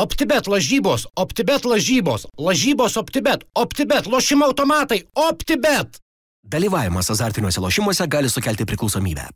OptiBet 0.00 0.46
lažybos, 0.48 1.02
OptiBet 1.16 1.64
lažybos, 1.68 2.22
lažybos 2.38 2.96
OptiBet, 2.96 3.42
OptiBet 3.54 4.06
lošimo 4.06 4.46
automatai, 4.46 5.02
OptiBet. 5.14 5.98
Dalyvavimas 6.42 7.10
azartiniuose 7.12 7.60
lošimuose 7.60 8.06
gali 8.08 8.30
sukelti 8.32 8.64
priklausomybę. 8.64 9.26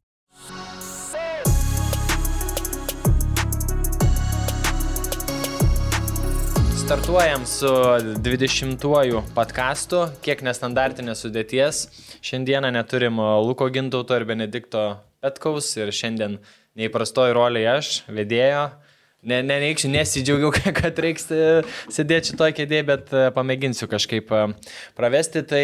Startuojam 6.85 7.45
su 7.47 7.69
20-uoju 8.25 9.21
podkastu, 9.37 10.07
kiek 10.25 10.41
nestandartinės 10.49 11.27
sudėties. 11.27 11.83
Šiandieną 12.25 12.73
neturim 12.73 13.21
Luko 13.45 13.69
Gintauto 13.69 14.17
ir 14.17 14.25
Benedikto 14.25 14.87
Petkaus 15.21 15.69
ir 15.77 15.93
šiandien 15.93 16.39
neįprastoji 16.81 17.37
rolė 17.37 17.67
aš, 17.77 17.99
vedėjo, 18.09 18.65
Ne, 19.25 19.39
nereikščiau, 19.41 19.89
nesidžiaugiau, 19.89 20.51
kad 20.81 20.99
reiks 21.01 21.31
e, 21.33 21.63
sėdėti 21.93 22.33
šitoje 22.33 22.55
kėdėje, 22.59 22.85
bet 22.91 23.13
e, 23.17 23.23
pamėginsiu 23.33 23.89
kažkaip 23.89 24.29
e, 24.29 24.43
pravesti. 24.99 25.41
Tai 25.49 25.63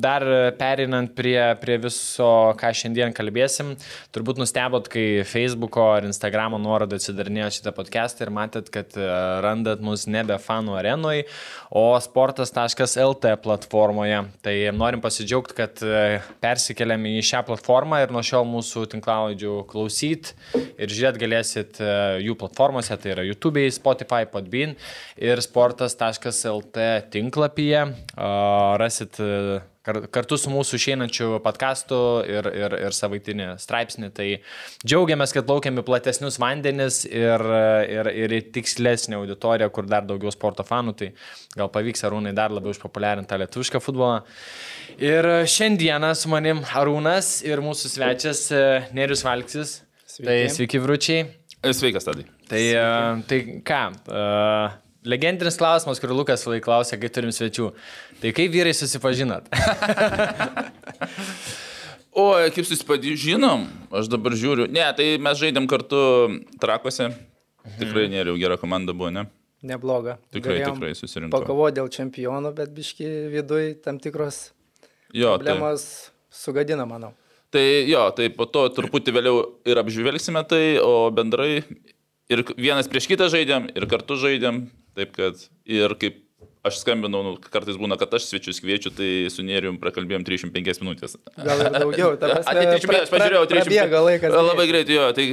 dar 0.00 0.24
perinant 0.56 1.12
prie, 1.16 1.36
prie 1.60 1.76
viso, 1.82 2.30
ką 2.56 2.70
šiandien 2.76 3.12
kalbėsim, 3.16 3.74
turbūt 4.16 4.40
nustebot, 4.40 4.88
kai 4.92 5.26
Facebook'o 5.28 5.90
ar 5.98 6.06
Instagram'o 6.08 6.60
nuorodą 6.62 6.96
atsidarinėjo 6.96 7.50
šitą 7.58 7.74
podcastą 7.76 8.26
ir 8.26 8.32
matėt, 8.36 8.70
kad 8.72 8.96
randat 9.44 9.84
mus 9.84 10.06
nebe 10.08 10.38
fanų 10.40 10.78
arenui, 10.80 11.26
o 11.68 11.84
sportas.lt 12.00 13.34
platformoje. 13.44 14.22
Tai 14.46 14.56
norim 14.76 15.04
pasidžiaugti, 15.04 15.58
kad 15.58 15.84
persikeliam 16.44 17.04
į 17.12 17.18
šią 17.28 17.44
platformą 17.50 18.00
ir 18.04 18.14
nuo 18.14 18.24
šiol 18.24 18.48
mūsų 18.48 18.86
tinklalaidžių 18.96 19.58
klausyt 19.68 20.32
ir 20.56 20.92
žiūrėt 20.92 21.20
galėsit 21.20 21.84
jų 22.24 22.36
platformos 22.40 22.85
platformose, 22.86 23.02
tai 23.02 23.12
yra 23.12 23.24
YouTube, 23.24 23.70
Spotify, 23.70 24.26
Podbean 24.26 24.76
ir 25.16 25.40
sportas.lt 25.40 27.10
tinklapyje. 27.10 27.86
Rasit 28.78 29.18
kartu 30.10 30.34
su 30.34 30.50
mūsų 30.50 30.80
išeinančiu 30.80 31.26
podkastu 31.44 31.96
ir, 32.26 32.48
ir, 32.50 32.72
ir 32.88 32.94
savaitinį 32.94 33.52
straipsnį. 33.62 34.10
Tai 34.10 34.26
džiaugiamės, 34.82 35.30
kad 35.32 35.46
laukiami 35.46 35.84
platesnius 35.86 36.40
vandenis 36.42 37.04
ir, 37.06 37.44
ir, 37.86 38.10
ir 38.10 38.34
tikslesnė 38.50 39.20
auditorija, 39.20 39.70
kur 39.70 39.86
dar 39.86 40.02
daugiau 40.08 40.34
sporto 40.34 40.66
fanų, 40.66 40.96
tai 40.98 41.12
gal 41.54 41.70
pavyks 41.70 42.02
Arūnai 42.02 42.34
dar 42.34 42.50
labiau 42.50 42.74
išpopuliarinti 42.74 43.30
tą 43.30 43.38
lietuvišką 43.44 43.82
futbolą. 43.84 44.24
Ir 44.98 45.46
šiandieną 45.54 46.16
su 46.18 46.34
manim 46.34 46.66
Arūnas 46.66 47.36
ir 47.46 47.62
mūsų 47.62 47.94
svečias 47.94 48.48
e, 48.50 48.66
Nerius 48.96 49.22
Valksis. 49.26 49.82
Sveiki. 50.16 50.26
Tai 50.26 50.54
sveiki 50.54 50.82
vručiai. 50.82 51.26
Sveikas, 51.74 52.06
Tadai. 52.06 52.26
Tai, 52.50 52.62
uh, 52.78 53.22
tai 53.26 53.40
ką, 53.66 53.80
uh, 54.12 54.76
legendinis 55.06 55.58
klausimas, 55.60 56.00
kurį 56.02 56.18
Lukas 56.20 56.44
lai 56.46 56.60
klausė, 56.64 56.98
kai 57.00 57.10
turim 57.12 57.32
svečių. 57.34 57.70
Tai 58.22 58.32
kaip 58.36 58.52
vyrai 58.54 58.74
susipažinat? 58.76 59.48
o, 62.22 62.26
kaip 62.54 62.68
susipažinom, 62.68 63.66
aš 63.90 64.10
dabar 64.12 64.36
žiūriu. 64.38 64.68
Ne, 64.72 64.86
tai 64.98 65.14
mes 65.22 65.40
žaidėm 65.40 65.66
kartu 65.70 66.02
trakuose. 66.62 67.10
Mhm. 67.66 67.78
Tikrai 67.80 68.06
nėriau, 68.12 68.38
gera 68.38 68.58
komanda 68.60 68.94
buvo, 68.94 69.10
ne? 69.14 69.26
Nebloga. 69.66 70.18
Tikrai, 70.34 70.60
Galėjom 70.60 70.76
tikrai 70.78 70.94
susirinkome. 70.94 71.34
Pakovo 71.34 71.66
dėl 71.74 71.88
čempionų, 71.90 72.52
bet 72.54 72.74
biški 72.76 73.08
viduje 73.32 73.74
tam 73.82 73.98
tikros 74.02 74.50
jo, 75.16 75.32
problemos 75.34 75.86
tai... 75.86 76.12
sugadina, 76.44 76.86
manau. 76.86 77.14
Tai 77.54 77.64
jo, 77.86 78.02
tai 78.16 78.28
po 78.34 78.48
to 78.50 78.66
truputį 78.74 79.14
vėliau 79.14 79.42
ir 79.68 79.78
apžvelgsime 79.80 80.42
tai, 80.50 80.78
o 80.82 81.08
bendrai 81.14 81.62
ir 82.32 82.42
vienas 82.58 82.90
prieš 82.90 83.06
kitą 83.12 83.30
žaidėm, 83.32 83.70
ir 83.76 83.86
kartu 83.90 84.18
žaidėm, 84.18 84.64
taip 84.98 85.14
kad 85.14 85.46
ir 85.62 85.94
kaip 86.00 86.22
aš 86.66 86.80
skambinau, 86.82 87.22
nu, 87.22 87.32
kartais 87.38 87.78
būna, 87.78 87.94
kad 88.00 88.14
aš 88.18 88.26
svečius 88.26 88.58
kviečiu, 88.62 88.90
tai 88.94 89.08
su 89.30 89.44
Nėrium 89.46 89.78
prakalbėjom 89.82 90.24
35 90.26 90.82
minutės. 90.82 91.14
Gal 91.38 91.62
ir 91.62 91.70
daugiau, 91.76 92.14
ta 92.18 92.30
prasme. 92.32 92.64
35, 92.74 93.04
aš 93.04 93.12
pažiūrėjau, 93.12 93.42
35 93.52 94.00
laikas. 94.08 94.38
Labai 94.48 94.66
greit, 94.72 94.90
jo, 94.90 95.04
tai 95.16 95.26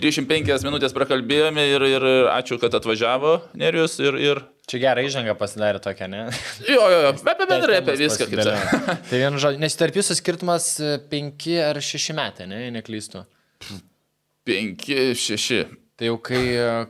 35 0.00 0.64
minutės 0.64 0.96
prakalbėjome 0.96 1.66
ir, 1.74 1.84
ir 1.92 2.08
ačiū, 2.32 2.56
kad 2.62 2.78
atvažiavo 2.80 3.34
Nėrius 3.60 3.98
ir, 4.00 4.16
ir 4.30 4.42
Čia 4.68 4.80
gerą 4.82 5.04
įžangą 5.08 5.32
pasidarė 5.40 5.80
tokia, 5.80 6.10
ne? 6.12 6.26
Jo, 6.74 6.84
jo, 6.92 7.00
jo, 7.06 7.12
bet 7.24 7.42
bendrai 7.48 7.80
apie 7.80 7.96
viską 7.96 8.28
kaip 8.28 8.42
čia. 8.44 8.56
tai 9.10 9.20
vien 9.22 9.38
žodžiu, 9.40 9.62
nes 9.62 9.76
tarp 9.80 9.96
jūsų 9.96 10.18
skirtumas 10.18 10.70
5 11.12 11.46
ar 11.70 11.80
6 11.84 12.16
metai, 12.18 12.48
ne, 12.50 12.66
neklystu. 12.76 13.24
5, 14.48 14.88
6. 15.16 15.62
Tai 15.98 16.10
jau 16.10 16.18
kai, 16.22 16.42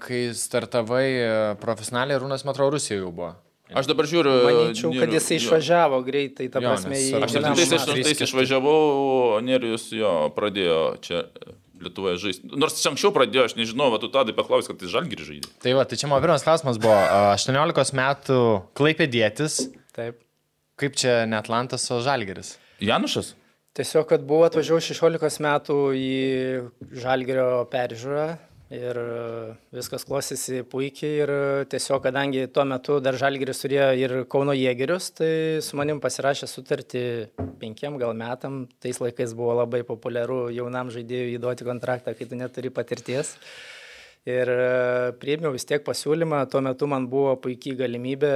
kai 0.03 0.25
startavai 0.37 1.05
e, 1.09 1.29
profesionaliai, 1.63 2.19
Rūnas, 2.21 2.43
man 2.45 2.53
atrodo, 2.53 2.77
Rusijoje 2.77 3.01
jau 3.01 3.13
buvo. 3.15 3.31
Aš 3.79 3.89
dabar 3.89 4.09
žiūriu. 4.09 4.35
Manyčiau, 4.45 4.91
kad 4.97 5.13
jisai 5.13 5.39
išvažiavo 5.39 6.01
greitai, 6.05 6.49
ta 6.53 6.61
prasme, 6.65 6.97
į... 6.97 7.09
Aš 7.21 7.35
78 7.37 8.27
išvažiavau, 8.27 9.41
Nerijus 9.45 9.91
jo 9.93 10.13
pradėjo 10.37 10.79
čia 11.05 11.23
Lietuvoje 11.83 12.19
žaisti. 12.23 12.51
Nors 12.59 12.79
čia 12.81 12.91
anksčiau 12.93 13.13
pradėjo, 13.15 13.47
aš 13.49 13.57
nežinau, 13.59 13.91
va, 13.95 14.01
tu 14.03 14.11
tadai 14.13 14.35
paklausai, 14.37 14.73
kad 14.73 14.81
tai 14.83 14.93
žalgirį 14.93 15.27
žaidė. 15.29 15.51
Tai 15.63 15.75
va, 15.79 15.85
tai 15.89 15.99
čia 16.01 16.11
mano 16.11 16.25
pirmas 16.25 16.47
klausimas 16.47 16.81
buvo, 16.83 16.97
18 17.35 17.99
metų 17.99 18.39
klaipėdėtis. 18.79 19.61
Taip. 19.97 20.19
Kaip 20.79 20.99
čia 20.99 21.21
ne 21.27 21.39
Atlantas, 21.39 21.87
o 21.95 22.01
žalgiris? 22.03 22.57
Janušas? 22.83 23.33
Tiesiog, 23.79 24.09
kad 24.11 24.23
buvo 24.27 24.47
atvažiavau 24.47 24.83
16 24.83 25.43
metų 25.45 25.79
į 25.95 26.13
žalgirio 26.99 27.65
peržiūrą, 27.71 28.27
ir 28.75 28.99
e, 29.01 29.55
viskas 29.73 30.05
klostėsi 30.09 30.61
puikiai 30.69 31.23
ir 31.23 31.33
e, 31.33 31.65
tiesiog, 31.73 32.03
kadangi 32.05 32.47
tuo 32.53 32.65
metu 32.69 32.99
dar 33.01 33.17
Žalgiris 33.17 33.63
turėjo 33.63 33.89
ir 33.97 34.15
Kauno 34.31 34.53
jėgerius, 34.57 35.11
tai 35.17 35.31
su 35.65 35.79
manim 35.81 36.03
pasirašė 36.05 36.49
sutartį 36.51 37.05
penkiem 37.61 37.97
gal 38.01 38.13
metam, 38.17 38.67
tais 38.83 39.01
laikais 39.01 39.33
buvo 39.37 39.57
labai 39.63 39.83
populiaru 39.89 40.49
jaunam 40.55 40.93
žaidėjui 40.93 41.39
įduoti 41.39 41.69
kontraktą, 41.69 42.15
kai 42.17 42.29
tu 42.29 42.39
neturi 42.39 42.73
patirties. 42.75 43.35
Ir 44.29 44.51
e, 44.53 44.67
priėmiau 45.23 45.55
vis 45.55 45.65
tiek 45.65 45.81
pasiūlymą, 45.87 46.43
tuo 46.53 46.61
metu 46.65 46.91
man 46.91 47.09
buvo 47.09 47.39
puikiai 47.41 47.79
galimybė 47.79 48.35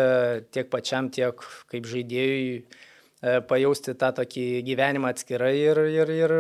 tiek 0.55 0.73
pačiam, 0.73 1.13
tiek 1.13 1.45
kaip 1.69 1.91
žaidėjui 1.91 2.65
pajausti 3.47 3.93
tą 3.95 4.09
tokį 4.17 4.47
gyvenimą 4.67 5.13
atskirai 5.13 5.53
ir, 5.61 5.79
ir, 5.93 6.11
ir 6.25 6.35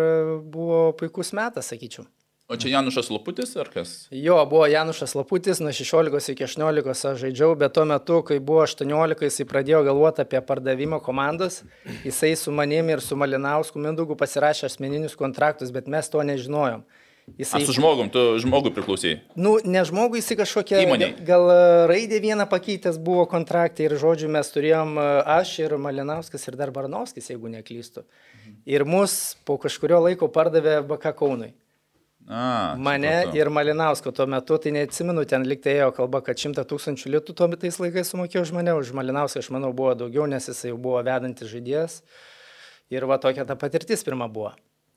buvo 0.50 0.88
puikus 0.98 1.31
metas, 1.36 1.69
sakyčiau. 1.70 2.08
O 2.52 2.56
čia 2.56 2.68
Janušas 2.68 3.08
Laputis 3.08 3.54
ar 3.56 3.68
kas? 3.72 4.08
Jo, 4.10 4.36
buvo 4.44 4.66
Janušas 4.68 5.14
Laputis, 5.14 5.60
nuo 5.64 5.72
16 5.72 6.32
iki 6.34 6.44
18 6.44 7.06
aš 7.08 7.20
žaidžiau, 7.22 7.54
bet 7.56 7.72
tuo 7.72 7.86
metu, 7.88 8.18
kai 8.28 8.36
buvo 8.44 8.66
18, 8.66 9.22
jisai 9.24 9.46
pradėjo 9.48 9.80
galvoti 9.86 10.20
apie 10.20 10.42
pardavimo 10.44 10.98
komandas, 11.00 11.62
jisai 12.04 12.34
su 12.36 12.52
manimi 12.52 12.92
ir 12.92 13.00
su 13.00 13.16
Malinausku 13.16 13.80
Mindugu 13.80 14.18
pasirašė 14.20 14.66
asmeninius 14.68 15.16
kontraktus, 15.16 15.72
bet 15.72 15.88
mes 15.88 16.12
to 16.12 16.20
nežinojom. 16.28 16.84
Jisai... 17.38 17.62
A, 17.62 17.64
su 17.64 17.78
žmogum, 17.78 18.12
tu 18.12 18.26
žmogui 18.44 18.74
priklausai? 18.76 19.14
Nu, 19.38 19.54
ne 19.64 19.86
žmogui, 19.88 20.20
jisai 20.20 20.36
kažkokia... 20.42 20.82
Įmonė. 20.84 21.08
Gal 21.24 21.48
raidė 21.88 22.20
vieną 22.20 22.44
pakeitęs 22.52 23.00
buvo 23.00 23.24
kontraktai 23.32 23.88
ir 23.88 23.96
žodžiu 23.96 24.28
mes 24.28 24.52
turėjom 24.52 24.98
aš 25.00 25.54
ir 25.64 25.78
Malinauskas 25.80 26.44
ir 26.50 26.60
dar 26.60 26.74
Barnovskis, 26.74 27.32
jeigu 27.32 27.48
neklystu. 27.56 28.04
Ir 28.69 28.84
mus 28.84 29.38
po 29.48 29.56
kažkurio 29.62 30.04
laiko 30.04 30.28
pardavė 30.28 30.82
BK 30.84 31.16
Kaunui. 31.16 31.54
A, 32.28 32.74
Mane 32.78 33.10
supratau. 33.10 33.36
ir 33.40 33.50
Malinausko 33.50 34.12
tuo 34.14 34.26
metu, 34.30 34.58
tai 34.62 34.70
neatsimenu, 34.76 35.24
ten 35.28 35.42
liktai 35.48 35.74
ėjo 35.80 35.90
kalba, 35.96 36.22
kad 36.22 36.38
100 36.38 36.62
tūkstančių 36.70 37.16
litų 37.16 37.34
tuo 37.36 37.48
metais 37.50 37.80
laikais 37.82 38.12
sumokėjo 38.14 38.44
už 38.46 38.52
mane, 38.54 38.74
už 38.78 38.92
Malinauską 38.94 39.42
aš 39.42 39.50
manau 39.54 39.72
buvo 39.74 39.96
daugiau, 39.98 40.28
nes 40.30 40.46
jisai 40.48 40.70
jau 40.70 40.78
buvo 40.78 41.02
vedantis 41.02 41.50
žaidėjas. 41.50 41.98
Ir 42.94 43.08
va 43.10 43.18
tokia 43.18 43.44
ta 43.48 43.56
patirtis 43.58 44.06
pirma 44.06 44.30
buvo. 44.30 44.52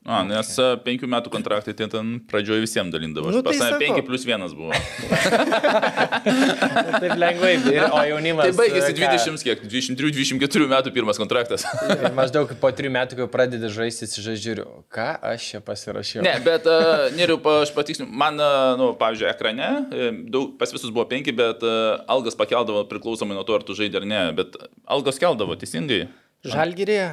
A, 0.05 0.19
nes 0.21 0.51
okay. 0.53 0.77
penkių 0.85 1.07
metų 1.09 1.31
kontraktai 1.33 1.73
tai 1.73 1.87
ten 1.89 2.09
pradžioje 2.29 2.61
visiems 2.61 2.93
dalindavo. 2.93 3.31
Nu, 3.33 3.39
tai 3.41 3.55
Pas 3.57 3.79
penki 3.81 4.03
plus 4.05 4.21
vienas 4.27 4.53
buvo. 4.53 4.69
Taip 7.01 7.15
lengvai, 7.17 7.55
o 7.89 8.03
jaunimas. 8.05 8.51
Tai 8.51 8.53
baigėsi 8.59 8.93
20, 8.99 9.41
kiek, 9.47 9.63
23-24 9.65 10.69
metų 10.75 10.93
pirmas 10.93 11.17
kontraktas. 11.17 11.65
ir 11.95 12.13
maždaug 12.13 12.53
po 12.61 12.69
3 12.69 12.91
metų, 12.93 13.17
kai 13.17 13.27
pradedi 13.33 13.71
žaisti, 13.73 14.05
žiūriu, 14.29 14.67
ką 14.93 15.07
aš 15.31 15.47
čia 15.55 15.63
pasirašiau. 15.65 16.21
Ne, 16.27 16.35
bet 16.45 16.69
uh, 16.69 17.09
neriu, 17.17 17.39
aš 17.63 17.73
patiksliu, 17.73 18.05
man, 18.05 18.37
uh, 18.37 18.75
nu, 18.77 18.91
pavyzdžiui, 19.01 19.31
ekrane, 19.31 19.71
daug, 20.29 20.53
pas 20.61 20.69
visus 20.69 20.93
buvo 20.93 21.07
5, 21.09 21.33
bet 21.33 21.65
uh, 21.65 22.05
algas 22.13 22.37
pakeldavo 22.37 22.85
priklausomai 22.93 23.33
nuo 23.33 23.47
to, 23.47 23.57
ar 23.57 23.65
tu 23.65 23.73
žaidži 23.73 24.03
ar 24.03 24.07
ne, 24.13 24.21
bet 24.37 24.53
algas 24.85 25.17
keldavo 25.17 25.57
teisingai. 25.57 26.03
Žalgirėje. 26.53 27.07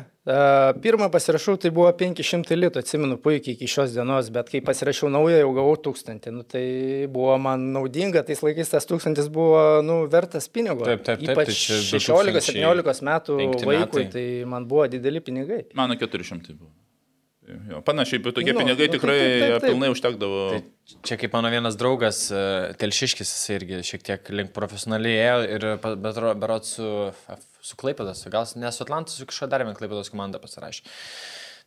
Pirmą 0.82 1.08
pasirašau, 1.10 1.56
tai 1.58 1.72
buvo 1.74 1.88
500 1.98 2.54
litų, 2.54 2.82
atsimenu 2.84 3.16
puikiai 3.22 3.56
iki 3.56 3.66
šios 3.70 3.94
dienos, 3.96 4.28
bet 4.34 4.52
kai 4.52 4.60
pasirašiau 4.62 5.10
naują, 5.10 5.40
jau 5.40 5.50
gavau 5.56 5.72
1000. 5.88 6.28
Nu, 6.30 6.44
tai 6.46 6.62
buvo 7.10 7.34
man 7.42 7.64
naudinga, 7.74 8.22
tais 8.28 8.44
laikais 8.44 8.70
tas 8.70 8.86
1000 8.86 9.26
buvo 9.34 9.64
nu, 9.82 10.02
vertas 10.12 10.46
pinigo. 10.46 10.86
Taip, 10.86 11.02
taip, 11.08 11.24
taip. 11.24 11.34
Ypač 11.34 11.50
tai 11.90 11.98
16-17 11.98 13.08
metų 13.10 13.40
vaikui, 13.66 14.06
tai 14.14 14.26
man 14.46 14.70
buvo 14.70 14.86
dideli 14.92 15.24
pinigai. 15.24 15.64
Mano 15.74 15.98
400 15.98 16.54
buvo. 16.54 16.70
Jo, 17.42 17.80
panašiai, 17.82 18.22
bet 18.22 18.36
tokie 18.38 18.52
nu, 18.54 18.62
pinigai 18.62 18.86
nu, 18.86 18.92
tikrai 18.94 19.16
taip, 19.18 19.40
taip, 19.42 19.54
taip. 19.56 19.64
pilnai 19.72 19.88
užtekdavo. 19.92 20.42
Tai 20.54 21.00
Čia 21.02 21.16
kaip 21.18 21.34
mano 21.34 21.50
vienas 21.50 21.74
draugas, 21.78 22.20
e, 22.30 22.42
Telšiškis, 22.78 23.32
jis 23.34 23.56
irgi 23.56 23.80
šiek 23.86 24.04
tiek 24.06 24.30
link 24.34 24.52
profesionaliai 24.54 25.18
ėjo 25.18 25.56
ir 25.56 25.66
berot 26.38 26.68
su, 26.68 26.86
su 27.62 27.78
Klaipadas, 27.78 28.26
gal 28.32 28.48
ne 28.58 28.72
su 28.72 28.84
Atlantas, 28.84 29.16
su 29.20 29.28
kažkokia 29.28 29.52
dar 29.54 29.64
viena 29.64 29.78
Klaipadas 29.78 30.10
komanda 30.12 30.42
pasirašė. 30.42 30.84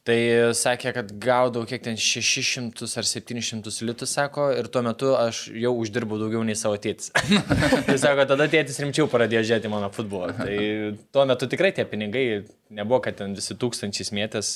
Tai 0.05 0.17
sakė, 0.53 0.91
kad 0.93 1.07
gaudau 1.17 1.63
kiek 1.65 1.81
ten 1.81 1.95
600 1.97 2.85
ar 3.01 3.07
700 3.09 3.71
litų, 3.87 4.05
sako, 4.05 4.51
ir 4.53 4.67
tuo 4.69 4.83
metu 4.85 5.15
aš 5.17 5.47
jau 5.49 5.71
uždirbau 5.81 6.19
daugiau 6.21 6.43
nei 6.45 6.53
savo 6.59 6.77
tėtis. 6.77 7.09
tai 7.87 7.95
sako, 7.97 8.27
tada 8.29 8.45
tėtis 8.51 8.77
rimčiau 8.83 9.09
pradėjo 9.09 9.41
žiūrėti 9.49 9.71
mano 9.73 9.89
futbolą. 9.95 10.35
Tai 10.37 10.59
tuo 11.09 11.25
metu 11.25 11.49
tikrai 11.49 11.73
tie 11.73 11.87
pinigai 11.89 12.25
nebuvo, 12.69 13.01
kad 13.07 13.17
ten 13.17 13.33
visi 13.33 13.57
tūkstančiais 13.57 14.13
mėtės, 14.13 14.53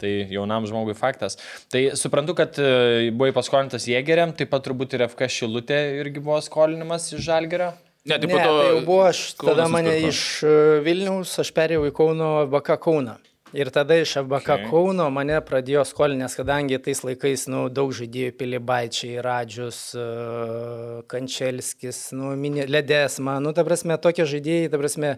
tai 0.00 0.16
jaunam 0.32 0.64
žmogui 0.70 0.96
faktas. 0.96 1.36
Tai 1.68 1.90
suprantu, 2.00 2.38
kad 2.40 2.56
e, 2.56 3.10
buvai 3.12 3.34
paskolintas 3.36 3.90
Jėgeriam, 3.92 4.32
taip 4.32 4.54
pat 4.56 4.64
turbūt 4.64 4.96
ir 4.96 5.04
FK 5.10 5.28
Šilutė 5.36 5.82
irgi 6.00 6.24
buvo 6.24 6.40
skolinimas 6.40 7.12
iš 7.12 7.26
Žalgerio. 7.28 7.74
Ne, 8.04 8.18
tai 8.18 8.26
Ne, 8.26 8.38
to... 8.42 8.54
tai 8.58 8.70
jau 8.70 8.80
buvo, 8.86 9.02
aš, 9.06 9.18
tada 9.38 9.52
Kaunas 9.54 9.70
mane 9.70 9.92
nusipirko. 9.92 10.08
iš 10.08 10.22
e, 10.42 10.56
Vilniaus, 10.86 11.36
aš 11.38 11.52
perėjau 11.54 11.84
į 11.86 11.92
Kauno 11.94 12.30
BK 12.50 12.78
Kauną. 12.82 13.20
Ir 13.52 13.68
tada 13.68 13.98
iš 14.00 14.14
FBK 14.16 14.54
Okay. 14.56 14.68
Kauno 14.70 15.06
mane 15.12 15.36
pradėjo 15.44 15.84
skolinės, 15.84 16.34
kadangi 16.38 16.78
tais 16.80 17.02
laikais 17.04 17.44
nu, 17.52 17.66
daug 17.68 17.92
žaidėjų 17.92 18.32
Pilibaičiai, 18.40 19.20
Radžius, 19.22 19.80
uh, 19.92 21.02
Kančelskis, 21.06 22.00
nu, 22.16 22.32
Ledesma, 22.72 23.36
nu, 23.44 23.52
ta 23.52 23.66
prasme, 23.68 23.98
tokie 24.00 24.24
žaidėjai, 24.24 24.72
ta 24.72 24.80
prasme, 24.80 25.12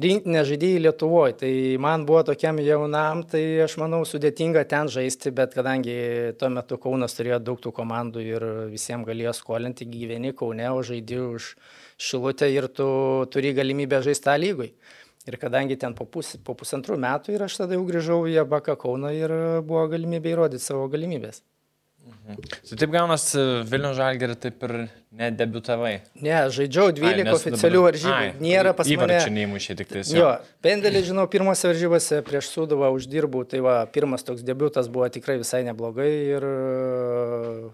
rinktinė 0.00 0.42
žaidėjai 0.46 0.82
Lietuvoje. 0.84 1.36
Tai 1.40 1.52
man 1.82 2.04
buvo 2.08 2.22
tokiam 2.28 2.60
jaunam, 2.62 3.22
tai 3.28 3.42
aš 3.64 3.78
manau 3.80 4.02
sudėtinga 4.08 4.66
ten 4.68 4.90
žaisti, 4.92 5.32
bet 5.34 5.56
kadangi 5.56 5.96
tuo 6.40 6.50
metu 6.52 6.78
Kaunas 6.82 7.16
turėjo 7.16 7.40
daug 7.48 7.62
tų 7.62 7.72
komandų 7.76 8.24
ir 8.24 8.46
visiems 8.72 9.08
galėjo 9.08 9.34
skolinti, 9.40 9.88
gyveni 9.88 10.34
Kaune, 10.36 10.68
o 10.70 10.84
žaidži 10.84 11.22
už 11.24 11.50
Šilutę 11.96 12.48
ir 12.52 12.68
tu 12.68 12.86
turi 13.32 13.54
galimybę 13.56 14.02
žaisti 14.04 14.28
tą 14.28 14.36
lygui. 14.40 14.72
Ir 15.26 15.40
kadangi 15.42 15.74
ten 15.80 15.96
po, 15.96 16.04
pus, 16.06 16.36
po 16.44 16.54
pusantrų 16.54 17.00
metų 17.02 17.34
ir 17.34 17.42
aš 17.48 17.56
tada 17.64 17.74
jau 17.74 17.86
grįžau 17.88 18.20
į 18.30 18.36
Abaką 18.44 18.76
Kauną 18.78 19.10
ir 19.16 19.32
buvo 19.66 19.88
galimybė 19.90 20.36
įrodyti 20.36 20.62
savo 20.62 20.86
galimybės. 20.92 21.40
Tai 22.66 22.76
taip 22.78 22.90
gaunas 22.90 23.24
Vilnių 23.70 23.90
Žalgerį 23.96 24.34
taip 24.42 24.62
ir 24.66 24.72
nedebutavai. 25.16 25.92
Ne, 26.22 26.34
žaidžiau 26.54 26.90
12 26.94 27.24
nes 27.24 27.34
oficialių 27.34 27.78
dabar- 27.80 27.86
varžybų. 27.94 28.14
Ai, 28.14 28.32
Nėra 28.42 28.72
pas 28.78 28.86
mane. 28.90 28.96
Įvarčių 28.98 29.32
neįmušė 29.36 29.76
tik 29.78 29.88
tai. 29.92 30.02
Jo, 30.14 30.32
pendelį, 30.66 31.02
žinau, 31.08 31.24
pirmose 31.30 31.70
varžybose 31.70 32.18
prieš 32.26 32.50
Sudovą 32.52 32.90
uždirbau, 32.94 33.44
tai 33.48 33.62
va, 33.64 33.76
pirmas 33.86 34.26
toks 34.26 34.42
debutas 34.46 34.90
buvo 34.92 35.08
tikrai 35.08 35.38
visai 35.42 35.62
neblogai 35.66 36.10
ir... 36.36 36.46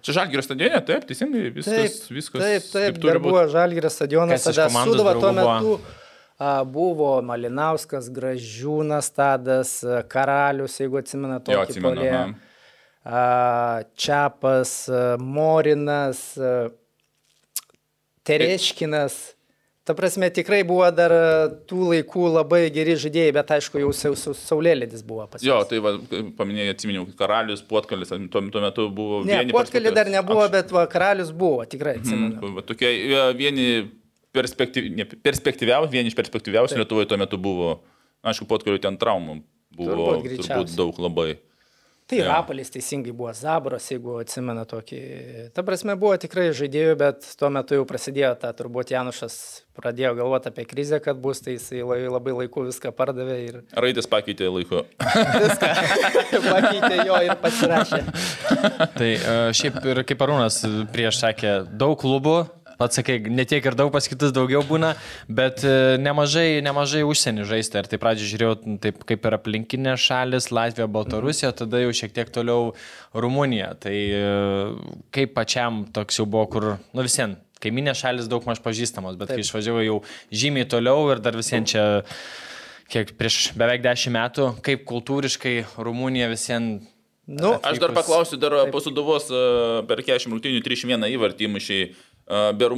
Čia 0.05 0.17
Žalgirio 0.21 0.45
stadione, 0.45 0.81
taip, 0.87 1.09
teisingai, 1.09 1.49
viskas, 1.57 1.99
Taip, 1.99 2.15
viskas. 2.21 2.45
taip, 2.45 2.71
taip, 2.73 3.03
dar 3.03 3.19
būt. 3.21 3.29
buvo 3.31 3.43
Žalgiris 3.53 3.97
stadionas, 3.99 4.45
tada 4.49 4.69
Sudova 4.85 5.17
tuo 5.19 5.33
metu 5.37 5.75
a, 6.39 6.63
buvo 6.65 7.17
Malinauskas, 7.27 8.09
Gražiūnas, 8.13 9.11
Tadas, 9.15 9.79
a, 9.85 10.03
Karalius, 10.09 10.79
jeigu 10.81 11.01
atsimena 11.03 11.41
tokį 11.41 11.79
Jo, 11.83 12.25
Čiapas, 13.05 14.89
Morinas, 15.19 16.39
Tereškinas. 18.23 19.35
Ta 19.83 19.97
prasme, 19.99 20.29
tikrai 20.31 20.61
buvo 20.63 20.87
dar 20.95 21.11
tų 21.67 21.89
laikų 21.91 22.29
labai 22.37 22.69
geri 22.71 22.95
žaidėjai, 22.95 23.33
bet 23.35 23.49
aišku, 23.57 23.81
jau 23.83 23.89
sau- 23.91 24.15
sau- 24.15 24.31
Saulėlėdis 24.39 25.03
buvo 25.03 25.27
pas 25.27 25.43
Jo, 25.43 25.57
tai 25.67 25.81
va, 25.83 25.97
paminėjai, 26.39 26.71
atsiminiau, 26.71 27.03
karalius, 27.19 27.65
puotkalis, 27.67 28.13
tuo, 28.31 28.41
tuo 28.55 28.61
metu 28.63 28.87
buvo 28.95 29.25
Ne, 29.27 29.43
perspektyv- 29.51 29.95
dar 29.95 30.07
nebuvo, 30.07 30.47
bet 30.53 30.71
va, 30.71 30.87
Karalius 30.87 31.33
buvo, 31.35 31.65
tikrai 31.67 31.97
atsimenu. 31.99 32.39
Mm, 32.39 32.55
va, 32.55 32.63
tokie 32.63 32.87
e, 33.11 33.33
vieni 33.35 33.91
perspektyv, 34.33 34.87
ne, 34.95 35.05
perspektyviausi, 35.05 35.91
vieni 35.91 36.15
iš 36.15 36.15
perspektyviausių 36.15 36.79
Lietuvoje 36.79 37.09
tuo 37.11 37.19
metu 37.19 37.37
buvo, 37.37 37.81
aišku, 38.23 38.47
puotkalių 38.47 38.79
ten 38.81 38.97
traumų 38.97 39.43
buvo 39.75 40.23
Turbūt 40.23 40.47
turbūt, 40.47 40.77
daug 40.79 40.95
labai. 41.03 41.39
Tai 42.13 42.19
Jo. 42.21 42.27
Rapolis 42.29 42.69
teisingai 42.69 43.13
buvo 43.17 43.31
Zabros, 43.33 43.87
jeigu 43.89 44.19
atsimena 44.21 44.67
tokį. 44.69 44.99
Ta 45.57 45.63
prasme, 45.65 45.95
buvo 45.97 46.13
tikrai 46.21 46.51
žaidėjų, 46.53 46.97
bet 47.01 47.25
tuo 47.41 47.49
metu 47.55 47.79
jau 47.79 47.87
prasidėjo 47.89 48.35
ta, 48.43 48.51
turbūt 48.59 48.93
Janušas 48.93 49.37
pradėjo 49.73 50.11
galvoti 50.19 50.51
apie 50.51 50.67
krizę, 50.69 50.99
kad 51.01 51.17
bus, 51.25 51.41
tai 51.41 51.55
jisai 51.57 51.81
lai- 51.89 52.05
labai 52.13 52.35
laiku 52.43 52.67
viską 52.69 52.93
pardavė 52.93 53.37
ir 53.47 53.57
Raidės 53.73 54.05
pakeitė 54.13 54.51
laiku. 54.53 54.83
viską 55.01 55.71
pakeitė 56.53 56.99
jo 57.09 57.17
ir 57.25 57.33
pasirašė. 57.41 58.03
Tai 58.99 59.09
e, 59.09 59.37
šiaip 59.57 59.81
ir 59.95 60.03
kaip 60.13 60.25
Arūnas 60.29 60.61
prieš 60.93 61.23
sakė, 61.25 61.55
daug 61.73 61.97
klubų, 62.05 62.37
pats 62.83 62.99
sakai, 62.99 63.21
ne 63.31 63.47
tiek 63.49 63.65
ir 63.71 63.77
daug 63.79 63.93
pas 63.95 64.09
kitus 64.11 64.35
daugiau 64.35 64.65
būna, 64.67 64.93
bet 65.31 65.63
e, 65.63 65.75
nemažai, 66.03 66.61
nemažai 66.67 67.05
užsienį 67.07 67.47
žaisti. 67.49 67.79
Ir 67.79 67.91
tai 67.93 68.01
pradžioje 68.03 68.33
žiūrėjau, 68.33 68.77
taip 68.83 69.07
kaip 69.09 69.29
ir 69.29 69.39
aplinkinė 69.39 69.95
šalis, 70.01 70.51
Latvija, 70.55 70.89
Baltarusija, 70.91 71.53
tada 71.63 71.83
jau 71.85 71.95
šiek 72.03 72.15
tiek 72.17 72.35
toliau 72.35 72.73
Rumunija. 73.15 73.73
Tai 73.83 73.95
e, 73.95 74.27
kaip 75.15 75.35
pačiam 75.39 75.85
toks 75.95 76.21
jau 76.21 76.27
buvo, 76.27 76.47
kur, 76.53 76.69
nu 76.93 77.07
visien, 77.07 77.39
kaiminė 77.63 77.95
šalis 77.99 78.31
daug 78.31 78.47
maž 78.49 78.63
pažįstamos, 78.65 79.19
bet 79.21 79.31
Taip. 79.31 79.39
kai 79.39 79.47
išvažiavau 79.47 79.85
jau 79.87 79.99
žymiai 80.35 80.69
toliau 80.69 81.13
ir 81.13 81.23
dar 81.23 81.39
visien 81.39 81.69
čia 81.69 81.85
kiek 82.93 83.15
prieš 83.17 83.53
beveik 83.57 83.85
dešimt 83.85 84.17
metų, 84.19 84.49
kaip 84.67 84.83
kultūriškai 84.89 85.61
Rumunija 85.79 86.29
visien 86.33 86.75
Nu, 87.23 87.53
Aš 87.63 87.79
dar 87.79 87.93
Atvykus. 87.93 88.03
paklausiu, 88.03 88.37
dar 88.37 88.53
po 88.75 88.81
suduvos 88.83 89.29
e, 89.31 89.43
per 89.87 90.01
40 90.03 90.35
rungtynių 90.35 90.59
301 90.67 91.07
įvartį 91.15 91.47
įmušiai. 91.47 91.85
Ber, 92.27 92.71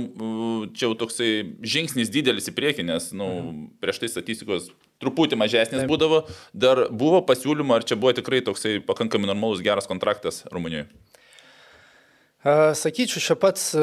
čia 0.75 0.87
jau 0.89 0.95
toksai 0.99 1.29
žingsnis 1.63 2.09
didelis 2.11 2.49
į 2.49 2.55
priekį, 2.57 2.85
nes 2.89 3.11
nu, 3.13 3.27
Mhm. 3.29 3.67
prieš 3.81 3.99
tai 4.01 4.09
statistikos 4.09 4.71
truputį 5.03 5.37
mažesnis 5.37 5.85
būdavo. 5.85 6.25
Dar 6.55 6.89
buvo 6.89 7.21
pasiūlymų, 7.23 7.75
ar 7.77 7.85
čia 7.85 7.95
buvo 7.97 8.13
tikrai 8.17 8.41
toksai 8.41 8.81
pakankamai 8.81 9.27
normalus 9.29 9.61
geras 9.61 9.87
kontraktas 9.87 10.45
Rumunijoje? 10.51 10.89
Sakyčiau, 12.45 13.21
čia 13.25 13.37
pats 13.41 13.71
e, 13.73 13.81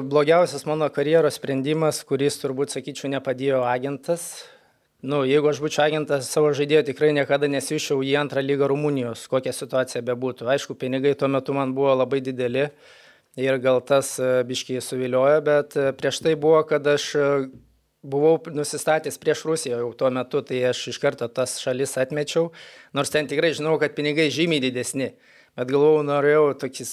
blogiausias 0.00 0.64
mano 0.64 0.88
karjeros 0.88 1.36
sprendimas, 1.36 2.00
kuris 2.08 2.38
turbūt, 2.40 2.72
sakyčiau, 2.72 3.10
nepadėjo 3.12 3.66
agentas. 3.68 4.44
Nu, 5.04 5.20
jeigu 5.28 5.50
aš 5.50 5.60
būčiau 5.60 5.84
agentas 5.84 6.30
savo 6.32 6.48
žaidėjo, 6.56 6.86
tikrai 6.88 7.12
niekada 7.12 7.46
nesiušiau 7.52 8.00
į 8.02 8.16
antrą 8.18 8.40
lygą 8.42 8.66
Rumunijos, 8.72 9.26
kokia 9.28 9.52
situacija 9.52 10.00
bebūtų. 10.02 10.48
Aišku, 10.48 10.74
pinigai 10.74 11.12
tuo 11.20 11.28
metu 11.28 11.52
man 11.52 11.74
buvo 11.76 11.92
labai 12.00 12.22
dideli 12.24 12.70
ir 13.38 13.58
gal 13.62 13.80
tas 13.86 14.16
e, 14.18 14.42
biškiai 14.48 14.82
suviliojo, 14.82 15.40
bet 15.46 15.76
e, 15.78 15.90
prieš 15.96 16.22
tai 16.24 16.34
buvo, 16.40 16.60
kad 16.66 16.86
aš 16.90 17.08
e, 17.14 17.26
buvau 18.02 18.38
nusistatęs 18.54 19.18
prieš 19.22 19.44
Rusiją 19.46 19.80
jau 19.82 19.92
tuo 19.98 20.10
metu, 20.14 20.42
tai 20.46 20.62
aš 20.72 20.88
iš 20.92 21.00
karto 21.02 21.28
tas 21.30 21.58
šalis 21.62 21.96
atmečiau, 22.02 22.50
nors 22.96 23.14
ten 23.14 23.30
tikrai 23.30 23.54
žinau, 23.56 23.76
kad 23.80 23.94
pinigai 23.96 24.28
žymiai 24.34 24.62
didesni, 24.68 25.12
bet 25.58 25.70
galvojau, 25.70 26.06
norėjau 26.08 26.46
tokis, 26.64 26.92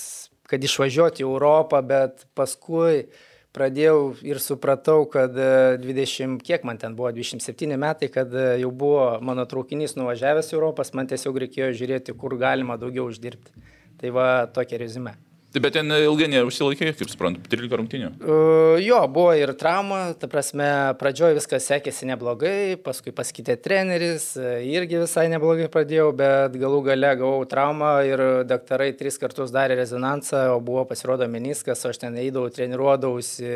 kad 0.49 0.61
išvažiuoti 0.61 1.25
į 1.25 1.29
Europą, 1.29 1.81
bet 1.85 2.27
paskui 2.37 3.07
pradėjau 3.55 3.99
ir 4.27 4.41
supratau, 4.43 5.07
kad 5.09 5.33
e, 5.33 5.51
20, 5.81 6.41
kiek 6.45 6.65
man 6.67 6.77
ten 6.81 6.97
buvo, 6.97 7.09
27 7.15 7.73
metai, 7.81 8.11
kad 8.13 8.33
jau 8.61 8.69
buvo 8.69 9.15
mano 9.25 9.47
traukinys 9.49 9.97
nuvažiavęs 9.97 10.53
į 10.53 10.59
Europą, 10.59 10.85
man 10.93 11.09
tiesiog 11.09 11.41
reikėjo 11.47 11.71
žiūrėti, 11.81 12.17
kur 12.19 12.37
galima 12.37 12.77
daugiau 12.77 13.09
uždirbti. 13.09 13.71
Tai 13.95 14.11
va 14.11 14.27
tokia 14.51 14.77
rezime. 14.81 15.15
Tai 15.55 15.61
bet 15.63 15.71
ten 15.77 15.87
ilgai 15.87 16.25
neužsilaikė, 16.27 16.89
kaip 16.99 17.07
suprantu, 17.07 17.39
13 17.47 17.77
rungtynių. 17.79 18.07
Uh, 18.19 18.73
jo, 18.83 18.97
buvo 19.07 19.29
ir 19.39 19.53
trauma, 19.55 20.09
ta 20.19 20.27
prasme, 20.27 20.67
pradžioje 20.99 21.37
viskas 21.37 21.69
sekėsi 21.71 22.09
neblogai, 22.09 22.75
paskui 22.83 23.13
pasikeitė 23.15 23.55
treneris, 23.63 24.25
e, 24.35 24.57
irgi 24.73 24.99
visai 25.05 25.29
neblogai 25.31 25.69
pradėjau, 25.71 26.09
bet 26.19 26.59
galų 26.59 26.81
gale 26.89 27.13
gavau 27.21 27.47
traumą 27.47 27.93
ir 28.03 28.25
daktarai 28.49 28.89
tris 28.99 29.15
kartus 29.21 29.55
darė 29.55 29.79
rezonansą, 29.79 30.43
o 30.57 30.59
buvo 30.59 30.83
pasirodo 30.91 31.31
meniskas, 31.31 31.87
aš 31.87 32.03
ten 32.03 32.19
eidavau, 32.19 32.51
treniruodavausi, 32.51 33.55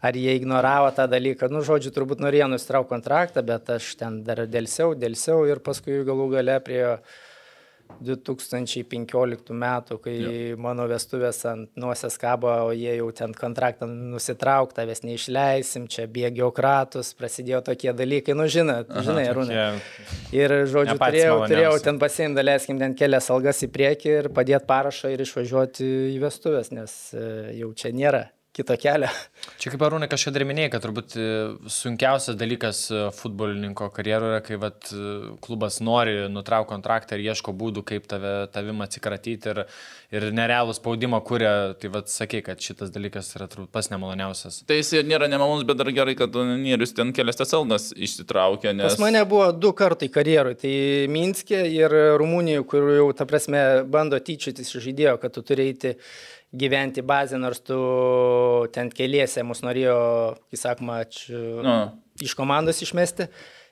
ar 0.00 0.16
jie 0.16 0.32
ignoravo 0.40 0.88
tą 0.96 1.10
dalyką. 1.12 1.52
Nu, 1.52 1.60
žodžiu, 1.60 1.92
turbūt 1.92 2.24
norėjo 2.24 2.48
nusitraukti 2.54 2.94
kontraktą, 2.96 3.44
bet 3.44 3.68
aš 3.76 3.98
ten 4.00 4.22
dar 4.24 4.46
dėlsiau, 4.48 4.96
dėlsiau 4.96 5.44
ir 5.52 5.60
paskui 5.60 6.00
galų 6.08 6.32
gale 6.38 6.62
prie 6.64 6.84
2015 8.04 9.54
metų, 9.58 9.98
kai 10.04 10.14
jo. 10.18 10.32
mano 10.62 10.86
vestuvės 10.90 11.40
ant 11.50 11.80
nuosės 11.80 12.18
kabo, 12.20 12.50
o 12.68 12.70
jie 12.76 12.94
jau 12.98 13.08
ten 13.16 13.34
kontraktą 13.36 13.88
nusitrauk, 13.88 14.72
tavęs 14.76 15.02
neišleisim, 15.06 15.88
čia 15.90 16.06
bėgiokratus, 16.12 17.14
prasidėjo 17.18 17.64
tokie 17.70 17.92
dalykai, 17.96 18.36
nu 18.38 18.46
žinot, 18.50 18.92
žinai, 19.06 19.26
Rūnai. 19.34 19.66
Ir, 20.36 20.56
žodžiu, 20.70 20.96
turėjau, 21.00 21.36
turėjau 21.50 21.76
ten 21.84 22.00
pasiimti, 22.02 22.38
daleiskim, 22.38 22.80
ten 22.80 22.96
kelias 22.98 23.30
algas 23.34 23.64
į 23.66 23.72
priekį 23.74 24.14
ir 24.14 24.32
padėti 24.34 24.70
parašą 24.70 25.12
ir 25.14 25.26
išvažiuoti 25.26 25.92
į 26.14 26.18
vestuvės, 26.22 26.72
nes 26.74 26.98
e, 27.16 27.28
jau 27.58 27.74
čia 27.78 27.94
nėra 27.94 28.28
kito 28.58 28.76
kelio. 28.80 29.08
Čia 29.58 29.72
kaip 29.72 29.82
Arūnai 29.86 30.08
kažkada 30.10 30.42
minėjai, 30.46 30.70
kad 30.72 30.82
turbūt 30.84 31.14
e, 31.18 31.26
sunkiausias 31.72 32.36
dalykas 32.38 32.80
e, 32.90 33.02
futbolininko 33.14 33.88
karjeroje, 33.94 34.40
kai 34.46 34.58
vat, 34.60 34.90
e, 34.90 35.12
klubas 35.44 35.78
nori 35.84 36.26
nutraukti 36.32 36.72
kontraktą 36.72 37.16
ir 37.16 37.30
ieško 37.30 37.54
būdų, 37.58 37.84
kaip 37.88 38.08
tave, 38.10 38.32
tavim 38.54 38.82
atsikratyti 38.84 39.52
ir, 39.52 39.60
ir 40.14 40.28
nerealų 40.34 40.74
spaudimą 40.76 41.20
kuria, 41.26 41.52
tai 41.78 41.90
vat 41.94 42.10
sakė, 42.12 42.42
kad 42.50 42.62
šitas 42.62 42.92
dalykas 42.94 43.30
yra 43.38 43.48
turbūt 43.50 43.70
pas 43.74 43.90
nemaloniausias. 43.92 44.62
Tai 44.68 44.78
jis 44.80 44.92
nėra 45.08 45.30
nemalonus, 45.30 45.66
bet 45.68 45.80
dar 45.80 45.92
gerai, 45.94 46.16
kad 46.18 46.34
Nierius 46.58 46.96
ten 46.98 47.14
kelias 47.16 47.38
tas 47.38 47.54
algas 47.56 47.90
išsitraukė. 47.94 48.74
Nes... 48.74 48.90
Pas 48.90 49.02
mane 49.02 49.22
buvo 49.28 49.50
du 49.54 49.72
kartai 49.78 50.10
karjerui, 50.12 50.58
tai 50.58 50.74
Minskė 51.12 51.62
ir 51.72 51.94
Rumunijoje, 52.20 52.66
kur 52.68 52.90
jau, 52.96 53.06
ta 53.16 53.28
prasme, 53.28 53.62
bando 53.88 54.18
tyčiotis 54.18 54.74
iš 54.74 54.88
žaidėjo, 54.88 55.16
kad 55.22 55.34
tu 55.34 55.46
turi 55.46 55.70
eiti 55.70 55.94
gyventi 56.56 57.02
bazę, 57.02 57.38
nors 57.38 57.60
tu 57.60 57.76
ten 58.72 58.90
keliese 58.90 59.44
mus 59.44 59.60
norėjo, 59.66 59.98
kaip 60.48 60.60
sakoma, 60.60 61.02
čia, 61.04 61.36
Nu. 61.62 61.78
iš 62.24 62.34
komandos 62.34 62.82
išmesti. 62.82 63.28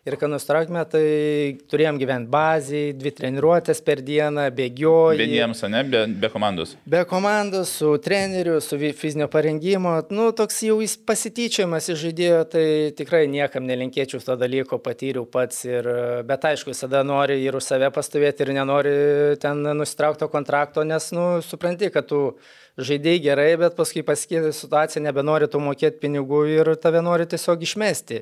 Ir 0.06 0.14
kad 0.14 0.30
nustraukime, 0.30 0.84
tai 0.86 1.58
turėjom 1.66 1.96
gyventi 1.98 2.30
bazėje, 2.30 2.92
dvi 2.94 3.10
treniruotės 3.10 3.80
per 3.82 3.98
dieną, 4.06 4.44
bėgioji. 4.54 5.18
Vieniems, 5.18 5.64
ne, 5.66 5.80
be, 5.82 6.04
be 6.06 6.28
komandos. 6.30 6.76
Be 6.86 7.00
komandos, 7.10 7.72
su 7.80 7.88
treneriu, 7.98 8.60
su 8.62 8.78
fizinio 8.78 9.26
parengimo, 9.26 9.96
nu, 10.14 10.28
toks 10.30 10.60
jau 10.62 10.76
jis 10.78 10.94
pasityčiamas 11.10 11.90
iš 11.90 11.98
žaidėjo, 12.04 12.38
tai 12.52 12.66
tikrai 12.94 13.24
niekam 13.26 13.66
nelinkėčiau 13.66 14.22
to 14.22 14.36
dalyko, 14.38 14.78
patyriau 14.78 15.26
pats. 15.26 15.64
Ir, 15.66 15.90
bet 16.22 16.46
aišku, 16.52 16.70
visada 16.70 17.02
nori 17.02 17.40
ir 17.42 17.58
už 17.58 17.66
save 17.66 17.90
pastovėti 17.90 18.46
ir 18.46 18.54
nenori 18.60 18.94
ten 19.42 19.58
nusitraukto 19.74 20.30
kontrakto, 20.30 20.86
nes, 20.86 21.10
nu, 21.18 21.42
supranti, 21.42 21.90
kad 21.90 22.06
tu 22.06 22.36
žaidėjai 22.76 23.22
gerai, 23.24 23.48
bet 23.60 23.76
paskui 23.78 24.04
pasikeitė 24.06 24.52
situacija, 24.52 25.02
nebenori 25.04 25.48
tu 25.48 25.60
mokėti 25.62 26.02
pinigų 26.02 26.42
ir 26.52 26.72
tave 26.80 27.00
nori 27.04 27.26
tiesiog 27.28 27.64
išmesti 27.64 28.20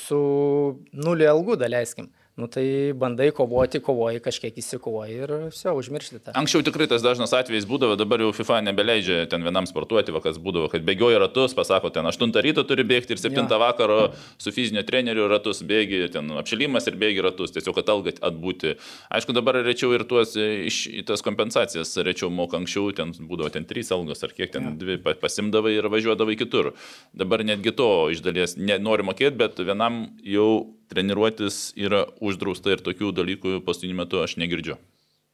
su 0.00 0.20
nulį 0.92 1.30
algų, 1.30 1.58
daleiskim. 1.62 2.10
Nu 2.34 2.46
tai 2.46 2.92
bandai 2.98 3.28
kovoti, 3.30 3.78
kovoji, 3.78 4.18
kažkiek 4.18 4.56
įsikovoji 4.58 5.20
ir 5.22 5.32
viso, 5.52 5.70
užmiršti 5.78 6.16
tą. 6.18 6.32
Anksčiau 6.34 6.64
tikrai 6.66 6.88
tas 6.90 7.04
dažnas 7.04 7.30
atvejis 7.30 7.62
būdavo, 7.70 7.94
dabar 7.94 8.24
jau 8.24 8.32
FIFA 8.34 8.56
nebeleidžia 8.66 9.18
ten 9.30 9.46
vienam 9.46 9.68
sportuoti, 9.70 10.10
va, 10.10 10.18
kas 10.24 10.40
būdavo, 10.42 10.66
kad 10.72 10.82
bėgioja 10.82 11.20
ratus, 11.22 11.54
pasako, 11.54 11.92
ten 11.94 12.10
8 12.10 12.34
ryto 12.42 12.66
turi 12.66 12.82
bėgti 12.90 13.14
ir 13.14 13.22
7 13.22 13.38
Jo. 13.38 13.46
vakaro 13.62 14.00
su 14.42 14.50
fizinio 14.50 14.82
treneriu 14.82 15.28
ratus 15.30 15.62
bėgi, 15.62 16.08
ten 16.10 16.34
apšilimas 16.42 16.90
ir 16.90 16.98
bėgi 16.98 17.22
ratus, 17.22 17.54
tiesiog 17.54 17.78
kad 17.78 17.94
algat 17.94 18.18
atbūti. 18.18 18.74
Aišku, 19.14 19.30
dabar 19.30 19.62
rečiau 19.62 19.94
ir 19.94 20.02
tuos 20.02 20.34
e, 20.34 20.66
iš, 20.66 20.82
tas 21.06 21.22
kompensacijas, 21.22 21.94
rečiau 22.02 22.34
moka 22.34 22.58
anksčiau, 22.58 22.90
ten 22.98 23.14
būdavo 23.14 23.54
ten 23.54 23.62
3 23.62 23.94
algos 23.94 24.26
ar 24.26 24.34
kiek 24.34 24.50
ten 24.50 24.74
2 24.82 24.98
pasimdavai 25.22 25.78
ir 25.78 25.86
važiuodavai 25.86 26.34
kitur. 26.42 26.74
Dabar 27.14 27.46
netgi 27.46 27.78
to 27.78 28.08
iš 28.10 28.26
dalies 28.26 28.58
nenori 28.58 29.06
mokėti, 29.06 29.38
bet 29.38 29.62
vienam 29.62 30.08
jau 30.26 30.74
treniruotis 30.94 31.72
yra 31.76 32.04
uždrausta 32.22 32.74
ir 32.74 32.82
tokių 32.86 33.12
dalykų 33.16 33.60
paskutiniu 33.66 33.98
metu 33.98 34.22
aš 34.22 34.38
negirdžiu. 34.40 34.78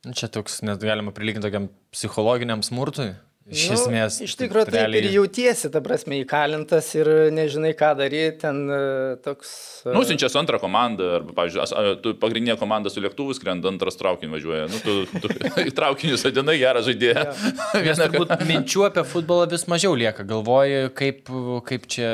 Nu, 0.06 0.14
Čia 0.16 0.30
toks, 0.32 0.62
net 0.64 0.80
galima 0.80 1.12
prilyginti 1.12 1.44
tokiam 1.44 1.68
psichologiniam 1.92 2.64
smurtui. 2.64 3.12
Iš 3.50 3.64
Nu, 3.70 3.74
esmės. 3.76 4.16
Iš 4.22 4.34
tikrųjų, 4.38 4.68
taip 4.68 4.76
realiai- 4.76 5.00
ir 5.08 5.14
jautiesi, 5.16 5.70
ta 5.74 5.80
prasme, 5.82 6.20
įkalintas 6.22 6.86
ir 6.94 7.08
nežinai, 7.34 7.72
ką 7.74 7.88
daryti, 7.98 8.38
ten 8.44 8.60
e, 8.70 8.78
toks... 9.24 9.50
e, 9.84 9.94
Nusinčia 9.96 10.28
su 10.30 10.38
antrą 10.38 10.60
komandą, 10.62 11.08
arba, 11.18 11.34
pavyzdžiui, 11.34 11.96
tu 12.04 12.12
pagrindinė 12.22 12.54
komanda 12.60 12.92
su 12.94 13.02
lėktuvu 13.02 13.34
skrenda, 13.34 13.72
antras 13.72 13.98
traukinį 13.98 14.30
važiuoja. 14.36 14.68
Nu, 14.70 14.78
tu, 14.84 14.94
tu 15.26 15.32
į 15.68 15.74
traukinį 15.74 16.20
sodinai 16.22 16.56
gerą 16.62 16.84
žaidėją. 16.86 17.26
Nes 17.88 18.02
turbūt 18.04 18.36
minčių 18.46 18.86
apie 18.92 19.06
futbolą 19.10 19.50
vis 19.50 19.66
mažiau 19.72 19.96
lieka. 19.98 20.22
Galvoji, 20.30 20.84
kaip, 20.94 21.26
kaip 21.66 21.90
čia 21.90 22.10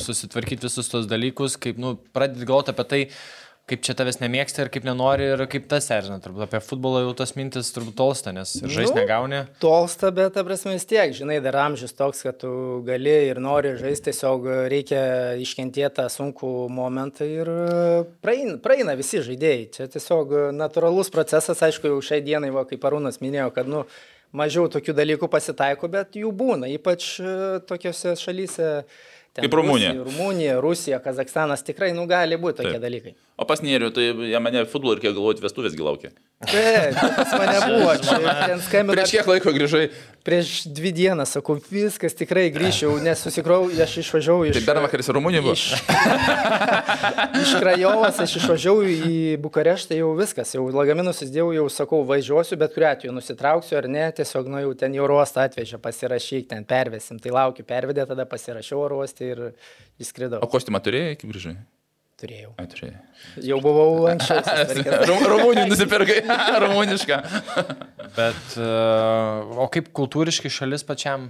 susitvarkyti 0.00 0.66
visus 0.66 0.88
tos 0.92 1.08
dalykus, 1.10 1.58
kaip, 1.60 1.76
nu, 1.80 1.96
pradėti 2.16 2.48
galvoti 2.48 2.72
apie 2.72 2.88
tai, 2.90 3.02
kaip 3.66 3.82
čia 3.82 3.96
tavęs 3.98 4.20
nemėgsta 4.22 4.62
ir 4.62 4.68
kaip 4.70 4.84
nenori 4.86 5.24
ir 5.32 5.40
kaip 5.50 5.64
tas 5.70 5.88
erzina. 5.90 6.20
Turbūt 6.22 6.44
apie 6.46 6.60
futbolą 6.62 7.00
jau 7.02 7.14
tos 7.18 7.32
mintis 7.34 7.72
turbūt 7.74 7.96
tolsta, 7.98 8.30
nes 8.34 8.52
ir 8.60 8.70
žaisti 8.70 8.94
Nu. 8.94 9.00
negauni. 9.02 9.40
Tolsta, 9.62 10.12
bet, 10.14 10.34
ta 10.36 10.44
prasme, 10.46 10.76
vis 10.76 10.86
tiek, 10.86 11.10
žinai, 11.16 11.40
dar 11.42 11.58
amžius 11.64 11.96
toks, 11.98 12.22
kad 12.22 12.38
tu 12.44 12.50
gali 12.86 13.10
ir 13.32 13.40
nori 13.42 13.74
žaisti, 13.80 14.12
tiesiog 14.12 14.46
reikia 14.70 15.02
iškentėti 15.42 15.96
tą 15.98 16.06
sunkų 16.14 16.52
momentą 16.70 17.26
ir 17.26 17.50
e, 17.50 18.04
praeina, 18.22 18.54
praeina 18.62 18.94
visi 18.98 19.18
žaidėjai. 19.26 19.66
Čia 19.74 19.88
tiesiog 19.96 20.36
natūralus 20.54 21.10
procesas, 21.10 21.64
aišku, 21.66 21.90
jau 21.90 21.98
šiai 22.06 22.22
dienai, 22.22 22.52
va, 22.54 22.62
kaip 22.70 22.86
Arūnas 22.86 23.18
minėjo, 23.18 23.50
kad, 23.56 23.66
nu, 23.66 23.82
mažiau 24.36 24.70
tokių 24.70 24.94
dalykų 24.94 25.26
pasitaiko, 25.32 25.90
bet 25.90 26.14
jų 26.14 26.30
būna, 26.38 26.70
ypač 26.78 27.16
e, 27.18 27.36
tokiose 27.66 28.14
šalyse. 28.22 28.70
Ten 29.36 29.44
Kaip 29.44 29.54
Rumunija. 29.60 29.92
Rusija, 29.92 30.04
Rumunija, 30.08 30.58
Rusija, 30.64 30.98
Kazakstanas, 31.04 31.64
tikrai, 31.66 31.92
nu, 31.96 32.06
gali 32.08 32.38
būti 32.40 32.62
tokie 32.62 32.78
Taip. 32.78 32.84
Dalykai. 32.86 33.14
O 33.36 33.44
pas 33.44 33.60
Nėriu, 33.60 33.90
tai 33.92 34.08
jie 34.30 34.40
mane 34.40 34.64
futbolą 34.64 34.96
reikia 34.96 35.12
galvoti, 35.12 35.44
vestuvės 35.44 35.76
gilaukia. 35.76 36.08
Taip, 36.48 36.96
tai 36.96 37.10
pas 37.16 37.32
mane 37.36 37.58
buvo, 37.68 37.92
čia 38.00 38.16
ten 38.46 38.62
skambino. 38.64 38.96
Prieš 38.96 39.12
kiek 39.12 39.28
laiko 39.28 39.52
grįžai? 39.52 39.82
Prieš 40.26 40.52
dvi 40.74 40.90
dienas, 40.96 41.34
sakau, 41.36 41.58
viskas 41.70 42.16
tikrai 42.16 42.48
grįžčiau, 42.54 42.96
nes 43.04 43.20
susikrau, 43.22 43.68
aš 43.84 43.98
išvažiavau 44.02 44.48
iš... 44.48 44.56
Tai 44.56 44.62
dar 44.66 44.80
vakaris 44.82 45.12
Rumunija 45.14 45.44
buvo. 45.44 45.52
Iš, 45.52 45.66
iš 47.42 47.52
Krajovas 47.60 48.18
aš 48.24 48.38
išvažiavau 48.40 48.88
į 48.88 49.20
Bukareštą, 49.44 50.00
jau 50.00 50.10
viskas, 50.18 50.56
jau 50.56 50.64
lagaminus 50.74 51.20
įsidėjau, 51.22 51.52
jau 51.60 51.68
sakau, 51.76 52.00
važiuosiu, 52.08 52.58
bet 52.60 52.74
kuriuo 52.74 52.90
atveju 52.90 53.14
nusitrauksiu 53.16 53.78
ar 53.78 53.88
ne, 53.92 54.08
tiesiog, 54.16 54.48
nu 54.50 54.64
jau 54.64 54.72
ten 54.80 54.96
į 54.96 55.04
oro 55.04 55.20
uostą 55.20 55.44
atvežė, 55.46 55.78
pasirašyk, 55.84 56.48
ten 56.50 56.66
pervesim, 56.66 57.20
tai 57.22 57.36
laukiu, 57.36 57.68
pervedė, 57.68 58.08
tada 58.08 58.26
pasirašiau 58.28 58.82
oro 58.88 59.04
uostą 59.04 59.25
ir 59.32 59.42
įskridau. 60.02 60.40
O 60.44 60.48
kostiumą 60.52 60.80
turėjai, 60.84 61.16
kaip 61.20 61.32
grįžai? 61.34 61.56
Turėjau. 62.16 62.54
Ai, 62.56 62.64
turėjai. 62.72 63.00
Jau 63.44 63.58
buvau 63.60 64.06
anksčiau. 64.08 64.40
susitvarkęs. 64.40 65.02
Rum- 65.10 65.26
Rumunijų 65.34 65.66
nusipirkai. 65.68 66.20
Rumunišką. 66.64 67.18
Bet, 68.16 68.44
uh, 68.56 69.58
o 69.60 69.66
kaip 69.74 69.90
kultūriškai 69.96 70.52
šalis 70.52 70.86
pačiam? 70.88 71.28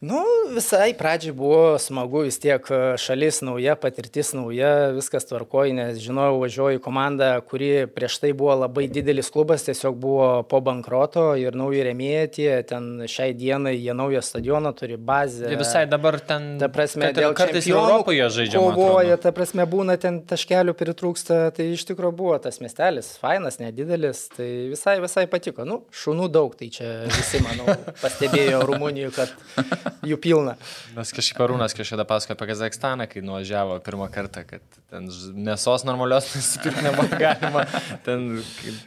Nu, 0.00 0.20
visai 0.54 0.94
pradžiai 0.96 1.34
buvo 1.36 1.78
smagu, 1.78 2.22
vis 2.24 2.38
tiek 2.40 2.64
e, 2.72 2.76
šalis 2.96 3.42
nauja, 3.44 3.74
patirtis 3.76 4.30
nauja, 4.32 4.94
viskas 4.96 5.26
tvarkoji, 5.28 5.74
nes 5.76 5.98
žinojau, 6.00 6.38
važiuoju 6.40 6.78
į 6.78 6.80
komandą, 6.80 7.28
kuri 7.44 7.68
prieš 7.92 8.16
tai 8.22 8.30
buvo 8.32 8.54
labai 8.62 8.86
didelis 8.88 9.28
klubas, 9.28 9.66
tiesiog 9.66 9.98
buvo 10.00 10.28
po 10.48 10.62
bankroto 10.64 11.26
ir 11.36 11.58
nauji 11.60 11.82
remėjai, 11.90 12.22
tie 12.32 12.48
ten 12.70 12.86
šiai 13.12 13.34
dienai 13.36 13.74
jie 13.74 13.92
naują 13.98 14.22
stadioną 14.24 14.72
turi, 14.78 14.96
bazę. 14.96 15.50
Jie 15.52 15.60
visai 15.60 15.84
dabar 15.90 16.16
ten... 16.24 16.48
Ta 16.64 16.72
prasme, 16.72 17.12
ir 17.12 17.20
dėl 17.20 17.36
kartais 17.36 17.68
Europoje 17.68 18.30
žaidžia. 18.38 18.56
Kovoja, 18.56 19.20
ta 19.20 19.34
prasme, 19.36 19.68
būna 19.68 19.98
ten 20.00 20.22
taškelių 20.32 20.78
pritrūksta, 20.80 21.42
tai 21.60 21.68
iš 21.74 21.84
tikrųjų 21.92 22.16
buvo 22.22 22.40
tas 22.40 22.62
miestelis, 22.64 23.12
fainas, 23.20 23.60
nedidelis, 23.60 24.24
tai 24.32 24.48
visai, 24.72 24.96
visai 25.04 25.28
patiko. 25.28 25.68
Nu, 25.68 25.82
šunų 25.92 26.32
daug, 26.32 26.56
tai 26.56 26.72
čia 26.72 27.02
visi, 27.04 27.44
manau, 27.44 27.68
pastebėjo 28.06 28.64
Rumunijoje, 28.64 29.12
kad 29.20 29.89
jų 30.06 30.18
pilna. 30.22 30.54
Nes 30.96 31.12
kažkaip 31.16 31.42
Arūnas 31.44 31.74
kažkada 31.76 32.06
pasakojo 32.08 32.36
apie 32.36 32.48
Kazakstaną, 32.50 33.06
kai 33.10 33.22
nuvažiavo 33.24 33.78
pirmą 33.86 34.08
kartą, 34.12 34.44
kad 34.48 34.80
ten 34.92 35.10
mėsos 35.48 35.84
normalios 35.88 36.30
nusipirkti 36.34 36.86
nebuvo 36.86 37.08
galima. 37.24 37.66
Ten 38.06 38.40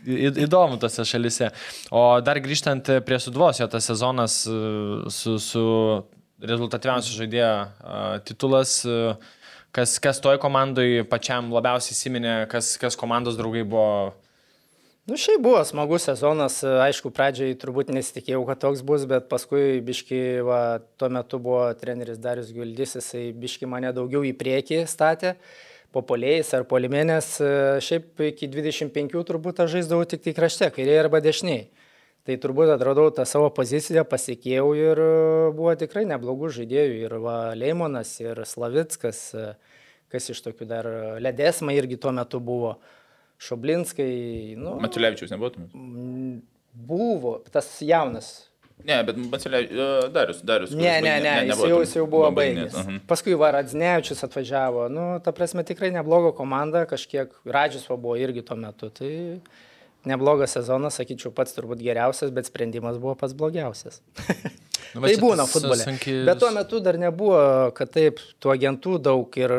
įdomu 0.05 0.79
tose 0.81 1.05
šalise. 1.07 1.51
O 1.93 2.05
dar 2.25 2.41
grįžtant 2.43 2.91
prie 3.07 3.21
Sudvos, 3.21 3.61
jo 3.61 3.69
tas 3.71 3.87
sezonas 3.91 4.41
e, 4.47 4.57
su, 5.13 5.37
su 5.43 5.63
rezultatyviausiu 6.43 7.23
žaidėjo 7.23 7.53
e, 7.53 8.03
titulas. 8.29 8.81
e, 8.87 9.15
Kas, 9.73 9.95
kas 9.97 10.19
toj 10.21 10.37
komandai 10.37 11.01
pačiam 11.09 11.47
labiausiai 11.49 11.95
įsiminė, 11.95 12.33
kas, 12.45 12.75
kas 12.77 12.93
komandos 12.93 13.39
draugai 13.39 13.63
buvo 13.65 14.11
Nu, 15.03 15.17
šiaip 15.19 15.41
buvo 15.43 15.59
smagus 15.67 16.05
sezonas, 16.07 16.61
aišku, 16.63 17.09
pradžiai 17.11 17.57
turbūt 17.59 17.89
nesitikėjau, 17.91 18.45
kad 18.47 18.61
toks 18.61 18.79
bus, 18.87 19.01
bet 19.03 19.25
paskui 19.27 19.81
biški, 19.83 20.19
va, 20.47 20.59
tuo 20.95 21.09
metu 21.11 21.41
buvo 21.43 21.65
treneris 21.75 22.21
Darius 22.23 22.53
Guldys, 22.55 22.93
jisai 22.95 23.25
biški 23.35 23.67
mane 23.67 23.91
daugiau 23.91 24.23
į 24.23 24.31
priekį 24.39 24.85
statė, 24.87 25.33
po 25.91 26.05
poliais 26.07 26.53
ar 26.55 26.63
polimenės, 26.71 27.33
šiaip 27.83 28.23
iki 28.29 28.47
25 28.55 29.25
turbūt 29.27 29.59
aš 29.65 29.75
žaisdavau 29.75 30.07
tik 30.07 30.23
tai 30.23 30.35
krašte, 30.39 30.71
kairiai 30.71 31.03
arba 31.03 31.19
dešiniai. 31.27 31.67
Tai 32.23 32.39
turbūt 32.47 32.71
atradau 32.71 33.11
tą 33.11 33.27
savo 33.27 33.51
poziciją, 33.51 34.07
pasikėjau 34.07 34.71
ir 34.79 35.05
buvo 35.59 35.75
tikrai 35.83 36.07
neblogų 36.07 36.55
žaidėjų. 36.61 36.97
Ir 37.03 37.19
va, 37.19 37.37
Leimonas, 37.59 38.15
ir 38.23 38.45
Slavickas, 38.47 39.25
kas 40.07 40.31
iš 40.31 40.45
tokių 40.47 40.71
dar 40.71 40.93
Ledesma 41.19 41.75
irgi 41.75 41.99
tuo 41.99 42.15
metu 42.15 42.39
buvo. 42.39 42.77
Šoblinskai, 43.43 44.55
nu, 44.57 44.77
Matulevičius 44.83 45.31
nebūtum. 45.35 45.67
buvo 46.73 47.37
tas 47.51 47.67
jaunas. 47.81 48.49
Ne, 48.83 48.97
bet 49.07 49.15
Matulevičius. 49.17 50.09
Darius, 50.11 50.39
Darius. 50.43 50.71
Ne, 50.75 51.01
ne, 51.01 51.11
baigė- 51.13 51.23
ne, 51.23 51.33
jis 51.51 51.61
jau, 51.69 51.79
jis 51.83 51.93
jau 51.99 52.05
buvo 52.09 52.31
baigęs, 52.35 52.73
baigęs. 52.73 52.87
mhm. 52.87 53.03
Paskui 53.07 53.35
va 53.39 53.51
Radznevičius 53.55 54.23
atvažiavo. 54.27 54.87
Nu, 54.91 55.19
ta 55.23 55.31
prasme, 55.31 55.63
tikrai 55.63 55.91
nebloga 55.93 56.33
komanda, 56.35 56.85
kažkiek 56.89 57.31
Radžius 57.45 57.87
buvo 57.93 58.15
irgi 58.19 58.41
tuo 58.45 58.57
metu. 58.57 58.89
Tai 58.89 59.39
neblogas 60.05 60.51
sezonas, 60.57 60.97
sakyčiau, 60.99 61.31
pats 61.31 61.53
turbūt 61.55 61.79
geriausias, 61.79 62.31
bet 62.35 62.45
sprendimas 62.49 62.97
buvo 62.99 63.15
pats 63.15 63.33
blogiausias. 63.33 64.01
Nu, 64.93 65.01
tai 65.01 65.15
būna 65.15 65.45
futbole. 65.47 65.79
sunki- 65.85 66.25
Bet 66.25 66.39
tuo 66.39 66.51
metu 66.51 66.81
dar 66.83 66.97
nebuvo, 66.99 67.71
kad 67.73 67.89
taip, 67.91 68.19
tų 68.41 68.51
agentų 68.57 68.97
daug 69.01 69.37
ir 69.39 69.49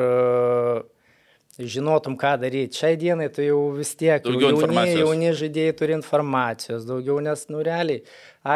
žinotum, 1.58 2.16
ką 2.18 2.34
daryti. 2.42 2.78
Šiai 2.80 2.96
dienai 3.00 3.28
tu 3.32 3.44
jau 3.44 3.60
vis 3.76 3.92
tiek, 3.94 4.24
jau 4.24 4.32
Daugiau 4.32 4.50
jauni, 4.50 4.62
informacijos. 4.62 5.02
jauni 5.02 5.30
žaidėjai 5.40 5.76
turi 5.78 5.94
informacijos, 5.98 6.88
daugiau, 6.88 7.20
nes, 7.24 7.44
nu, 7.52 7.62
realiai, 7.66 8.02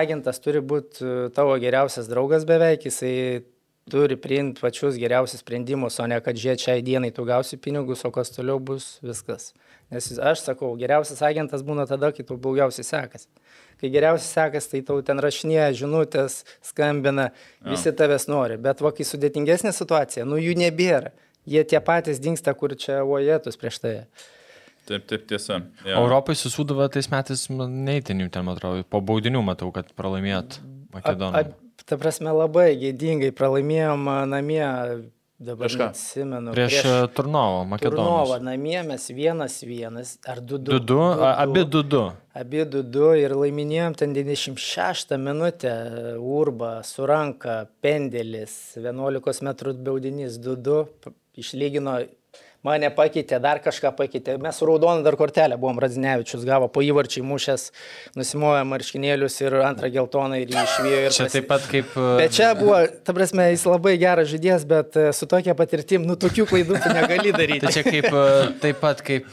agentas 0.00 0.42
turi 0.42 0.60
būti 0.64 1.30
tavo 1.36 1.54
geriausias 1.62 2.10
draugas 2.10 2.46
beveik, 2.48 2.88
jisai 2.88 3.44
turi 3.88 4.18
priimti 4.20 4.60
pačius 4.60 4.98
geriausius 5.00 5.40
sprendimus, 5.40 5.96
o 6.02 6.06
ne 6.10 6.18
kad 6.20 6.36
žiūrėt 6.36 6.60
šiai 6.66 6.82
dienai 6.84 7.08
tu 7.14 7.24
gausi 7.24 7.56
pinigus, 7.56 8.04
o 8.04 8.10
kas 8.12 8.34
toliau 8.34 8.58
bus 8.60 8.98
viskas. 9.00 9.54
Nes 9.88 10.10
aš 10.20 10.42
sakau, 10.44 10.74
geriausias 10.76 11.22
agentas 11.24 11.62
būna 11.64 11.86
tada, 11.88 12.10
kai 12.12 12.26
tau 12.28 12.36
blogiausiai 12.36 12.84
sekasi. 12.84 13.30
Kai 13.80 13.88
geriausiai 13.94 14.28
sekasi, 14.28 14.68
tai 14.74 14.82
tau 14.90 14.98
ten 15.06 15.22
rašinėja, 15.24 15.70
žinutės, 15.78 16.42
skambina, 16.66 17.30
visi 17.64 17.94
tavęs 17.96 18.28
nori. 18.28 18.58
Bet 18.60 18.82
va, 18.84 18.92
kai 18.92 19.06
sudėtingesnė 19.08 19.72
situacija, 19.72 20.26
nu 20.28 20.36
jų 20.36 20.58
nebėra. 20.60 21.14
Jie 21.46 21.62
tie 21.64 21.80
patys 21.80 22.18
dinksta, 22.20 22.54
kur 22.58 22.74
čia 22.76 23.02
uojetus 23.04 23.56
prieš 23.60 23.78
tai. 23.84 23.94
Taip, 24.88 25.04
taip, 25.08 25.26
tiesa. 25.28 25.60
Jo. 25.84 25.98
Europai 26.02 26.32
susūdavo 26.36 26.86
tais 26.92 27.10
metais 27.12 27.46
neįtinių 27.52 28.30
ten, 28.32 28.44
man 28.48 28.56
atrodo. 28.56 28.84
Po 28.88 29.02
baudinių 29.04 29.42
matau, 29.44 29.68
kad 29.72 29.90
pralaimėt 29.96 30.58
Makedonijai. 30.94 31.52
Ta 31.88 31.96
prasme, 32.00 32.32
labai 32.32 32.70
gėdingai 32.80 33.28
pralaimėjom 33.36 34.08
namie, 34.28 34.64
dabar 35.38 35.68
Prieš 35.68 35.76
ką? 35.78 35.86
neatsimenu. 35.90 36.52
Prieš 36.56 36.78
e, 36.80 36.94
Turnovą, 37.12 37.12
Turnovą 37.16 37.68
Makedonijos. 37.70 38.42
namie 38.48 38.80
mes 38.88 39.06
vienas 39.14 39.58
vienas, 39.64 40.14
ar 40.28 40.40
du 40.40 40.58
du. 40.58 40.72
2-2, 40.80 40.98
abi 41.44 41.64
2-2. 41.68 42.02
Abi 42.40 42.64
2-2 42.64 43.12
ir 43.22 43.36
laiminėjom 43.36 43.96
ten 44.00 44.16
96 44.16 45.16
minutę, 45.20 45.72
urba, 46.18 46.78
su 46.84 47.06
ranka, 47.08 47.66
pendelis, 47.84 48.74
11 48.76 49.44
m 49.44 49.54
baudinys 49.84 50.40
2-2, 50.40 50.84
p- 51.04 51.12
išlygino, 51.38 51.98
mane 52.68 52.90
pakeitė, 52.94 53.40
dar 53.42 53.58
kažką 53.64 53.90
pakeitė. 53.98 54.36
Mes 54.44 54.56
su 54.60 54.68
raudonu 54.68 55.02
dar 55.06 55.16
kortelę 55.18 55.56
buvom, 55.58 55.80
Radzinevičius 55.82 56.44
gavo 56.48 56.68
po 56.72 56.84
įvarčiai 56.84 57.24
mušęs, 57.26 57.64
nusimojo 58.18 58.62
marškinėlius 58.68 59.40
ir 59.46 59.56
antrą 59.64 59.90
geltoną 59.94 60.38
ir 60.44 60.52
jį 60.52 60.62
išvijo. 60.62 61.00
ir 61.08 61.16
Čia 61.16 61.26
pasi- 61.26 61.38
taip 61.38 61.48
pat 61.50 61.66
kaip... 61.72 61.96
e, 61.96 62.06
Bet 62.22 62.36
čia 62.36 62.52
buvo, 62.58 62.78
ta 63.08 63.16
prasme, 63.16 63.48
jis 63.54 63.64
labai 63.68 63.96
geras 64.00 64.30
žaidėjas, 64.30 64.68
bet 64.68 64.96
e, 65.00 65.08
su 65.16 65.26
tokia 65.30 65.56
patirtim, 65.58 66.04
nu, 66.08 66.14
tokių 66.20 66.46
klaidų 66.52 66.78
tu 66.84 66.94
negali 66.94 67.32
daryti. 67.34 67.64
Tai 67.66 67.74
čia 67.74 67.84
kaip, 67.88 68.08
e, 68.12 68.24
taip 68.62 68.80
pat 68.84 69.02
kaip, 69.06 69.32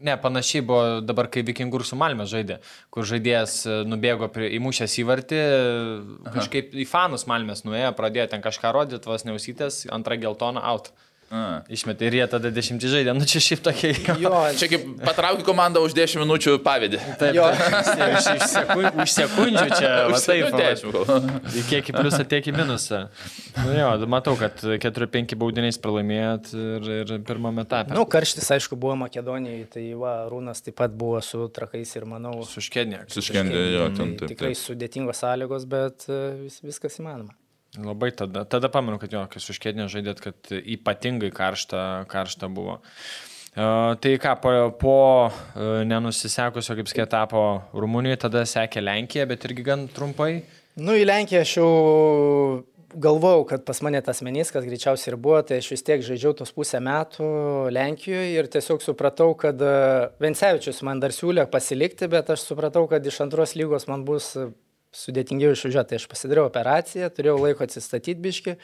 ne, 0.00 0.14
panašiai 0.22 0.62
buvo 0.64 0.84
dabar, 1.04 1.28
kai 1.32 1.42
Vikingur 1.46 1.84
su 1.84 1.98
Malme 1.98 2.24
žaidė, 2.30 2.60
kur 2.94 3.04
žaidėjas 3.08 3.58
nubėgo 3.90 4.30
prie, 4.32 4.48
įmušęs 4.56 4.94
įvartį, 5.02 5.40
kažkaip 6.34 6.74
į 6.84 6.86
fanus 6.88 7.26
Malmės 7.30 7.64
nuėjo, 7.66 7.92
pradėjo 7.98 8.30
ten 8.32 8.44
kažką 8.44 8.72
rodyti, 8.76 9.08
vos 9.10 9.26
neusytės, 9.28 9.82
antrą 9.92 10.18
geltoną 10.22 10.62
out. 10.72 10.92
A. 11.30 11.62
Išmetė 11.70 12.08
ir 12.08 12.14
jie 12.18 12.24
tada 12.26 12.50
dešimtį 12.50 12.88
žaidė, 12.90 13.12
nu 13.14 13.22
čia 13.28 13.38
šiaip 13.38 13.60
tokie. 13.62 13.92
Jo, 14.18 14.32
Čia 14.58 14.66
kaip 14.72 14.86
patraukė 15.04 15.44
komandą 15.46 15.78
už 15.86 15.94
10 15.94 16.18
minučių 16.24 16.56
pavydį. 16.64 16.98
Taip, 17.20 17.36
Jo. 17.38 17.44
iš, 18.16 18.26
iš, 18.34 18.46
sekund, 18.50 18.98
už 19.04 19.14
sekundžių 19.14 19.66
čia, 19.76 19.90
va 20.10 20.18
taip, 20.18 20.48
va, 20.50 20.72
10 20.74 21.68
kiek 21.70 21.86
į 21.92 21.94
pliusą, 21.94 22.24
tiek 22.32 22.50
į 22.50 22.56
minusą. 22.56 23.04
Nu 23.62 23.76
jo, 23.78 23.92
matau, 24.10 24.34
kad 24.40 24.58
4-5 24.58 25.36
baudiniais 25.38 25.78
pralaimėjot 25.78 26.50
ir, 26.58 26.90
ir 26.98 27.14
pirmame 27.28 27.62
etape. 27.62 27.94
Nu, 27.94 28.02
karštis, 28.10 28.50
aišku, 28.58 28.74
buvo 28.80 28.98
Makedonijoje, 29.04 29.68
tai 29.76 29.86
va, 30.00 30.16
Rūnas 30.30 30.66
taip 30.66 30.80
pat 30.82 30.98
buvo 30.98 31.22
su 31.22 31.46
trakais 31.54 31.94
ir 31.94 32.10
manau, 32.10 32.40
Suškedė. 32.50 33.04
Suskendė 33.14 33.62
jo, 33.76 33.86
ten 33.94 34.16
taip. 34.18 34.34
tikrai 34.34 34.56
sudėtingos 34.58 35.22
sąlygos, 35.22 35.70
bet 35.70 36.10
e, 36.10 36.20
vis, 36.42 36.58
viskas 36.66 36.98
įmanoma. 36.98 37.38
Labai 37.78 38.10
tada, 38.10 38.42
tada 38.50 38.70
pamenu, 38.72 38.98
kad 38.98 39.12
jo, 39.14 39.22
kai 39.30 39.42
suškedinė 39.42 39.86
žaidėt, 39.92 40.22
kad 40.24 40.54
ypatingai 40.58 41.30
karšta, 41.34 42.06
karšta 42.10 42.50
buvo. 42.50 42.80
Uh, 43.50 43.98
tai 44.02 44.14
ką, 44.22 44.36
po, 44.42 44.50
po 44.78 44.96
uh, 45.26 45.82
nenusisekusio, 45.86 46.76
kaip 46.78 46.90
sakė, 46.90 47.04
etapo 47.06 47.44
Rumunijoje, 47.74 48.20
tada 48.26 48.44
sekė 48.46 48.82
Lenkija, 48.82 49.26
bet 49.30 49.46
irgi 49.46 49.66
gan 49.66 49.88
trumpai. 49.90 50.32
Nu, 50.78 50.94
į 50.94 51.06
Lenkiją 51.06 51.42
aš 51.42 51.54
jau 51.58 51.70
galvojau, 52.94 53.44
kad 53.46 53.64
pas 53.64 53.80
mane 53.82 54.00
tas 54.02 54.22
meniskas 54.26 54.64
greičiausiai 54.66 55.12
ir 55.12 55.18
buvo, 55.20 55.40
tai 55.46 55.60
aš 55.60 55.70
vis 55.74 55.84
tiek 55.86 56.02
žaidžiau 56.04 56.34
tos 56.38 56.52
pusę 56.54 56.80
metų 56.82 57.28
Lenkijoje 57.74 58.32
ir 58.34 58.48
tiesiog 58.50 58.82
supratau, 58.84 59.32
kad 59.38 59.60
e, 59.62 59.74
Vencevičius 60.22 60.82
man 60.86 61.02
dar 61.02 61.14
siūlė 61.14 61.46
pasilikti, 61.50 62.08
bet 62.10 62.32
aš 62.34 62.48
supratau, 62.48 62.86
kad 62.90 63.06
iš 63.06 63.20
antros 63.26 63.54
lygos 63.58 63.86
man 63.90 64.04
bus 64.08 64.32
e, 64.38 64.48
sudėtingiau 64.96 65.54
išvažiuoti. 65.54 65.92
Tai 65.92 66.00
aš 66.00 66.08
pasidariau 66.10 66.48
operaciją, 66.48 67.10
turėjau 67.14 67.38
laiko 67.40 67.66
atsistatyti 67.66 68.18
biški 68.22 68.56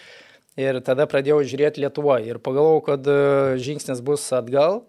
ir 0.61 0.81
tada 0.85 1.07
pradėjau 1.11 1.43
žiūrėti 1.47 1.83
Lietuvoje 1.85 2.33
ir 2.33 2.41
pagalvojau, 2.43 2.85
kad 2.91 3.09
e, 3.11 3.17
žingsnis 3.63 4.03
bus 4.05 4.25
atgal, 4.37 4.83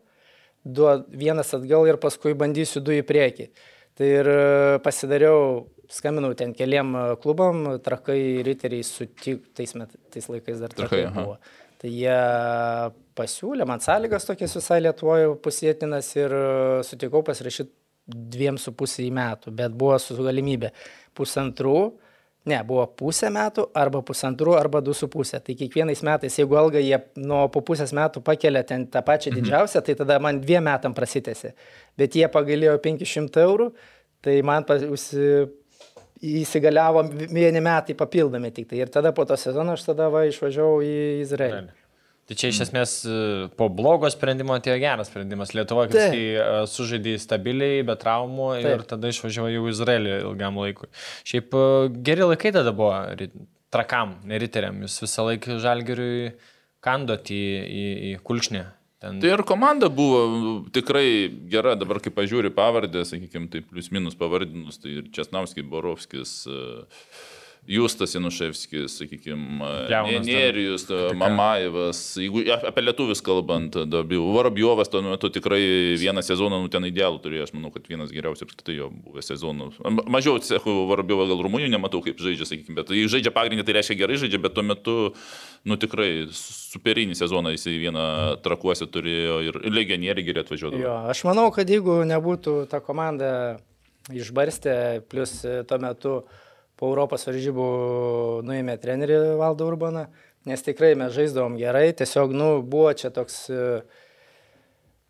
du, 0.63 0.88
vienas 1.12 1.54
atgal 1.58 1.88
ir 1.89 2.00
paskui 2.02 2.36
bandysiu 2.38 2.82
du 2.84 2.95
į 2.95 3.04
priekį. 3.08 3.50
Tai 3.97 4.08
ir 4.08 4.32
e, 4.32 4.41
pasidariau, 4.86 5.67
skambinau 5.91 6.34
ten 6.39 6.54
keliam 6.58 6.95
e, 6.95 7.06
klubam, 7.23 7.65
trakai 7.84 8.19
riteriai 8.47 8.86
sutik, 8.88 9.50
tais, 9.58 9.76
met, 9.78 9.93
tais 10.13 10.30
laikais 10.32 10.62
dar 10.63 10.73
trakai, 10.73 11.04
Trakai, 11.04 11.10
aha. 11.12 11.26
buvo. 11.26 11.65
Tai 11.78 11.89
jie 11.93 12.21
pasiūlė 13.19 13.67
man 13.69 13.84
sąlygas 13.84 14.26
tokias 14.26 14.56
visai 14.58 14.80
Lietuvoje 14.82 15.36
pusėtinas 15.45 16.08
ir 16.17 16.34
sutikau 16.88 17.21
pasirašyti 17.28 17.69
dviem 18.08 18.58
su 18.58 18.72
pusė 18.72 19.08
metų, 19.12 19.52
bet 19.52 19.72
buvo 19.76 19.98
su 20.00 20.15
galimybė 20.15 20.72
pusantrų, 21.17 21.78
ne, 22.48 22.62
buvo 22.63 22.86
pusę 22.96 23.28
metų 23.34 23.65
arba 23.76 24.00
pusantrų 24.08 24.54
arba 24.56 24.80
du 24.82 24.93
su 24.96 25.10
pusė. 25.12 25.41
Tai 25.43 25.56
kiekvienais 25.60 26.02
metais, 26.08 26.38
jeigu 26.39 26.56
algą 26.56 26.80
jie 26.80 27.00
nuo 27.20 27.48
po 27.52 27.60
pusės 27.67 27.91
metų 27.98 28.22
pakelia 28.24 28.63
ten 28.63 28.86
tą 28.88 29.02
pačią 29.04 29.34
didžiausią, 29.36 29.82
tai 29.84 29.96
tada 30.00 30.20
man 30.24 30.39
dviem 30.39 30.63
metam 30.63 30.93
prasitėsi. 30.96 31.52
Bet 32.00 32.15
jie 32.15 32.28
pagalėjo 32.32 32.78
500 32.86 33.41
eurų, 33.43 33.72
tai 34.24 34.41
man 34.41 34.63
pas- 34.63 34.84
užsi- 34.88 35.50
įsigaliavo 36.24 37.04
vieni 37.30 37.60
metai 37.62 37.93
papildomi 37.93 38.50
tik 38.52 38.70
tai. 38.72 38.80
Ir 38.82 38.89
tada 38.89 39.12
po 39.13 39.26
to 39.26 39.36
sezono 39.38 39.76
aš 39.78 39.84
tada 39.91 40.08
va 40.10 40.24
išvažiavau 40.26 40.80
į 40.82 40.96
Izraelį. 41.26 41.67
Tai 42.28 42.36
čia 42.36 42.50
iš 42.52 42.58
esmės 42.66 42.94
e, 43.08 43.18
po 43.60 43.70
blogo 43.72 44.10
sprendimo 44.12 44.58
atėjo 44.58 44.76
geras 44.82 45.08
sprendimas. 45.08 45.54
Lietuvoje, 45.56 45.94
Taip. 45.94 46.12
kai 46.12 46.66
sužaidė 46.68 47.16
stabiliai, 47.24 47.86
be 47.88 47.96
traumų 48.00 48.50
ir 48.60 48.68
Taip. 48.68 48.88
tada 48.90 49.12
išvažiavo 49.13 49.52
jau 49.54 49.63
į 49.63 49.72
Izraelį 49.72 50.18
ilgam 50.26 50.60
laikui. 50.60 50.92
Šiaip 51.28 51.56
e, 51.56 51.68
geri 52.10 52.28
laikai 52.28 52.52
tada 52.58 52.76
buvo 52.76 52.98
trakam, 53.74 54.18
neriteriam. 54.28 54.84
Jūs 54.84 55.00
visą 55.06 55.30
laiką 55.30 55.60
žalgeriui 55.63 56.34
kandot 56.84 57.32
į, 57.32 57.44
į, 57.63 57.86
į 58.12 58.12
kulkšnį. 58.28 58.66
Ten... 58.98 59.20
Tai 59.22 59.30
ir 59.30 59.44
komanda 59.46 59.92
buvo 59.94 60.22
tikrai 60.74 61.30
gera, 61.52 61.76
dabar 61.78 62.00
kai 62.02 62.10
pažiūri 62.13 62.50
pavardę, 62.56 63.04
sakykime, 63.06 63.46
tai 63.54 63.62
plius 63.62 63.92
minus 63.94 64.18
pavardinus, 64.18 64.80
tai 64.82 64.96
ir 64.98 65.12
Česnauskis, 65.13 65.68
Borovskis, 65.70 66.32
e, 66.50 66.82
Justas 67.67 68.13
Januševskis, 68.15 68.93
sakykime. 69.01 69.67
Nerijus, 70.23 70.86
Mamajevas, 71.19 71.99
jeigu 72.15 72.45
apie 72.69 72.84
lietuvius 72.86 73.19
kalbant, 73.25 73.75
Varabjovas 73.75 74.88
tuo 74.91 75.01
metu 75.03 75.27
tikrai 75.34 75.60
vieną 75.99 76.23
sezoną, 76.23 76.62
nu 76.63 76.71
ten 76.71 76.88
idealų 76.88 77.19
turėjo, 77.25 77.47
aš 77.49 77.51
manau, 77.58 77.71
kad 77.75 77.89
vienas 77.91 78.13
geriausių 78.15 78.47
apskritai 78.47 78.77
jo 78.77 78.88
buvo 78.91 79.19
sezonų. 79.25 79.67
Ma- 79.84 80.06
Mažiau 80.17 80.39
cechų 80.39 80.77
Varabjovą 80.93 81.27
gal 81.27 81.43
Rumunijoje 81.43 81.73
nematau, 81.75 81.99
kaip 82.06 82.23
žaidžia, 82.23 82.47
sakykime, 82.47 82.77
bet 82.80 82.95
jei 82.95 83.12
žaidžia 83.12 83.36
pagrindį, 83.36 83.67
tai 83.67 83.75
reiškia 83.82 83.99
gerai 83.99 84.19
žaidžia, 84.23 84.39
bet 84.47 84.56
tuo 84.56 84.63
metu, 84.63 84.97
nu 85.67 85.75
tikrai 85.75 86.10
superinį 86.32 87.19
sezoną 87.19 87.51
jisai 87.58 87.75
vieną 87.84 88.08
trakuose 88.47 88.88
turėjo 88.88 89.41
ir 89.49 89.60
legionieriai 89.67 90.23
geri 90.23 90.45
atvažiuodavo. 90.45 90.84
Jo, 90.88 90.95
aš 91.12 91.25
manau, 91.27 91.49
kad 91.51 91.67
jeigu 91.67 91.99
nebūtų 92.08 92.62
ta 92.71 92.80
komanda 92.80 93.58
išbarstę, 94.08 95.03
plus 95.12 95.41
tuo 95.67 95.77
metu 95.84 96.13
po 96.78 96.92
Europos 96.92 97.26
varžybų 97.28 97.68
nuėmė 98.48 98.78
trenerį 98.82 99.20
Valdą 99.42 99.68
Urbaną, 99.72 100.08
nes 100.48 100.63
tikrai 100.66 100.94
mes 101.00 101.13
žaisdavom 101.16 101.58
gerai, 101.60 101.90
tiesiog, 101.98 102.36
nu, 102.38 102.50
buvo 102.62 102.94
čia 102.98 103.12
toks... 103.13 103.46
Uh, 103.52 104.06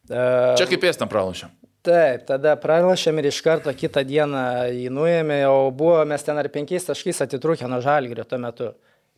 Čia 0.08 0.70
kaip 0.70 0.80
pėstam 0.86 1.12
pralašėm. 1.12 1.52
Taip, 1.88 2.26
tada 2.28 2.56
pralašėm 2.60 3.20
ir 3.22 3.30
iš 3.30 3.40
karto 3.44 3.72
kitą 3.76 4.04
dieną 4.08 4.44
jį 4.74 4.90
nuėmė, 4.92 5.42
o 5.52 5.70
buvo 5.72 6.02
mes 6.08 6.24
ten 6.24 6.40
ar 6.40 6.50
penkiais 6.52 6.88
taškais 6.88 7.24
atitrūkę 7.28 7.68
nuo 7.72 7.80
žalgrio 7.84 8.26
tuo 8.28 8.40
metu. 8.44 8.74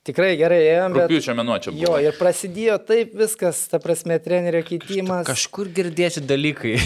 Tikrai 0.06 0.32
gerai 0.40 0.60
ėjom, 0.64 0.96
bet... 0.96 1.10
Rūpiučio 1.12 1.36
buvo. 1.36 1.58
Jo, 1.76 1.98
ir 2.02 2.16
prasidėjo 2.18 2.78
taip 2.88 3.12
viskas, 3.20 3.66
ta 3.70 3.82
prasme, 3.84 4.16
trenerio 4.24 4.62
keitimas. 4.66 5.26
Kažkur 5.28 5.70
girdėti 5.76 6.24
dalykai. 6.24 6.78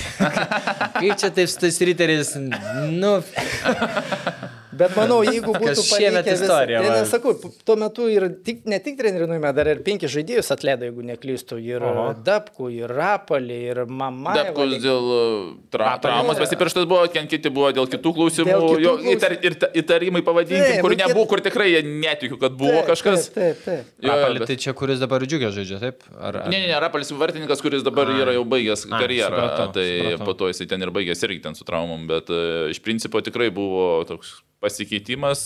Kaip 0.99 1.21
čia 1.21 1.29
taip 1.29 1.51
su 1.51 1.61
tais 1.61 1.79
riteriais, 1.91 2.33
nu. 2.39 3.15
Bet 4.79 4.95
manau, 4.97 5.19
jeigu 5.25 5.53
būtų 5.55 5.83
šiemet 5.85 6.27
istorija, 6.33 6.81
Tai 6.83 6.89
va. 6.89 6.95
nesakau, 7.03 7.33
tuo 7.67 7.75
metu 7.79 8.07
ir 8.11 8.25
tik, 8.45 8.63
ne 8.69 8.79
tik 8.83 8.97
trenerių 8.99 9.27
nuėmė, 9.31 9.51
dar 9.55 9.69
ir 9.71 9.81
penki 9.85 10.09
žaidėjus 10.11 10.49
atleido, 10.55 10.87
jeigu 10.89 11.05
neklystu. 11.05 11.59
Ir 11.63 11.83
Oho. 11.85 12.05
Dabkų, 12.25 12.69
ir 12.73 12.93
Rapalį, 12.93 13.59
ir 13.73 13.81
Mama. 13.87 14.33
Depkus 14.37 14.75
dėl 14.83 15.09
uh, 15.13 15.51
tra 15.73 15.93
traumos 16.03 16.39
pasipirštas 16.41 16.87
buvo, 16.89 17.05
ten 17.13 17.27
kiti 17.31 17.51
buvo 17.53 17.71
dėl 17.75 17.89
kitų 17.91 18.13
klausimų, 18.17 18.49
Dėl 18.49 18.65
kitų 18.67 18.83
jo, 18.83 18.93
klausimų. 18.97 19.15
įtar, 19.17 19.35
ir, 19.49 19.57
įtarimai 19.83 20.23
pavadinkim, 20.25 20.73
Taip, 20.73 20.83
kur 20.85 20.95
nu, 20.95 20.99
nebuvo, 21.03 21.25
kur 21.33 21.43
tikrai 21.45 21.69
jie 21.73 21.83
netikiu, 21.87 22.39
kad 22.41 22.55
buvo 22.59 22.83
kažkas. 22.87 23.29
Taip, 23.33 23.59
taip. 23.63 23.65
taip. 23.67 23.91
Jo, 24.03 24.11
Rapalį, 24.13 24.43
bet- 24.43 24.51
tai 24.53 24.57
čia 24.65 24.73
kuris 24.77 25.01
dabar 25.03 25.25
džiugė 25.27 25.51
žaidžia, 25.55 25.79
taip? 25.83 26.03
Ar, 26.17 26.41
ar... 26.43 26.49
Ne, 26.51 26.59
ne, 26.63 26.71
ne, 26.71 26.79
Rapalis 26.83 27.11
vartininkas, 27.17 27.61
kuris 27.63 27.83
dabar 27.85 28.09
Ai. 28.11 28.19
yra 28.23 28.33
jau 28.37 28.43
baigęs 28.49 28.87
Ai, 28.89 28.95
karjerą, 28.99 29.29
supratau, 29.35 29.67
tai 29.77 29.87
supratau. 29.91 30.25
po 30.29 30.33
to 30.41 30.49
jisai 30.51 30.67
ten 30.73 30.81
ir 30.87 30.91
baigęs 30.95 31.23
irgi 31.27 31.41
ten 31.45 31.55
su 31.57 31.67
traumom, 31.67 32.07
bet 32.09 32.31
e, 32.33 32.41
iš 32.73 32.81
principo 32.83 33.21
tikrai 33.23 33.49
buvo 33.53 34.03
toks 34.09 34.39
pasikeitimas 34.63 35.43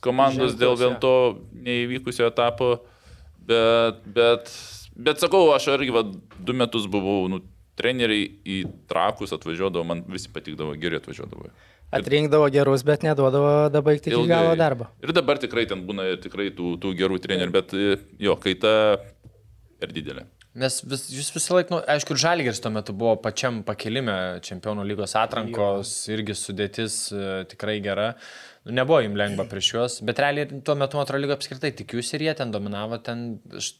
komandos 0.00 0.56
dėl 0.56 0.76
Ženklus, 0.78 0.80
vėl 0.80 0.92
jo. 0.94 1.00
to 1.02 1.62
neįvykusio 1.66 2.28
etapo, 2.30 2.70
bet, 3.50 4.00
bet, 4.16 4.52
bet 4.96 5.22
sakau, 5.22 5.50
aš 5.56 5.72
irgi 5.74 5.94
va, 5.94 6.04
du 6.38 6.56
metus 6.56 6.86
buvau, 6.90 7.26
nu, 7.32 7.42
treneriai 7.80 8.28
į 8.44 8.62
trakus 8.90 9.34
atvažiuodavo, 9.36 9.84
man 9.88 10.02
visi 10.10 10.30
patikdavo, 10.32 10.74
geri 10.80 11.00
atvažiuodavo. 11.00 11.50
Atrinkdavo 11.96 12.46
gerus, 12.54 12.84
bet 12.86 13.02
neduodavo 13.02 13.54
dabaigti 13.74 14.12
iki 14.12 14.28
galo 14.30 14.52
darbo. 14.58 14.86
Ir 15.02 15.14
dabar 15.16 15.40
tikrai 15.42 15.64
ten 15.70 15.82
būna 15.88 16.06
ir 16.12 16.20
tikrai 16.22 16.50
tų, 16.54 16.76
tų 16.82 16.92
gerų 16.98 17.18
trenerių, 17.24 17.54
bet 17.56 17.72
e, 17.74 17.96
jo, 18.22 18.36
kaita 18.38 18.74
per 19.80 19.94
didelė. 19.96 20.28
Nes 20.60 20.80
vis, 20.82 21.04
jūs 21.14 21.30
visą 21.34 21.56
laiką, 21.56 21.72
nu, 21.72 21.80
aišku, 21.94 22.14
ir 22.14 22.22
Žalgiris 22.24 22.62
tuo 22.62 22.72
metu 22.74 22.94
buvo 22.94 23.14
pačiam 23.22 23.60
pakilime 23.66 24.14
čempionų 24.42 24.86
lygos 24.88 25.14
atrankos, 25.18 25.92
jo. 26.06 26.16
irgi 26.16 26.34
sudėtis 26.38 26.96
e, 27.14 27.26
tikrai 27.50 27.76
gera. 27.82 28.12
Nu, 28.60 28.74
nebuvo 28.76 28.98
jums 29.00 29.16
lengva 29.16 29.46
prieš 29.48 29.68
juos, 29.72 29.94
bet 30.04 30.18
realiai 30.20 30.44
tuo 30.60 30.74
metu, 30.76 30.98
man 30.98 31.06
atrodo, 31.06 31.22
lygo 31.24 31.32
apskritai 31.32 31.70
tik 31.78 31.94
jūs 31.96 32.10
ir 32.12 32.20
jie 32.26 32.32
ten 32.36 32.50
dominavo, 32.52 32.98
ten 33.00 33.22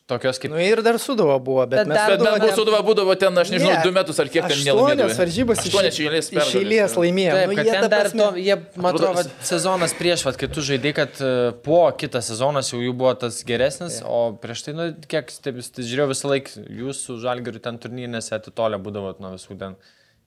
tokios 0.08 0.38
kaip... 0.40 0.54
Nu 0.54 0.56
ir 0.64 0.80
dar 0.80 0.96
Sudova 0.96 1.34
buvo, 1.36 1.66
bet, 1.68 1.82
Bet 1.82 1.90
mes 1.90 1.98
dar- 1.98 2.14
Bet 2.14 2.22
dar 2.24 2.38
buvo 2.38 2.46
ten- 2.48 2.56
sudava 2.56 2.80
būdavo 2.86 3.16
ten, 3.20 3.36
aš 3.42 3.50
nežinau, 3.52 3.74
Ne, 3.74 3.82
du 3.84 3.92
metus 3.92 4.20
ar 4.24 4.30
kiek 4.32 4.46
ten 4.48 4.54
Aštuonios 4.56 4.70
nelaimėdavo. 4.70 5.18
varžybos 5.20 5.60
iš, 5.60 5.66
Aštuonios 5.68 5.98
iš 5.98 6.00
eilės 6.06 6.24
iš 6.24 6.32
pergalės. 6.38 6.56
eilės 6.62 6.96
laimėjo. 7.02 7.34
Taip, 7.36 7.52
Nu, 7.52 7.58
jie, 7.60 7.74
ten 7.76 7.88
dar 7.92 8.06
prasme- 8.08 8.24
to, 8.24 8.40
jie, 8.46 8.56
man 8.86 8.94
Atrodo, 8.94 9.12
vat 9.20 9.30
sezonas 9.52 9.94
prieš, 10.00 10.24
vat, 10.30 10.36
kai 10.40 10.48
tu 10.48 10.64
žaidai, 10.64 10.94
kad 10.96 11.20
e, 11.20 11.52
po 11.68 11.80
kitą 12.00 12.22
sezonas 12.24 12.72
jau 12.72 12.80
jų 12.80 12.96
buvo 12.96 13.12
tas 13.20 13.44
geresnis, 13.44 14.00
o 14.00 14.32
prieš 14.40 14.64
tai, 14.64 14.72
nu, 14.80 14.88
kiek 15.12 15.28
taip, 15.44 15.60
tai 15.60 15.84
žiūrėjau 15.84 16.08
visą 16.14 16.32
laiką, 16.32 16.56
jūsų 16.80 17.20
žalgirių 17.20 17.60
ten 17.68 17.76
turnyrėse 17.84 18.32
atitolę 18.32 18.80
būdavot 18.80 19.20
nuo 19.20 19.36
visų 19.36 19.58
ten, 19.60 19.76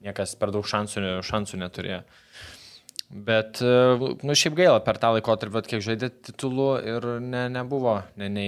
niekas 0.05 0.37
per 0.37 0.53
daug 0.53 0.61
šansų, 0.69 1.23
šansų 1.25 1.57
neturėjo. 1.65 2.03
Bet, 3.13 3.59
e, 3.61 3.65
nu, 4.25 4.33
šiaip 4.33 4.55
gaila, 4.57 4.79
per 4.81 4.97
tą 4.97 5.11
laikotarpį, 5.13 5.53
vat 5.53 5.67
kiek 5.69 5.83
žaidė 5.85 6.07
titulų 6.25 6.69
ir 6.81 7.05
ne, 7.21 7.43
nebuvo, 7.53 7.99
ne, 8.17 8.25
ne, 8.33 8.45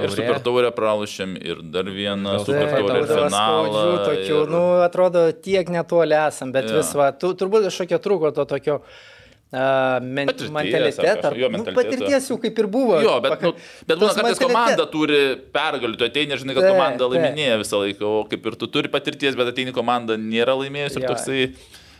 Ir 0.00 0.14
super 0.14 0.38
taurę 0.40 0.70
pralašėm, 0.72 1.34
ir 1.44 1.60
dar 1.74 1.84
vieną 1.92 2.38
super 2.46 2.70
taurę 2.72 3.02
finalą. 3.04 3.82
tokių, 4.06 4.38
ir- 4.46 4.48
nu, 4.54 4.62
atrodo, 4.86 5.26
tiek 5.44 5.68
netoli 5.68 6.16
esam, 6.16 6.52
bet 6.56 6.70
Jo. 6.70 6.78
vis 6.80 6.94
va, 6.96 7.10
tu, 7.12 7.34
turbūt 7.36 7.68
kažkokio 7.68 7.98
trūko 8.00 8.32
to 8.32 8.46
tokio 8.48 8.78
uh, 8.80 10.00
men, 10.00 10.32
mentalitetą. 10.56 11.34
jo, 11.36 11.48
nu, 11.52 11.64
patirties 11.76 12.30
jau 12.32 12.38
kaip 12.40 12.58
ir 12.64 12.66
buvo. 12.66 13.02
Jo, 13.04 13.18
bet, 13.20 13.42
nu, 13.44 13.52
bet 13.86 13.98
būna, 13.98 14.08
tas 14.08 14.16
kartais 14.16 14.38
mentalite- 14.40 14.46
komanda 14.48 14.86
turi 14.90 15.20
pergalių, 15.52 15.98
tu 16.00 16.04
ateini 16.08 16.40
žinai, 16.40 16.56
kad 16.56 16.70
komanda 16.72 17.04
laiminėja 17.12 17.60
visą 17.60 17.84
laiką, 17.84 18.08
o 18.22 18.24
kaip 18.24 18.46
ir 18.46 18.56
tu 18.56 18.66
turi 18.72 18.88
patirties, 18.88 19.36
bet 19.36 19.52
ateini 19.52 19.72
komanda 19.76 20.16
nėra 20.16 20.56
laimėjusi 20.56 20.96
ir 20.96 21.04
Jo. 21.04 21.12
toksai 21.12 21.52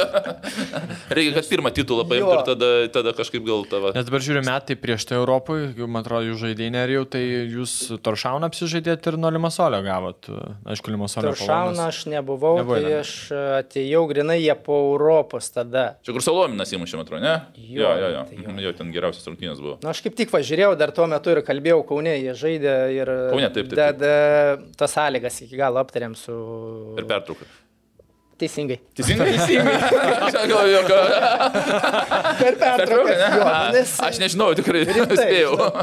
Reikia, 1.16 1.33
kad 1.38 1.48
pirmą 1.48 1.72
titulą 1.74 2.05
paimtų 2.09 2.35
ir 2.37 2.42
tada, 2.46 2.68
tada 2.92 3.14
kažkaip 3.16 3.44
gal 3.46 3.64
tavo. 3.70 3.92
Nes 3.96 4.07
dabar 4.07 4.24
žiūriu 4.24 4.42
metai 4.46 4.76
prieš 4.79 5.07
tai 5.09 5.16
Europoje, 5.18 5.70
jau 5.79 5.88
man 5.90 6.05
atrodo, 6.05 6.29
jūs 6.29 6.42
žaidėjai 6.44 6.74
nerijau, 6.76 7.07
tai 7.11 7.22
jūs 7.24 7.74
Toršauną 8.05 8.50
apsižaidėt 8.50 9.09
ir 9.11 9.18
nuo 9.20 9.33
Limasolio 9.33 9.81
gavot. 9.87 10.29
Aišku, 10.68 10.92
Limasolio. 10.92 11.33
Turšauną 11.33 11.88
aš 11.88 12.03
nebuvau, 12.12 12.59
Nebuvai, 12.61 12.83
tai 12.85 12.94
aš 13.00 13.14
atėjau 13.62 14.05
grinai 14.12 14.38
jie 14.42 14.55
po 14.61 14.76
Europos 14.92 15.50
tada. 15.55 15.87
Čia 16.05 16.14
kur 16.16 16.24
Salominas 16.24 16.76
įmušė, 16.76 17.00
man 17.00 17.09
atrodo, 17.09 17.24
ne? 17.24 17.35
Jo, 17.57 17.88
jo, 17.88 17.96
jo. 17.96 18.12
jo. 18.14 18.22
tai 18.29 18.38
jo. 18.38 18.46
Mhm, 18.46 18.62
jo 18.66 18.74
ten 18.76 18.92
geriausias 18.94 19.29
rungtynės 19.31 19.64
buvo. 19.64 19.79
Na, 19.85 19.94
aš 19.94 20.05
kaip 20.05 20.18
tik 20.18 20.33
važiavau 20.35 20.76
dar 20.79 20.92
tuo 20.94 21.09
metu 21.11 21.33
ir 21.33 21.42
kalbėjau 21.46 21.83
Kaune, 21.88 22.14
jie 22.20 22.37
žaidė 22.37 22.76
ir... 22.94 23.12
Kaune, 23.33 23.50
taip, 23.55 23.72
taip, 23.72 23.79
taip. 23.79 24.05
Tad 24.05 24.76
tas 24.81 24.96
sąlygas 24.96 25.40
iki 25.46 25.59
galo 25.59 25.81
aptarėm 25.83 26.14
su... 26.18 26.37
Ir 27.00 27.09
pertrauką. 27.09 27.29
Teisingai. 28.40 28.78
Teisingai? 28.96 29.32
Teisingai. 29.36 29.74
Jokio. 30.72 31.00
Per 32.40 32.54
pertrauką. 32.56 33.16
ne? 33.20 33.28
jo, 33.36 33.48
nes- 33.76 33.96
Aš 34.06 34.20
nežinau, 34.22 34.54
tikrai 34.56 34.86
Rimtai, 34.88 35.26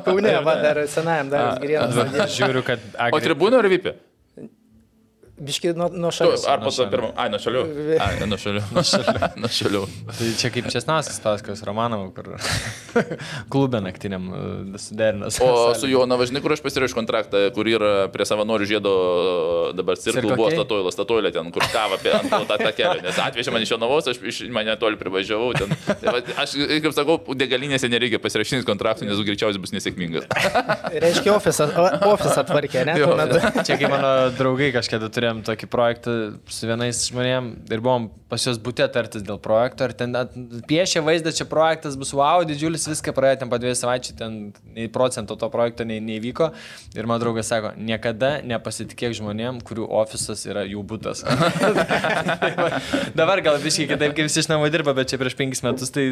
Kaune, 0.08 0.32
va, 0.48 0.56
dar 0.64 0.80
senajam 0.96 1.30
dar 1.30 1.60
grienas. 1.62 2.34
Žiūriu, 2.34 2.64
kad... 2.66 2.82
O 2.98 3.04
Agri... 3.12 3.28
tribūnų 3.28 3.62
ar 3.62 3.70
vypė? 3.70 3.94
Biški 5.38 5.70
nuo, 5.78 5.86
nuo 5.94 6.10
šalies. 6.10 6.48
ar 6.50 6.58
po 6.64 6.72
to 6.74 6.86
pirmą? 6.90 7.12
Ai, 7.14 7.28
nuo 7.30 7.38
šalių. 7.38 7.60
Ai, 8.02 8.16
nuo 8.26 8.40
šalių. 8.42 8.62
Nuo 9.38 9.50
šalių. 9.54 9.82
Tai 10.18 10.30
čia 10.40 10.50
kaip 10.54 10.66
Česnaskas 10.74 11.20
Taskas 11.22 11.62
Romanovų, 11.68 12.08
kur 12.16 12.30
klube 13.54 13.78
naktiniam 13.86 14.26
e, 14.34 14.80
suderinas. 14.82 15.38
O 15.46 15.76
su 15.78 15.90
juo 15.92 16.08
navažinai, 16.10 16.42
kur 16.42 16.56
aš 16.56 16.64
pasirašiau 16.66 16.98
kontraktą, 16.98 17.44
kur 17.54 17.70
yra 17.70 17.92
prie 18.14 18.26
savanorių 18.26 18.70
žiedo 18.72 18.94
dabar 19.78 20.00
cirklų 20.02 20.34
buvo 20.34 20.48
K? 20.50 20.56
statoilą, 20.58 20.94
statoilę 20.96 21.32
ten, 21.36 21.52
kur 21.54 21.68
kava 21.74 22.00
apie 22.00 22.16
ant 22.18 22.34
tą 22.34 22.58
tą 22.64 22.74
kelią. 22.80 23.06
Nes 23.06 23.22
atvežė 23.28 23.54
mane 23.54 23.68
iš 23.70 23.76
jo 23.76 23.80
navos, 23.82 24.10
aš 24.10 24.22
iš 24.34 24.42
mane 24.58 24.74
toli 24.82 24.98
privažiavau. 24.98 25.52
Ten. 25.60 25.78
Tai 25.88 26.16
va, 26.18 26.24
aš, 26.44 26.58
kaip 26.82 26.98
sakau, 26.98 27.20
degalinėse 27.38 27.92
nereikia 27.94 28.18
pasirašyti 28.24 28.66
kontraktų, 28.68 29.06
nes 29.12 29.22
greičiausiai 29.30 29.62
bus 29.62 29.76
nesėkmingas. 29.78 30.26
Reiškia, 30.98 31.36
ofisą, 31.38 31.70
o- 31.78 32.12
ofisą 32.16 32.42
tvarkė, 32.50 32.88
ne? 32.90 32.98
Jo. 33.04 33.14
Čia 33.62 33.78
kaip 33.78 33.94
mano 33.94 34.12
draugai 34.38 34.74
kažkada 34.76 35.10
turėjom 35.28 35.44
tokį 35.44 35.68
projektą 35.72 36.12
su 36.48 36.68
vienais 36.70 37.02
žmonėm 37.10 37.50
ir 37.68 37.82
buvom 37.84 38.08
pas 38.28 38.44
juos 38.44 38.60
būtė 38.60 38.88
tartis 38.92 39.24
dėl 39.24 39.40
projekto 39.40 39.88
ir 39.88 39.94
ten 39.96 40.16
piešė 40.68 41.04
vaizdą, 41.06 41.32
čia 41.36 41.48
projektas 41.48 41.96
bus 42.00 42.12
wow, 42.18 42.44
didžiulis, 42.48 42.88
viską 42.92 43.14
praėjo 43.16 43.42
ten 43.44 43.52
po 43.52 43.60
dviejų 43.62 43.78
savaičių, 43.80 44.16
ten 44.20 44.36
nei 44.76 44.90
procento 44.92 45.38
to 45.40 45.50
projekto 45.54 45.88
nei, 45.88 46.02
neįvyko. 46.04 46.50
Ir 46.98 47.08
mano 47.08 47.24
draugas 47.24 47.48
sako, 47.52 47.72
niekada 47.80 48.38
nepasitikėk 48.48 49.16
žmonėm, 49.22 49.62
kurių 49.68 49.88
ofisas 50.02 50.44
yra 50.50 50.66
jų 50.68 50.84
būtas. 50.88 51.24
Tai 53.18 53.28
Dabar 53.28 53.42
gal 53.46 53.62
visiškai 53.64 53.94
kitaip, 53.94 54.16
kaip 54.18 54.28
visi 54.28 54.44
iš 54.44 54.52
namų 54.52 54.72
dirba, 54.76 54.96
bet 54.98 55.12
čia 55.12 55.22
prieš 55.22 55.38
penkis 55.40 55.64
metus 55.66 55.94
tai... 55.96 56.10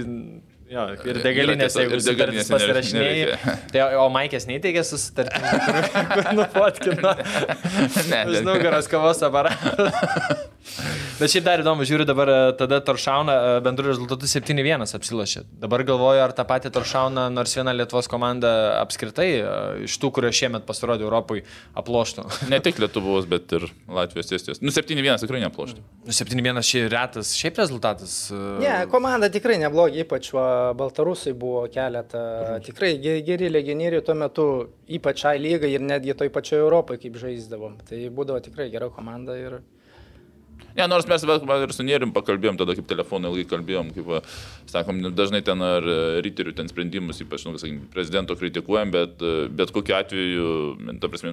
Jo, 0.72 0.88
ir 1.06 1.20
degalinės, 1.22 1.76
jeigu 1.78 2.00
sutartis 2.02 2.50
pasirašinėjai. 2.50 3.38
Tai, 3.70 3.84
o 4.02 4.08
Maikės 4.14 4.48
neįteikė 4.50 4.82
susitartį, 4.88 5.44
kur, 5.68 5.80
kur 6.16 6.32
nufotkino. 6.40 7.14
Ne, 8.10 8.24
Už 8.32 8.40
ne. 8.40 8.44
nugaros 8.48 8.90
kavos 8.90 9.22
aparatą. 9.26 9.92
Bet 11.20 11.32
šiaip 11.32 11.46
dar 11.46 11.62
įdomu, 11.62 11.86
žiūriu 11.88 12.04
dabar 12.08 12.30
e, 12.32 12.38
tada 12.60 12.80
Toršauna 12.84 13.34
e, 13.36 13.52
bendru 13.64 13.86
rezultatu 13.88 14.28
7-1 14.28 14.84
apsilašė. 14.98 15.44
Dabar 15.62 15.84
galvoju, 15.88 16.20
ar 16.26 16.34
tą 16.36 16.44
patį 16.50 16.72
Toršauna 16.76 17.28
nors 17.32 17.54
viena 17.56 17.72
Lietuvos 17.76 18.10
komanda 18.12 18.50
apskritai 18.82 19.28
e, 19.38 19.44
iš 19.86 19.96
tų, 20.02 20.10
kurio 20.18 20.32
šiemet 20.36 20.66
pasirodė 20.68 21.06
Europai, 21.08 21.44
aploštų. 21.80 22.26
Ne 22.52 22.60
tik 22.66 22.82
Lietuvos, 22.82 23.28
bet 23.32 23.54
ir 23.56 23.68
Latvijos, 23.88 24.34
Estijos. 24.36 24.60
Nu, 24.66 24.74
7-1 24.76 25.22
tikrai 25.24 25.44
neplošti. 25.46 25.84
7-1 26.10 26.60
šiaip 26.66 26.90
retas, 26.92 27.32
šiaip 27.38 27.62
rezultatas. 27.62 28.18
Ne, 28.62 28.74
komanda 28.92 29.30
tikrai 29.32 29.60
neblogi, 29.62 30.04
ypač 30.04 30.32
va, 30.36 30.48
Baltarusai 30.78 31.36
buvo 31.38 31.64
keletą. 31.72 32.26
Tikrai 32.66 32.96
ge- 33.04 33.22
geri 33.28 33.52
legionieriai 33.54 34.04
tuo 34.06 34.18
metu, 34.20 34.50
ypač 34.92 35.24
šiai 35.24 35.40
lygai 35.46 35.72
ir 35.78 35.86
netgi 35.86 36.18
toj 36.20 36.34
pačioj 36.36 36.60
Europai, 36.66 37.00
kaip 37.02 37.16
žaisdavom. 37.22 37.80
Tai 37.88 38.02
būdavo 38.20 38.44
tikrai 38.50 38.68
gera 38.74 38.92
komanda 38.92 39.38
ir... 39.40 39.62
Ne, 40.76 40.86
nors 40.92 41.08
mes 41.08 41.24
va, 41.24 41.38
va, 41.48 41.56
ir 41.64 41.72
su 41.72 41.86
Nėrim 41.88 42.12
pakalbėjom, 42.16 42.58
tada 42.60 42.74
kaip 42.76 42.88
telefonai 42.90 43.30
ilgai 43.32 43.46
kalbėjom, 43.48 43.92
kaip, 43.96 44.32
sakom, 44.68 44.98
dažnai 45.16 45.40
ten 45.46 45.62
ar 45.64 45.86
e, 45.88 46.00
riterių 46.26 46.52
ten 46.58 46.68
sprendimus, 46.68 47.22
ypač, 47.24 47.46
nu, 47.48 47.56
sakykim, 47.62 47.86
prezidento 47.94 48.36
kritikuojam, 48.36 48.92
bet, 48.92 49.24
e, 49.24 49.46
bet 49.56 49.72
kokiu 49.76 49.96
atveju, 49.96 50.50
ta 51.00 51.12
prasme, 51.12 51.32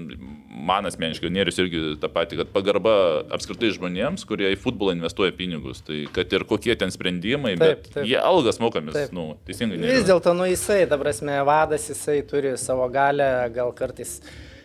man 0.71 0.87
asmeniškai 0.87 1.33
Nėris 1.35 1.59
irgi 1.59 1.83
tą 2.03 2.11
patį, 2.15 2.39
kad 2.43 2.53
pagarba 2.55 2.95
apskritai 3.35 3.73
žmonėms, 3.75 4.27
kurie 4.31 4.53
į 4.55 4.61
futbolą 4.63 4.95
investuoja 4.95 5.35
pinigus, 5.35 5.83
tai 5.89 6.05
kad 6.15 6.31
ir 6.39 6.47
kokie 6.47 6.79
ten 6.79 6.95
sprendimai, 6.95 7.57
Taip, 7.57 7.83
bet 7.83 7.91
taip. 7.97 8.07
jie 8.13 8.21
algas 8.23 8.63
mokamis, 8.63 8.95
Taip. 8.95 9.17
nu, 9.17 9.33
teisingai. 9.49 9.83
Vis 9.83 10.07
dėlto, 10.07 10.37
nu 10.39 10.47
jisai, 10.47 10.85
ta 10.87 11.01
prasme, 11.03 11.41
vadas, 11.49 11.91
jisai 11.91 12.21
turi 12.31 12.55
savo 12.63 12.87
galę, 12.95 13.33
gal 13.59 13.75
kartais 13.75 14.21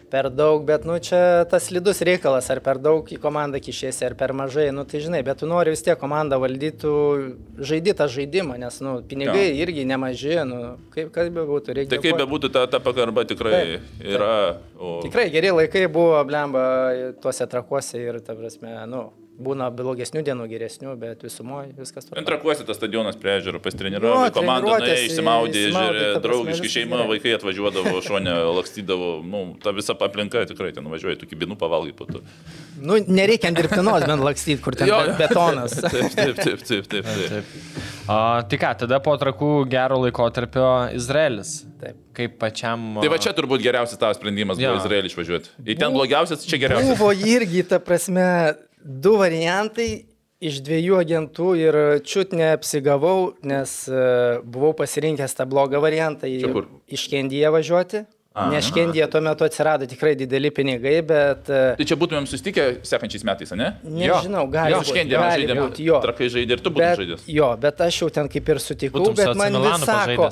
per 0.09 0.29
daug, 0.31 0.63
bet, 0.67 0.85
nu, 0.87 0.95
čia 1.03 1.43
tas 1.51 1.67
slidus 1.67 1.99
reikalas, 2.05 2.47
ar 2.53 2.61
per 2.63 2.79
daug 2.81 3.07
į 3.11 3.17
komandą 3.21 3.59
kišėsi, 3.63 4.05
ar 4.07 4.15
per 4.19 4.33
mažai, 4.37 4.69
nu, 4.75 4.85
tai 4.87 5.01
žinai, 5.03 5.21
bet 5.27 5.41
tu 5.41 5.49
nori 5.49 5.73
vis 5.73 5.83
tiek 5.85 5.99
komandą 5.99 6.39
valdytų, 6.41 6.93
žaidži 7.59 7.95
tą 7.99 8.07
žaidimą, 8.13 8.57
nes, 8.61 8.79
nu, 8.85 8.97
pinigai 9.07 9.49
Jo. 9.49 9.59
irgi 9.65 9.85
nemaži, 9.89 10.35
nu, 10.47 10.61
kaip 10.95 11.11
kas 11.15 11.31
be 11.33 11.43
būtų, 11.49 11.75
reikia. 11.81 11.95
Tai 11.95 12.01
kaip 12.05 12.19
bebūtų, 12.23 12.51
ta, 12.55 12.65
ta 12.71 12.81
pagarba 12.83 13.27
tikrai 13.27 13.53
Taip, 13.57 13.87
taip. 13.99 14.09
yra. 14.15 14.33
O... 14.79 14.97
Tikrai 15.03 15.27
geri 15.33 15.53
laikai 15.53 15.87
buvo, 15.91 16.19
blemba, 16.27 16.65
tuose 17.23 17.47
trakuose 17.51 17.99
ir, 17.99 18.21
ta 18.23 18.37
prasme, 18.37 18.73
nu, 18.89 19.09
Būna 19.37 19.67
blogesnių 19.69 20.23
dienų, 20.25 20.45
geresnių, 20.49 20.95
bet 20.97 21.21
visumoje 21.21 21.69
viskas 21.77 22.07
tvarkoja. 22.07 22.25
Trakuosi 22.25 22.63
tas 22.65 22.79
stadionas 22.79 23.19
prie 23.21 23.35
ežero, 23.37 23.59
pasitreniravau, 23.61 24.31
komanda 24.33 24.65
treniruotės, 24.65 24.87
nuėjo, 24.97 25.11
išsimaudė, 25.11 25.61
žiūrė, 25.75 26.07
draugiški 26.23 26.71
šeima, 26.73 26.97
gerai. 27.03 27.11
vaikai 27.11 27.35
atvažiuodavo, 27.37 28.01
šonė 28.07 28.33
lakstydavo, 28.57 29.11
nu, 29.29 29.43
ta 29.61 29.75
visa 29.77 29.93
aplinka 29.93 30.41
tikrai 30.49 30.71
ten 30.73 30.89
važiuoja, 30.89 31.19
tų 31.21 31.29
kibinų 31.35 31.57
pavalgai 31.61 31.93
po 31.99 32.09
to. 32.09 32.23
Nu, 32.81 32.97
nereikia 33.05 33.53
dirbtinos 33.53 34.07
bent 34.09 34.25
lakstyti, 34.25 34.57
kur 34.65 34.73
ten 34.77 34.89
Jo, 34.89 35.03
be- 35.05 35.13
jo. 35.13 35.19
betonas. 35.21 35.77
Taip, 35.93 36.09
taip, 36.17 36.41
taip, 36.41 36.65
taip, 36.65 36.89
taip. 36.89 37.05
taip. 37.29 37.55
O, 38.07 38.17
tai 38.49 38.57
ką, 38.61 38.73
tada 38.81 38.97
po 39.03 39.13
trakų 39.19 39.51
gero 39.69 39.97
laikotarpio 40.01 40.67
Izraelis. 40.97 41.59
Taip. 41.81 41.97
Kaip 42.17 42.37
pačiam. 42.41 42.95
Tai 43.03 43.09
va 43.13 43.17
čia 43.21 43.33
turbūt 43.37 43.61
geriausias 43.61 43.99
tavo 44.01 44.15
sprendimas 44.17 44.57
buvo. 44.57 44.77
Izraelį 44.79 45.11
išvažiuoti. 45.11 45.51
Į 45.69 45.75
ten 45.77 45.93
blogiausias, 45.93 46.45
čia 46.49 46.57
geriausias. 46.63 46.95
Buvo 46.97 47.11
irgi, 47.13 47.61
ta 47.69 47.77
prasme, 47.83 48.23
du 48.87 49.17
variantai 49.19 50.05
iš 50.39 50.59
dviejų 50.63 50.99
agentų 51.01 51.47
ir 51.59 51.75
čiut 52.05 52.31
neapsigavau, 52.37 53.33
nes 53.43 53.71
e, 53.89 54.03
buvau 54.45 54.73
pasirinkęs 54.77 55.33
tą 55.39 55.47
blogą 55.49 55.81
variantą 55.83 56.29
į 56.29 56.43
iš 56.93 57.07
Kendiją 57.11 57.51
važiuoti. 57.57 58.03
Nes 58.51 58.67
Kendija 58.69 59.07
tuo 59.09 59.17
metu 59.25 59.47
atsirado 59.47 59.87
tikrai 59.89 60.11
dideli 60.13 60.51
pinigai, 60.53 60.99
bet 61.01 61.47
e, 61.49 61.61
Tai 61.79 61.85
čia 61.89 61.95
būtumėm 61.97 62.27
susitikę 62.29 62.65
sekančiais 62.85 63.23
metais, 63.25 63.49
ne? 63.57 63.71
nežinau, 63.81 64.43
gali 64.53 64.75
Jo, 64.75 64.83
būti. 64.83 64.93
šiandien 64.93 65.23
gali 65.23 65.47
žaidėme. 65.47 65.63
būt, 65.63 65.79
jo. 65.81 65.97
Trakai 66.05 66.27
žaidė 66.35 66.53
ir 66.53 66.61
tu 66.61 66.69
būtum 66.69 66.83
Bet, 66.85 66.99
žaidęs. 67.01 67.23
jo, 67.33 67.47
bet 67.65 67.81
aš 67.87 67.97
jau 68.03 68.09
ten 68.13 68.29
kaip 68.29 68.51
ir 68.53 68.61
sutikau, 68.61 69.01
Būtum 69.01 69.17
bet 69.17 69.41
man 69.41 69.57
vis 69.63 69.87
sako, 69.89 70.29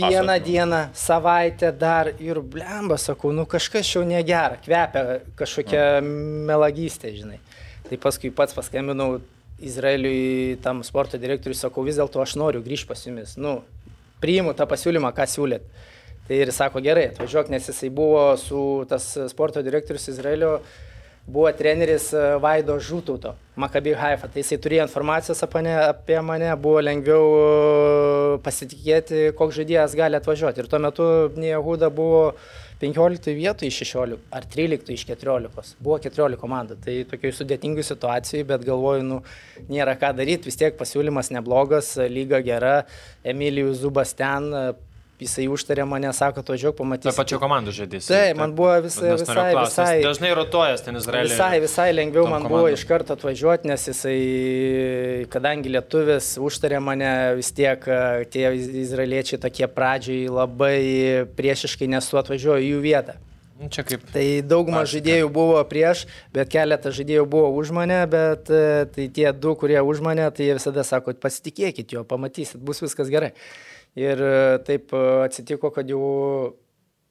vieną 0.00 0.38
Aš- 0.38 0.46
dieną, 0.48 0.80
savaitę 0.96 1.74
dar 1.76 2.08
ir 2.24 2.40
blemba, 2.40 2.96
sakau, 2.96 3.34
nu 3.36 3.44
kažkas 3.44 3.84
jau 3.92 4.06
negera, 4.08 4.56
kvepia 4.64 5.20
kažkokia 5.36 5.84
melagystė, 6.00 7.12
žinai. 7.20 7.36
Tai 7.86 7.98
paskui 8.02 8.32
pats 8.34 8.56
paskambinau 8.56 9.20
Izraeliui 9.62 10.58
tam 10.62 10.82
sporto 10.84 11.18
direktoriui, 11.20 11.56
sakau, 11.56 11.84
vis 11.86 11.96
dėlto 11.96 12.20
aš 12.20 12.34
noriu 12.36 12.60
grįžti 12.64 12.90
pas 12.90 13.04
jumis, 13.06 13.36
nu, 13.40 13.60
priimu 14.20 14.52
tą 14.56 14.66
pasiūlymą, 14.68 15.12
ką 15.16 15.24
siūlėt. 15.32 15.64
Tai 16.26 16.40
ir 16.42 16.50
sako, 16.52 16.82
gerai, 16.82 17.06
atvažiuok, 17.12 17.52
nes 17.54 17.70
jisai 17.70 17.88
buvo 17.94 18.28
su 18.40 18.60
tas 18.90 19.06
sporto 19.30 19.62
direktorius 19.62 20.08
Izraelio, 20.10 20.58
buvo 21.26 21.50
treneris 21.54 22.08
e, 22.14 22.24
Vaido 22.42 22.76
Žūtauto, 22.82 23.34
Makabi 23.58 23.94
Haifa. 23.98 24.28
Tai 24.30 24.42
jisai 24.42 24.58
turėjo 24.62 24.86
informacijos 24.86 25.42
apie 25.46 25.62
mane, 25.62 25.74
apie 25.86 26.18
mane, 26.22 26.50
buvo 26.62 26.82
lengviau 26.82 27.30
e, 27.38 27.46
pasitikėti, 28.46 29.22
koks 29.38 29.60
žaidėjas 29.60 29.96
gali 29.98 30.18
atvažiuoti. 30.18 30.62
Ir 30.62 30.70
tuo 30.70 30.82
metu 30.82 31.08
Niehuda 31.38 31.90
buvo 31.94 32.22
15 32.80 33.32
vietų 33.32 33.70
iš 33.70 33.78
16 33.86 34.18
ar 34.36 34.44
13 34.52 34.90
iš 34.92 35.06
14. 35.08 35.76
Buvo 35.80 35.96
14 36.02 36.36
komandų. 36.40 36.76
Tai 36.84 36.96
tokiai 37.08 37.32
sudėtingai 37.32 37.84
situacijai, 37.86 38.44
bet 38.50 38.66
galvoju, 38.66 39.06
nu, 39.06 39.20
nėra 39.70 39.96
ką 40.00 40.12
daryti, 40.18 40.50
vis 40.50 40.60
tiek 40.60 40.76
pasiūlymas 40.76 41.32
neblogas, 41.32 41.94
lyga 42.12 42.42
gera, 42.44 42.74
Emilijus 43.24 43.80
Zubas 43.80 44.12
ten, 44.18 44.50
jisai 45.20 45.46
užtarė 45.48 45.86
mane, 45.88 46.10
sako, 46.12 46.42
atvažiuok, 46.44 46.74
Tai 46.76 46.82
pamatysi. 46.84 47.16
pačiu 47.16 47.38
komandų 47.40 47.72
žaidėjas. 47.72 48.08
Taip, 48.10 48.36
man 48.36 48.52
buvo 48.58 48.74
visai, 48.84 49.14
visai, 49.16 49.46
visai, 49.56 50.02
Dažnai 50.04 50.32
rotuojas 50.36 50.82
ten 50.84 50.96
Izraelį. 51.00 51.30
visai, 51.32 51.60
visai 51.64 51.88
lengviau 51.96 52.26
man 52.28 52.42
buvo 52.44 52.66
komandom. 52.66 52.76
iš 52.76 52.84
karto 52.84 53.16
atvažiuoti, 53.16 53.70
nes 53.70 53.86
jisai, 53.88 55.26
kadangi 55.32 55.70
lietuvis 55.72 56.34
užtarė 56.42 56.80
mane, 56.84 57.10
vis 57.38 57.50
tiek 57.56 57.86
e, 57.88 58.00
tie 58.32 58.50
iz- 58.56 58.68
izraeliečiai 58.86 59.40
tokie 59.42 59.68
pradžiai 59.70 60.26
labai 60.32 61.26
priešiškai 61.38 61.88
nesu 61.96 62.18
atvažiuoju 62.20 62.64
į 62.66 62.70
jų 62.74 62.82
vietą. 62.84 63.16
Nu, 63.56 63.70
Čia 63.72 63.86
kaip. 63.88 64.02
Tai 64.12 64.24
dauguma 64.44 64.82
žaidėjų 64.84 65.30
buvo 65.32 65.62
prieš, 65.64 66.02
bet 66.34 66.50
keletas 66.52 66.92
žaidėjų 66.98 67.22
buvo 67.32 67.48
už 67.56 67.70
mane, 67.72 68.02
bet 68.12 68.50
e, 68.52 68.84
tai 68.92 69.06
tie 69.08 69.30
du, 69.32 69.54
kurie 69.56 69.80
už 69.80 70.02
mane, 70.04 70.26
tai 70.36 70.50
jie 70.50 70.58
visada 70.58 70.84
sako, 70.84 71.14
pasitikėkit 71.16 71.94
jo, 71.96 72.04
pamatysit, 72.04 72.60
bus 72.60 72.82
viskas 72.84 73.08
gerai. 73.08 73.32
Ir 73.96 74.20
e, 74.20 74.58
taip 74.66 74.92
e, 74.92 75.04
atsitiko, 75.24 75.70
kad 75.72 75.88
jau 75.88 76.56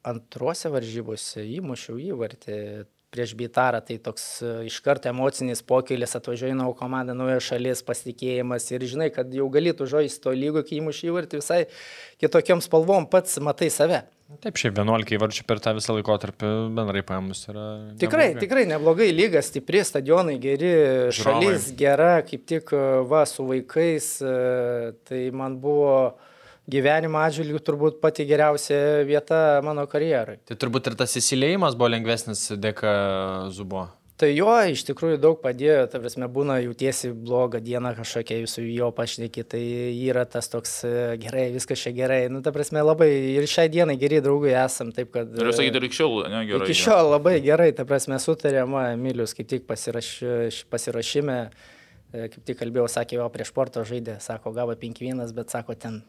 antruose 0.05 0.69
varžybose 0.69 1.41
įmušiau 1.41 1.97
įvartį 2.11 2.57
prieš 3.15 3.31
Bitarą, 3.39 3.79
tai 3.81 3.95
toks 4.03 4.25
e, 4.45 4.51
iš 4.67 4.77
karto 4.85 5.09
emocinis 5.09 5.63
pokylis, 5.65 6.13
atvažiuoja 6.19 6.53
į 6.53 6.59
naują 6.59 6.75
komandą, 6.77 7.15
nauja 7.17 7.39
šalis, 7.41 7.81
pasitikėjimas 7.87 8.69
ir 8.69 8.85
žinai, 8.91 9.07
kad 9.15 9.33
jau 9.33 9.47
galėtų 9.49 9.87
žaisti 9.89 10.21
to 10.27 10.33
lygo, 10.37 10.61
kai 10.67 10.77
įmuši 10.77 11.09
įvartį 11.09 11.39
visai 11.39 11.63
kitokiam 12.21 12.61
spalvom, 12.61 13.09
pats 13.09 13.39
matai 13.41 13.71
save. 13.73 14.03
Taip, 14.45 14.61
šiaip 14.61 14.77
11 14.77 15.15
įvarčių 15.17 15.47
per 15.49 15.63
tą 15.65 15.73
visą 15.77 15.95
laikotarpį 15.97 16.51
bendrai 16.77 17.01
paėmus 17.05 17.43
yra. 17.49 17.65
Tikrai, 18.01 18.29
neblogai. 18.29 18.45
tikrai 18.45 18.67
neblogai 18.69 19.09
lyga, 19.13 19.41
stipri, 19.45 19.81
stadionai 19.85 20.37
geri, 20.41 20.71
Žiūrovai. 21.09 21.17
šalis 21.17 21.67
gera, 21.81 22.13
kaip 22.25 22.45
tik 22.49 22.73
va 23.09 23.25
su 23.29 23.45
vaikais, 23.49 24.13
tai 25.09 25.25
man 25.33 25.57
buvo 25.61 25.95
gyvenimo 26.71 27.21
atžvilgių 27.21 27.61
turbūt 27.65 27.99
pati 28.03 28.25
geriausia 28.29 29.03
vieta 29.07 29.61
mano 29.65 29.85
karjerai. 29.89 30.39
Tai 30.47 30.57
turbūt 30.59 30.91
ir 30.91 30.97
tas 30.99 31.13
įsileimas 31.19 31.77
buvo 31.77 31.93
lengvesnis 31.93 32.49
dėka 32.57 32.95
Zubo. 33.53 33.87
Tai 34.15 34.29
jo 34.31 34.47
iš 34.71 34.85
tikrųjų 34.87 35.17
daug 35.19 35.41
padėjo, 35.43 35.89
ta 35.91 35.99
prasme, 35.99 36.29
būna 36.31 36.61
jautiesi 36.63 37.09
blogą 37.11 37.59
dieną 37.59 37.91
kažkokia, 37.97 38.37
jūs 38.45 38.53
su 38.55 38.63
jo 38.63 38.87
pašneki, 38.95 39.43
tai 39.51 39.59
yra 40.07 40.23
tas 40.23 40.47
toks 40.47 40.77
e, 40.87 40.93
gerai, 41.19 41.49
viskas 41.51 41.83
čia 41.83 41.91
gerai. 41.97 42.21
Nu, 42.31 42.39
ta 42.39 42.53
prasme, 42.55 42.79
labai 42.79 43.09
ir 43.33 43.49
šiai 43.51 43.67
dienai 43.73 43.97
geri 43.99 44.21
draugai 44.23 44.55
esam, 44.61 44.95
taip 44.95 45.11
kad... 45.17 45.35
Sakyti, 45.35 45.81
ir 45.81 45.89
iki 45.89 45.99
šiol, 45.99 46.15
ne, 46.31 46.45
gerai. 46.47 46.63
Iki 46.63 46.79
šiol 46.85 47.11
labai 47.17 47.35
gerai, 47.43 47.73
ta 47.75 47.83
prasme, 47.89 48.15
sutarėm, 48.23 48.79
va, 48.79 48.87
Emilius 48.95 49.35
kaip 49.35 49.51
tik 49.51 49.67
pasiraš, 49.67 50.15
pasirašyme, 50.71 51.39
e, 52.15 52.29
kaip 52.31 52.41
tik 52.47 52.63
kalbėjau, 52.63 52.87
sakė, 52.95 53.19
jo 53.19 53.27
prieš 53.35 53.51
sporto 53.51 53.83
žaidė, 53.83 54.21
sako, 54.23 54.55
gavo 54.55 54.79
5-1, 54.79 55.27
bet 55.35 55.51
sako, 55.51 55.75
ten 55.75 56.05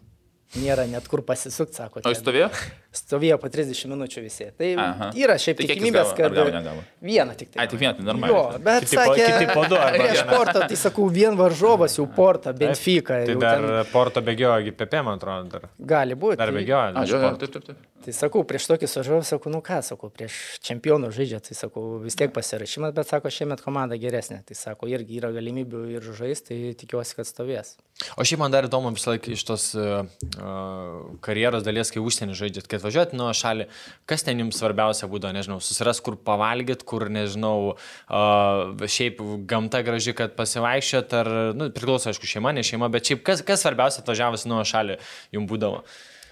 nėra 0.54 0.86
net 0.90 1.08
kur 1.10 1.22
pasisukti, 1.26 1.76
sako. 1.80 2.02
O 2.06 2.12
jis 2.12 2.22
stovėjo? 2.22 2.50
Stovėjo 2.96 3.36
po 3.42 3.50
30 3.52 3.90
minučių 3.92 4.22
visi. 4.24 4.46
Tai 4.56 4.68
Aha. 4.80 5.08
yra 5.20 5.36
šiaip 5.40 5.58
Tai 5.60 5.66
tikimybės, 5.68 6.12
kad... 6.16 6.32
gavo, 6.32 6.50
negavo? 6.54 6.84
Vieną 7.04 7.34
tik 7.36 7.50
tai. 7.52 7.60
Ai, 7.64 7.68
tik 7.68 7.80
vieną, 7.82 7.94
tai 7.98 8.04
Jo, 8.04 8.08
normaliai. 8.10 8.60
bet 8.64 8.86
Kiti 8.86 8.96
po- 8.96 9.02
sakė, 9.10 9.26
kiti 9.36 9.48
po 9.52 9.64
du 9.68 9.76
arba 9.80 9.98
prieš 10.06 10.22
portą, 10.30 10.62
tai 10.70 10.78
sakau, 10.80 11.08
vien 11.12 11.36
varžovas 11.36 11.98
jau 12.00 12.06
portą, 12.16 12.54
Benfica. 12.56 13.20
Tai 13.28 13.36
dar 13.42 13.60
ten 13.60 13.92
Porto 13.92 14.22
bėgiojo 14.24 14.64
GPP, 14.70 15.02
man 15.04 15.20
atrodo, 15.20 15.50
dar. 15.58 15.68
gali 15.78 16.14
būti. 16.16 16.40
Dar 16.40 16.48
tai- 16.52 16.56
bėgiojo. 16.60 16.88
A, 16.96 17.04
iš 17.04 17.12
jo, 17.12 17.20
jo, 17.20 17.28
Porto. 17.28 17.46
taip, 17.46 17.52
taip, 17.60 17.68
taip. 17.74 17.92
Tai 18.06 18.12
sakau, 18.14 18.44
prieš 18.46 18.68
tokį 18.70 18.86
sužavą, 18.86 19.22
sakau, 19.26 19.50
nu 19.50 19.58
ką, 19.66 19.80
sakau, 19.82 20.08
prieš 20.14 20.34
čempionų 20.62 21.08
žaidžia, 21.10 21.40
tai 21.42 21.56
sakau, 21.58 21.98
vis 22.04 22.14
tiek 22.14 22.30
pasirašymas, 22.30 22.92
bet 22.94 23.08
sako, 23.10 23.32
šiemet 23.34 23.64
komanda 23.64 23.96
geresnė. 23.98 24.44
Tai 24.46 24.54
sako, 24.54 24.86
irgi 24.92 25.18
yra 25.18 25.32
galimybių 25.34 25.80
ir 25.96 26.06
žaisti, 26.14 26.46
tai 26.54 26.74
tikiuosi, 26.78 27.16
kad 27.18 27.26
stovės. 27.26 27.72
O 28.14 28.22
šiaip 28.22 28.38
man 28.44 28.54
dar 28.54 28.68
įdomu 28.68 28.92
visą 28.94 29.16
laiką 29.16 29.32
iš 29.34 29.42
tos 29.48 29.64
uh, 29.74 30.04
uh, 30.38 31.18
karjeros 31.24 31.64
dalies, 31.66 31.90
kai 31.90 31.98
užsienį 32.04 32.36
žaidžiat, 32.38 32.68
kad 32.70 32.85
važiuojat 32.86 33.14
nuo 33.18 33.28
šalį, 33.36 33.68
kas 34.08 34.24
ten 34.26 34.40
jums 34.42 34.58
svarbiausia 34.60 35.10
būdavo, 35.10 35.36
nežinau, 35.36 35.60
susiras, 35.64 36.00
kur 36.04 36.16
pavalgyt, 36.16 36.86
kur, 36.88 37.08
nežinau, 37.12 37.76
šiaip 38.08 39.22
gamta 39.50 39.82
graži, 39.86 40.16
kad 40.16 40.36
pasivaikščiat, 40.38 41.16
ar, 41.20 41.32
nu, 41.58 41.70
priklauso, 41.74 42.10
aišku, 42.12 42.28
šeima, 42.30 42.54
ne 42.56 42.66
šeima, 42.66 42.90
bet 42.92 43.10
šiaip 43.10 43.24
kas, 43.26 43.44
kas 43.46 43.66
svarbiausia 43.66 44.04
atvažiavus 44.04 44.48
nuo 44.50 44.64
šalį 44.66 45.00
jums 45.36 45.50
būdavo. 45.52 45.82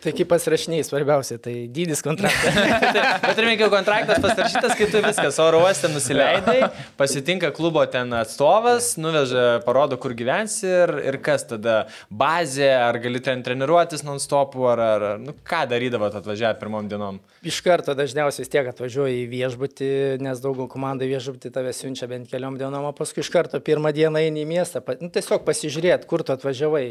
Tai 0.05 0.13
kaip 0.13 0.29
pasirašiniai 0.29 0.85
svarbiausia, 0.85 1.39
tai 1.41 1.53
dydis 1.73 2.03
kontraktas. 2.05 2.57
Bet 3.25 3.39
ir 3.41 3.47
jau 3.63 3.71
kontraktas 3.73 4.19
pasirašytas, 4.21 4.75
kai 4.77 4.89
tu 4.93 5.01
viskas 5.01 5.39
oro 5.41 5.63
uoste 5.65 5.89
nusileidai, 5.89 6.67
pasitinka 6.99 7.49
klubo 7.57 7.81
ten 7.89 8.13
atstovas, 8.13 8.91
nuveža, 9.01 9.63
parodo, 9.65 9.97
kur 10.01 10.13
gyvensi 10.17 10.69
ir, 10.69 10.93
ir 11.09 11.17
kas 11.25 11.47
tada 11.49 11.79
bazė, 12.13 12.69
ar 12.77 12.99
gali 13.01 13.23
ten 13.25 13.41
treniruotis 13.47 14.05
non-stop, 14.05 14.59
ar, 14.75 14.83
ar 14.85 15.07
nu, 15.23 15.33
ką 15.49 15.63
darydavot 15.71 16.19
atvažiavę 16.21 16.61
pirmom 16.61 16.91
dienom. 16.91 17.23
Iš 17.45 17.63
karto 17.65 17.97
dažniausiai 17.97 18.45
vis 18.45 18.53
tiek 18.53 18.69
atvažiuoji 18.75 19.23
į 19.23 19.31
viešbutį, 19.33 19.91
nes 20.25 20.45
daug 20.45 20.61
komandai 20.69 21.09
viešbutį 21.15 21.55
tave 21.55 21.73
siunčia 21.77 22.11
bent 22.13 22.29
keliom 22.29 22.61
dienom, 22.61 22.91
o 22.91 22.93
paskui 22.97 23.25
iš 23.25 23.33
karto 23.33 23.63
pirmą 23.65 23.95
dieną 23.97 24.21
eini 24.27 24.45
į 24.45 24.51
miestą, 24.53 24.85
nu, 25.01 25.09
tiesiog 25.13 25.49
pasižiūrėti, 25.49 26.09
kur 26.13 26.27
tu 26.27 26.37
atvažiavai. 26.37 26.85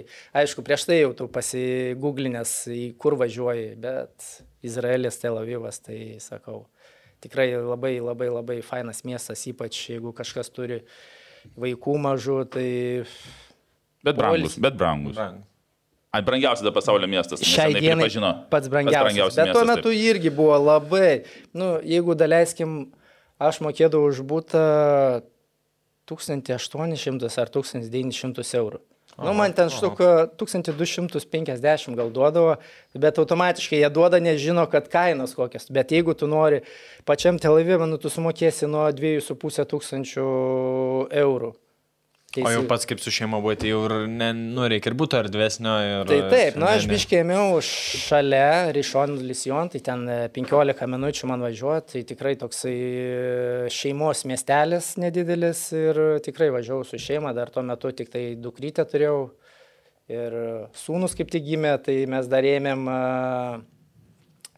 Aišku, 0.43 0.65
prieš 0.65 0.89
tai 0.89 1.04
jau 1.04 1.13
tu 1.17 1.30
pasigūglinęs, 1.30 2.58
į 2.73 2.84
kur 3.04 3.18
važiuoji, 3.20 3.74
bet 3.84 4.28
Izraelis, 4.63 5.20
Tel 5.20 5.38
Avivas, 5.42 5.82
tai 5.84 6.20
sakau, 6.24 6.63
tikrai 7.24 7.50
labai 7.60 7.98
labai 8.00 8.30
labai 8.32 8.60
fainas 8.66 9.04
miestas, 9.08 9.44
ypač 9.52 9.80
jeigu 9.92 10.13
kažkas 10.16 10.52
turi 10.56 10.82
vaikų 11.60 11.98
mažų, 12.08 12.38
tai 12.56 12.68
Bet 14.04 14.20
brangus, 14.20 14.58
bet 14.60 14.76
brangus. 14.80 15.16
Brang. 15.16 15.44
Ai, 16.13 16.22
brangiausias 16.22 16.62
dabar 16.62 16.76
pasaulio 16.78 17.08
miestas. 17.10 17.42
Šiai 17.42 17.74
dienai 17.74 18.04
pripažino. 18.04 18.32
pats 18.52 18.70
brangiausias. 18.70 19.06
brangiausias 19.08 19.39
Bet 19.39 19.56
tuo 19.56 19.63
miestas, 19.63 19.78
metu 19.80 19.94
irgi 19.98 20.30
buvo 20.30 20.58
labai, 20.60 21.24
nu, 21.58 21.70
jeigu 21.82 22.13
daleiskim, 22.20 22.76
aš 23.42 23.63
mokėdavau 23.66 24.12
už 24.12 24.20
būtą 24.30 24.66
1800 26.12 27.32
ar 27.42 27.54
1900 27.56 28.60
eurų. 28.60 28.84
Nu, 29.17 29.34
man 29.38 29.54
ten 29.54 29.69
štuka 29.69 30.28
1250 30.38 31.95
gal 31.95 32.10
duodavo, 32.13 32.56
bet 32.97 33.19
automatiškai 33.21 33.80
jie 33.82 33.89
duoda, 33.93 34.19
nežino, 34.23 34.65
kad 34.69 34.89
kainos 34.89 35.36
kokios. 35.38 35.69
Bet 35.73 35.91
jeigu 35.93 36.13
tu 36.17 36.28
nori 36.28 36.62
pačiam 37.06 37.39
Tel 37.39 37.58
Avive, 37.60 37.86
nu, 37.89 37.97
tu 38.02 38.10
sumokėsi 38.10 38.67
nuo 38.69 38.88
2500 38.91 40.17
eurų 41.23 41.54
O 42.41 42.50
jau 42.50 42.63
pats 42.65 42.88
kaip 42.89 43.02
su 43.04 43.12
šeima 43.13 43.38
buvote, 43.43 43.67
jau 43.69 43.84
ir, 43.86 43.93
ne, 44.10 44.32
nu, 44.34 44.63
reikia 44.72 44.89
ir 44.89 44.96
būtų 44.98 45.19
erdvesnio. 45.19 45.74
Ir, 45.86 46.08
Tai 46.10 46.17
taip, 46.32 46.58
ne, 46.58 46.69
aš 46.72 46.88
biškėmiau 46.89 47.60
šalia 47.67 48.72
Ryšon 48.74 49.19
Lision, 49.22 49.69
tai 49.69 49.84
ten 49.86 50.08
e, 50.10 50.17
15 50.34 50.89
minučių 50.89 51.30
man 51.30 51.46
važiuoti, 51.46 51.91
tai 51.93 52.04
tikrai 52.10 52.34
toksai 52.41 52.74
e, 52.74 53.69
šeimos 53.74 54.26
miestelis 54.30 54.96
nedidelis 55.02 55.67
ir 55.78 56.02
tikrai 56.26 56.50
važiavau 56.56 56.88
su 56.88 56.98
šeima, 57.02 57.36
dar 57.38 57.54
tuo 57.54 57.62
metu 57.67 57.93
tik 57.93 58.10
tai 58.13 58.26
dukrytę 58.41 58.88
turėjau 58.89 59.19
ir 60.10 60.39
sūnus 60.78 61.13
kaip 61.17 61.30
tik 61.32 61.46
gimė, 61.46 61.78
tai 61.86 62.02
mes 62.10 62.26
dar 62.32 62.50
ėmėm 62.50 62.89
e, 62.89 62.98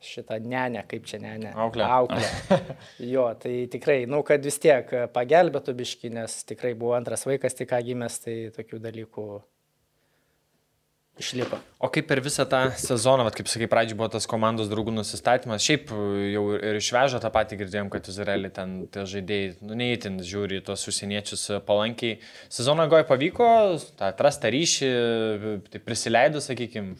šitą 0.04 0.40
nenę, 0.44 0.84
kaip 0.90 1.08
čia 1.10 1.20
nenę. 1.24 1.54
Auklę. 1.56 1.86
Auklę. 1.86 2.60
jo, 3.14 3.28
tai 3.40 3.56
tikrai, 3.72 4.04
nu, 4.10 4.22
kad 4.28 4.44
vis 4.46 4.60
tiek 4.62 4.90
pagelbėtų 5.16 5.76
biški, 5.78 6.14
nes 6.14 6.44
tikrai 6.48 6.76
buvo 6.78 6.96
antras 6.98 7.26
vaikas 7.28 7.58
tik 7.58 7.72
ką 7.72 7.82
gimęs, 7.90 8.22
tai 8.26 8.38
tokių 8.56 8.82
dalykų 8.84 9.28
išliko. 11.20 11.60
O 11.80 11.90
kaip 11.94 12.08
per 12.10 12.20
visą 12.24 12.46
tą 12.50 12.62
sezoną, 12.80 13.26
vat, 13.28 13.36
kaip 13.38 13.50
sakai, 13.52 13.68
pradžioje 13.72 13.98
buvo 14.00 14.10
tas 14.16 14.28
komandos 14.30 14.70
draugų 14.72 14.94
nusistatymas, 14.96 15.64
šiaip 15.64 15.92
jau 16.34 16.44
ir 16.58 16.80
išvežo 16.80 17.22
tą 17.24 17.32
patį 17.34 17.60
girdėjom, 17.64 17.92
kad 17.94 18.10
Izraelį 18.12 18.52
ten 18.56 18.76
tie 18.92 19.06
žaidėjai, 19.10 19.56
nu, 19.66 19.78
neįtin 19.80 20.20
žiūri 20.26 20.62
tos 20.66 20.86
užsieniečius 20.92 21.48
palankiai. 21.68 22.20
Sezono 22.52 22.88
goje 22.92 23.08
pavyko 23.08 23.50
tą 23.96 24.12
atrastą 24.12 24.52
ryšį, 24.54 24.92
tai 25.72 25.84
prisileido, 25.84 26.44
sakykime, 26.44 26.98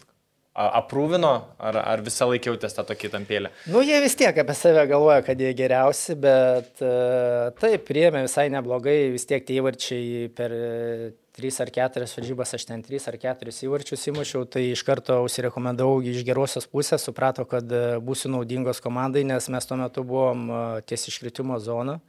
aprūvino, 0.56 1.32
ar, 1.60 1.78
ar 1.82 2.02
visą 2.04 2.30
laiką 2.30 2.54
jautėsi 2.54 2.78
tą 2.78 2.86
tokį 2.88 3.12
tampėlę? 3.12 3.52
Nu, 3.72 3.82
jie 3.84 3.98
vis 4.04 4.16
tiek 4.16 4.38
apie 4.40 4.56
save 4.56 4.86
galvoja, 4.88 5.20
kad 5.26 5.40
jie 5.42 5.52
geriausi, 5.58 6.16
bet 6.20 6.80
uh, 6.84 7.52
taip, 7.60 7.84
priėmė 7.90 8.24
visai 8.26 8.48
neblogai, 8.54 9.12
vis 9.16 9.28
tiek 9.28 9.44
tie 9.44 9.60
įvarčiai 9.60 10.30
per 10.36 10.56
uh, 10.56 11.06
3 11.36 11.60
ar 11.66 11.72
4 11.76 12.08
varžybas, 12.08 12.56
aš 12.56 12.68
ten 12.70 12.86
3 12.86 13.10
ar 13.12 13.20
4 13.20 13.56
įvarčius 13.68 14.08
įmušiau, 14.14 14.46
tai 14.48 14.70
iš 14.72 14.86
karto 14.88 15.20
užsirekomendavau 15.28 16.00
iš 16.08 16.24
gerosios 16.28 16.70
pusės, 16.72 17.04
suprato, 17.04 17.44
kad 17.50 17.68
uh, 17.76 17.98
būsiu 18.00 18.32
naudingos 18.32 18.80
komandai, 18.84 19.26
nes 19.28 19.52
mes 19.52 19.68
tuo 19.68 19.80
metu 19.82 20.08
buvom 20.08 20.48
ties 20.88 21.10
iškritimo 21.12 21.60
zona. 21.60 22.00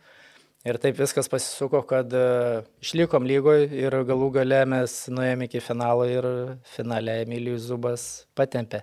Ir 0.66 0.80
taip 0.82 0.98
viskas 0.98 1.28
pasisuko, 1.30 1.84
kad 1.86 2.10
uh, 2.16 2.64
išlikom 2.82 3.26
lygoje 3.28 3.68
ir 3.70 3.94
galų 4.08 4.32
gale 4.40 4.64
mes 4.66 4.96
nuėjome 5.12 5.46
iki 5.46 5.62
finalo 5.62 6.06
ir 6.10 6.26
finale 6.74 7.20
Emilijus 7.22 7.68
Zubas 7.68 8.06
patempė. 8.38 8.82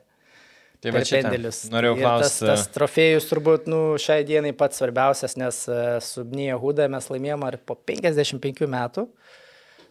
Tai 0.84 0.91
va 0.91 1.02
šitą 1.08 1.30
pendelius. 1.30 1.62
Norėjau 1.72 1.96
Ir 1.96 2.02
Tas, 2.04 2.08
klausti. 2.08 2.48
tas 2.50 2.63
trofėjus 2.76 3.28
turbūt 3.30 3.69
nu, 3.72 3.82
šiai 4.04 4.26
dienai 4.28 4.52
pats 4.56 4.82
svarbiausias, 4.82 5.38
nes 5.39 5.62
e, 5.72 5.78
su 6.04 6.26
Bnyje 6.28 6.58
Huda 6.60 6.89
mes 6.91 7.08
laimėjom 7.08 7.46
ar 7.48 7.56
po 7.63 7.78
55 7.88 8.67
metų 8.67 9.06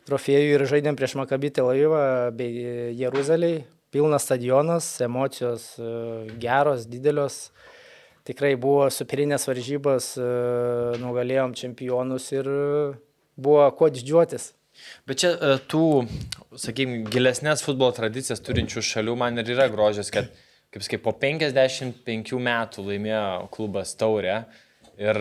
trofėjų 0.09 0.59
ir 0.59 0.64
žaidėm 0.68 0.98
prieš 0.98 1.14
Makabį 1.20 1.52
Tel 1.57 1.70
Avivą 1.72 2.02
bei 2.37 2.66
Jeruzaliai. 3.00 3.62
Pilnas 3.92 4.24
stadionas, 4.24 4.87
emocijos 5.05 5.70
e, 5.76 5.88
geros, 6.40 6.85
didelios. 6.88 7.38
Tikrai 8.28 8.54
buvo 8.61 8.87
superinės 8.94 9.48
varžybos, 9.48 10.12
e, 10.14 10.26
nugalėjom 11.02 11.56
čempionus 11.58 12.28
ir 12.30 12.46
e, 12.46 12.66
buvo 13.35 13.64
kuo 13.74 13.88
didžiuotis. 13.90 14.52
Bet 15.11 15.18
čia 15.24 15.32
e, 15.35 15.56
tų, 15.70 15.87
sakykime, 16.54 17.02
gilesnės 17.11 17.64
futbolo 17.66 17.90
tradicijas 17.96 18.42
turinčių 18.46 18.85
šalių 18.87 19.16
man 19.18 19.42
ir 19.42 19.50
yra 19.56 19.66
grožis, 19.72 20.12
kad, 20.14 20.30
kaip 20.70 20.87
sakai, 20.87 21.00
po 21.02 21.16
55 21.18 22.38
metų 22.46 22.87
laimėjo 22.92 23.24
klubas 23.54 23.96
taurę. 23.98 24.44
Ir, 25.02 25.18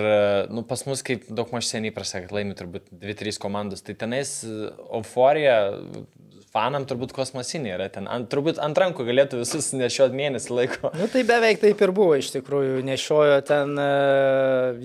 nu, 0.51 0.61
pas 0.67 0.83
mus, 0.85 1.01
kaip 1.01 1.25
daug 1.31 1.49
maž 1.55 1.65
seniai 1.71 1.93
prasakė, 1.95 2.29
laimi 2.35 2.53
turbūt 2.59 2.91
2-3 3.01 3.39
komandos, 3.41 3.81
tai 3.81 3.95
tenais 3.97 4.41
euforija 4.45 5.55
fanam 6.51 6.85
turbūt 6.87 7.13
kosmosinė 7.15 7.75
yra 7.75 7.87
ten. 7.93 8.09
Ant, 8.11 8.27
turbūt 8.31 8.59
ant 8.63 8.77
rankų 8.77 9.05
galėtų 9.07 9.41
visus 9.43 9.71
nešiot 9.81 10.15
mėnesį 10.15 10.57
laiko. 10.57 10.91
Nu 10.99 11.07
tai 11.11 11.23
beveik 11.27 11.61
taip 11.63 11.81
ir 11.81 11.95
buvo 11.95 12.17
iš 12.19 12.33
tikrųjų. 12.35 12.81
Nešiojo 12.87 13.39
ten, 13.47 13.77
e, 13.79 13.89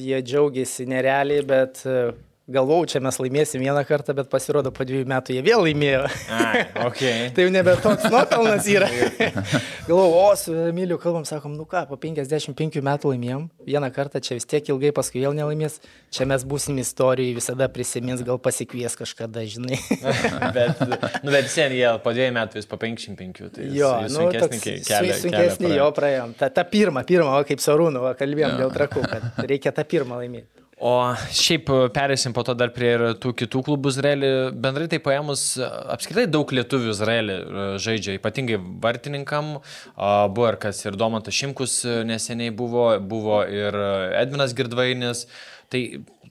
jie 0.07 0.22
džiaugiasi 0.22 0.88
nerealiai, 0.90 1.44
bet 1.46 1.83
e, 1.88 1.98
galvau, 2.46 2.85
čia 2.87 3.00
mes 3.02 3.16
laimėsim 3.18 3.62
vieną 3.62 3.82
kartą, 3.88 4.14
bet 4.14 4.28
pasirodo 4.30 4.70
po 4.74 4.85
dviejų 4.87 5.06
metų 5.11 5.35
jie 5.35 5.42
vėl 5.42 5.64
laimėjo. 5.66 6.04
Ai, 6.30 6.62
ok. 6.87 7.00
tai 7.35 7.46
jau 7.46 7.52
nebe 7.52 7.74
toks 7.82 8.06
nuopelnas 8.12 8.68
yra. 8.70 8.88
galvau, 9.88 10.12
o 10.20 10.28
su 10.38 10.54
Emiliu 10.68 10.98
kalbam, 11.02 11.26
sakom, 11.26 11.56
nu 11.59 11.66
ką, 11.66 11.85
po 11.90 11.98
55 12.00 12.78
metų 12.87 13.12
laimėjom, 13.12 13.48
vieną 13.66 13.90
kartą 13.94 14.22
čia 14.22 14.38
vis 14.38 14.46
tiek 14.46 14.70
ilgai, 14.70 14.92
paskui 14.94 15.24
vėl 15.24 15.35
nelaimės, 15.37 15.80
čia 16.14 16.28
mes 16.30 16.44
būsim 16.46 16.78
istorijai, 16.82 17.35
visada 17.37 17.66
prisimins, 17.72 18.22
gal 18.26 18.38
pasikvies 18.42 18.94
kažkada, 18.98 19.42
žinai. 19.42 19.80
bet, 20.56 20.85
nu, 20.87 21.32
bet 21.35 21.50
sen 21.50 21.74
jie 21.74 21.88
po 22.04 22.14
dviejų 22.14 22.37
metų 22.38 22.61
vis 22.61 22.70
po 22.70 22.78
55. 22.82 23.42
Tai 23.56 23.66
Jo, 23.74 23.90
jis 24.04 24.14
nu, 24.14 24.28
sunkesnį 24.30 24.76
kelią. 24.87 25.18
sunkesnį 25.24 25.72
jo 25.72 25.74
praėjo. 25.74 25.90
praėjom. 25.98 26.37
Ta, 26.38 26.52
ta 26.54 26.66
pirma, 26.68 27.02
pirma, 27.09 27.40
o 27.40 27.48
kaip 27.48 27.62
Sarūno, 27.64 28.06
kalbėjom 28.18 28.54
dėl 28.62 28.72
trakų, 28.78 29.02
kad 29.11 29.42
reikia 29.50 29.74
tą 29.74 29.82
pirmą 29.88 30.22
laimėti. 30.22 30.65
O 30.76 30.92
šiaip 31.32 31.70
perėsim 31.96 32.34
po 32.36 32.42
to 32.44 32.52
dar 32.52 32.68
prie 32.76 32.90
ir 32.92 33.02
tų 33.16 33.30
kitų 33.40 33.62
klubų 33.64 33.94
Izraelį. 33.94 34.30
Bendrai 34.60 34.90
tai 34.92 34.98
paėmus, 35.00 35.44
apskritai 35.64 36.26
daug 36.28 36.52
lietuvių 36.52 36.90
Izraelį 36.92 37.36
e, 37.36 37.64
žaidžia, 37.80 38.18
ypatingai 38.18 38.58
vartininkam. 38.84 39.54
Buvo 39.96 40.50
ir 40.50 40.58
kas 40.60 40.82
ir 40.84 40.98
Domantas 41.00 41.38
Šimkus 41.38 41.78
e, 41.88 41.96
neseniai 42.04 42.52
buvo, 42.52 42.90
buvo 43.00 43.40
ir 43.48 43.78
Edvinas 44.20 44.52
Girdvainis. 44.58 45.24
Tai 45.72 45.82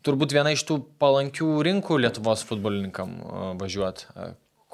turbūt 0.05 0.37
viena 0.37 0.53
iš 0.53 0.67
tų 0.69 0.77
palankių 1.01 1.49
rinkų 1.65 1.97
Lietuvos 2.05 2.45
futbolininkam 2.45 3.17
važiuoti. 3.57 4.11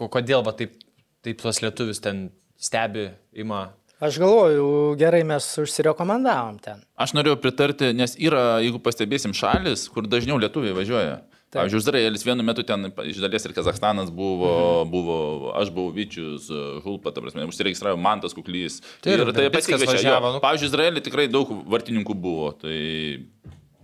Kodėl 0.01 0.43
va 0.43 0.51
taip, 0.57 0.75
taip 1.23 1.39
tuos 1.39 1.63
lietuvius 1.63 2.03
ten 2.03 2.27
stebi, 2.59 3.07
ima 3.31 3.69
Aš 4.01 4.17
galvoju, 4.17 4.95
gerai 4.97 5.21
mes 5.29 5.45
užsirekomendavom 5.61 6.55
ten. 6.63 6.79
Aš 6.97 7.11
norėjau 7.13 7.37
pritarti, 7.43 7.91
nes 7.93 8.15
yra, 8.17 8.57
jeigu 8.65 8.79
pastebėsim, 8.81 9.35
šalis, 9.37 9.83
kur 9.93 10.07
dažniau 10.09 10.39
lietuviai 10.41 10.73
važiuoja. 10.73 11.19
Pavyzdžiui, 11.51 11.81
Izraelis 11.83 12.23
vienu 12.23 12.45
metu 12.47 12.63
ten 12.63 12.87
iš 13.03 13.19
dalies 13.19 13.45
ir 13.45 13.53
Kazakstanas 13.53 14.09
buvo, 14.15 14.51
mhm. 14.81 14.91
buvo 14.93 15.17
aš 15.59 15.69
buvau 15.75 15.91
Vyčius, 15.93 16.47
Hulpa, 16.85 17.11
ta 17.13 17.21
prasme, 17.21 17.45
užsiregistravo 17.49 17.99
Mantas 17.99 18.33
Kuklys. 18.33 18.79
Tai 19.03 19.17
ir 19.17 19.25
ir 19.25 19.33
tai 19.35 19.49
pasikviečia. 19.53 19.91
važiavo, 19.91 20.31
jo. 20.31 20.33
nu. 20.37 20.43
Pavyzdžiui, 20.47 20.71
Izraelį 20.71 21.05
tikrai 21.05 21.27
daug 21.29 21.51
vartininkų 21.69 22.15
buvo. 22.15 22.53
Tai 22.63 22.77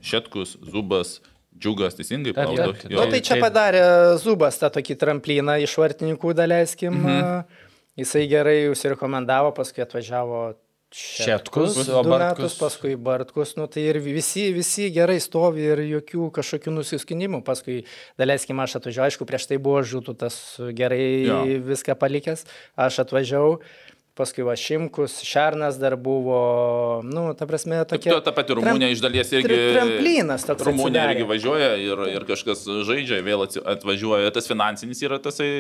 Šetkus, 0.08 0.56
Zubas, 0.72 1.20
Džiugas, 1.58 1.98
teisingai 1.98 2.34
Taip, 2.38 2.56
taip, 2.56 2.82
taip. 2.82 2.92
Jo. 2.94 3.02
Na 3.02 3.06
nu, 3.06 3.14
tai 3.14 3.22
čia 3.22 3.36
tai- 3.36 3.44
padarė 3.44 3.86
Zubas 4.22 4.58
tą 4.62 4.72
tokį 4.74 4.98
tramplyną 5.04 5.60
iš 5.62 5.78
vartininkų, 5.78 6.34
daleiskim. 6.38 6.94
Mhm. 7.04 7.66
Jisai 7.98 8.28
gerai 8.30 8.68
užsirekomendavo, 8.72 9.54
paskui 9.58 9.82
atvažiavo 9.86 10.42
Šetkus, 10.94 11.74
Šetkus, 11.76 11.90
o 11.92 12.02
Bartkus? 12.08 12.38
metus, 12.46 12.54
paskui 12.62 12.94
Bartkus, 12.96 13.50
nu, 13.60 13.66
tai 13.68 13.82
ir 13.90 13.98
visi, 14.00 14.46
visi 14.56 14.86
gerai 14.96 15.18
stovi 15.20 15.66
ir 15.68 15.82
jokių 15.84 16.30
kažkokių 16.38 16.72
nusiskinimų. 16.78 17.42
Paskui, 17.44 17.82
daleiskim, 18.22 18.62
aš 18.64 18.78
atvažiavau, 18.80 19.10
aišku, 19.10 19.28
prieš 19.28 19.50
tai 19.50 19.58
buvo 19.60 19.82
žūtų 19.84 20.16
tas 20.24 20.38
gerai 20.78 21.02
Jo. 21.28 21.42
viską 21.68 21.98
palikęs, 22.00 22.46
aš 22.80 23.02
atvažiavau. 23.04 23.58
Paskui 24.18 24.42
Vašimkus, 24.48 25.20
Šarnas 25.28 25.76
dar 25.78 25.94
buvo, 26.02 26.38
nu, 27.06 27.28
ta 27.38 27.46
prasme, 27.50 27.84
tokia... 27.86 28.16
Ta, 28.18 28.24
ta 28.26 28.34
pati 28.34 28.56
Rumunija 28.58 28.90
iš 28.96 29.04
dalies 29.04 29.30
irgi. 29.36 29.46
tra- 29.46 29.76
tramplynas 29.76 30.46
toks 30.48 30.66
Rumunija 30.66 31.04
atsidarė. 31.04 31.14
irgi 31.20 31.28
važiuoja 31.30 31.70
ir, 31.84 32.02
ir 32.16 32.26
kažkas 32.30 32.64
žaidžia, 32.90 33.22
vėl 33.26 33.46
atvažiuoja. 33.46 34.32
Tas 34.34 34.50
finansinis 34.50 35.04
yra 35.06 35.20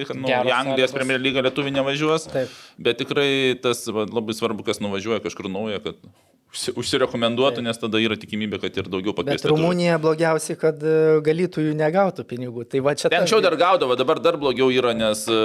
kad 0.09 0.17
nu, 0.17 0.25
Geros 0.31 0.49
į 0.49 0.55
Anglijos. 0.57 0.95
Premier 0.97 1.21
lygą 1.21 1.45
lietuvių 1.45 1.75
nevažiuos. 1.77 2.25
Taip. 2.33 2.57
Bet 2.81 2.97
tikrai 3.03 3.29
tas 3.61 3.85
va, 3.93 4.07
labai 4.09 4.33
svarbu, 4.37 4.65
kas 4.65 4.81
nuvažiuoja 4.81 5.21
kažkur 5.27 5.51
naują, 5.53 5.83
kad 5.85 6.01
užsirekomenduotų, 6.51 7.61
nes 7.65 7.77
tada 7.79 7.99
yra 8.01 8.15
tikimybė, 8.19 8.59
kad 8.61 8.77
ir 8.79 8.87
daugiau 8.89 9.13
pakviestų. 9.17 9.49
Rumunija 9.51 9.97
blogiausiai, 10.01 10.55
kad 10.59 10.79
e, 10.81 10.93
galytojų 11.25 11.73
negautų 11.77 12.23
pinigų. 12.27 12.63
Tai 12.71 12.81
va 12.85 12.93
čia 12.97 13.09
Ten 13.11 13.17
tas- 13.19 13.25
anksčiau 13.27 13.41
dar 13.43 13.55
gaudavo, 13.59 13.97
dabar 13.99 14.19
dar 14.23 14.37
blogiau 14.39 14.69
yra, 14.73 14.93
nes 14.97 15.25
e, 15.29 15.37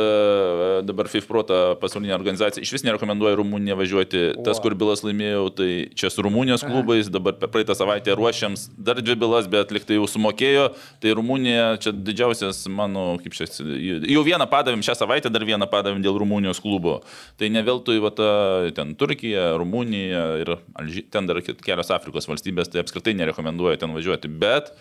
dabar 0.87 1.11
FIFPRO, 1.13 1.43
ta 1.49 1.59
pasaulinė 1.81 2.15
organizacija, 2.17 2.63
iš 2.65 2.73
vis 2.77 2.85
nerekomenduoja 2.87 3.37
Rumuniją 3.41 3.77
važiuoti. 3.81 4.23
Tas, 4.47 4.59
O. 4.59 4.63
kur 4.65 4.75
bylas 4.79 5.03
laimėjau, 5.05 5.45
tai 5.59 5.69
čia 5.99 6.11
su 6.13 6.23
Rumunijos 6.25 6.65
klubais, 6.65 7.11
dabar 7.13 7.35
praeitą 7.43 7.75
savaitę 7.77 8.15
ruošiams 8.19 8.69
dar 8.79 9.01
dvi 9.03 9.17
bylas, 9.19 9.49
bet 9.51 9.75
liktai 9.75 9.99
jau 9.99 10.07
sumokėjo. 10.09 10.69
Tai 11.03 11.15
Rumunija 11.19 11.77
čia 11.83 11.93
didžiausias 11.93 12.65
mano, 12.71 13.19
kaip 13.23 13.35
čia, 13.37 13.49
jau 13.51 14.23
vieną 14.27 14.47
padavėm 14.51 14.83
šią 14.87 14.97
savaitę, 15.03 15.31
dar 15.35 15.45
vieną 15.45 15.67
padavėm 15.71 16.03
dėl 16.05 16.17
Rumunijos 16.23 16.63
klubo. 16.63 17.01
Tai 17.41 17.51
ne 17.53 17.63
veltui, 17.67 17.99
va, 18.03 18.11
ta, 18.15 18.31
ten 18.77 18.95
Turkija, 18.99 19.53
Rumunija 19.61 20.25
ir 20.43 20.55
Alži, 20.93 21.05
ten 21.09 21.29
dar 21.29 21.41
kelios 21.41 21.91
Afrikos 21.95 22.29
valstybės, 22.29 22.69
tai 22.69 22.83
apskritai 22.83 23.15
nerekomenduoja 23.17 23.81
ten 23.81 23.93
važiuoti. 23.97 24.29
Bet 24.29 24.73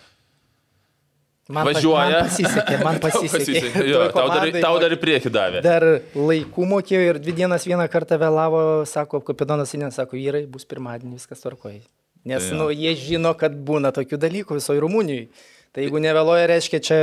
man, 1.48 1.64
važiuoja. 1.70 2.20
Man 2.20 2.28
pasisekė, 2.28 2.76
man 2.84 3.00
Tau 3.02 3.22
pasisekė. 3.24 3.72
Jo, 3.92 4.04
tau 4.12 4.28
dar, 4.28 4.50
tau 4.60 4.76
dar 4.82 4.92
į 4.92 5.00
priekį 5.00 5.32
davė. 5.32 5.64
Dar 5.64 5.88
laikų 6.18 6.68
mokėjo 6.74 7.14
ir 7.14 7.22
dvi 7.22 7.36
dienas 7.40 7.66
vieną 7.68 7.88
kartą 7.92 8.20
vėlavo, 8.20 8.62
sako, 8.88 9.22
kapitonas 9.24 9.72
Inės, 9.78 9.96
sako, 10.00 10.20
vyrai 10.20 10.44
bus 10.50 10.68
pirmadienį, 10.68 11.16
viskas 11.16 11.42
tvarkoja. 11.44 11.80
Nes, 12.28 12.44
Tai 12.44 12.52
jo. 12.54 12.60
nu, 12.60 12.68
jie 12.70 12.92
žino, 12.94 13.32
kad 13.34 13.56
būna 13.66 13.90
tokių 13.94 14.20
dalykų 14.22 14.60
visoje 14.60 14.84
Rumunijoje. 14.84 15.26
Tai 15.72 15.80
jeigu 15.86 16.02
nevėloja, 16.04 16.48
reiškia, 16.50 16.78
čia 16.84 16.96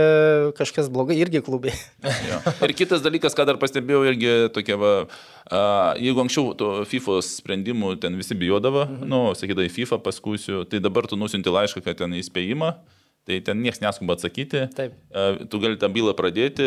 kažkas 0.58 0.92
blogai 0.94 1.16
irgi 1.18 1.42
klubai. 1.42 1.72
Jo. 2.30 2.38
Ir 2.68 2.76
kitas 2.78 3.02
dalykas, 3.02 3.34
ką 3.34 3.48
dar 3.50 3.58
pastebėjau, 3.58 4.04
irgi 4.12 4.34
tokia, 4.54 4.78
va, 4.78 4.92
a, 5.50 5.62
jeigu 5.98 6.22
anksčiau 6.22 6.86
FIFA 6.86 7.16
sprendimų 7.26 7.96
ten 8.04 8.14
visi 8.20 8.38
bijodavo, 8.38 8.86
mhm. 8.86 9.10
nu, 9.10 9.24
sakydai, 9.38 9.72
FIFA 9.74 9.98
paskusiu, 10.06 10.62
tai 10.70 10.84
dabar 10.86 11.10
tu 11.10 11.18
nusinti 11.18 11.50
laišką, 11.50 11.82
kad 11.88 11.98
ten 12.04 12.14
įspėjimą. 12.20 12.76
Tai 13.28 13.36
ten 13.46 13.60
niekas 13.62 13.82
neskuba 13.84 14.16
atsakyti. 14.18 14.64
Taip. 14.74 14.94
A, 15.14 15.36
Tu 15.52 15.60
gali 15.62 15.78
tą 15.78 15.90
bylą 15.94 16.16
pradėti, 16.18 16.66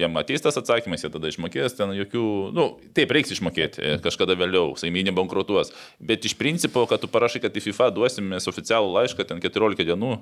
jam 0.00 0.14
ateis 0.16 0.40
tas 0.44 0.56
atsakymas, 0.56 1.02
jie 1.04 1.10
tada 1.12 1.28
išmokės, 1.28 1.74
ten 1.76 1.92
jokių, 1.96 2.22
nu, 2.56 2.66
taip, 2.96 3.12
reiks 3.12 3.34
išmokėti 3.34 3.82
e, 3.82 3.94
kažkada 4.04 4.36
vėliau, 4.38 4.72
saiminė 4.80 5.12
bankrutuos. 5.16 5.72
Bet 6.00 6.24
iš 6.24 6.36
principo, 6.38 6.86
kad 6.88 7.02
tu 7.04 7.10
parašai, 7.12 7.42
kad 7.44 7.56
į 7.60 7.64
FIFA 7.68 7.90
duosimės 7.98 8.48
oficialų 8.48 8.94
laišką, 8.96 9.26
ten 9.28 9.42
14 9.44 9.84
dienų, 9.90 10.12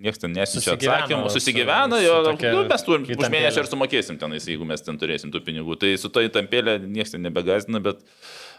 niekas 0.00 0.22
ten 0.22 0.32
nesiunčia 0.36 0.76
atsakymų, 0.76 1.26
su- 1.32 1.40
susigyvena, 1.40 1.98
su 1.98 2.06
jo, 2.06 2.18
tokia 2.30 2.52
nu, 2.54 2.62
mes 2.70 2.86
turim 2.86 3.08
už 3.10 3.32
mėnesį 3.34 3.64
ir 3.64 3.70
sumokėsim 3.72 4.20
tenais, 4.20 4.46
jeigu 4.48 4.68
mes 4.68 4.84
ten 4.86 5.00
turėsim 5.00 5.32
tų 5.34 5.42
pinigų. 5.48 5.76
Tai 5.80 5.90
su 6.00 6.08
ta 6.12 6.22
įtampėlė 6.28 6.78
niekas 6.86 7.16
ten 7.16 7.26
nebegazina, 7.26 7.82
bet 7.84 8.00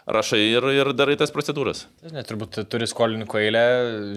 rašai 0.06 0.38
ir, 0.52 0.64
ir 0.74 0.92
darai 0.98 1.14
tas 1.18 1.30
procedūras. 1.34 1.84
Žinai, 2.02 2.22
turbūt 2.26 2.60
turi 2.70 2.86
skolininkų 2.90 3.38
eilę, 3.42 3.64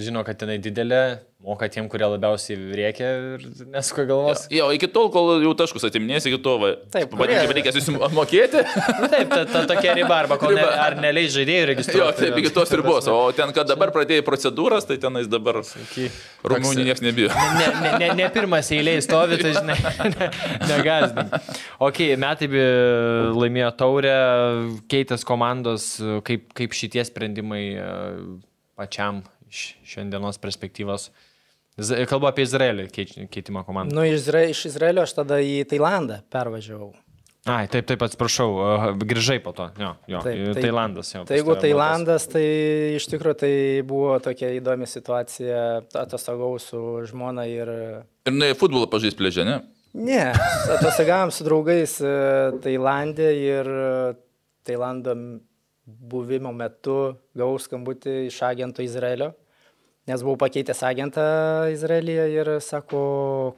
žino, 0.01 0.23
kad 0.25 0.39
tenai 0.41 0.55
didelė, 0.61 1.01
moka 1.45 1.67
tiem, 1.69 1.85
kurie 1.91 2.07
labiausiai 2.09 2.57
rėkia 2.79 3.09
ir 3.37 3.43
nesuka 3.69 4.05
galvos. 4.09 4.47
Jo, 4.49 4.71
iki 4.73 4.87
tol, 4.89 5.11
kol 5.13 5.35
jau 5.43 5.51
taškus 5.59 5.85
atiminės, 5.85 6.25
iki 6.25 6.39
to, 6.41 6.55
va, 6.61 6.71
Taip, 6.93 7.11
vadinkim, 7.13 7.45
kurie- 7.51 7.57
reikia 7.59 7.73
susimokėti. 7.75 8.63
Nu, 8.99 9.09
taip, 9.11 9.29
ta, 9.29 9.43
ta 9.53 9.61
tokia 9.69 9.93
riba, 9.99 10.17
arba 10.23 10.39
kol 10.41 10.55
ne, 10.57 10.63
Riba. 10.63 10.79
ar 10.87 10.97
neleis 11.03 11.35
žaidėjų 11.35 11.61
Jo, 11.61 11.67
registruoti. 11.71 12.23
taip, 12.23 12.39
iki 12.41 12.51
tos 12.55 12.73
ribos. 12.73 13.07
O 13.13 13.19
ten, 13.37 13.53
kad 13.53 13.69
dabar 13.69 13.93
pradėjai 13.93 14.25
procedūras, 14.25 14.87
tai 14.89 14.97
tenais 15.01 15.29
dabar 15.29 15.61
toks- 15.61 16.73
niekas 16.81 17.03
nebijo. 17.05 17.29
Ne, 17.59 17.67
ne, 17.83 17.91
ne, 18.01 18.09
ne 18.23 18.29
pirmas 18.33 18.71
eiliai 18.73 19.03
stovi, 19.05 19.37
tai 19.41 19.53
žinai, 19.59 19.77
ne, 20.15 20.31
negazdink. 20.71 21.37
Ok, 21.85 22.01
metai 22.21 22.49
bi 22.51 22.63
laimėjo 23.37 23.69
taurę, 23.79 24.15
keitės 24.91 25.23
komandos, 25.27 25.91
kaip, 26.25 26.49
kaip 26.57 26.73
šitie 26.75 27.05
sprendimai 27.07 27.63
e, 27.77 27.87
pačiam 28.79 29.21
iš 29.51 29.75
šiandienos 29.87 30.39
perspektyvos. 30.41 31.09
Kalbu 31.75 32.29
apie 32.29 32.45
Izraelį 32.47 32.85
keitimą 32.93 33.65
komandą. 33.67 33.95
Nu, 33.97 34.05
iš, 34.07 34.21
Izra 34.21 34.45
iš 34.47 34.61
Izraelio 34.69 35.03
aš 35.03 35.11
tada 35.17 35.41
į 35.43 35.65
Tailandą 35.67 36.21
pervažiavau. 36.31 36.93
Ai, 37.45 37.67
taip, 37.69 37.85
taip, 37.85 38.01
atsiprašau, 38.01 38.47
e, 38.57 38.93
grįžai 39.05 39.35
po 39.43 39.51
to. 39.53 39.67
Jo, 39.77 39.91
jo, 40.09 40.21
Taip, 40.23 40.33
taip, 40.33 40.53
tai- 40.55 40.61
Tailandas 40.63 41.11
jau. 41.13 41.19
Tai 41.27 41.35
pas 41.35 41.37
jeigu. 41.37 41.55
Tailandas, 41.61 42.23
tai 42.31 42.45
iš 42.97 43.05
tikrųjų 43.11 43.37
tai 43.43 43.51
buvo 43.85 44.15
tokia 44.23 44.49
įdomi 44.57 44.87
situacija, 44.89 45.59
atostogau 46.01 46.55
su 46.63 46.79
žmona 47.05 47.45
ir... 47.51 47.69
Ir 48.25 48.33
nu, 48.33 48.49
futbolą 48.57 48.87
pažįst 48.89 49.19
plėžė, 49.19 49.45
ne? 49.45 49.59
Ne, 49.93 50.23
atostogavom 50.73 51.29
su 51.31 51.45
draugais 51.45 51.99
e, 52.01 52.15
Tailandė 52.63 53.29
ir 53.37 53.69
e, 53.69 54.15
Tailando 54.65 55.13
buvimo 55.85 56.49
metu 56.55 57.13
gavau 57.37 57.59
skambutį 57.61 58.25
iš 58.31 58.41
agento 58.47 58.81
Izraelio, 58.81 59.35
nes 60.09 60.23
buvau 60.23 60.37
pakeitęs 60.45 60.83
agentą 60.85 61.25
Izraelyje 61.73 62.29
ir 62.33 62.51
sako, 62.61 63.01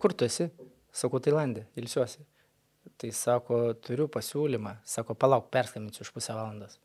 kur 0.01 0.15
tu 0.17 0.27
esi? 0.27 0.49
Sakau, 0.95 1.21
Tailandė, 1.23 1.67
ilsiuosi. 1.77 2.23
Tai 2.97 3.09
sako, 3.13 3.61
turiu 3.83 4.07
pasiūlymą. 4.09 4.77
Sako, 4.87 5.13
palauk, 5.19 5.51
perskambinsiu 5.53 6.05
už 6.05 6.13
pusę 6.15 6.33
valandos. 6.33 6.79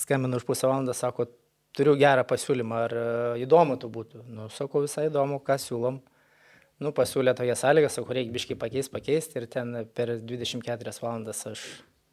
Skambinu 0.00 0.38
už 0.40 0.46
pusę 0.48 0.70
valandos, 0.70 1.02
sako, 1.02 1.26
turiu 1.76 1.96
gerą 2.00 2.24
pasiūlymą, 2.28 2.82
ar 2.86 2.94
e, 2.96 3.06
įdomu 3.44 3.76
tu 3.80 3.90
būtų. 3.92 4.22
Nu, 4.30 4.48
sakau, 4.54 4.84
visai 4.86 5.08
įdomu, 5.10 5.40
ką 5.44 5.58
siūlom. 5.60 5.98
Nu, 6.82 6.92
pasiūlė 6.94 7.34
tokias 7.36 7.60
sąlygas, 7.62 7.98
sakau, 7.98 8.14
reikia 8.16 8.32
biškai 8.34 8.56
pakeisti, 8.60 8.92
pakeisti 8.94 9.38
ir 9.40 9.48
ten 9.50 9.74
per 9.94 10.16
24 10.22 10.94
valandas 11.02 11.44
aš 11.50 11.66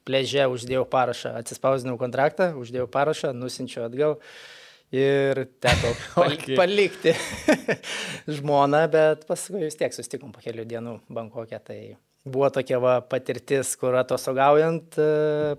pležė 0.08 0.48
uždėjau 0.50 0.84
parašą, 0.90 1.36
atsispausdinau 1.40 1.98
kontraktą, 2.02 2.52
uždėjau 2.60 2.88
parašą, 2.92 3.32
nusinčiau 3.38 3.86
atgal 3.88 4.18
ir 4.92 5.44
teko 5.64 5.92
pal 6.16 6.34
Okay. 6.36 6.56
palikti 6.60 7.14
žmoną, 8.38 8.86
bet 8.92 9.26
paskui 9.30 9.64
vis 9.66 9.78
tiek 9.80 9.94
sustikom 9.96 10.32
po 10.36 10.42
kelių 10.44 10.66
dienų 10.70 10.96
Bankokė. 11.12 11.60
Tai 11.66 11.78
buvo 12.28 12.50
tokia 12.54 12.78
va, 12.84 12.96
patirtis, 13.02 13.74
kur 13.82 13.96
atostogaujant 13.98 14.98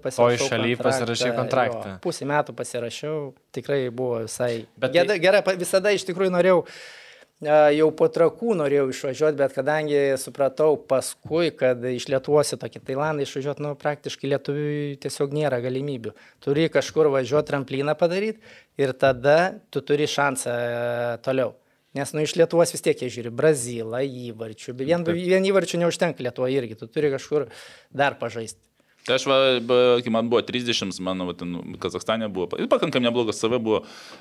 pasirašiau. 0.04 0.48
šaly 0.52 0.76
pasirašei 0.78 1.32
kontraktą. 1.36 1.94
Jo, 1.96 2.00
pusę 2.04 2.28
metų 2.30 2.54
pasirašiau, 2.60 3.16
tikrai 3.56 3.86
buvo 3.90 4.20
visai. 4.26 4.66
Bet 4.76 4.92
Bet 4.94 5.08
tai-. 5.10 5.18
Gerai, 5.24 5.42
pa- 5.46 5.56
visada 5.58 5.90
iš 5.96 6.06
tikrųjų 6.10 6.34
norėjau 6.36 6.62
E, 6.62 7.01
jau 7.42 7.88
po 7.98 8.06
trakų 8.12 8.54
norėjau 8.58 8.84
išvažiuoti, 8.92 9.38
bet 9.40 9.54
kadangi 9.56 9.98
supratau 10.20 10.76
paskui, 10.76 11.50
kad 11.58 11.82
iš 11.90 12.06
Lietuvos 12.12 12.54
į 12.54 12.58
tokį 12.62 12.82
Tailandą 12.86 13.26
išvažiuoti, 13.26 13.64
nu, 13.64 13.72
praktiškai 13.80 14.30
Lietuviui 14.30 15.00
tiesiog 15.02 15.34
nėra 15.34 15.58
galimybių. 15.64 16.14
Turi 16.44 16.68
kažkur 16.72 17.10
važiuoti 17.12 17.50
tramplyną 17.50 17.96
padaryti 17.98 18.38
ir 18.78 18.94
tada 18.94 19.58
tu 19.74 19.82
turi 19.82 20.06
šansą 20.10 20.54
e, 20.54 21.18
toliau. 21.26 21.56
Nes, 21.98 22.14
nu, 22.16 22.22
iš 22.24 22.38
Lietuvos 22.40 22.72
vis 22.72 22.84
tiek 22.84 23.02
jie 23.02 23.10
žiūri 23.12 23.34
Brazilą, 23.36 24.00
įvarčių. 24.00 24.72
Vien, 24.78 25.02
vien 25.04 25.48
įvarčių 25.50 25.82
neužtenka 25.82 26.24
Lietuvoje 26.24 26.62
irgi, 26.62 26.78
tu 26.80 26.88
turi 26.88 27.10
kažkur 27.12 27.50
dar 27.92 28.16
pažaisti. 28.22 28.62
Tai 29.02 29.16
aš, 29.18 29.24
va, 29.26 29.36
kai 30.04 30.12
man 30.14 30.28
buvo 30.30 30.38
30, 30.46 31.00
mano 31.02 31.26
va, 31.26 31.34
ten 31.34 31.56
Kazakstane 31.82 32.28
buvo, 32.30 32.46
pakankamai 32.70 33.08
neblogas 33.08 33.40
save 33.42 33.58
buvo, 33.58 33.80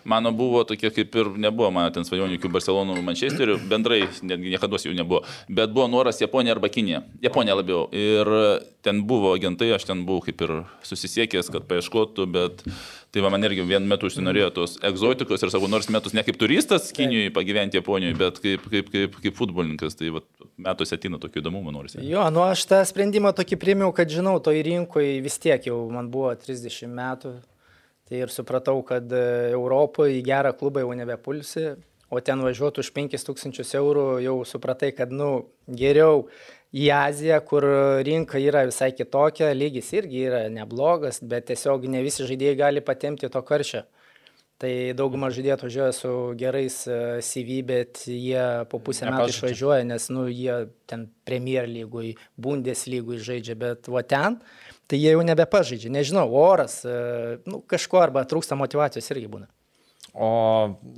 mano 0.10 0.32
buvo 0.34 0.64
tokie 0.66 0.90
kaip 0.90 1.18
ir 1.22 1.30
nebuvo, 1.38 1.70
mano 1.76 1.92
ten 1.94 2.08
svajonių 2.08 2.40
iki 2.40 2.50
Barcelonų, 2.50 2.96
Manchesterių, 3.06 3.60
bendrai, 3.70 4.08
netgi 4.26 4.56
niekada 4.56 4.82
jų 4.82 4.96
nebuvo, 4.98 5.22
bet 5.46 5.70
buvo 5.76 5.86
noras 5.92 6.24
Japonija 6.24 6.58
arba 6.58 6.72
Kinija, 6.74 7.04
Japonija 7.22 7.60
labiau. 7.60 7.86
Ir 7.94 8.32
ten 8.82 9.04
buvo 9.06 9.36
agentai, 9.38 9.70
aš 9.76 9.86
ten 9.86 10.02
buvau 10.08 10.26
kaip 10.26 10.42
ir 10.42 10.56
susisiekęs, 10.90 11.54
kad 11.54 11.70
paieškotų, 11.70 12.26
bet 12.34 12.66
tai 13.12 13.24
va, 13.24 13.30
man 13.34 13.44
irgi 13.44 13.66
vien 13.68 13.84
metu 13.88 14.08
užsinorėjo 14.08 14.50
tos 14.56 14.78
egzotikos 14.88 15.44
ir 15.44 15.52
savo 15.52 15.68
nors 15.72 15.90
metus 15.92 16.16
ne 16.16 16.24
kaip 16.24 16.38
turistas 16.40 16.94
Kinijoje 16.96 17.34
pagyventi 17.36 17.80
Japonijoje, 17.80 18.18
bet 18.20 18.40
kaip, 18.44 18.66
kaip, 18.72 18.92
kaip, 18.94 19.18
kaip 19.26 19.38
futbolininkas, 19.38 19.98
tai 20.00 20.14
va, 20.16 20.24
metuose 20.56 20.96
atina 20.96 21.20
tokių 21.22 21.44
įdomumų 21.44 21.76
norisi. 21.76 22.02
Jo, 22.08 22.24
nu 22.32 22.46
aš 22.46 22.64
tą 22.72 22.82
sprendimą 22.88 23.34
tokį 23.36 23.60
priimiau, 23.60 23.92
kad 23.96 24.12
žinau, 24.12 24.38
toj 24.44 24.64
rinkoje 24.68 25.20
vis 25.26 25.40
tiek 25.44 25.68
jau 25.68 25.84
man 25.92 26.12
buvo 26.14 26.32
30 26.40 26.92
metų. 26.96 27.36
Tai 28.12 28.20
ir 28.20 28.32
supratau, 28.34 28.82
kad 28.84 29.08
e, 29.16 29.52
Europoje 29.56 30.18
į 30.18 30.24
gerą 30.28 30.52
klubą 30.60 30.82
jau 30.84 30.96
nebepulsi, 31.00 31.70
o 32.12 32.20
ten 32.20 32.42
važiuoti 32.44 32.84
už 32.84 32.90
5000 32.92 33.78
eurų 33.80 34.08
jau 34.26 34.34
supratai, 34.48 34.90
kad, 34.96 35.14
nu, 35.16 35.46
geriau 35.68 36.26
į 36.72 36.88
Aziją, 36.96 37.40
kur 37.48 37.66
rinka 38.08 38.40
yra 38.40 38.64
visai 38.68 38.92
kitokia, 38.96 39.52
lygis 39.56 39.92
irgi 39.98 40.28
yra 40.30 40.46
neblogas, 40.52 41.20
bet 41.24 41.50
tiesiog 41.52 41.88
ne 41.92 42.04
visi 42.06 42.28
žaidėjai 42.28 42.60
gali 42.60 42.84
patemti 42.86 43.30
to 43.32 43.42
karščio. 43.48 43.84
Tai 44.62 44.72
dauguma 44.94 45.32
žaidėjų 45.34 45.56
atvažiuoja 45.56 45.94
su 45.98 46.10
gerais 46.38 46.76
e, 46.86 46.98
CV, 47.26 47.62
bet 47.66 48.04
jie 48.06 48.44
po 48.70 48.78
pusę 48.86 49.08
metų 49.10 49.34
išvažiuoja, 49.34 49.88
nes 49.90 50.06
nu, 50.14 50.28
jie 50.30 50.68
ten 50.90 51.08
Premier 51.26 51.66
lygui, 51.66 52.12
Bundes 52.38 52.86
lygui 52.86 53.18
žaidžia, 53.18 53.56
bet 53.58 53.90
va 53.90 54.04
ten, 54.06 54.38
tai 54.86 55.00
jie 55.02 55.16
jau 55.16 55.24
nebepažaidžia. 55.26 55.90
Nežinau, 55.96 56.28
oras, 56.38 56.84
e, 56.86 57.40
nu, 57.50 57.64
kažko 57.66 58.04
arba 58.04 58.22
trūksta 58.30 58.60
motivacijos 58.60 59.10
irgi 59.16 59.32
būna. 59.34 59.50
O, 60.12 60.28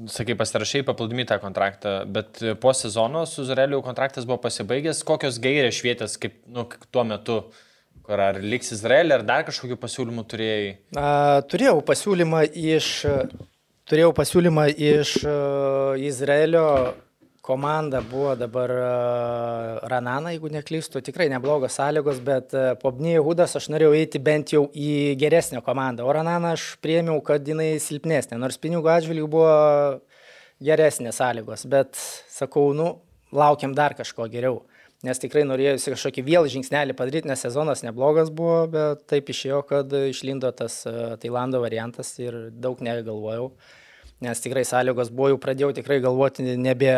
sakai, 0.10 0.34
pasirašai 0.38 0.82
paplūdimi 0.88 1.28
tą 1.30 1.38
kontraktą, 1.42 2.00
bet 2.10 2.40
po 2.62 2.72
sezono 2.74 3.28
su 3.30 3.44
Izraeliu 3.46 3.84
kontraktas 3.86 4.26
buvo 4.26 4.40
pasibaigęs. 4.42 5.04
Kokios 5.06 5.38
gairės 5.44 5.78
švietės, 5.78 6.18
kaip 6.22 6.40
nu, 6.50 6.66
tuo 6.90 7.04
metu, 7.06 7.38
kur 8.04 8.24
ar 8.26 8.42
liks 8.42 8.74
Izraelį, 8.74 9.20
ar 9.20 9.26
dar 9.28 9.46
kažkokių 9.46 9.78
pasiūlymų 9.84 10.26
turėjai? 10.34 10.74
A, 10.98 11.44
turėjau 11.46 11.78
pasiūlymą 11.86 12.42
iš, 12.58 12.90
turėjau 13.90 14.10
pasiūlymą 14.18 14.66
iš 14.74 15.16
a, 15.22 15.38
Izraelio 16.02 16.66
komanda 17.44 18.00
buvo 18.08 18.38
dabar 18.40 18.72
a, 18.72 18.92
Ranana, 19.92 20.32
jeigu 20.32 20.48
neklystu, 20.54 21.02
tikrai 21.04 21.28
neblogos 21.34 21.76
sąlygos, 21.76 22.22
bet 22.24 22.56
a, 22.56 22.74
po 22.80 22.94
Bnyje 22.96 23.24
Hudas 23.26 23.58
aš 23.60 23.68
norėjau 23.74 23.94
eiti 24.00 24.22
bent 24.24 24.56
jau 24.56 24.70
į 24.72 25.18
geresnę 25.20 25.60
komandą, 25.66 26.08
o 26.08 26.16
Ranana 26.16 26.54
aš 26.56 26.74
priemiau, 26.84 27.20
kad 27.26 27.44
jinai 27.48 27.74
silpnesnė, 27.84 28.40
nors 28.40 28.62
pinigų 28.64 28.94
atžvilgių 28.96 29.28
buvo 29.36 29.56
geresnės 30.64 31.20
sąlygos, 31.20 31.68
bet 31.68 32.00
sakau, 32.32 32.70
nu, 32.78 32.94
laukiam 33.36 33.76
dar 33.76 33.98
kažko 33.98 34.30
geriau. 34.32 34.62
Nes 35.04 35.20
tikrai 35.20 35.44
norėjusi 35.44 35.92
kažkokį 35.92 36.24
vėl 36.24 36.46
žingsnelį 36.48 36.96
padaryti, 36.96 37.28
nes 37.28 37.42
sezonas 37.44 37.84
neblogas 37.84 38.30
buvo, 38.32 38.62
bet 38.72 39.04
taip 39.12 39.28
išėjo, 39.34 39.60
kad 39.68 39.92
išlindo 40.00 40.48
tas 40.56 40.86
e, 40.88 40.94
Tailando 41.20 41.60
variantas 41.60 42.14
ir 42.24 42.38
daug 42.56 42.80
negalvojau. 42.80 43.50
Nes 44.24 44.40
tikrai 44.44 44.64
sąlygos 44.68 45.12
buvo, 45.12 45.34
jau 45.34 45.40
pradėjau 45.42 45.74
tikrai 45.76 46.00
galvoti 46.04 46.46
nebe 46.58 46.94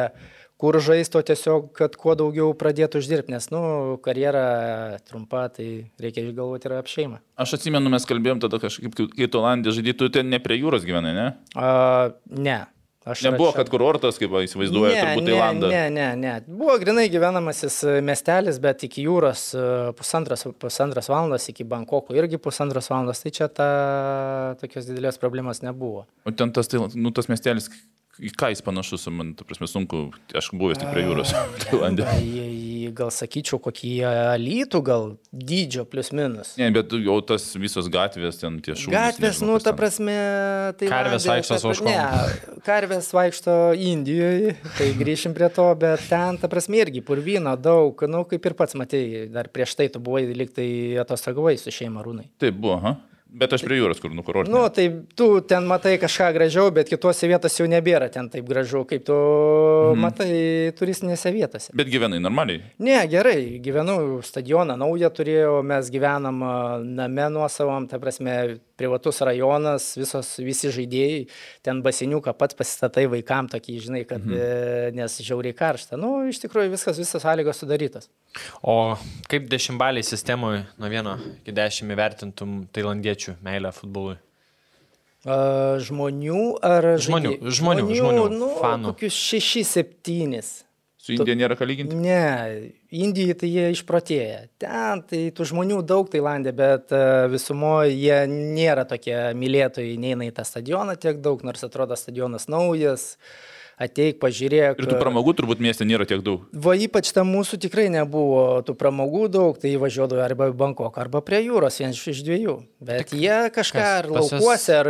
kur 0.62 0.78
žaisto, 0.80 1.20
tiesiog, 1.26 1.72
kad 1.76 1.98
kuo 2.00 2.14
daugiau 2.16 2.54
pradėtų 2.56 3.02
uždirbti, 3.02 3.34
nes, 3.34 3.50
nu, 3.52 3.62
karjera 4.06 4.44
trumpa, 5.10 5.50
tai 5.52 5.68
reikia 6.00 6.24
galvoti 6.32 6.70
ir 6.70 6.78
apie 6.78 6.94
šeimą. 6.94 7.20
Aš 7.44 7.58
atsimenu, 7.58 7.92
mes 7.92 8.08
kalbėjom 8.08 8.40
tada 8.46 8.62
kažkaip, 8.64 8.96
kai- 8.96 9.28
tu 9.28 9.42
Olandė 9.42 9.74
žaidytų, 9.76 10.12
ten 10.16 10.30
ne 10.32 10.40
prie 10.40 10.62
jūros 10.62 10.88
gyvenai, 10.88 11.12
ne? 11.18 11.28
A, 11.60 12.14
ne. 12.32 12.62
Aš 13.06 13.22
Nebuvo, 13.22 13.51
rašiau. 13.51 13.60
kad 13.62 13.70
kurortas, 13.70 14.18
kaip 14.18 14.34
įsivaizduoju, 14.34 14.95
turbūt 14.97 15.28
ne, 15.28 15.30
Tailandą. 15.30 15.68
ne, 15.70 15.82
ne, 15.93 16.08
ne. 16.18 16.32
Buvo 16.49 16.74
grinai 16.82 17.03
gyvenamasis 17.14 17.76
e, 17.86 17.99
miestelis, 18.01 18.58
bet 18.64 18.82
iki 18.88 19.06
jūros 19.06 19.43
e, 19.53 19.66
pusantras, 19.93 20.47
pusantras 20.58 21.12
valandas, 21.14 21.45
iki 21.53 21.68
Bankoko 21.70 22.18
irgi 22.18 22.41
pusantras 22.41 22.89
valandas, 22.89 23.22
tai 23.22 23.30
čia 23.36 23.45
ta, 23.53 23.68
tokios 24.58 24.89
didelės 24.89 25.22
problemos 25.22 25.62
nebuvo. 25.62 26.08
O 26.26 26.34
ten 26.34 26.49
tas, 26.56 26.72
tai, 26.72 26.82
nu, 26.97 27.14
tas 27.14 27.30
miestelis, 27.30 27.70
į 28.18 28.34
ką 28.34 28.49
jis 28.56 28.66
panašus, 28.66 29.06
man, 29.14 29.36
ta 29.38 29.45
prasme, 29.45 29.70
sunku, 29.70 30.08
aš 30.34 30.49
buvęs 30.58 30.82
tik 30.82 30.89
prie 30.95 31.06
jūros, 31.06 31.38
Tailandė. 31.68 32.10
Gal 32.96 33.12
sakyčiau, 33.14 33.60
kokį 33.64 33.94
alytų, 34.36 34.82
gal 34.86 35.08
dydžio 35.32 35.86
plus 35.90 36.12
minus. 36.16 36.54
Ne, 36.60 36.70
bet 36.76 36.94
jau 37.00 37.18
tas 37.26 37.48
visos 37.60 37.90
gatvės, 37.92 38.40
ten 38.42 38.60
tie 38.66 38.76
šūdai. 38.76 38.94
Gatvės, 38.96 39.42
nu, 39.46 39.58
ta 39.64 39.74
prasme, 39.78 40.18
tai... 40.80 40.92
Karvės 40.92 41.28
vaikšto 41.30 41.60
su 41.62 41.72
ožkom. 41.72 41.90
Ne, 41.90 42.60
karvės 42.68 43.10
vaikšto 43.16 43.58
Indijoje, 43.94 44.56
tai 44.78 44.92
grįšim 45.00 45.36
prie 45.38 45.50
to, 45.56 45.68
bet 45.82 46.06
ten, 46.12 46.40
ta 46.42 46.52
prasme, 46.52 46.84
irgi 46.84 47.04
purvyno 47.06 47.56
daug, 47.60 48.06
nu, 48.12 48.26
kaip 48.30 48.46
ir 48.50 48.58
pats 48.60 48.78
matėjai, 48.80 49.26
dar 49.34 49.50
prieš 49.54 49.78
tai 49.80 49.90
tu 49.94 50.04
buvai 50.04 50.28
liktai 50.36 50.70
atostogavai 51.02 51.58
su 51.62 51.74
šeima 51.74 52.06
rūnai. 52.06 52.30
Taip 52.42 52.58
buvo, 52.60 52.80
ha? 52.84 52.98
Bet 53.36 53.52
aš 53.56 53.66
prie 53.68 53.80
jūros, 53.82 54.00
kur 54.00 54.14
nukurortas. 54.16 54.52
Nu, 54.54 54.64
tai 54.72 54.88
tu 55.18 55.28
ten 55.48 55.66
matai 55.68 55.96
kažką 56.00 56.30
gražiau, 56.38 56.70
bet 56.76 56.88
kitose 56.92 57.28
vietose 57.28 57.60
jau 57.62 57.68
nebėra 57.70 58.08
ten 58.14 58.30
taip 58.32 58.48
gražu, 58.48 58.86
kaip 58.88 59.04
tu 59.08 59.16
mhm. 59.16 60.04
matai 60.06 60.30
turistinėse 60.78 61.34
vietose. 61.36 61.74
Bet 61.76 61.92
gyvenai 61.92 62.22
normaliai. 62.24 62.64
Ne, 62.86 62.98
gerai, 63.12 63.58
gyvenu 63.64 64.22
stadioną 64.26 64.78
naują 64.80 65.12
turėjau, 65.16 65.60
mes 65.68 65.92
gyvenam 65.92 66.40
name 66.96 67.28
nuosavam, 67.36 67.90
ta 67.92 68.00
prasme, 68.00 68.38
privatus 68.80 69.22
rajonas, 69.24 69.94
visos, 70.00 70.34
visi 70.44 70.72
žaidėjai, 70.76 71.26
ten 71.66 71.82
basiniuką 71.84 72.34
pats 72.38 72.58
pasistatai 72.58 73.06
vaikam 73.12 73.50
tokį, 73.52 73.78
žinai, 73.88 74.04
kad, 74.08 74.24
mhm. 74.24 74.36
e, 74.36 74.92
nes 74.96 75.20
žiauriai 75.24 75.56
karšta. 75.58 76.00
Nu, 76.00 76.18
iš 76.30 76.42
tikrųjų 76.44 76.74
viskas, 76.76 77.00
visas 77.02 77.24
sąlygos 77.24 77.64
sudarytas. 77.64 78.10
O 78.64 78.96
kaip 79.32 79.48
dešimtbaliai 79.52 80.04
sistemoje 80.04 80.66
nuo 80.82 80.90
1 80.92 81.28
iki 81.42 81.56
10 81.56 81.94
įvertintum 81.96 82.56
tailandiečių 82.76 83.25
meilę 83.46 83.72
futbolui? 83.76 84.20
A, 85.26 85.36
žmonių 85.82 86.44
ar 86.62 86.92
Žmonių, 87.02 87.32
žaidėjų? 87.34 87.56
žmonių, 87.58 87.88
žmonių, 87.98 88.26
nu, 88.38 88.52
fanų. 88.60 88.94
Kokius 88.94 89.18
6-7. 89.34 90.66
Su 91.06 91.14
Indija 91.14 91.36
nėra 91.38 91.54
ką 91.58 91.66
lyginti. 91.70 91.98
Ne, 92.02 92.72
Indijai 92.94 93.36
tai 93.38 93.50
jie 93.52 93.66
išprotėję. 93.76 94.38
Ten 94.62 95.04
tai 95.06 95.20
tų 95.38 95.46
žmonių 95.52 95.84
daug 95.86 96.10
Tailandė, 96.10 96.54
bet 96.58 96.94
e, 96.94 97.02
visumoje 97.30 97.94
jie 97.94 98.24
nėra 98.32 98.88
tokie 98.90 99.14
mylėtojai, 99.38 100.00
neina 100.02 100.26
į 100.26 100.34
tą 100.34 100.46
stadioną 100.50 100.96
tiek 100.98 101.22
daug, 101.22 101.44
nors 101.46 101.62
atrodo 101.68 101.98
stadionas 102.00 102.50
naujas. 102.50 103.16
Ateik, 103.76 104.22
pažiūrėk. 104.22 104.78
Ir 104.80 104.88
tų 104.88 104.98
pramogų 105.02 105.34
turbūt 105.36 105.60
mieste 105.60 105.84
nėra 105.84 106.06
tiek 106.08 106.22
daug. 106.24 106.46
Va 106.56 106.78
ypač 106.80 107.10
tam 107.12 107.28
mūsų 107.36 107.58
tikrai 107.66 107.90
nebuvo 107.92 108.62
tų 108.64 108.76
pramogų 108.80 109.26
daug, 109.34 109.58
tai 109.60 109.74
važiuodavo 109.82 110.22
arba 110.24 110.48
į 110.48 110.54
Bankoką, 110.62 111.02
arba 111.04 111.20
prie 111.26 111.42
jūros, 111.44 111.82
vienas 111.84 112.00
iš 112.00 112.22
dviejų. 112.24 112.54
Bet 112.80 113.10
Tik 113.10 113.18
jie 113.20 113.40
kažką 113.52 113.82
kas? 113.82 113.98
ar 114.00 114.08
laukuose, 114.16 114.78
ar 114.80 114.88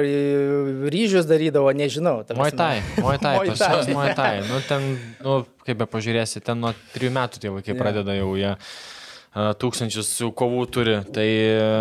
ryžius 0.93 1.25
darydavo, 1.25 1.71
nežinau. 1.73 2.19
Thai, 2.29 2.83
Muay 3.01 3.17
pas 3.57 3.89
Muay 3.89 4.13
Thai. 4.13 4.43
Nu, 4.45 4.59
ten, 4.69 4.85
nu, 5.25 5.39
kaip 5.65 5.79
be 5.81 5.87
pažiūrėsi, 5.89 6.43
ten 6.45 6.61
nuo 6.61 6.75
3 6.93 7.09
metų 7.17 7.41
tie 7.41 7.53
vaikai 7.55 7.73
Jo. 7.73 7.79
pradeda 7.81 8.13
jau 8.17 8.35
jie 8.37 8.51
a, 8.53 9.47
tūkstančius 9.57 10.11
kovų 10.37 10.61
turi. 10.69 10.99
Tai 11.09 11.25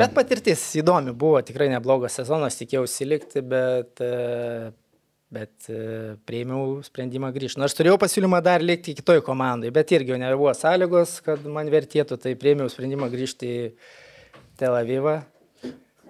Bet 0.07 0.17
patirtis 0.17 0.65
įdomi 0.81 1.13
buvo, 1.13 1.43
tikrai 1.45 1.69
neblogas 1.75 2.17
sezonas, 2.17 2.57
tikėjausi 2.63 3.09
likti, 3.13 3.45
bet, 3.45 4.01
e, 4.01 4.73
bet 5.33 5.69
e, 5.73 6.15
prieimiau 6.29 6.81
sprendimą 6.85 7.31
grįžti. 7.35 7.61
Nors 7.63 7.77
turėjau 7.77 7.99
pasiūlymą 8.03 8.41
dar 8.45 8.65
likti 8.65 8.95
kitoj 8.99 9.23
komandai, 9.27 9.73
bet 9.75 9.93
irgi 9.97 10.19
nebuvo 10.21 10.53
sąlygos, 10.57 11.19
kad 11.25 11.45
man 11.51 11.71
vertėtų, 11.73 12.19
tai 12.21 12.35
prieimiau 12.39 12.71
sprendimą 12.73 13.11
grįžti 13.13 13.55
į 13.55 13.63
Tel 14.61 14.77
Avivą. 14.79 15.23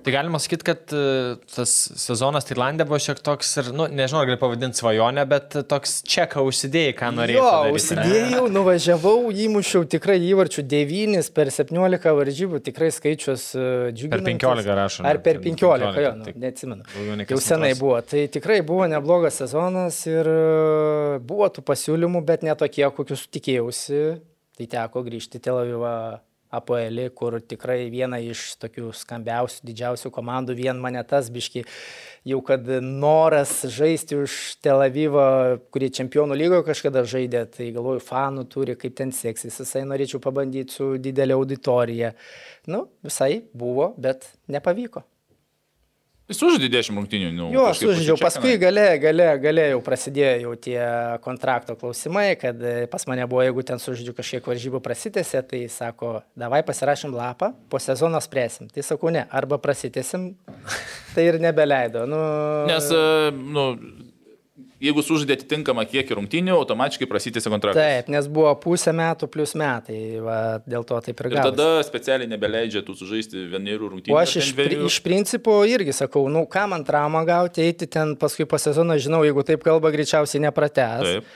Tai 0.04 0.12
galima 0.12 0.38
sakyti, 0.38 0.64
kad 0.68 0.92
e, 0.92 1.02
tas 1.48 1.70
sezonas 1.96 2.44
Tailandė 2.44 2.84
buvo 2.84 2.98
šiek 3.00 3.22
toks 3.24 3.54
ir, 3.62 3.70
nu, 3.72 3.86
nežinau, 3.88 4.20
ar 4.20 4.28
gali 4.28 4.40
pavadinti 4.40 4.76
svajonę, 4.76 5.22
bet 5.30 5.56
toks 5.70 6.02
čeką 6.04 6.42
užsidėjai, 6.44 6.92
ką 6.98 7.08
norėjai. 7.16 7.38
Jo, 7.38 7.46
padaryti, 7.46 7.70
ne? 7.72 7.78
užsidėjau, 7.78 8.42
nuvažiavau, 8.52 9.14
įmušiau 9.46 9.86
tikrai 9.94 10.18
įvarčių 10.26 10.66
9 10.74 11.30
per 11.38 11.52
17 11.56 12.12
varžybų, 12.20 12.60
tikrai 12.68 12.90
skaičius 12.92 13.46
e, 13.56 13.64
džiuginantis. 13.96 14.28
15 14.44 14.76
rašo, 14.80 15.06
Ar 15.08 15.16
ne? 15.16 15.24
per 15.24 15.40
15, 15.40 15.88
15, 15.88 16.04
jo, 16.04 16.12
nu, 16.20 16.36
neatsimenu. 16.44 16.86
Jau 17.24 17.40
senai 17.40 17.72
antras. 17.72 17.80
buvo. 17.80 17.96
Tai 18.12 18.26
tikrai 18.36 18.60
buvo 18.66 18.90
neblogas 18.92 19.40
sezonas 19.40 20.02
ir 20.10 20.28
e, 20.28 21.18
buvo 21.24 21.48
tų 21.48 21.64
pasiūlymų, 21.72 22.24
bet 22.28 22.44
ne 22.44 22.52
tokie, 22.60 22.84
kokius 22.92 23.24
tikėjausi. 23.32 24.04
Tai 24.54 24.70
teko 24.76 25.00
grįžti 25.08 25.40
į 25.40 25.48
Tel 25.48 25.64
Avivą 25.64 25.96
APL, 26.58 27.00
kur 27.16 27.38
tikrai 27.42 27.86
viena 27.92 28.20
iš 28.22 28.54
tokių 28.62 28.92
skambiausių, 28.96 29.62
didžiausių 29.68 30.12
komandų, 30.14 30.56
vien 30.58 30.80
mane 30.80 31.02
tas 31.08 31.30
biški, 31.32 31.64
jau 32.28 32.40
kad 32.46 32.68
noras 32.82 33.56
žaisti 33.76 34.18
už 34.22 34.36
Tel 34.64 34.82
Avivą, 34.84 35.26
kurie 35.74 35.92
čempionų 35.94 36.38
lygoje 36.40 36.66
kažkada 36.68 37.04
žaidė, 37.08 37.46
tai 37.54 37.70
galvoju, 37.76 38.02
fanų 38.04 38.46
turi, 38.52 38.76
kaip 38.80 38.98
ten 39.00 39.14
seksis, 39.14 39.60
visai 39.62 39.86
norėčiau 39.88 40.22
pabandyti 40.24 40.78
su 40.78 40.94
didelė 40.98 41.38
auditorija. 41.38 42.14
Nu, 42.70 42.86
visai 43.04 43.44
buvo, 43.52 43.92
bet 44.00 44.30
nepavyko. 44.50 45.04
Jis 46.24 46.38
sužaidė 46.40 46.70
10 46.72 46.96
rungtynių. 46.96 47.30
Nu, 47.36 47.46
Jo, 47.52 47.66
aš 47.68 47.82
pasičekina. 47.84 48.16
paskui 48.22 48.54
gale, 48.56 48.84
gale, 49.02 49.26
gale 49.42 49.66
jau 49.74 49.80
prasidėjo 49.84 50.38
jau 50.46 50.52
tie 50.56 50.78
kontrakto 51.20 51.74
klausimai, 51.76 52.30
kad 52.40 52.62
e, 52.64 52.86
pas 52.88 53.04
mane 53.10 53.26
buvo, 53.28 53.42
jeigu 53.44 53.64
ten 53.68 53.76
sužaidžiu 53.82 54.14
kažkiek 54.16 54.48
varžybų 54.48 54.80
prasitėse, 54.80 55.42
tai 55.50 55.60
sako, 55.68 56.14
davai 56.32 56.62
pasirašym 56.64 57.12
lapą, 57.12 57.52
po 57.68 57.76
sezono 57.82 58.22
spręsim. 58.24 58.70
Tai 58.72 58.86
sakau, 58.88 59.12
ne, 59.12 59.26
arba 59.28 59.60
prasitėsim, 59.60 60.30
tai 61.14 61.28
ir 61.28 61.40
nebeleido. 61.44 62.06
Nu, 62.08 62.22
Nes, 62.72 62.88
e, 62.88 63.28
nu, 63.36 63.66
jeigu 64.84 65.02
sužaidė 65.04 65.38
atitinkamą 65.38 65.84
kiekį 65.90 66.18
rungtynių, 66.18 66.54
automatiškai 66.60 67.08
prasitėsi 67.10 67.50
kontraktas. 67.52 67.80
Taip, 67.80 68.10
nes 68.12 68.28
buvo 68.28 68.52
pusę 68.60 68.92
metų 68.96 69.28
plus 69.32 69.54
metai, 69.58 69.98
va, 70.24 70.38
dėl 70.68 70.84
to 70.88 71.00
taip 71.06 71.20
ir 71.24 71.30
Ir 71.30 71.36
gavosi. 71.38 71.56
tada 71.56 71.86
specialiai 71.88 72.28
nebeleidžia 72.30 72.84
tų 72.86 72.96
sužaisti 73.00 73.46
vienerių 73.54 73.90
rungtynių. 73.94 74.14
O 74.14 74.20
aš 74.20 74.36
iš, 74.42 74.52
dviejų. 74.58 74.84
iš 74.90 75.00
principo 75.04 75.56
irgi 75.68 75.96
sakau, 75.96 76.26
nu, 76.32 76.44
ką 76.50 76.66
man 76.74 76.84
traumą 76.84 77.24
gauti, 77.28 77.64
eiti 77.64 77.88
ten 77.88 78.14
paskui 78.20 78.46
po 78.50 78.60
sezono, 78.60 78.98
žinau, 79.00 79.24
jeigu 79.24 79.42
taip 79.48 79.64
kalba, 79.64 79.90
greičiausiai 79.94 80.44
nepratęs. 80.46 81.08
Taip. 81.16 81.34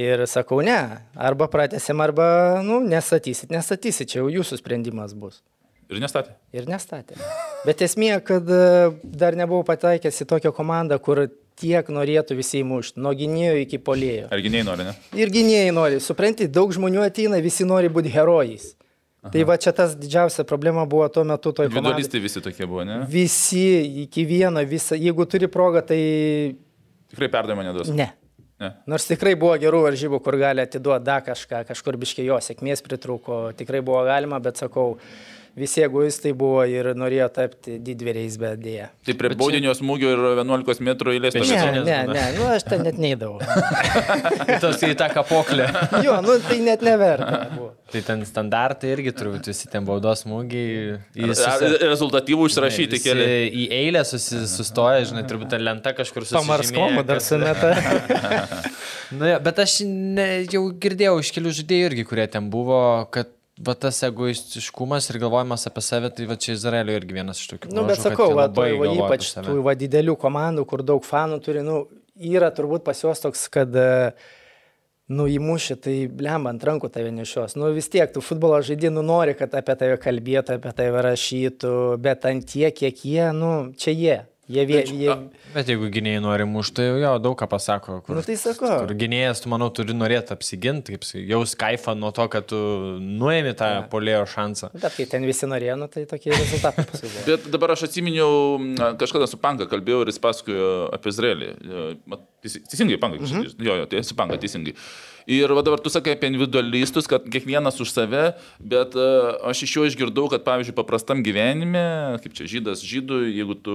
Ir 0.00 0.22
sakau, 0.30 0.60
ne, 0.64 0.78
arba 1.18 1.48
pratęsim, 1.50 1.98
arba, 2.00 2.60
nu, 2.64 2.78
nestatysit, 2.86 3.50
nestatysit, 3.52 4.08
čia 4.08 4.20
jau 4.22 4.28
jūsų 4.32 4.56
sprendimas 4.62 5.12
bus. 5.18 5.42
Ir 5.90 5.98
nestatė. 6.00 6.36
Ir 6.54 6.68
nestatė. 6.70 7.16
Bet 7.66 7.82
esmė, 7.82 8.12
kad 8.24 8.46
e, 8.46 8.60
dar 9.02 9.34
nebuvau 9.36 9.64
pataikęs 9.66 10.22
į 10.22 10.26
tokią 10.30 10.52
komandą, 10.54 11.00
kur 11.02 11.24
tiek 11.60 11.88
norėtų 11.92 12.36
visi 12.38 12.62
įmušti, 12.64 13.00
nuo 13.04 13.12
gynėjo 13.16 13.56
iki 13.66 13.78
polėjo. 13.84 14.28
Ar 14.32 14.42
gyniai 14.44 14.64
nori, 14.66 14.86
ne? 14.88 14.94
Ir 15.20 15.32
gynėjai 15.34 15.72
nori, 15.76 16.00
supranti, 16.04 16.48
daug 16.48 16.72
žmonių 16.76 17.04
ateina, 17.06 17.40
visi 17.44 17.66
nori 17.68 17.90
būti 17.92 18.12
herojais. 18.14 18.70
Aha. 19.20 19.34
Tai 19.34 19.42
va 19.50 19.58
čia 19.60 19.74
tas 19.76 19.92
didžiausia 20.00 20.46
problema 20.48 20.86
buvo 20.88 21.04
tuo 21.12 21.26
metu 21.28 21.50
toj 21.52 21.66
komandai. 21.68 21.92
Individualistai 21.92 22.22
visi 22.24 22.40
tokie 22.40 22.64
buvo, 22.64 22.86
ne? 22.88 23.02
Visi 23.12 23.66
iki 24.06 24.24
vieno, 24.24 24.62
visa, 24.64 24.96
jeigu 24.96 25.26
turi 25.28 25.48
progą, 25.52 25.82
tai 25.90 26.00
Tikrai 27.12 27.28
perdavimo 27.28 27.66
neduos. 27.66 27.92
ne. 27.92 28.08
Ne. 28.60 28.74
Nors 28.92 29.06
tikrai 29.08 29.30
buvo 29.40 29.54
gerų 29.56 29.78
varžybų, 29.86 30.18
kur 30.20 30.36
gali 30.36 30.60
atiduoti 30.60 31.04
dar 31.06 31.22
kažką, 31.24 31.62
kažkur 31.70 31.96
biškiai 31.96 32.26
jo 32.26 32.36
sėkmės 32.44 32.82
pritrūko, 32.84 33.38
tikrai 33.56 33.80
buvo 33.80 34.02
galima, 34.04 34.36
bet 34.44 34.60
sakau, 34.60 34.98
visi 35.58 35.82
egoistai 35.84 36.32
buvo 36.36 36.62
ir 36.68 36.90
norėjo 36.98 37.26
tapti 37.34 37.78
didvėriais, 37.82 38.36
bet 38.40 38.60
dėja. 38.62 38.88
Tai 39.06 39.14
prie 39.18 39.30
baudinio 39.38 39.72
smūgio 39.76 40.12
ir 40.14 40.22
11 40.40 40.80
m 40.84 40.92
eilės 41.14 41.34
Bet 41.34 41.42
Ne, 41.42 41.48
čia 41.48 41.60
stovėt. 41.62 41.84
ne, 41.88 41.98
ne, 42.12 42.24
nu 42.38 42.46
aš 42.54 42.66
ten 42.68 42.84
net 42.86 42.98
neįdavau. 43.00 43.40
Tas 44.62 44.82
į 44.86 44.94
tą 45.00 45.08
kapoklę. 45.14 45.66
Jo, 46.06 46.20
nu 46.24 46.36
tai 46.46 46.60
net 46.64 46.82
neverta. 46.86 47.42
Buvo. 47.54 47.72
tai 47.90 48.00
ten 48.06 48.20
standartai 48.26 48.92
irgi 48.94 49.10
turbūt 49.18 49.48
visi 49.50 49.66
ten 49.72 49.84
baudos 49.88 50.22
smūgiai. 50.24 51.00
susi- 51.34 51.80
Rezultatyvų 51.82 52.46
užsirašyti 52.46 52.94
visi 52.98 53.08
keli. 53.08 53.26
Į 53.50 53.64
eilę 53.80 54.04
susi, 54.06 54.44
sustoja, 54.50 55.02
žinai, 55.10 55.24
turbūt 55.28 55.50
ten 55.56 55.64
lenta 55.66 55.92
kažkur 55.98 56.22
susižymėta. 56.22 56.46
Pamarskomu 56.46 57.02
dar 57.08 57.20
sumeta. 57.24 57.72
Na, 59.10 59.26
ja, 59.34 59.38
bet 59.42 59.58
aš 59.58 59.80
ne, 59.88 60.28
jau 60.46 60.62
girdėjau 60.82 61.16
iš 61.22 61.32
kelių 61.34 61.50
žaidėjų 61.58 61.88
irgi, 61.90 62.04
kurie 62.06 62.26
ten 62.30 62.46
buvo, 62.52 62.78
kad 63.10 63.32
va, 63.66 63.74
tas 63.78 64.00
egoistiškumas 64.06 65.10
ir 65.10 65.20
galvojimas 65.22 65.66
apie 65.68 65.84
save, 65.84 66.10
tai 66.16 66.26
va 66.30 66.36
čia 66.40 66.56
Izraelio 66.56 66.96
irgi 66.96 67.16
vienas 67.16 67.40
iš 67.42 67.52
tokių. 67.52 67.72
Nu, 67.76 67.84
bet 67.88 68.02
sakau, 68.02 68.32
va, 68.38 68.48
toj, 68.52 68.76
va, 68.80 68.90
ypač 68.96 69.32
tų 69.36 69.60
va, 69.66 69.76
didelių 69.78 70.16
komandų, 70.20 70.66
kur 70.68 70.84
daug 70.86 71.04
fanų 71.06 71.40
turi, 71.44 71.64
nu, 71.66 71.82
yra 72.16 72.50
turbūt 72.54 72.86
pas 72.86 73.00
juos 73.02 73.22
toks, 73.22 73.46
kad, 73.52 73.76
e, 73.76 74.12
nu, 75.12 75.26
įmušė, 75.30 75.76
tai 75.84 75.96
blemba 76.08 76.54
ant 76.54 76.64
rankų 76.66 76.90
tave 76.94 77.12
nešios. 77.14 77.56
Nu, 77.60 77.70
vis 77.76 77.90
tiek, 77.92 78.10
tu 78.14 78.24
futbolo 78.24 78.60
žaidži, 78.64 78.92
nu, 78.94 79.04
nori, 79.06 79.36
kad 79.38 79.54
apie 79.58 79.76
tave 79.80 80.00
kalbėtų, 80.00 80.58
apie 80.60 80.74
tave 80.76 81.04
rašytų, 81.10 81.76
bet 82.02 82.26
ant 82.30 82.46
tiek, 82.48 82.74
kiek 82.76 83.04
jie, 83.04 83.30
nu, 83.36 83.54
čia 83.80 83.96
jie. 83.96 84.18
Jie, 84.50 84.64
vie, 84.66 84.80
jie, 84.82 85.14
Bet 85.54 85.68
jeigu 85.70 85.88
gynėjai 85.94 86.20
nori 86.22 86.46
mušti, 86.46 86.76
tai 86.80 86.86
jo 87.02 87.10
daug 87.22 87.36
ką 87.38 87.46
pasako. 87.50 87.98
Kur, 88.06 88.16
Nu, 88.18 88.22
tai 88.26 88.34
sakau. 88.38 88.82
Kur 88.82 88.94
gynėjas, 88.98 89.42
tu 89.44 89.50
manau, 89.52 89.68
turi 89.74 89.94
norėti 89.94 90.34
apsiginti, 90.34 90.98
jaus 91.28 91.54
kaifą 91.58 91.94
nuo 91.98 92.10
to, 92.14 92.26
kad 92.32 92.48
tu 92.50 92.58
nuėmi 92.98 93.54
tą 93.58 93.70
polėjo 93.92 94.24
šansą. 94.30 94.72
bet 94.74 94.96
kai 94.96 95.06
ten 95.10 95.26
visi 95.28 95.46
norėjo, 95.50 95.76
nu, 95.80 95.90
tai 95.92 96.04
tokie 96.10 96.32
rezultatai 96.34 96.86
buvo. 96.90 97.12
Bet 97.28 97.46
dabar 97.52 97.74
aš 97.76 97.86
atsiminiau, 97.88 98.58
kažkada 98.98 99.30
su 99.30 99.38
Panka 99.42 99.68
kalbėjau 99.70 100.02
ir 100.04 100.10
jis 100.12 100.22
pasakojo 100.22 100.70
apie 100.96 101.14
Izraelį. 101.14 101.52
Teisingai, 102.42 102.98
Panka, 103.02 103.22
mhm. 103.22 103.50
jo, 103.58 103.78
jo, 103.82 103.86
tai 103.90 104.02
esi 104.02 104.18
Panka, 104.18 104.38
teisingai. 104.40 104.74
Ir 105.30 105.52
va 105.54 105.62
dabar 105.62 105.78
tu 105.78 105.90
sakai 105.92 106.16
apie 106.16 106.26
individualistus, 106.32 107.06
kad 107.06 107.22
kiekvienas 107.30 107.76
už 107.82 107.92
save, 107.94 108.22
bet 108.58 108.96
uh, 108.98 109.36
aš 109.46 109.60
iš 109.66 109.74
jo 109.76 109.84
išgirdau, 109.86 110.26
kad 110.32 110.42
pavyzdžiui 110.46 110.74
paprastam 110.74 111.20
gyvenime, 111.22 112.18
kaip 112.24 112.34
čia 112.34 112.48
žydas 112.50 112.82
žydų, 112.82 113.20
jeigu 113.30 113.54
tu 113.62 113.74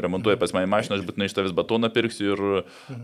remontuoji 0.00 0.38
pas 0.40 0.54
mane 0.56 0.70
mašiną, 0.72 0.96
aš 0.96 1.04
būtinai 1.04 1.28
iš 1.28 1.34
tavęs 1.36 1.52
batoną 1.56 1.90
pirksiu 1.92 2.30
ir 2.32 2.42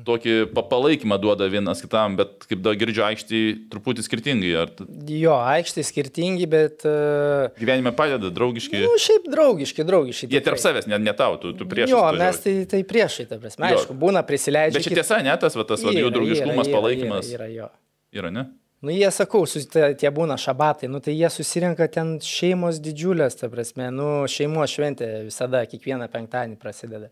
tokį 0.08 0.36
pa- 0.56 0.64
palaikymą 0.70 1.18
duoda 1.20 1.48
vienas 1.52 1.84
kitam, 1.84 2.16
bet 2.16 2.46
kaip 2.48 2.62
da 2.64 2.72
girdžiu 2.78 3.04
aikštį 3.10 3.42
truputį 3.74 4.06
skirtingai. 4.08 4.54
Ar 4.64 4.72
Jo, 5.12 5.36
aikštai 5.52 5.84
skirtingi, 5.84 6.48
bet... 6.50 6.86
Uh, 6.88 7.52
gyvenime 7.60 7.92
padeda, 7.96 8.32
draugiški? 8.32 8.80
nu, 8.86 8.96
šiaip 9.00 9.28
draugiški, 9.32 9.84
draugiški. 9.84 10.30
Jie 10.32 10.42
tarp 10.44 10.62
savęs, 10.62 10.88
ne, 10.88 10.98
ne 11.04 11.14
tau, 11.16 11.36
tu, 11.42 11.52
tu 11.58 11.68
prieš. 11.68 11.92
Jo, 11.92 12.02
mes 12.16 12.40
tai, 12.40 12.56
tai 12.70 12.80
priešai, 12.88 13.28
ta 13.28 13.36
prasme. 13.42 13.68
Aišku, 13.68 13.96
būna 13.98 14.24
prisileidžia. 14.26 14.80
Bet 14.80 14.88
čia 14.88 15.00
tiesa, 15.02 15.20
ne 15.24 15.36
tas, 15.40 15.56
va, 15.58 15.68
tas 15.68 15.84
va, 15.84 15.92
jų 15.92 16.08
Yra, 16.08 16.14
draugiškumas, 16.16 16.68
yra, 16.70 16.78
palaikymas. 16.78 17.32
Yra, 17.34 17.48
yra, 17.50 17.52
jo. 17.58 17.73
Yra, 18.14 18.30
ne? 18.30 18.48
Nu, 18.84 18.92
jie, 18.92 19.08
sakau, 19.16 19.46
sus, 19.48 19.64
tie, 19.72 20.10
būna 20.12 20.36
šabatai, 20.36 20.90
nu, 20.92 20.98
tai 21.00 21.14
jie 21.16 21.30
susirenka 21.32 21.86
ten 21.88 22.18
šeimos 22.20 22.82
didžiulės, 22.84 23.38
ta 23.40 23.48
prasme, 23.48 23.86
nu, 23.94 24.08
šeimos 24.28 24.74
šventė 24.74 25.08
visada, 25.24 25.62
kiekvieną 25.70 26.10
penktadienį 26.12 26.58
prasideda. 26.60 27.08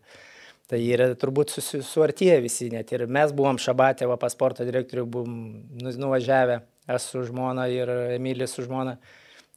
Tai 0.69 0.77
yra 0.85 1.09
turbūt 1.19 1.49
susi- 1.55 1.81
suartėję 1.83 2.37
visi, 2.45 2.69
net 2.71 2.93
ir 2.93 3.07
mes 3.09 3.33
buvom 3.33 3.57
šabatė, 3.57 4.05
va 4.07 4.19
pas 4.21 4.31
sporto 4.37 4.63
direktorių 4.67 5.07
buvom 5.15 5.33
nu- 5.81 5.97
nuvažiavę, 6.05 6.61
aš 6.87 7.09
su 7.09 7.25
žmona 7.25 7.65
ir 7.73 7.89
Emilis 8.19 8.53
su 8.53 8.67
žmona. 8.67 8.99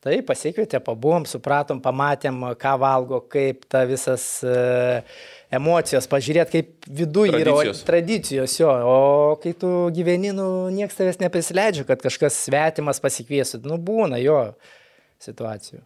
Tai 0.00 0.16
pasikvietė, 0.22 0.80
pabuvom, 0.80 1.24
supratom, 1.28 1.80
pamatėm, 1.82 2.40
ką 2.56 2.74
valgo, 2.80 3.20
kaip 3.28 3.64
ta 3.68 3.84
visas 3.84 4.24
uh, 4.44 5.02
emocijos, 5.54 6.08
pažiūrėt, 6.10 6.50
kaip 6.52 6.88
viduje 6.88 7.34
yra 7.40 7.54
o- 7.54 7.74
Tradicijos. 7.86 8.58
jo, 8.58 8.70
o 8.70 9.36
kai 9.42 9.52
tu 9.54 9.90
gyveni, 9.94 10.32
nu, 10.34 10.68
niekas 10.74 10.98
tavęs 10.98 11.20
neprisileidžia, 11.22 11.86
kad 11.86 12.02
kažkas 12.02 12.38
svetimas 12.46 13.00
pasikviesų, 13.00 13.62
nu, 13.64 13.78
būna 13.78 14.18
jo 14.22 14.54
situacijų. 15.22 15.82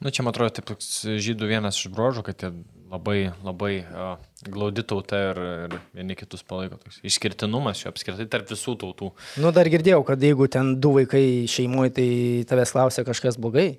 Nu, 0.00 0.08
čia, 0.10 0.24
man 0.24 0.32
atrodo, 0.32 0.54
taip 0.56 0.64
toks 0.70 1.02
žydų 1.04 1.48
vienas 1.50 1.76
iš 1.76 1.90
brožų, 1.92 2.22
kad 2.24 2.40
jie 2.40 2.48
labai, 2.90 3.32
labai 3.44 3.72
uh, 3.84 4.14
glaudi 4.48 4.82
tauta 4.82 5.18
ir, 5.30 5.40
ir 5.68 5.74
vieni 5.94 6.16
kitus 6.16 6.42
palaiko. 6.42 6.78
Toks 6.80 7.02
išskirtinumas 7.04 7.82
čia 7.82 7.90
apskritai 7.92 8.24
tarp 8.32 8.48
visų 8.50 8.78
tautų. 8.80 9.10
Nu, 9.44 9.52
dar 9.52 9.68
girdėjau, 9.70 10.00
kad 10.08 10.24
jeigu 10.24 10.48
ten 10.50 10.72
du 10.80 10.94
vaikai 10.96 11.44
šeimoje, 11.52 11.92
tai 12.00 12.08
tavęs 12.48 12.72
klausia 12.72 13.04
kažkas 13.04 13.36
blogai, 13.36 13.74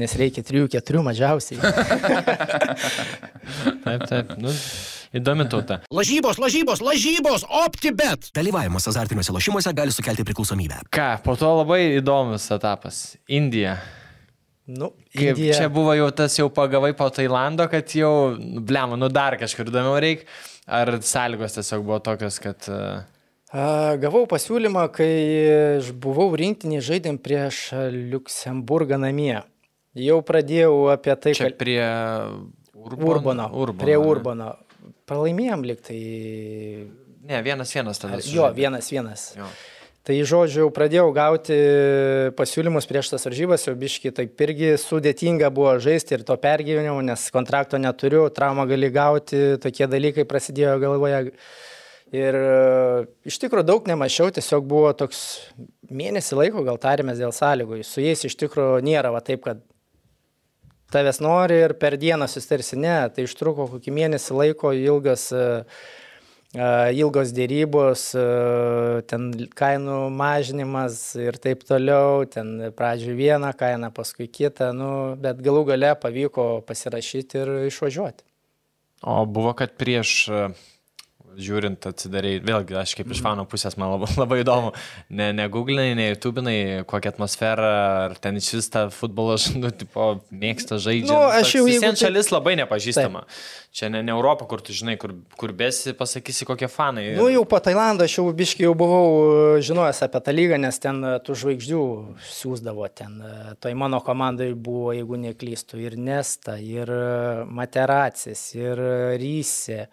nes 0.00 0.14
reikia 0.18 0.42
trijų, 0.46 0.68
keturių 0.74 1.02
mažiausiai. 1.06 1.58
Taip, 3.84 4.04
taip. 4.08 4.30
Nu, 4.40 4.50
įdomi 5.14 5.44
tauta. 5.52 5.80
Lažybos, 5.94 6.38
lažybos, 6.40 6.80
lažybos, 6.84 7.44
OptiBet. 7.64 8.30
Dalyvavimas 8.36 8.88
azartiniuose 8.90 9.34
lošimuose 9.36 9.72
gali 9.76 9.92
sukelti 9.94 10.24
priklausomybę. 10.26 10.80
Ką, 10.94 11.08
po 11.26 11.36
to 11.38 11.50
labai 11.60 11.82
įdomus 11.98 12.48
etapas. 12.56 13.02
Indija. 13.28 13.76
Nu, 14.64 14.94
Kaip 15.12 15.34
Indija- 15.36 15.58
čia 15.60 15.68
buvo 15.72 15.92
jau 15.92 16.08
tas 16.16 16.38
jau 16.38 16.48
pagavai 16.48 16.94
po 16.96 17.10
Tailando, 17.12 17.66
kad 17.68 17.92
jau, 17.92 18.14
blem, 18.64 18.96
nu 18.96 19.10
dar 19.12 19.36
kažkur 19.40 19.68
įdomiau 19.68 20.00
reikia. 20.00 20.24
Ar 20.64 20.88
sąlygos 21.04 21.58
tiesiog 21.58 21.84
buvo 21.84 22.00
tokios, 22.00 22.40
kad... 22.40 22.64
Uh, 22.72 23.02
A, 23.54 23.94
Gavau 24.02 24.24
pasiūlymą, 24.26 24.88
kai 24.96 25.10
buvau 26.02 26.32
rinktinį 26.34 26.80
žaidėm 26.82 27.20
prieš 27.22 27.68
Luksemburgą 28.10 28.96
namie. 28.98 29.36
Jau 29.94 30.18
pradėjau 30.26 30.88
apie 30.90 31.14
tai, 31.22 31.34
kad 31.38 31.54
prie 31.60 31.80
Urbono. 32.84 33.14
Urbono. 33.14 33.46
Urbono 33.54 33.84
Prie 33.84 33.94
ne? 33.96 34.02
Urbono. 34.02 34.50
Pralaimėjom 35.08 35.62
liktai. 35.68 36.00
Ne, 37.24 37.40
vienas 37.44 37.72
vienas 37.72 38.00
tada. 38.00 38.18
Jo, 38.18 38.26
sužaidė. 38.26 38.58
vienas 38.58 38.90
vienas. 38.92 39.30
Jo. 39.38 39.48
Tai 40.04 40.16
žodžiu, 40.28 40.66
jau 40.66 40.72
pradėjau 40.76 41.06
gauti 41.16 41.54
pasiūlymus 42.36 42.84
prieš 42.90 43.14
tas 43.14 43.22
varžybas, 43.24 43.62
jau 43.64 43.72
biški 43.80 44.10
taip 44.12 44.42
irgi 44.44 44.74
sudėtinga 44.76 45.48
buvo 45.54 45.78
žaisti 45.80 46.18
ir 46.18 46.26
to 46.28 46.36
pergyvenimo, 46.42 46.98
nes 47.06 47.22
kontrakto 47.32 47.80
neturiu, 47.80 48.26
traumą 48.28 48.66
gali 48.68 48.90
gauti, 48.92 49.54
tokie 49.64 49.88
dalykai 49.88 50.26
prasidėjo 50.28 50.76
galvoje. 50.82 51.22
Ir 52.12 52.36
e, 52.36 52.50
iš 53.32 53.40
tikrųjų 53.40 53.64
daug 53.70 53.88
nemačiau, 53.88 54.28
tiesiog 54.28 54.68
buvo 54.68 54.92
toks 54.92 55.22
mėnesį 55.88 56.36
laiko, 56.36 56.66
gal 56.68 56.76
tarėmės 56.82 57.16
dėl 57.22 57.32
sąlygų. 57.32 57.80
Su 57.88 58.04
jais 58.04 58.28
iš 58.28 58.36
tikrųjų 58.44 58.84
nėra 58.84 59.08
va 59.14 59.24
taip, 59.24 59.40
kad 59.48 59.64
tavęs 60.94 61.20
nori 61.24 61.58
ir 61.66 61.74
per 61.80 61.98
dieną 62.00 62.28
susitarsi. 62.30 62.78
Ne, 62.80 62.96
tai 63.14 63.26
užtruko 63.28 63.68
kokį 63.74 63.94
mėnesį 63.98 64.38
laiko 64.38 64.72
ilgas, 64.76 65.26
e, 65.34 65.46
e, 66.54 66.68
ilgos 67.00 67.32
dėrybos, 67.36 68.04
e, 68.18 68.26
ten 69.10 69.30
kainų 69.58 69.98
mažinimas 70.14 71.00
ir 71.20 71.40
taip 71.42 71.66
toliau, 71.68 72.26
ten 72.30 72.70
pradžioje 72.76 73.16
vieną 73.18 73.54
kainą, 73.58 73.90
paskui 73.94 74.28
kitą, 74.30 74.70
nu, 74.76 74.92
bet 75.20 75.42
galų 75.44 75.66
gale 75.72 75.94
pavyko 76.00 76.48
pasirašyti 76.68 77.42
ir 77.42 77.56
išvažiuoti. 77.72 78.26
O 79.04 79.24
buvo, 79.28 79.52
kad 79.58 79.74
prieš, 79.76 80.30
žiūrint, 81.40 81.88
atsidarai, 81.90 82.36
vėlgi, 82.44 82.76
aš 82.80 82.94
kaip 82.98 83.10
iš 83.14 83.22
fano 83.24 83.46
pusės, 83.48 83.76
man 83.80 83.94
labai, 83.94 84.10
labai 84.22 84.40
įdomu, 84.44 84.72
ne, 85.10 85.30
ne 85.36 85.48
googlinai, 85.52 85.90
ne 85.98 86.10
YouTube'inai, 86.12 86.56
kokią 86.90 87.14
atmosferą, 87.14 87.72
ar 88.08 88.16
ten 88.22 88.40
iš 88.40 88.52
vis 88.58 88.70
tą 88.74 88.86
futbolą, 88.94 89.36
nu, 89.58 89.72
tipo, 89.74 90.08
mėgsta 90.30 90.80
žaidžiant. 90.82 91.12
Nu, 91.12 91.20
aš 91.34 91.58
jau 91.58 91.66
Visiems 91.68 91.98
taip- 91.98 92.08
šalis 92.08 92.32
labai 92.34 92.56
nepažįstama. 92.62 93.24
Čia 93.74 93.88
ne, 93.90 94.04
ne 94.06 94.12
Europa, 94.14 94.46
kur 94.46 94.60
tu 94.62 94.70
žinai, 94.70 94.94
kur, 95.02 95.16
kur 95.34 95.50
besi, 95.50 95.90
pasakysi, 95.98 96.46
kokie 96.46 96.68
fanai. 96.70 97.08
Nu, 97.18 97.26
jau 97.32 97.42
po 97.42 97.58
Tailandą 97.58 98.06
aš 98.06 98.20
jau 98.20 98.28
biškai 98.30 98.68
jau 98.68 98.74
buvau 98.78 99.08
e, 99.56 99.62
žinojęs 99.66 99.98
apie 100.06 100.20
tą 100.22 100.34
lygą, 100.36 100.60
nes 100.62 100.78
ten 100.78 101.00
e, 101.02 101.16
tų 101.26 101.34
žvaigždžių 101.40 101.80
siūsdavo. 102.36 102.86
Ten 102.94 103.16
e, 103.18 103.32
toj 103.58 103.74
mano 103.80 103.98
komandai 104.06 104.52
buvo, 104.54 104.92
jeigu 104.94 105.18
neklystu, 105.24 105.80
ir 105.82 105.98
Nesta, 105.98 106.54
ir 106.62 106.86
Materacis, 107.50 108.44
ir 108.54 108.78
Rysė. 109.18 109.88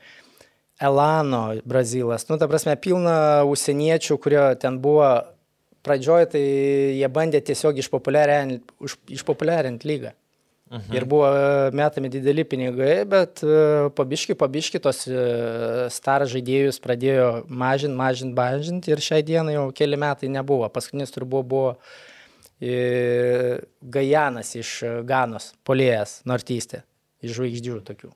Elano, 0.82 1.44
Brazilas. 1.66 2.26
Nu, 2.30 2.40
ta 2.42 2.48
prasme, 2.50 2.74
pilna 2.82 3.44
užsieniečių, 3.50 4.18
kurie 4.22 4.42
ten 4.62 4.80
buvo 4.82 5.12
pradžioje, 5.86 6.32
tai 6.34 6.42
jie 6.98 7.10
bandė 7.14 7.42
tiesiog 7.46 7.78
išpopuliarinti, 7.84 8.76
išpopuliarinti 9.18 9.90
lygą. 9.92 10.16
Mhm. 10.72 10.94
Ir 10.96 11.06
buvo 11.06 11.28
e, 11.28 11.72
metami 11.76 12.10
dideli 12.10 12.46
pinigai, 12.48 13.04
bet 13.04 13.42
e, 13.44 13.90
pabiški, 13.96 14.38
pabiški 14.40 14.80
tos 14.80 15.04
e, 15.04 15.26
star 15.92 16.24
žaidėjus 16.32 16.80
pradėjo 16.80 17.26
mažinti, 17.52 17.98
mažinti, 18.00 18.36
mažinti 18.38 18.94
ir 18.94 19.04
šiai 19.04 19.26
dienai 19.28 19.58
jau 19.58 19.66
keli 19.76 20.00
metai 20.00 20.32
nebuvo. 20.32 20.70
Paskutinis 20.72 21.12
turbūt 21.12 21.52
buvo 21.52 21.76
Gajanas 22.62 24.54
iš 24.54 24.72
Ganos, 25.10 25.48
polėjas, 25.66 26.20
nortystė, 26.30 26.84
iš 27.26 27.40
žvaigždžių 27.40 27.80
tokių. 27.88 28.12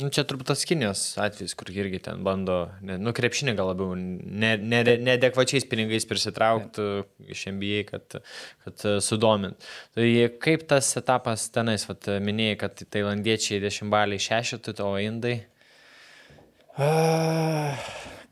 Nu, 0.00 0.08
čia 0.08 0.22
turbūt 0.24 0.48
tas 0.48 0.62
Kinijos 0.64 1.00
atvejis, 1.20 1.52
kur 1.58 1.68
irgi 1.68 1.98
ten 2.06 2.22
bando, 2.24 2.70
ne, 2.80 2.94
nu, 2.96 3.12
krepšinį 3.12 3.52
gal 3.58 3.68
labiau, 3.74 3.92
neadekvačiais 3.92 4.86
ne, 4.88 4.94
neadekvačiais 5.04 5.66
pinigais 5.68 6.08
prisitraukti 6.08 6.86
iš 7.28 7.42
NBA, 7.52 7.82
kad, 7.90 8.16
kad 8.64 8.86
e, 8.88 8.94
sudomint. 9.04 9.68
Tai 9.92 10.08
kaip 10.42 10.64
tas 10.70 10.88
etapas 10.96 11.44
tenais, 11.52 11.84
vat, 11.90 12.08
minėjai, 12.24 12.56
kad 12.64 12.84
tailandiečiai 12.96 13.60
dešimtbaliai 13.66 14.24
šešetų, 14.30 14.78
o 14.80 14.94
indai? 15.02 15.36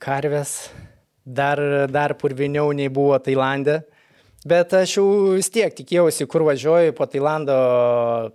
Karvės 0.01 0.55
dar, 1.25 1.61
dar 1.93 2.17
purviniau 2.17 2.73
nei 2.73 2.89
buvo 2.89 3.19
Tailandė. 3.21 3.83
Bet 4.41 4.72
aš 4.72 4.95
jau 4.97 5.05
vis 5.36 5.51
tiek 5.53 5.74
tikėjausi, 5.76 6.24
kur 6.24 6.41
važiuoju 6.47 6.95
po 6.97 7.05
Tailando, 7.05 7.57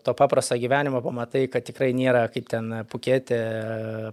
to 0.05 0.13
paprasto 0.13 0.53
gyvenimo 0.61 0.99
pamatai, 1.01 1.47
kad 1.49 1.65
tikrai 1.65 1.95
nėra 1.97 2.27
kaip 2.29 2.45
ten 2.51 2.67
pukėti, 2.91 3.39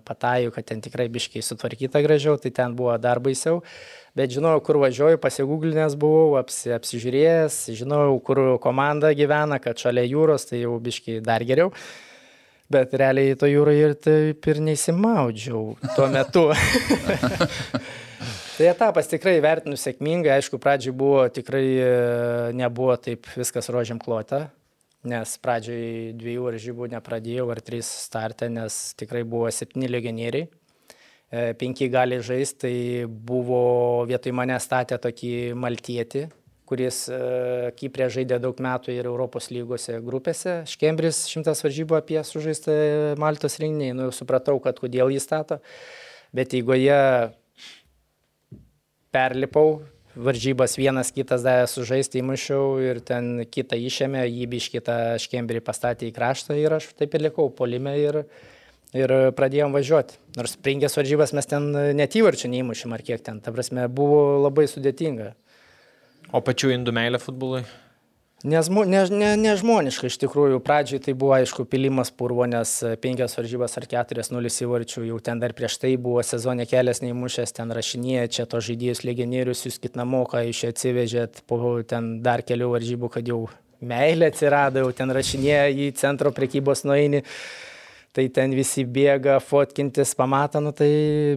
patajų, 0.08 0.54
kad 0.54 0.70
ten 0.70 0.80
tikrai 0.80 1.10
biškiai 1.12 1.44
sutvarkyta 1.44 2.00
gražiau, 2.00 2.38
tai 2.40 2.48
ten 2.56 2.72
buvo 2.78 2.94
dar 2.96 3.20
baisiau. 3.20 3.60
Bet 4.16 4.32
žinojau, 4.32 4.62
kur 4.64 4.78
važiuoju, 4.80 5.20
pasigūglinęs 5.20 5.98
buvau, 6.00 6.38
apsi, 6.40 6.72
apsižiūrėjęs, 6.72 7.58
žinojau, 7.76 8.16
kur 8.24 8.40
komanda 8.64 9.12
gyvena, 9.16 9.60
kad 9.60 9.76
šalia 9.76 10.06
jūros, 10.08 10.48
tai 10.48 10.62
jau 10.62 10.78
biškiai 10.80 11.20
dar 11.24 11.44
geriau. 11.44 11.74
Bet 12.72 12.94
realiai 12.96 13.36
to 13.36 13.44
jūroje 13.50 13.84
ir 13.90 13.98
taip 14.00 14.48
ir 14.48 14.62
neįsimaudžiau 14.64 15.92
tuo 15.92 16.08
metu. 16.08 16.48
tai 18.62 18.70
etapas 18.70 19.08
tikrai 19.10 19.40
vertinu 19.42 19.74
sėkmingai, 19.74 20.36
aišku, 20.36 20.60
pradžiai 20.62 20.94
buvo 20.94 21.24
tikrai 21.34 21.64
e, 21.82 21.86
nebuvo 22.54 22.94
taip 22.94 23.26
viskas 23.34 23.66
rožiam 23.74 23.98
klota. 23.98 24.50
nes 25.02 25.32
pradžioj 25.42 26.12
dviejų 26.14 26.44
varžybų 26.46 26.86
nepradėjau 26.92 27.48
ar 27.50 27.58
trys 27.58 27.88
startę, 28.04 28.46
nes 28.46 28.94
tikrai 28.94 29.24
buvo 29.26 29.48
septyni 29.50 29.88
legionieriai. 29.90 30.46
E, 30.46 31.56
penki 31.58 31.88
gali 31.90 32.20
žaisti, 32.22 32.60
tai 32.62 32.76
buvo 33.10 34.04
vietoj 34.06 34.30
mane 34.30 34.60
statę 34.62 35.00
tokį 35.02 35.32
maltietį, 35.58 36.28
kuris 36.70 37.08
e, 37.10 37.20
Kiprė 37.74 38.12
žaidė 38.14 38.38
daug 38.38 38.62
metų 38.62 38.94
ir 38.94 39.10
Europos 39.10 39.50
lygose 39.50 39.98
grupėse. 40.06 40.60
Škembris 40.70 41.24
šimtas 41.34 41.66
varžybų 41.66 41.98
apie 41.98 42.22
sužaistą 42.22 42.78
Maltos 43.18 43.58
rinkinį, 43.58 43.90
nu 43.98 44.06
jau 44.06 44.18
supratau, 44.22 44.60
kad 44.62 44.78
kodėl 44.78 45.10
jį 45.10 45.26
stato, 45.26 45.58
bet 46.30 46.54
jeigu 46.54 46.78
jie 46.78 47.02
perlipau, 49.12 49.82
varžybas 50.16 50.76
vienas 50.76 51.12
kitas 51.14 51.44
davė 51.44 51.66
sužaisti, 51.70 52.20
įmušiau 52.20 52.80
ir 52.84 53.00
ten 53.04 53.44
kitą 53.48 53.78
išėmė, 53.80 54.24
jį 54.28 54.48
biš 54.54 54.68
kitą 54.74 54.96
škemberį 55.22 55.62
pastatė 55.64 56.08
į 56.08 56.16
kraštą 56.16 56.56
ir 56.60 56.76
aš 56.78 56.90
taip 56.98 57.14
ir 57.16 57.26
likau 57.28 57.48
polime 57.56 57.94
ir, 58.00 58.22
ir 58.96 59.14
pradėjom 59.36 59.76
važiuoti. 59.76 60.18
Nors 60.36 60.56
penkias 60.60 60.96
varžybas 60.98 61.32
mes 61.36 61.48
ten 61.48 61.70
net 61.96 62.16
įvarčių 62.18 62.52
neįmušėm 62.52 62.96
ar 62.96 63.04
kiek 63.06 63.24
ten, 63.24 63.40
ta 63.40 63.54
prasme, 63.54 63.86
buvo 63.88 64.42
labai 64.42 64.68
sudėtinga. 64.70 65.32
O 66.32 66.40
pačių 66.44 66.72
indų 66.76 66.94
meilė 66.96 67.20
futbolui? 67.20 67.64
Nezmo, 68.42 68.82
ne, 68.84 69.04
ne, 69.06 69.28
nežmoniška 69.38 70.08
iš 70.10 70.16
tikrųjų. 70.18 70.58
Pradžioj 70.66 70.98
tai 71.04 71.12
buvo 71.14 71.36
aišku 71.36 71.62
pilimas 71.70 72.10
purvo, 72.10 72.42
nes 72.50 72.72
penkias 72.98 73.36
varžybas 73.38 73.78
ar 73.78 73.86
keturias 73.86 74.32
nulis 74.34 74.58
įvarčių, 74.64 75.04
jau 75.06 75.18
ten 75.22 75.38
dar 75.38 75.54
prieš 75.54 75.76
tai 75.84 75.92
buvo 75.94 76.24
sezonė 76.26 76.66
kelias 76.66 77.04
neįmušęs, 77.04 77.54
ten 77.54 77.70
rašinėje, 77.70 78.26
čia 78.34 78.48
to 78.50 78.58
žaidėjus 78.58 79.04
legionierius, 79.06 79.62
jūs 79.68 79.78
kit 79.84 79.94
namo, 80.00 80.24
ką 80.26 80.42
iš 80.50 80.64
čia 80.64 80.72
atsivežėt, 80.74 81.44
po 81.46 81.76
ten 81.86 82.16
dar 82.26 82.42
kelių 82.42 82.72
varžybų, 82.74 83.12
kad 83.14 83.30
jau 83.30 83.44
meilė 83.78 84.32
atsirado, 84.32 84.82
jau 84.82 84.90
ten 84.90 85.14
rašinėje 85.14 85.70
į 85.86 85.92
centro 86.02 86.34
prekybos 86.34 86.82
nueini 86.82 87.22
tai 88.12 88.26
ten 88.28 88.52
visi 88.52 88.84
bėga 88.84 89.38
fotkintis, 89.40 90.12
pamato, 90.16 90.60
nu 90.60 90.72
tai 90.76 90.88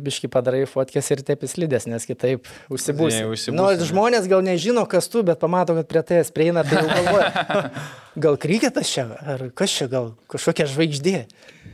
biški 0.04 0.28
padarai 0.32 0.66
fotkės 0.68 1.08
ir 1.14 1.22
taip 1.24 1.46
įslidės, 1.48 1.88
nes 1.88 2.04
kitaip 2.08 2.50
užsibūsi. 2.68 3.22
Ne, 3.22 3.30
užsibūsi, 3.32 3.54
nu, 3.56 3.68
ne. 3.72 3.88
žmonės 3.88 4.28
gal 4.32 4.44
nežino, 4.44 4.84
kas 4.92 5.08
tu, 5.12 5.24
bet 5.28 5.40
pamato, 5.40 5.78
kad 5.78 5.88
prie 5.88 6.04
tavęs 6.04 6.34
prieina, 6.36 6.66
tai 6.68 6.82
jau 6.82 6.90
galvoja, 6.90 7.70
gal 8.26 8.40
kryketas 8.44 8.92
čia, 8.92 9.06
ar 9.24 9.46
kas 9.56 9.76
čia, 9.78 9.88
gal 9.92 10.12
kažkokia 10.32 10.68
žvaigždė. 10.74 11.22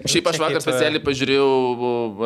Šiaip 0.06 0.30
aš 0.30 0.38
vakar 0.41 0.64
specialiai 0.64 1.02
pažiūrėjau 1.06 1.49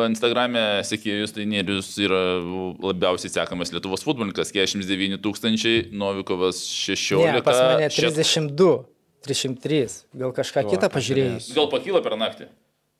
Instagram'e, 0.06 0.66
sekėjus, 0.88 1.32
tai 1.36 1.48
Nėrius 1.48 1.90
yra 2.00 2.20
labiausiai 2.44 3.32
sekamas 3.32 3.72
Lietuvos 3.72 4.04
futbolininkas, 4.04 4.52
49 4.52 5.20
tūkstančiai, 5.24 5.88
Novikovas 5.96 6.60
16. 6.60 7.24
Ne, 7.24 7.42
pas 7.44 7.60
mane 7.60 7.88
Šet- 7.92 8.16
32, 8.16 8.78
303, 9.26 9.98
gal 10.16 10.36
kažką 10.36 10.68
kitą 10.70 10.92
pažiūrėjus. 10.92 11.50
Gal 11.56 11.68
pakyla 11.72 12.04
per 12.04 12.16
naktį? 12.20 12.48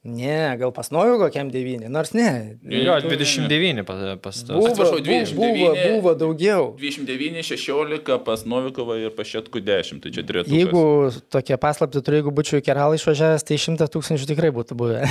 Ne, 0.06 0.54
gal 0.60 0.70
pas 0.74 0.90
Noviu 0.94 1.16
kokiam 1.18 1.48
9, 1.50 1.88
nors 1.90 2.12
ne. 2.14 2.56
Jo, 2.62 2.94
29 3.02 3.82
pas, 3.88 4.02
pas 4.22 4.36
tas. 4.38 4.52
Buvo, 4.52 4.68
Atsiprašau, 4.70 5.00
buvo, 5.00 5.06
29. 5.08 5.34
buvo, 5.34 5.72
buvo 5.96 6.12
daugiau. 6.20 6.68
29, 6.78 7.42
16 7.42 8.20
pas 8.26 8.44
Novikovą 8.46 8.98
ir 9.02 9.14
pas 9.16 9.26
Šetku 9.26 9.62
10, 9.64 10.02
tai 10.04 10.12
čia 10.14 10.22
turėtų 10.28 10.54
Jeigu 10.54 10.84
tokia 11.32 11.58
paslapti 11.58 12.02
turiu, 12.06 12.22
jeigu 12.22 12.34
būčiau 12.36 12.62
į 12.62 12.66
Keralą 12.68 13.00
išvažiavęs, 13.00 13.46
tai 13.48 13.58
100 13.58 13.90
tūkstančių 13.96 14.30
tikrai 14.30 14.52
būtų 14.54 14.78
buvę. 14.78 15.02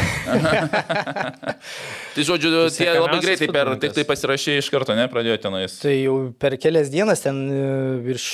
Tai 2.16 2.24
žodžiu, 2.24 2.50
tie 2.72 2.72
sėkamiausias 2.72 3.04
labai 3.04 3.20
greitai 3.26 3.48
per, 3.52 3.70
tik 3.82 3.96
tai 3.98 4.06
pasirašė 4.08 4.58
iš 4.62 4.70
karto, 4.72 4.96
ne, 4.96 5.10
pradėjo 5.12 5.36
tenais. 5.44 5.76
tai 5.82 5.98
jau 5.98 6.16
per 6.40 6.56
kelias 6.62 6.88
dienas 6.94 7.24
ten 7.26 7.42
e, 7.52 7.66
virš 8.06 8.28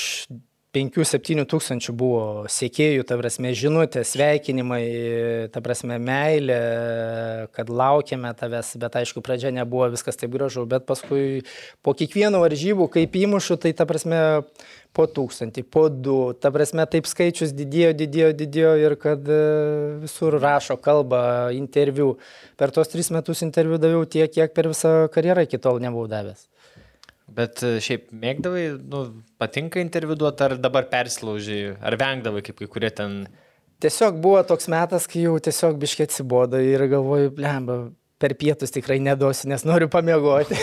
5-7 0.72 1.43
tūkstančių 1.51 1.93
buvo 1.99 2.24
sėkėjų, 2.47 3.03
ta 3.07 3.17
prasme, 3.19 3.51
žinutė, 3.57 4.05
sveikinimai, 4.07 4.84
ta 5.51 5.59
prasme, 5.63 5.97
meilė, 5.99 6.59
kad 7.51 7.67
laukiame 7.67 8.32
tavęs, 8.39 8.78
bet 8.80 8.95
aišku, 9.01 9.24
pradžia 9.26 9.51
nebuvo 9.51 9.89
viskas 9.91 10.19
taip 10.19 10.32
gražu, 10.32 10.63
bet 10.72 10.88
paskui 10.88 11.41
po 11.84 11.91
kiekvieno 11.97 12.39
varžybų, 12.39 12.88
kaip 12.93 13.17
įmušu, 13.19 13.59
tai 13.59 13.74
ta 13.76 13.88
prasme, 13.89 14.22
po 14.95 15.07
tūkstantį, 15.07 15.63
po 15.72 15.86
du, 15.91 16.17
ta 16.39 16.51
prasme, 16.55 16.86
taip 16.91 17.07
skaičius 17.07 17.51
didėjo, 17.55 17.91
didėjo, 18.03 18.32
didėjo 18.43 18.74
ir 18.86 18.95
kad 18.99 19.28
e, 19.28 19.41
visur 20.03 20.36
rašo, 20.39 20.80
kalba, 20.84 21.24
interviu. 21.55 22.15
Per 22.59 22.76
tos 22.76 22.91
tris 22.91 23.11
metus 23.15 23.43
interviu 23.47 23.80
daviau 23.80 24.07
tiek, 24.07 24.32
kiek 24.32 24.55
per 24.55 24.72
visą 24.72 24.95
karjerą 25.11 25.47
iki 25.47 25.59
tol 25.63 25.80
nebuvau 25.84 26.11
davęs. 26.11 26.51
Bet 27.32 27.62
e, 27.64 27.78
šiaip 27.84 28.10
mėgdavai, 28.12 28.66
nu, 28.92 29.06
patinka 29.40 29.80
interviu 29.80 30.18
duoti, 30.20 30.44
ar 30.48 30.58
dabar 30.60 30.90
persilaužiai, 30.92 31.78
ar 31.80 31.96
vengdavai, 32.02 32.44
kaip 32.46 32.60
kai 32.60 32.68
kurie 32.72 32.92
ten... 32.96 33.24
Tiesiog 33.82 34.20
buvo 34.22 34.42
toks 34.46 34.68
metas, 34.70 35.08
kai 35.10 35.24
jau 35.24 35.38
tiesiog 35.42 35.80
biškiai 35.82 36.10
atsibodo 36.10 36.60
ir 36.62 36.84
galvoju, 36.92 37.32
blemba, 37.38 37.78
per 38.22 38.36
pietus 38.38 38.74
tikrai 38.74 39.00
neduosiu, 39.02 39.50
nes 39.50 39.64
noriu 39.66 39.88
pamiegoti. 39.92 40.58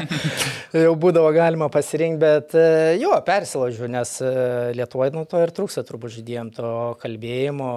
jau 0.86 0.94
būdavo 1.02 1.32
galima 1.36 1.68
pasirinkti, 1.72 2.20
bet 2.22 2.56
e, 2.56 2.68
jo, 3.02 3.12
persilaužiu, 3.26 3.90
nes 3.92 4.14
e, 4.24 4.32
Lietuvoje 4.78 5.12
nuo 5.16 5.26
to 5.28 5.42
ir 5.44 5.52
trūksta 5.56 5.84
turbūt 5.88 6.16
žydėjom 6.16 6.52
to 6.56 6.72
kalbėjimo, 7.02 7.70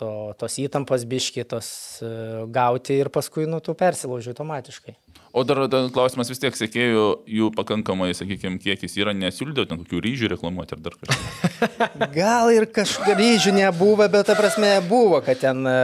to, 0.00 0.10
tos 0.40 0.56
įtampos 0.62 1.04
biški, 1.10 1.44
tos 1.50 1.70
e, 2.00 2.14
gauti 2.54 2.96
ir 3.02 3.12
paskui 3.12 3.48
nuo 3.50 3.60
tų 3.64 3.76
persilaužiu 3.82 4.32
automatiškai. 4.32 4.96
O 5.32 5.44
dar, 5.46 5.60
dar 5.70 5.84
klausimas 5.94 6.26
vis 6.26 6.40
tiek 6.42 6.56
sekėjų, 6.58 7.02
jų 7.30 7.50
pakankamai, 7.54 8.08
sakykime, 8.18 8.58
kiekis 8.58 8.96
yra, 8.98 9.12
nesiūlydavo 9.14 9.68
ten 9.70 9.78
kokių 9.84 10.00
ryžių 10.02 10.30
reklamuoti 10.32 10.74
ar 10.74 10.80
dar 10.82 10.96
kažką. 10.98 11.60
Gal 12.16 12.50
ir 12.50 12.66
kažkokių 12.74 13.14
ryžių 13.20 13.52
nebuvo, 13.60 14.08
bet 14.10 14.26
ta 14.26 14.34
prasme 14.34 14.72
buvo, 14.88 15.20
kad 15.22 15.38
ten 15.38 15.62
e, 15.70 15.76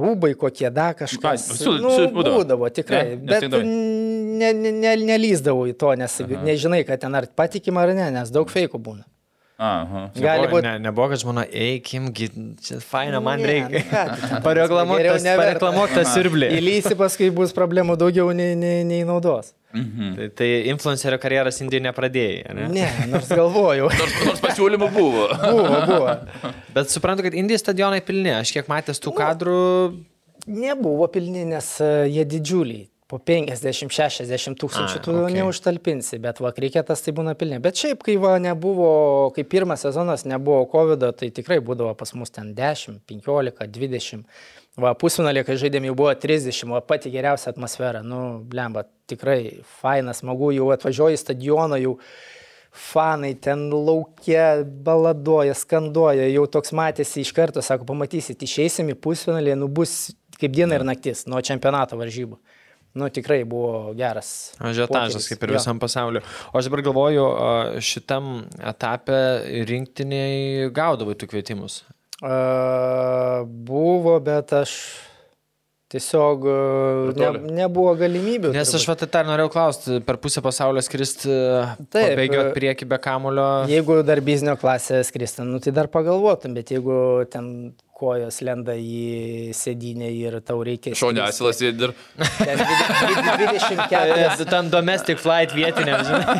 rūbai 0.00 0.32
kokie 0.40 0.72
da 0.74 0.88
kažkas. 0.98 1.46
Ai, 1.54 1.58
siūl- 1.60 1.78
nu, 1.84 1.94
siūl- 1.94 2.10
būdavo. 2.16 2.42
būdavo, 2.42 2.72
tikrai. 2.74 3.04
Ne, 3.12 3.16
bet 3.22 3.46
nesiekdavai? 3.46 3.64
ne, 4.42 4.52
ne, 4.58 4.74
ne, 4.82 4.96
nelyzdavau 5.14 5.68
į 5.70 5.76
to, 5.78 5.94
nes 6.02 6.18
Aha. 6.26 6.42
nežinai, 6.50 6.82
kad 6.88 7.06
ten 7.06 7.14
ar 7.14 7.30
patikima 7.30 7.86
ar 7.86 7.94
ne, 7.94 8.10
nes 8.18 8.34
daug 8.34 8.50
feikų 8.50 8.82
būna. 8.82 9.06
Aha. 9.64 10.00
Gali 10.18 10.48
būti. 10.52 10.64
Ne, 10.66 10.72
nebuvo, 10.84 11.06
kad 11.12 11.20
žmona, 11.22 11.44
eikim, 11.48 12.08
čia 12.14 12.78
faina, 12.84 13.20
man 13.24 13.40
Ne, 13.40 13.48
reikia. 13.50 13.82
nu 13.84 13.90
ten, 13.90 14.42
Pareklamuok 14.46 15.02
tas- 15.06 15.26
pareklamuok 15.40 15.94
tą 15.96 16.04
siurblį. 16.12 16.48
Įlysi 16.60 16.96
paskui 16.98 17.30
bus 17.34 17.54
problemų 17.56 17.96
daugiau 18.00 18.32
nei, 18.36 18.52
nei, 18.58 18.82
nei 18.88 19.02
naudos. 19.08 19.52
Tai, 19.74 20.28
tai 20.38 20.48
influencerio 20.70 21.16
karjeras 21.18 21.56
Indijoje 21.64 21.82
nepradėjai, 21.88 22.52
ne? 22.54 22.66
Ne, 22.76 22.84
nors 23.10 23.26
galvojau. 23.32 23.88
Nors, 24.00 24.12
nors 24.28 24.42
pasiūlymų 24.44 24.90
buvo. 24.94 25.24
buvo, 25.42 25.78
buvo. 25.88 26.12
Bet 26.76 26.92
suprantu, 26.94 27.24
kad 27.26 27.34
Indijos 27.34 27.64
stadionai 27.64 27.98
pilni. 28.06 28.30
Aš 28.36 28.52
kiek 28.54 28.70
matęs 28.70 29.02
tų 29.02 29.16
kadrų, 29.18 29.58
Nebuvo 30.44 31.06
pilni, 31.08 31.40
nes 31.48 31.68
e, 31.80 31.86
jie 32.12 32.24
didžiuliai. 32.28 32.82
Po 33.04 33.18
50-60 33.20 34.56
tūkstančių 34.56 35.00
tu 35.04 35.12
okei. 35.12 35.36
neužtalpinsi, 35.36 36.16
bet 36.24 36.38
va, 36.40 36.54
kriketas 36.56 37.04
tai 37.04 37.12
būna 37.12 37.34
pilni. 37.36 37.58
Bet 37.60 37.76
šiaip, 37.76 38.00
kai 38.06 38.14
va 38.20 38.38
nebuvo, 38.40 38.88
kai 39.36 39.44
pirmas 39.44 39.84
sezonas 39.84 40.24
nebuvo 40.24 40.62
COVID, 40.72 41.04
tai 41.20 41.28
tikrai 41.36 41.58
būdavo 41.64 41.92
pas 42.00 42.14
mus 42.16 42.32
ten 42.32 42.54
10, 42.56 43.02
15, 43.04 43.68
20. 43.76 44.24
Va, 44.80 44.94
pusfinalė, 44.96 45.44
kai 45.44 45.58
žaidėm, 45.60 45.90
jau 45.90 45.98
buvo 46.00 46.14
30, 46.16 46.64
o 46.72 46.80
pati 46.80 47.12
geriausia 47.12 47.52
atmosfera. 47.52 48.00
Nu, 48.02 48.40
blemba, 48.48 48.86
tikrai 49.12 49.60
faina, 49.82 50.16
smagu, 50.16 50.48
jau 50.56 50.72
atvažiuoji 50.72 51.20
į 51.20 51.22
stadioną, 51.26 51.82
jau 51.84 51.98
fanai 52.74 53.34
ten 53.36 53.68
laukia, 53.70 54.64
baladoja, 54.64 55.52
skanduoja, 55.54 56.24
jau 56.32 56.48
toks 56.56 56.72
matėsi 56.74 57.20
iš 57.20 57.36
karto, 57.36 57.62
sako, 57.62 57.86
pamatysit, 57.92 58.40
išeisim 58.48 58.90
į 58.90 58.98
pusfinalį, 59.04 59.60
nu 59.60 59.68
bus 59.70 60.14
kaip 60.40 60.56
diena 60.56 60.80
ir 60.80 60.88
naktis 60.88 61.28
nuo 61.30 61.44
čempionato 61.44 62.00
varžybų. 62.00 62.40
Nu, 62.94 63.08
tikrai 63.10 63.40
buvo 63.48 63.90
geras. 63.98 64.52
Ažiotažas 64.62 65.26
kaip 65.26 65.42
ir 65.42 65.54
Jo. 65.54 65.58
visam 65.58 65.80
pasauliu. 65.82 66.20
O 66.52 66.60
aš 66.60 66.68
dabar 66.68 66.84
galvoju, 66.86 67.24
šitam 67.82 68.44
etape 68.62 69.18
rinktiniai 69.66 70.68
gaudavai 70.74 71.16
tų 71.18 71.26
kvietimus. 71.32 71.80
A, 72.22 73.42
buvo, 73.44 74.20
bet 74.22 74.54
aš 74.54 74.76
tiesiog 75.94 76.46
ne, 77.18 77.30
nebuvo 77.54 77.92
galimybių. 77.98 78.52
Nes 78.54 78.70
aš 78.70 78.86
turbūt. 78.86 79.04
va 79.04 79.10
tai 79.14 79.22
norėjau 79.28 79.50
klausti, 79.52 79.98
per 80.06 80.18
pusę 80.22 80.42
pasaulio 80.44 80.82
skristi, 80.84 81.30
e, 81.30 82.30
prieki 82.56 82.88
be 82.90 82.98
kamulio. 83.02 83.48
Jeigu 83.70 84.00
dar 84.06 84.22
biznio 84.24 84.56
klasė 84.60 85.02
skristum, 85.06 85.50
nu, 85.52 85.60
tai 85.62 85.74
dar 85.76 85.90
pagalvotum, 85.92 86.56
bet 86.56 86.72
jeigu 86.74 86.96
ten 87.30 87.74
kojos 88.04 88.38
lenda 88.44 88.74
į 88.76 89.50
sėdynę 89.56 90.10
ir 90.12 90.36
tau 90.44 90.60
reikia... 90.66 90.92
Šonė 90.98 91.22
asilas 91.24 91.56
sėdi 91.62 91.88
ir... 91.88 91.94
ten 92.36 92.60
24, 92.60 94.28
Tu 94.40 94.46
ten 94.50 94.68
domestic 94.72 95.18
flight 95.22 95.54
vietiniam, 95.56 96.04
žinai. 96.04 96.36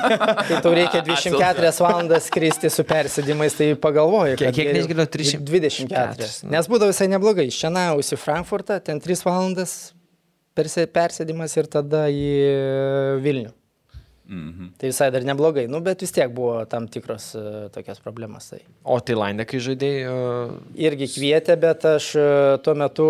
kai 0.51 0.61
tau 0.65 0.75
reikia 0.77 1.03
24 1.07 1.73
valandas 1.81 2.29
skristi 2.29 2.71
su 2.73 2.85
persėdimais, 2.89 3.57
tai 3.59 3.73
pagalvoju. 3.81 4.37
Kiek- 4.39 4.51
kad 4.51 4.59
kiek 4.61 4.73
neišgirdau? 4.77 5.09
300? 5.17 5.43
24. 5.49 6.31
nu. 6.45 6.55
Nes 6.55 6.69
būdavo 6.71 6.93
visai 6.93 7.09
neblogai. 7.13 7.49
Šiandien 7.55 7.99
į 8.05 8.21
Frankfurtą, 8.21 8.79
ten 8.85 9.01
3 9.03 9.25
valandas 9.27 9.77
persė- 10.57 10.89
persėdimas 10.91 11.57
ir 11.61 11.71
tada 11.71 12.07
į 12.13 12.29
Vilnių. 13.25 13.53
Mhm. 14.29 14.71
Tai 14.81 14.89
visai 14.89 15.11
dar 15.13 15.25
neblogai, 15.27 15.67
nu, 15.69 15.83
bet 15.85 16.01
vis 16.01 16.15
tiek 16.15 16.31
buvo 16.33 16.63
tam 16.65 16.87
tikros 16.89 17.35
uh, 17.37 17.67
tokios 17.75 18.01
problemas. 18.01 18.49
Tai. 18.55 18.63
O 18.89 18.97
Tailandė, 19.05 19.45
kai 19.49 19.61
žaidėjai. 19.61 20.07
Uh... 20.09 20.55
Irgi 20.81 21.11
kvietė, 21.13 21.59
bet 21.61 21.85
aš 21.91 22.09
uh, 22.17 22.29
tuo 22.65 22.73
metu, 22.79 23.09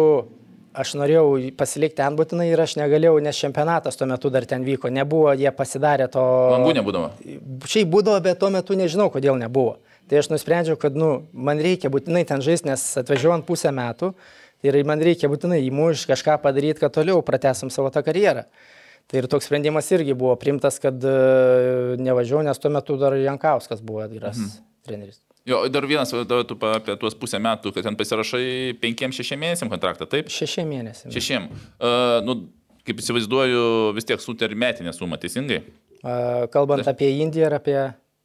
aš 0.75 0.97
norėjau 0.99 1.39
pasilikti 1.59 2.01
ten 2.01 2.19
būtinai 2.19 2.49
ir 2.51 2.65
aš 2.65 2.75
negalėjau, 2.81 3.21
nes 3.23 3.39
čempionatas 3.39 3.99
tuo 4.01 4.09
metu 4.11 4.31
dar 4.35 4.47
ten 4.51 4.67
vyko, 4.67 4.91
nebuvo, 4.91 5.31
jie 5.39 5.55
pasidarė 5.55 6.11
to... 6.11 6.25
Langų 6.57 6.75
nebūdavo. 6.81 7.11
Šiaip 7.71 7.95
būdavo, 7.95 8.19
bet 8.27 8.43
tuo 8.43 8.51
metu 8.55 8.79
nežinau, 8.79 9.07
kodėl 9.15 9.39
nebuvo. 9.39 9.79
Tai 10.11 10.19
aš 10.21 10.33
nusprendžiau, 10.35 10.77
kad, 10.81 10.99
nu, 10.99 11.29
man 11.33 11.63
reikia 11.63 11.89
būtinai 11.95 12.27
ten 12.29 12.43
žaisti, 12.45 12.69
nes 12.69 12.83
atvažiuojant 13.01 13.47
pusę 13.47 13.71
metų 13.73 14.11
ir 14.67 14.83
man 14.89 15.01
reikia 15.05 15.31
būtinai 15.33 15.63
įmuš 15.69 16.09
kažką 16.11 16.41
padaryti, 16.43 16.83
kad 16.83 16.93
toliau 16.93 17.23
pratesam 17.25 17.71
savo 17.73 17.93
tą 17.95 18.03
karjerą. 18.05 18.45
Tai 19.11 19.21
ir 19.21 19.29
toks 19.31 19.47
sprendimas 19.49 19.91
irgi 19.93 20.15
buvo 20.17 20.35
primtas, 20.41 20.81
kad 20.83 20.97
uh, 21.05 21.95
nevažiuoju, 22.01 22.47
nes 22.49 22.61
tuo 22.61 22.73
metu 22.73 22.97
dar 23.01 23.17
Jankauskas 23.21 23.85
buvo 23.85 24.07
geras 24.09 24.41
mhm. 24.41 24.67
treneris. 24.87 25.21
Jo, 25.45 25.67
dar 25.69 25.85
vienas, 25.85 26.09
tu 26.49 26.57
apie 26.71 26.95
tuos 26.97 27.17
pusę 27.21 27.37
metų, 27.43 27.75
kad 27.77 27.85
ten 27.85 27.97
pasirašai 28.01 28.45
penkiem 28.81 29.13
šešiem 29.13 29.43
mėnesiam 29.43 29.69
kontraktą, 29.69 30.09
taip? 30.09 30.31
Šešiem 30.33 30.71
mėnesiam. 30.73 31.13
Šešiem. 31.13 31.51
Uh, 31.77 32.23
nu, 32.25 32.39
kaip 32.89 33.03
įsivaizduoju, 33.03 33.67
vis 33.97 34.09
tiek 34.09 34.25
sutari 34.25 34.57
metinę 34.57 34.95
sumą, 34.97 35.21
teisingai? 35.21 35.61
Uh, 36.01 36.47
kalbant 36.53 36.85
da. 36.85 36.97
apie 36.97 37.11
Indiją 37.21 37.51
ir 37.51 37.59
apie... 37.59 37.77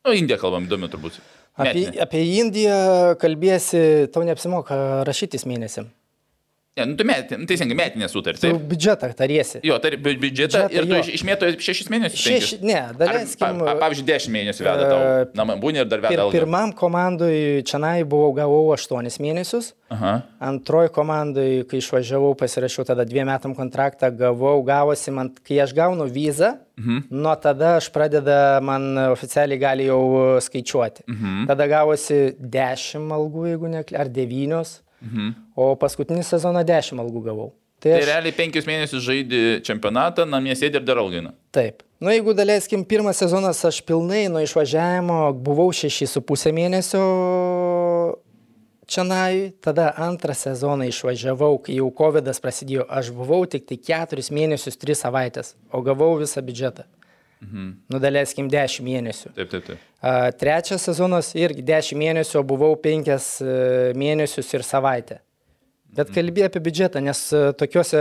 Nu, 0.08 0.16
Indiją 0.16 0.40
kalbam, 0.40 0.70
įdomu 0.70 0.88
turbūt. 0.92 1.20
Apie, 1.60 1.90
apie 2.00 2.24
Indiją 2.40 2.80
kalbėsi, 3.20 3.82
tau 4.16 4.24
neapsimoka 4.24 4.80
rašytis 5.08 5.44
mėnesiam. 5.50 5.92
Ne, 6.80 6.86
nu, 6.86 6.96
tu 6.96 7.06
met, 7.08 7.32
nu, 7.36 7.48
teisingai, 7.50 7.76
metinė 7.76 8.08
sutartį. 8.12 8.52
Tu 8.54 8.60
biudžetą 8.72 9.10
tariesi. 9.18 9.60
Jo, 9.68 9.80
tar, 9.84 9.98
biudžetą, 10.00 10.22
biudžetą 10.24 10.62
ir 10.72 10.88
tu 10.88 11.00
iš, 11.02 11.10
išmėto 11.20 11.50
šešis 11.66 11.90
mėnesius. 11.92 12.22
Šeš, 12.24 12.52
ne, 12.64 12.80
daleiskim. 13.00 13.60
Pa, 13.66 13.76
pavyzdžiui, 13.84 14.06
dešimt 14.08 14.36
mėnesių 14.36 14.68
veda 14.68 14.86
tau. 14.86 15.02
Uh, 15.02 15.36
Na, 15.36 15.46
man 15.50 15.60
būni 15.64 15.82
ir 15.84 15.90
dar 15.90 16.04
veda. 16.06 16.30
Pir, 16.30 16.40
pirmam 16.40 16.72
komandui 16.78 17.66
Čianai 17.68 18.06
buvau 18.08 18.32
gavau 18.38 18.64
aštuonis 18.76 19.20
mėnesius. 19.24 19.74
Aha. 19.90 20.16
Antroji 20.46 20.92
komandai, 20.94 21.48
kai 21.70 21.82
išvažiavau, 21.82 22.36
pasirašiau 22.40 22.86
tada 22.88 23.06
dviem 23.10 23.28
metam 23.28 23.56
kontraktą, 23.58 24.12
gavau, 24.16 24.60
gavosi 24.66 25.14
man, 25.16 25.32
kai 25.46 25.58
aš 25.64 25.74
gaunu 25.78 26.06
vizą, 26.14 26.54
mhm. 26.80 27.08
nuo 27.10 27.34
tada 27.42 27.76
aš 27.80 27.90
pradeda, 27.96 28.60
man 28.64 28.92
oficialiai 29.10 29.62
gali 29.62 29.90
jau 29.90 30.04
skaičiuoti. 30.46 31.08
Mhm. 31.10 31.48
Tada 31.50 31.68
gavosi 31.72 32.22
dešimt 32.40 33.18
algų, 33.18 33.50
jeigu 33.54 33.74
ne, 33.74 33.84
ar 33.98 34.14
devynios. 34.14 34.80
Mhm. 35.00 35.36
O 35.60 35.74
paskutinį 35.80 36.24
sezoną 36.24 36.64
10 36.68 37.02
algų 37.04 37.26
gavau. 37.26 37.50
Tai, 37.80 37.94
tai 37.94 38.00
aš... 38.02 38.08
realiai 38.10 38.36
penkius 38.36 38.68
mėnesius 38.68 39.04
žaidži 39.04 39.60
čempionatą, 39.68 40.26
namie 40.28 40.56
sėdi 40.56 40.80
ir 40.80 40.88
dar 40.88 41.00
algina. 41.00 41.34
Taip. 41.56 41.84
Na, 42.00 42.08
nu, 42.08 42.14
jeigu 42.16 42.36
daleiskim, 42.36 42.86
pirmas 42.88 43.20
sezonas 43.20 43.60
aš 43.68 43.82
pilnai 43.88 44.26
nuo 44.32 44.44
išvažiavimo 44.44 45.20
buvau 45.44 45.72
6,5 45.76 46.54
mėnesio 46.56 47.04
čianai, 48.90 49.54
tada 49.64 49.92
antrą 50.02 50.34
sezoną 50.36 50.88
išvažiavau, 50.90 51.60
kai 51.64 51.78
jau 51.78 51.90
COVID 51.96 52.32
prasidėjo, 52.44 52.88
aš 52.90 53.12
buvau 53.16 53.44
tik 53.50 53.68
tai 53.70 53.78
4 53.92 54.32
mėnesius, 54.34 54.80
3 54.82 54.98
savaitės, 55.04 55.54
o 55.72 55.84
gavau 55.86 56.16
visą 56.20 56.44
biudžetą. 56.46 56.88
Mhm. 57.40 57.68
Nudalėskim 57.94 58.50
10 58.52 58.84
mėnesių. 58.84 59.32
Taip, 59.38 59.52
taip, 59.54 59.68
taip. 59.70 59.84
A, 60.04 60.32
trečias 60.36 60.84
sezonas 60.84 61.32
irgi 61.40 61.64
10 61.64 61.96
mėnesių, 62.00 62.42
o 62.42 62.44
buvau 62.48 62.74
5 62.76 63.12
e, 63.16 63.20
mėnesius 63.96 64.52
ir 64.58 64.66
savaitę. 64.68 65.22
Bet 65.98 66.12
kalbė 66.14 66.44
apie 66.46 66.62
biudžetą, 66.62 67.02
nes 67.02 67.20
e, 67.34 67.40
tokiuose, 67.58 68.00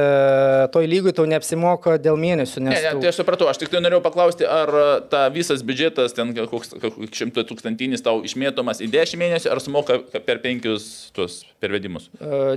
toj 0.74 0.89
lygui 0.91 1.14
tau 1.16 1.24
neapsimoka 1.28 1.97
dėl 2.03 2.18
mėnesių. 2.20 2.61
Ne, 2.66 2.74
ne, 2.76 2.91
tai 3.01 3.09
aš 3.09 3.22
supratau, 3.22 3.49
aš 3.49 3.62
tik 3.62 3.72
tai 3.72 3.80
norėjau 3.80 4.03
paklausti, 4.05 4.45
ar 4.45 4.68
e, 4.68 4.84
ta 5.09 5.22
visas 5.32 5.64
biudžetas, 5.64 6.12
ten 6.16 6.34
koks 6.36 6.76
šimto 7.16 7.47
tūkstantinis 7.49 8.05
tau 8.05 8.20
išmėtomas 8.28 8.82
į 8.84 8.91
10 8.93 9.22
mėnesių, 9.22 9.53
ar 9.55 9.62
sumoka 9.64 9.97
per 10.12 10.43
5 10.45 10.68
tuos 11.16 11.41
pervedimus? 11.62 12.11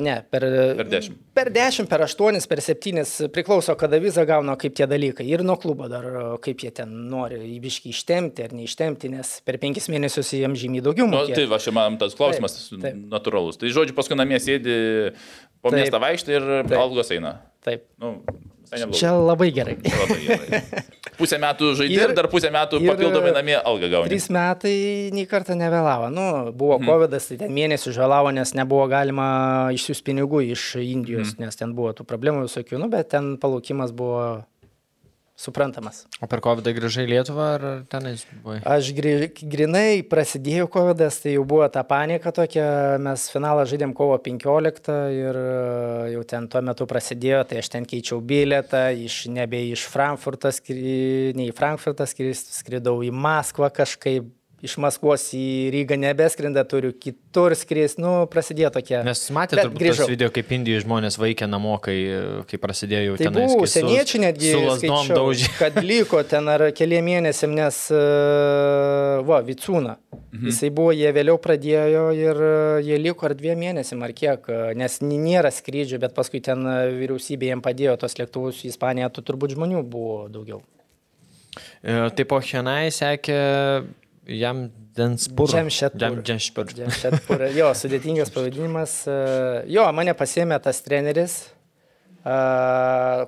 Ne, 0.04 0.18
per, 0.30 0.46
per 0.82 0.92
10. 0.92 1.16
Per 1.34 1.52
10, 1.56 1.88
per 1.90 2.04
8, 2.06 2.44
per 2.52 2.64
7, 2.68 3.06
priklauso, 3.32 3.78
kada 3.80 4.02
vizą 4.04 4.28
gauna, 4.28 4.58
kaip 4.60 4.76
tie 4.78 4.90
dalykai. 4.90 5.30
Ir 5.32 5.46
nuo 5.48 5.56
klubo 5.62 5.88
dar, 5.90 6.06
kaip 6.44 6.68
jie 6.68 6.74
ten 6.76 6.92
nori 7.10 7.40
įbiški 7.56 7.96
ištemti 7.96 8.50
ar 8.50 8.58
neištemti, 8.58 9.14
nes 9.16 9.34
per 9.48 9.62
5 9.64 9.90
mėnesius 9.96 10.36
jiems 10.36 10.60
žymiai 10.60 10.84
daugiau 10.86 11.08
mokėti. 11.08 11.34
Nu, 11.34 11.40
tai 11.40 11.50
va, 11.56 11.64
čia 11.64 11.74
man 11.76 11.98
tas 12.02 12.20
klausimas 12.20 12.60
taip, 12.68 12.84
taip. 12.84 13.02
natūralus. 13.16 13.58
Tai 13.62 13.72
žodžiu, 13.74 13.96
paskui 13.98 14.20
namie 14.20 14.44
sėdi 14.44 14.76
po 15.62 15.72
Taip. 15.72 15.82
miestą 15.82 16.02
vaikštai 16.04 16.38
ir 16.38 16.48
Taip. 16.66 16.80
algos 16.80 17.12
eina. 17.14 17.38
Taip. 17.66 17.86
Nu, 18.02 18.18
Čia 18.72 19.12
labai 19.20 19.52
gerai. 19.52 19.76
Labai 19.84 20.20
gerai. 20.24 20.60
Pusę 21.20 21.38
metų 21.42 21.74
žaidži 21.76 21.98
ir, 21.98 22.12
ir 22.14 22.14
dar 22.16 22.30
pusę 22.32 22.50
metų 22.54 22.80
papildomai 22.86 23.34
namie 23.36 23.58
algą 23.60 23.90
gauni. 23.92 24.10
Trys 24.10 24.30
metai 24.32 24.76
nei 25.14 25.28
kartą 25.30 25.58
nevėlavo. 25.60 26.08
Nu, 26.14 26.28
buvo 26.56 26.78
hmm. 26.80 26.88
COVID, 26.88 27.18
tai 27.28 27.38
ten 27.44 27.52
mėnesį 27.54 27.92
žalavo, 27.98 28.32
nes 28.34 28.56
nebuvo 28.58 28.88
galima 28.90 29.28
išsiųsti 29.76 30.08
pinigų 30.08 30.46
iš 30.56 30.64
Indijos, 30.80 31.36
hmm. 31.36 31.44
nes 31.44 31.60
ten 31.60 31.76
buvo 31.78 31.92
tų 31.98 32.08
problemų 32.08 32.48
visokių, 32.48 32.80
nu, 32.82 32.88
bet 32.94 33.12
ten 33.12 33.36
palaukimas 33.44 33.92
buvo 33.94 34.24
suprantamas. 35.42 36.04
O 36.22 36.30
per 36.30 36.42
COVID 36.44 36.70
grįžai 36.78 37.06
į 37.08 37.12
Lietuvą 37.16 37.48
ar 37.56 37.66
tenais 37.92 38.24
buvai? 38.30 38.60
Aš 38.68 38.92
gri, 38.98 39.14
grinai 39.42 40.02
prasidėjo 40.08 40.68
COVID, 40.72 41.04
tai 41.24 41.36
jau 41.36 41.46
buvo 41.48 41.68
ta 41.74 41.84
panika 41.88 42.34
tokia, 42.36 42.66
mes 43.02 43.28
finalą 43.34 43.66
žaidėm 43.70 43.96
kovo 43.98 44.18
15 44.22 44.92
ir 45.18 45.40
e, 45.42 45.48
jau 46.16 46.26
ten 46.30 46.50
tuo 46.52 46.62
metu 46.66 46.88
prasidėjo, 46.90 47.44
tai 47.50 47.62
aš 47.62 47.72
ten 47.74 47.88
keičiau 47.90 48.22
bilietą, 48.22 48.88
iš, 48.94 49.24
nebe 49.34 49.64
iš 49.72 49.88
Frankfurto, 49.92 50.52
ne 50.52 51.50
į 51.50 51.56
Frankfurtą 51.58 52.08
skridau 52.10 53.00
į 53.06 53.12
Maskvą 53.16 53.72
kažkaip 53.74 54.30
iš 54.66 54.76
Maskvos 54.82 55.24
į 55.36 55.72
Rygą 55.74 55.98
nebeskrenda, 56.00 56.64
turiu 56.70 56.92
kitur 56.94 57.56
skris, 57.58 57.98
nu, 58.02 58.12
prasidėjo 58.32 58.72
tokie. 58.76 59.00
Nes 59.06 59.24
matėte 59.34 59.66
turbūt 59.66 59.82
grįžau. 59.82 60.06
tas 60.06 60.12
video, 60.12 60.30
kaip 60.34 60.52
Indijos 60.54 60.86
žmonės 60.86 61.18
vaikė 61.22 61.48
namo, 61.50 61.76
kai, 61.84 61.98
kai 62.50 62.60
prasidėjo 62.62 63.12
jau 63.12 63.20
tai 63.20 63.30
tenais. 63.30 63.56
Tai 63.58 63.70
seniečiai 63.74 64.24
netgi, 64.28 64.54
skaičiau, 64.82 65.32
kad 65.62 65.80
liko 65.86 66.22
ten 66.28 66.50
ar 66.54 66.68
keliam 66.78 67.08
mėnesiam, 67.10 67.56
nes, 67.58 67.80
uh, 67.96 69.22
va, 69.28 69.42
Vicūna. 69.48 69.98
Mhm. 70.32 70.48
Jisai 70.52 70.72
buvo, 70.74 70.94
jie 70.96 71.10
vėliau 71.16 71.40
pradėjo 71.42 72.04
ir 72.16 72.44
uh, 72.46 72.82
jie 72.86 73.00
liko 73.02 73.28
ar 73.28 73.36
dviem 73.38 73.60
mėnesiam 73.66 74.04
ar 74.06 74.14
kiek, 74.16 74.46
uh, 74.52 74.70
nes 74.78 75.00
nėra 75.02 75.52
skrydžių, 75.54 76.02
bet 76.06 76.14
paskui 76.18 76.44
ten 76.46 76.68
vyriausybė 77.02 77.50
jiems 77.50 77.66
padėjo 77.66 77.98
tos 78.02 78.20
lėktuvus 78.22 78.62
į 78.66 78.76
Ispaniją, 78.76 79.10
tu 79.14 79.26
turbūt 79.26 79.58
žmonių 79.58 79.82
buvo 79.88 80.28
daugiau. 80.32 80.62
E, 81.84 81.96
taip, 82.16 82.32
o 82.32 82.40
Henai 82.40 82.92
sekė 82.94 83.38
Jam 84.28 84.70
Denspur. 84.96 85.50
Džemšetpur. 85.50 86.22
Džemšetpur. 86.22 87.48
Jo, 87.60 87.72
sudėtingas 87.78 88.30
pavadinimas. 88.34 89.02
E, 89.10 89.18
jo, 89.74 89.88
mane 89.96 90.14
pasėmė 90.18 90.60
tas 90.62 90.82
treneris, 90.86 91.38
e, 92.22 92.36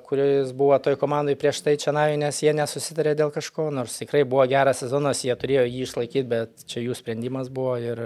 kuris 0.05 0.51
buvo 0.57 0.77
toj 0.83 0.97
komandai 1.01 1.35
prieš 1.39 1.63
tai 1.65 1.75
čia 1.81 1.95
navį, 1.95 2.19
nes 2.25 2.41
jie 2.45 2.53
nesusitarė 2.57 3.15
dėl 3.17 3.33
kažko, 3.33 3.69
nors 3.73 3.95
tikrai 4.01 4.21
buvo 4.27 4.45
geras 4.51 4.83
sezonas, 4.83 5.23
jie 5.25 5.33
turėjo 5.39 5.65
jį 5.65 5.85
išlaikyti, 5.87 6.27
bet 6.29 6.67
čia 6.69 6.83
jų 6.85 6.97
sprendimas 6.99 7.49
buvo 7.53 7.77
ir 7.81 8.03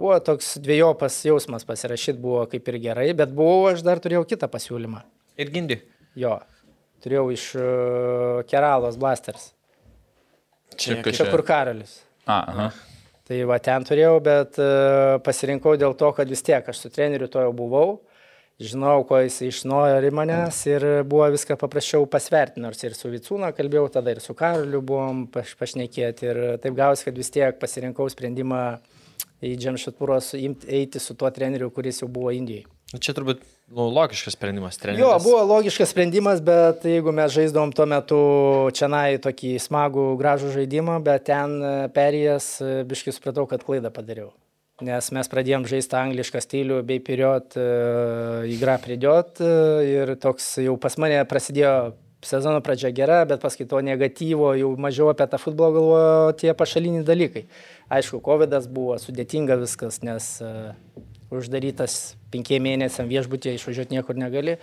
buvo 0.00 0.18
toks 0.24 0.58
dviejopas 0.60 1.16
jausmas 1.24 1.64
pasirašyti, 1.68 2.20
buvo 2.20 2.44
kaip 2.50 2.68
ir 2.72 2.80
gerai, 2.82 3.08
bet 3.16 3.32
buvau, 3.36 3.70
aš 3.72 3.84
dar 3.86 4.02
turėjau 4.02 4.26
kitą 4.28 4.50
pasiūlymą. 4.52 5.02
Ir 5.40 5.52
gindi. 5.54 5.80
Jo, 6.18 6.38
turėjau 7.04 7.26
iš 7.32 7.46
uh, 7.56 8.44
Keralos 8.50 8.98
Blasters. 9.00 9.50
Čia, 10.76 11.00
čia 11.06 11.26
kur 11.30 11.42
Karolis. 11.46 12.00
A, 12.26 12.38
aha. 12.40 12.68
Tai 13.30 13.40
va 13.46 13.60
ten 13.62 13.84
turėjau, 13.86 14.16
bet 14.26 14.58
uh, 14.58 15.16
pasirinkau 15.22 15.76
dėl 15.78 15.94
to, 15.98 16.10
kad 16.16 16.30
vis 16.30 16.42
tiek 16.42 16.66
aš 16.66 16.80
su 16.82 16.90
treneriu 16.90 17.28
to 17.30 17.42
jau 17.44 17.52
buvau, 17.54 18.00
žinau, 18.60 19.04
ko 19.08 19.20
jis 19.22 19.38
išnori 19.46 20.10
manęs 20.14 20.58
ir 20.68 20.86
buvo 21.08 21.28
viską 21.32 21.56
paprasčiau 21.60 22.08
pasverti, 22.10 22.60
nors 22.60 22.82
ir 22.84 22.96
su 22.98 23.10
Vicūna 23.12 23.52
kalbėjau, 23.56 23.86
tada 23.94 24.16
ir 24.16 24.20
su 24.24 24.34
Karoliu 24.36 24.82
buvom 24.82 25.24
paš, 25.32 25.54
pašnekėti 25.60 26.26
ir 26.26 26.42
taip 26.64 26.76
gausi, 26.76 27.06
kad 27.06 27.22
vis 27.22 27.32
tiek 27.32 27.60
pasirinkau 27.62 28.08
sprendimą 28.12 28.64
į 29.46 29.54
Džemšatpūros 29.62 30.34
eiti 30.36 31.00
su 31.00 31.16
tuo 31.16 31.30
treneriu, 31.32 31.70
kuris 31.72 32.02
jau 32.02 32.10
buvo 32.12 32.34
Indijai. 32.36 32.66
Nu, 32.90 32.98
čia 32.98 33.14
turbūt 33.16 33.46
nu, 33.70 33.86
logiškas 33.88 34.34
sprendimas, 34.34 34.78
treneris. 34.78 35.00
Jo, 35.00 35.14
buvo 35.22 35.44
logiškas 35.44 35.92
sprendimas, 35.94 36.42
bet 36.42 36.84
jeigu 36.84 37.12
mes 37.14 37.32
žaisdavom 37.32 37.72
tuo 37.74 37.86
metu 37.86 38.20
čia 38.74 38.90
nai 38.90 39.20
tokį 39.22 39.54
smagų, 39.62 40.06
gražų 40.18 40.52
žaidimą, 40.56 40.98
bet 41.06 41.28
ten 41.30 41.56
e, 41.62 41.72
perėjęs, 41.94 42.50
e, 42.60 42.76
biškai 42.90 43.14
supratau, 43.14 43.46
kad 43.50 43.64
klaidą 43.66 43.92
padariau. 43.94 44.32
Nes 44.82 45.10
mes 45.12 45.28
pradėjom 45.28 45.66
žaisti 45.68 45.96
anglišką 45.98 46.40
stilių, 46.40 46.80
bei 46.88 47.02
period 47.04 47.54
e, 47.54 47.66
įgra 48.56 48.78
pridėt 48.82 49.42
ir 49.44 50.16
toks 50.18 50.54
jau 50.64 50.78
pas 50.80 50.96
mane 50.98 51.20
prasidėjo 51.28 51.74
sezono 52.24 52.60
pradžia 52.64 52.90
gera, 52.96 53.22
bet 53.28 53.40
paskui 53.44 53.68
to 53.68 53.78
negatyvo, 53.84 54.50
jau 54.58 54.72
mažiau 54.80 55.12
apie 55.12 55.28
tą 55.30 55.38
futbolą 55.40 55.70
galvojo 55.76 56.34
tie 56.40 56.56
pašaliniai 56.56 57.06
dalykai. 57.06 57.46
Aišku, 57.92 58.20
COVID 58.24 58.58
buvo 58.72 58.98
sudėtinga 59.00 59.56
viskas, 59.62 60.02
nes 60.04 60.34
uždarytas 61.34 62.16
penkiem 62.32 62.64
mėnesiam 62.66 63.08
viešbutėje, 63.10 63.58
išvažiuoti 63.58 63.96
niekur 63.96 64.18
negali. 64.18 64.58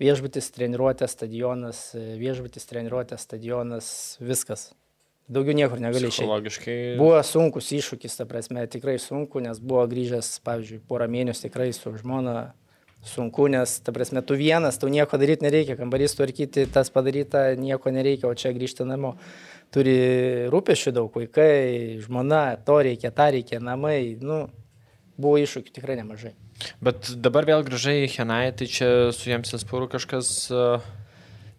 Viešbutis, 0.00 0.50
treniruotės, 0.56 1.16
stadionas, 1.16 1.80
viešbutis, 1.94 2.68
treniruotės, 2.70 3.24
stadionas, 3.26 3.90
viskas. 4.20 4.70
Daugiau 5.30 5.54
niekur 5.54 5.78
negali 5.78 6.08
išeiti. 6.08 6.24
Psichologiškai. 6.24 6.78
Buvo 6.98 7.20
sunkus 7.22 7.68
iššūkis, 7.76 8.16
ta 8.18 8.26
prasme, 8.26 8.64
tikrai 8.70 8.96
sunku, 8.98 9.42
nes 9.44 9.60
buvo 9.62 9.84
grįžęs, 9.90 10.40
pavyzdžiui, 10.46 10.80
porą 10.90 11.06
mėnesių 11.12 11.44
tikrai 11.46 11.68
su 11.76 11.92
žmona 12.00 12.50
sunku, 13.06 13.46
nes, 13.48 13.76
ta 13.80 13.94
prasme, 13.94 14.22
tu 14.26 14.34
vienas, 14.34 14.78
tau 14.80 14.90
nieko 14.92 15.20
daryti 15.20 15.46
nereikia, 15.46 15.76
kambarys 15.78 16.16
tvarkyti, 16.18 16.66
tas 16.74 16.90
padaryta, 16.92 17.54
nieko 17.56 17.92
nereikia, 17.94 18.28
o 18.28 18.34
čia 18.34 18.52
grįžti 18.56 18.84
namo. 18.88 19.14
Turi 19.70 19.94
rūpešių 20.50 20.92
daug, 20.98 21.14
vaikai, 21.14 22.02
žmona, 22.02 22.58
to 22.66 22.80
reikia, 22.82 23.12
tą 23.14 23.30
reikia, 23.36 23.62
namai, 23.62 24.18
nu, 24.18 24.48
buvo 25.20 25.40
iššūkių 25.42 25.74
tikrai 25.76 25.98
nemažai. 26.00 26.32
Bet 26.84 27.12
dabar 27.24 27.48
vėl 27.48 27.64
grįžai 27.66 28.00
į 28.04 28.14
Henai, 28.16 28.46
tai 28.56 28.68
čia 28.70 28.88
su 29.16 29.30
jiems 29.32 29.54
Inspūru 29.56 29.90
kažkas... 29.92 30.32
Uh, 30.52 30.88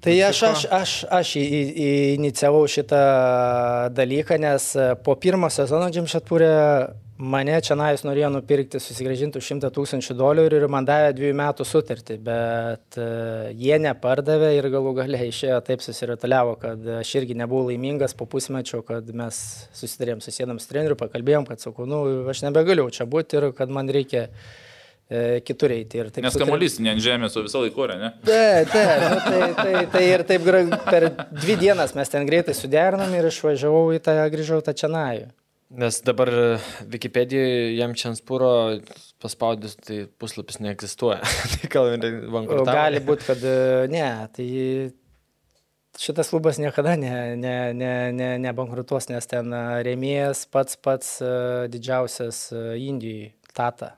Tai 0.02 0.16
aš, 0.26 0.40
aš, 0.48 0.62
aš, 0.74 0.92
aš 1.14 1.32
į, 1.38 1.42
į, 1.46 1.90
inicijavau 2.16 2.64
šitą 2.66 3.02
dalyką, 3.94 4.40
nes 4.42 4.64
po 5.06 5.14
pirmo 5.22 5.46
sezono 5.54 5.92
Džimšatpūrė 5.94 6.56
mane 7.22 7.58
čia 7.64 7.76
nais 7.78 8.02
norėjo 8.06 8.32
nupirkti, 8.34 8.80
susigražinti 8.82 9.42
100 9.44 9.70
tūkstančių 9.76 10.16
dolerių 10.18 10.62
ir 10.62 10.68
man 10.72 10.88
davė 10.88 11.12
dviejų 11.18 11.38
metų 11.38 11.68
sutartį, 11.68 12.18
bet 12.26 12.98
uh, 13.00 13.52
jie 13.58 13.78
nepardavė 13.84 14.52
ir 14.58 14.70
galų 14.74 14.96
galiai 15.02 15.30
išėjo 15.30 15.60
taip 15.68 15.86
susirituliavo, 15.86 16.58
kad 16.62 16.90
aš 17.02 17.14
irgi 17.22 17.38
nebuvau 17.38 17.70
laimingas 17.70 18.16
po 18.18 18.28
pusmečio, 18.30 18.82
kad 18.88 19.08
mes 19.18 19.42
susidarėm 19.78 20.24
susėdam 20.24 20.60
su 20.62 20.72
treneriu, 20.72 20.98
pakalbėjom, 21.00 21.48
kad 21.50 21.64
sakau, 21.64 21.88
nu, 21.90 22.04
aš 22.32 22.44
nebegaliu 22.48 22.90
čia 22.94 23.08
būti 23.10 23.40
ir 23.40 23.50
kad 23.58 23.74
man 23.74 23.92
reikia 23.92 24.28
e, 25.10 25.42
kitur 25.46 25.76
eiti. 25.76 26.02
Nes 26.24 26.40
kamuolys 26.40 26.80
ne 26.82 26.96
ant 26.96 27.04
žemės, 27.04 27.38
o 27.38 27.46
visą 27.46 27.62
laiką, 27.66 27.92
ne? 28.02 28.14
Taip, 28.28 28.72
taip, 28.74 29.06
nu, 29.06 29.20
tai, 29.28 29.52
tai, 29.60 29.84
tai 29.94 30.08
ir 30.08 30.26
taip 30.30 30.50
per 30.88 31.12
dvi 31.36 31.60
dienas 31.68 31.94
mes 31.98 32.12
ten 32.12 32.26
greitai 32.30 32.58
suderinom 32.58 33.14
ir 33.20 33.30
išvažiavau 33.30 33.92
į 33.98 34.02
tą, 34.08 34.18
grįžau 34.34 34.64
tą 34.66 34.76
Čenajų. 34.84 35.30
Nes 35.72 36.02
dabar 36.04 36.30
Wikipedijoje 36.92 37.76
jam 37.78 37.94
čia 37.96 38.10
Inspūro 38.12 38.52
paspaudus, 39.24 39.78
tai 39.80 40.02
puslapis 40.20 40.60
neegzistuoja. 40.60 41.22
tai 41.54 41.70
gal 41.72 41.94
ir 41.94 42.18
bankrutavo. 42.34 42.76
Gali 42.76 43.00
būti, 43.06 43.28
kad 43.30 43.46
e, 43.48 43.54
ne, 43.92 44.08
tai 44.36 44.48
šitas 46.02 46.32
klubas 46.34 46.60
niekada 46.60 46.98
ne, 47.00 47.14
ne, 47.40 47.56
ne, 47.74 47.94
ne, 48.16 48.30
nebankrutuos, 48.44 49.08
nes 49.12 49.28
ten 49.32 49.54
e, 49.56 49.64
rėmėjas 49.88 50.44
pats 50.52 50.76
pats 50.76 51.14
e, 51.24 51.32
didžiausias 51.72 52.50
e, 52.52 52.66
Indijai, 52.90 53.32
Tata. 53.56 53.94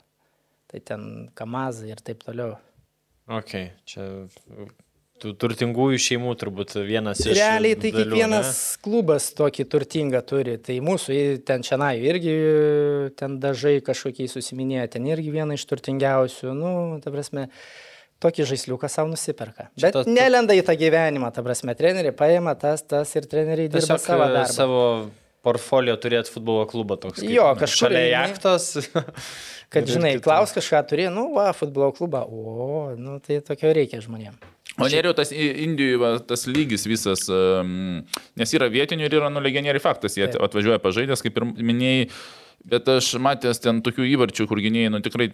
Tai 0.69 0.81
ten 0.81 1.09
Kamazai 1.37 1.89
ir 1.93 2.05
taip 2.05 2.21
toliau. 2.25 2.57
Ok, 3.33 3.57
čia 3.87 4.07
tų 5.23 5.31
turtingųjų 5.41 5.99
šeimų 6.05 6.33
turbūt 6.41 6.75
vienas 6.85 7.21
iš... 7.23 7.33
Realiai 7.39 7.77
tai 7.79 7.91
dalių, 7.95 8.11
kiekvienas 8.11 8.59
klubas 8.83 9.29
tokį 9.37 9.65
turtingą 9.71 10.21
turi. 10.27 10.57
Tai 10.61 10.75
mūsų 10.83 11.17
ten 11.47 11.63
šiandien 11.65 12.03
irgi 12.11 12.35
ten 13.19 13.39
dažai 13.43 13.77
kažkokiai 13.85 14.29
susiminėja, 14.31 14.89
ten 14.97 15.07
irgi 15.09 15.31
viena 15.33 15.55
iš 15.57 15.65
turtingiausių. 15.71 16.53
Nu, 16.57 16.73
ta 17.03 17.13
prasme, 17.15 17.47
tokį 18.23 18.45
žaisliuką 18.53 18.87
savo 18.91 19.11
nusiperka. 19.15 19.69
Bet 19.79 19.95
tas- 19.97 20.07
nelenda 20.07 20.55
į 20.55 20.61
tą 20.67 20.75
gyvenimą, 20.79 21.31
ta 21.35 21.43
prasme, 21.43 21.75
treneriai 21.79 22.13
paima 22.15 22.53
tas, 22.59 22.83
tas 22.83 23.15
ir 23.19 23.27
treneriai 23.31 23.67
Ne? 23.71 23.73
dirba 23.79 23.97
savo 23.99 24.23
e, 24.27 24.31
darbą. 24.37 24.45
savo 24.53 24.83
portfolio 25.43 25.97
turėti 25.99 26.31
futbolo 26.31 26.63
klubą 26.71 26.95
toks. 27.03 27.19
kaip, 27.19 27.29
Jo, 27.35 27.49
kažkur 27.59 27.89
Šalia 27.89 28.05
jachtos. 28.13 28.69
Kad, 29.73 29.87
žinai, 29.89 30.11
klaus 30.21 30.51
kažką 30.53 30.83
turi, 30.87 31.07
nu, 31.09 31.31
va, 31.33 31.47
futbolo 31.57 31.89
klubą. 31.97 32.19
O, 32.29 32.91
nu, 32.95 33.15
tai 33.25 33.39
tokio 33.41 33.71
reikia 33.73 33.97
žmonėms. 34.05 34.37
O 34.81 34.87
neriau 34.89 35.13
tas 35.13 35.29
Indijoje 35.31 36.19
tas 36.27 36.47
lygis 36.49 36.87
visas, 36.89 37.27
nes 38.39 38.53
yra 38.57 38.69
vietinių 38.73 39.05
ir 39.05 39.17
yra 39.19 39.29
nu 39.29 39.43
legionieriai 39.43 39.81
faktas, 39.83 40.15
jie 40.17 40.25
atvažiuoja 40.33 40.79
pažaidęs, 40.81 41.21
kaip 41.21 41.37
ir 41.37 41.45
minėjai, 41.61 42.07
bet 42.65 42.87
aš 42.89 43.11
matęs 43.21 43.61
ten 43.61 43.83
tokių 43.85 44.07
įvarčių, 44.15 44.47
kur 44.49 44.61
gynėjai, 44.63 44.89
nu 44.95 45.01
tikrai, 45.05 45.27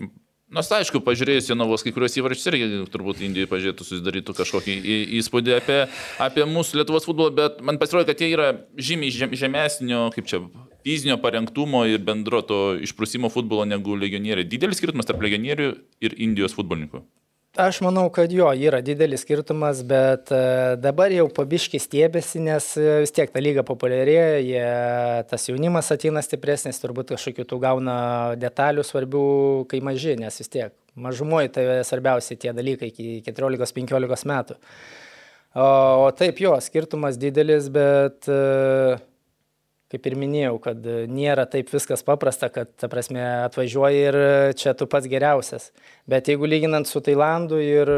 nors 0.51 0.71
aišku, 0.75 0.99
pažiūrėjus 1.05 1.47
Janovos 1.53 1.85
kai 1.85 1.93
kurios 1.95 2.17
įvarčius 2.19 2.49
irgi 2.51 2.67
turbūt 2.91 3.21
Indijoje 3.23 3.47
pažiūrėtų, 3.51 3.87
susidarytų 3.87 4.35
kažkokį 4.41 4.75
į- 4.81 5.05
įspūdį 5.21 5.55
apie, 5.55 5.77
apie 6.25 6.47
mūsų 6.49 6.81
Lietuvos 6.81 7.07
futbolą, 7.07 7.31
bet 7.37 7.61
man 7.63 7.79
pasirodė, 7.79 8.09
kad 8.11 8.25
jie 8.25 8.33
yra 8.33 8.49
žymiai 8.75 9.13
žem, 9.13 9.37
žemesnio, 9.39 10.09
kaip 10.15 10.27
čia, 10.27 10.41
fizinio 10.83 11.15
parengtumo 11.21 11.85
ir 11.87 12.03
bendro 12.03 12.41
to 12.41 12.59
išprusimo 12.81 13.29
futbolo 13.31 13.63
negu 13.69 13.95
legionieriai. 13.95 14.47
Didelis 14.49 14.81
skirtumas 14.81 15.07
tarp 15.07 15.21
legionierių 15.23 15.71
ir 16.01 16.17
Indijos 16.17 16.57
futbolininkų. 16.57 17.05
Aš 17.59 17.81
manau, 17.83 18.05
kad 18.07 18.31
jo, 18.31 18.45
yra 18.55 18.79
didelis 18.79 19.25
skirtumas, 19.25 19.81
bet 19.83 20.29
e, 20.31 20.37
dabar 20.79 21.11
jau 21.11 21.25
pabiški 21.35 21.81
stiebėsi, 21.83 22.39
nes 22.45 22.67
e, 22.79 22.85
vis 23.03 23.11
tiek 23.11 23.33
ta 23.33 23.41
lyga 23.43 23.65
populiarėja, 23.67 24.37
jie, 24.39 24.61
tas 25.27 25.47
jaunimas 25.49 25.91
ateina 25.91 26.23
stipresnis, 26.23 26.79
turbūt 26.79 27.11
kažkokių 27.11 27.43
tų 27.49 27.59
gauna 27.65 27.97
detalių 28.39 28.85
svarbių, 28.87 29.25
kai 29.73 29.81
maži, 29.83 30.15
nes 30.21 30.39
vis 30.39 30.53
tiek 30.53 30.71
mažumoji 30.95 31.51
tai 31.57 31.65
svarbiausia 31.89 32.39
tie 32.39 32.55
dalykai 32.55 32.93
iki 32.93 33.19
14-15 33.27 34.31
metų. 34.31 34.55
O, 35.59 35.67
o 36.05 36.09
taip 36.15 36.39
jo, 36.39 36.55
skirtumas 36.63 37.19
didelis, 37.19 37.67
bet 37.75 38.31
e, 38.31 38.39
kaip 39.89 40.05
ir 40.05 40.17
minėjau, 40.21 40.57
kad 40.61 40.85
nėra 41.09 41.47
taip 41.49 41.71
viskas 41.73 42.05
paprasta, 42.05 42.51
kad, 42.53 42.71
ta 42.77 42.89
prasme, 42.91 43.23
atvažiuoji 43.47 44.03
ir 44.09 44.19
čia 44.59 44.75
tu 44.77 44.85
pats 44.89 45.09
geriausias. 45.09 45.71
Bet 46.09 46.29
jeigu 46.29 46.49
lyginant 46.49 46.89
su 46.89 47.01
Tailandu 47.03 47.57
ir 47.63 47.91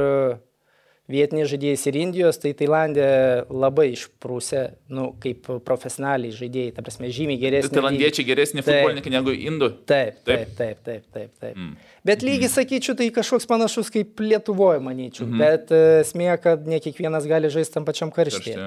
vietiniais 1.12 1.50
žaidėjais 1.52 1.84
ir 1.90 1.98
Indijos, 2.00 2.40
tai 2.42 2.54
Tailandė 2.58 3.08
labai 3.52 3.90
išprūsė, 3.96 4.64
nu, 4.96 5.10
kaip 5.22 5.50
profesionaliai 5.68 6.36
žaidėjai, 6.36 6.76
ta 6.78 6.86
prasme, 6.86 7.12
žymiai 7.12 7.42
geresni. 7.42 7.74
Tailandiečiai 7.76 8.28
geresni 8.28 8.64
Taip. 8.64 8.70
futbolininkai 8.72 9.14
negu 9.14 9.36
indų. 9.36 9.74
Taip, 9.90 10.22
Taip. 10.28 10.54
taip, 10.56 10.56
taip, 10.58 10.86
taip, 10.86 11.10
taip. 11.12 11.34
taip. 11.44 11.58
Mm. 11.58 11.91
Bet 12.02 12.24
lygiai 12.26 12.50
sakyčiau, 12.50 12.96
tai 12.98 13.12
kažkoks 13.14 13.46
panašus 13.46 13.92
kaip 13.94 14.20
Lietuvoje, 14.20 14.80
manyčiau. 14.82 15.28
-hmm. 15.28 15.38
Bet 15.38 15.72
e, 15.72 15.82
esmė, 16.02 16.34
kad 16.42 16.66
ne 16.68 16.80
kiekvienas 16.82 17.28
gali 17.30 17.50
žaisti 17.50 17.74
tam 17.74 17.86
pačiam 17.86 18.10
karštyje. 18.12 18.58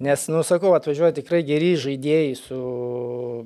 Nes, 0.00 0.26
nu, 0.28 0.42
sakau, 0.44 0.74
atvažiuoja 0.76 1.12
tikrai 1.16 1.40
geri 1.42 1.72
žaidėjai 1.76 2.34
su, 2.36 2.58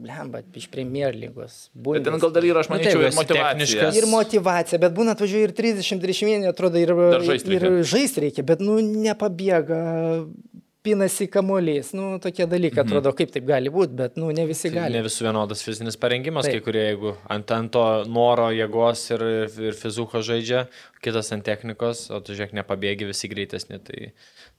blemba, 0.03 0.43
iš 0.55 0.67
Premier 0.67 1.15
lygos. 1.15 1.71
Bet 1.75 2.05
ten 2.05 2.19
gal 2.19 2.33
dar 2.35 2.43
yra, 2.43 2.61
aš 2.65 2.69
Nu, 2.69 2.75
manyčiau, 2.75 2.93
taip, 2.93 3.03
ir 3.03 3.09
esi 3.09 3.21
motivacija. 3.23 3.93
Ir 3.95 4.07
motivacija, 4.11 4.79
bet 4.83 4.93
būna 4.99 5.15
atvažiuoja 5.15 5.49
ir 5.49 5.55
30-31, 5.55 6.49
atrodo, 6.51 6.83
ir, 6.83 6.95
Dar 6.97 7.23
žaist 7.23 7.47
ir 7.47 7.63
reikia. 7.63 7.83
žaisti 7.95 8.21
reikia, 8.27 8.43
bet, 8.43 8.61
nu, 8.61 8.81
nepabėga, 8.83 9.81
pinasi 10.87 11.27
kamuolys, 11.33 11.91
nu, 11.99 12.13
tokie 12.23 12.47
dalykai, 12.47 12.85
Mhm. 12.85 12.87
atrodo, 12.87 13.13
kaip 13.19 13.33
taip 13.35 13.47
gali 13.49 13.71
būti, 13.75 13.97
bet, 13.99 14.17
nu, 14.21 14.31
ne 14.31 14.45
visi 14.47 14.71
Tai 14.71 14.77
gali. 14.79 14.95
ne 15.01 15.03
visų 15.09 15.27
vienodas 15.27 15.63
fizinis 15.67 15.97
parengimas, 15.99 16.47
Taip. 16.47 16.61
kai 16.61 16.65
kurie, 16.69 16.85
jeigu 16.93 17.17
ant, 17.29 17.51
ant 17.59 17.73
to 17.75 17.85
noro, 18.07 18.49
jėgos 18.55 19.03
ir, 19.17 19.25
ir 19.69 19.75
fizuko 19.75 20.23
žaidžia, 20.23 20.69
kitas 21.03 21.33
ant 21.35 21.45
technikos, 21.47 22.07
o 22.11 22.21
tu 22.21 22.33
žiūrėk, 22.39 22.55
nepabėgi 22.63 23.07
visi 23.11 23.29
greitesni, 23.31 23.79
tai 23.83 24.13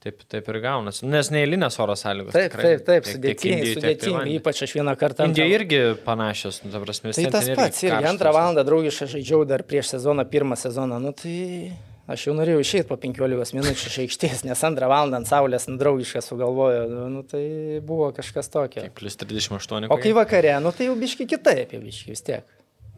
taip, 0.03 0.21
taip 0.30 0.47
ir 0.53 0.59
gaunasi. 0.63 1.03
Nes 1.07 1.32
neįlinės 1.34 1.80
oro 1.84 1.95
sąlygos. 1.97 2.34
Taip, 2.36 2.51
tikrai. 2.51 2.75
taip, 2.78 2.86
taip, 2.86 3.03
sudėtingai, 3.13 3.97
Tailande. 3.97 4.36
ypač 4.39 4.61
aš 4.67 4.73
vieną 4.78 4.93
kartą. 4.99 5.25
Indija 5.32 5.47
irgi 5.57 5.82
panašios, 6.05 6.61
nu, 6.65 6.71
ta 6.75 6.80
prasme, 6.84 7.11
vis 7.11 7.15
Tai 7.23 7.32
tas 7.39 7.49
pats, 7.57 7.84
irgi 7.88 8.05
antrą 8.11 8.32
valandą 8.36 8.63
draugiškai 8.67 9.07
žaidžiau 9.15 9.45
dar 9.47 9.63
prieš 9.63 9.95
sezoną, 9.95 10.23
pirmą 10.30 10.55
sezoną, 10.59 10.99
nu 11.01 11.11
tai 11.11 11.71
aš 12.08 12.28
jau 12.28 12.36
norėjau 12.38 12.62
išeiti 12.64 12.88
po 12.89 12.97
15 12.99 13.55
minučių 13.58 13.89
iš 13.91 13.97
aikštės, 14.05 14.43
nes 14.47 14.64
antrą 14.68 14.89
valandą 14.91 15.22
ant 15.22 15.30
saulės 15.30 15.68
nu, 15.70 15.78
draugiškai 15.82 16.24
sugalvojo, 16.26 16.86
nu, 17.14 17.24
tai 17.28 17.43
buvo 17.86 18.12
kažkas 18.16 18.51
tokio. 18.53 18.84
Tai 18.86 18.93
Plus 18.95 19.20
38. 19.20 19.89
O 19.93 19.99
kai 20.01 20.14
vakare, 20.18 20.55
nu 20.64 20.74
tai 20.76 20.89
jau 20.89 20.95
biški 20.99 21.28
kitaip, 21.30 21.76
jau 21.76 21.84
biški 21.84 22.16
vis 22.16 22.26
tiek. 22.28 22.55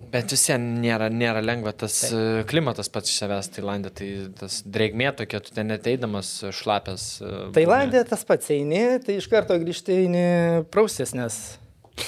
Bet 0.10 0.32
vis 0.32 0.46
vien 0.48 0.64
nėra, 0.80 1.10
nėra 1.12 1.42
lengva 1.44 1.74
tas 1.76 1.98
e, 2.08 2.20
klimatas 2.50 2.88
pats 2.90 3.12
iš 3.12 3.20
savęs 3.20 3.52
Tailandė, 3.54 3.92
tai 3.94 4.08
tas 4.40 4.62
drėgmė 4.64 5.12
tokia, 5.20 5.42
tu 5.44 5.52
ten 5.54 5.68
neteidamas 5.70 6.32
šlapės. 6.56 7.10
e, 7.20 7.42
Tailandė 7.58 8.06
tas 8.08 8.24
pats 8.26 8.50
eini, 8.56 8.84
tai 9.04 9.20
iš 9.20 9.28
karto 9.30 9.60
grįžti 9.60 10.00
eini 10.06 10.24
praustis, 10.72 11.12
nes 11.18 11.36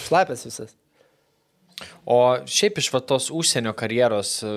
šlapės 0.07 0.47
visas. 0.47 0.77
O 2.05 2.17
šiaip 2.45 2.81
iš 2.81 2.91
va 2.93 3.01
tos 3.05 3.29
užsienio 3.33 3.73
karjeros, 3.77 4.37
e, 4.43 4.51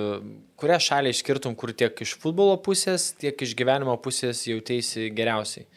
kurią 0.59 0.79
šalį 0.81 1.13
išskirtum, 1.15 1.55
kur 1.59 1.73
tiek 1.77 2.01
iš 2.05 2.15
futbolo 2.21 2.57
pusės, 2.65 3.11
tiek 3.21 3.39
iš 3.41 3.55
gyvenimo 3.57 3.95
pusės 4.01 4.45
jautėsi 4.49 5.09
geriausiai? 5.15 5.67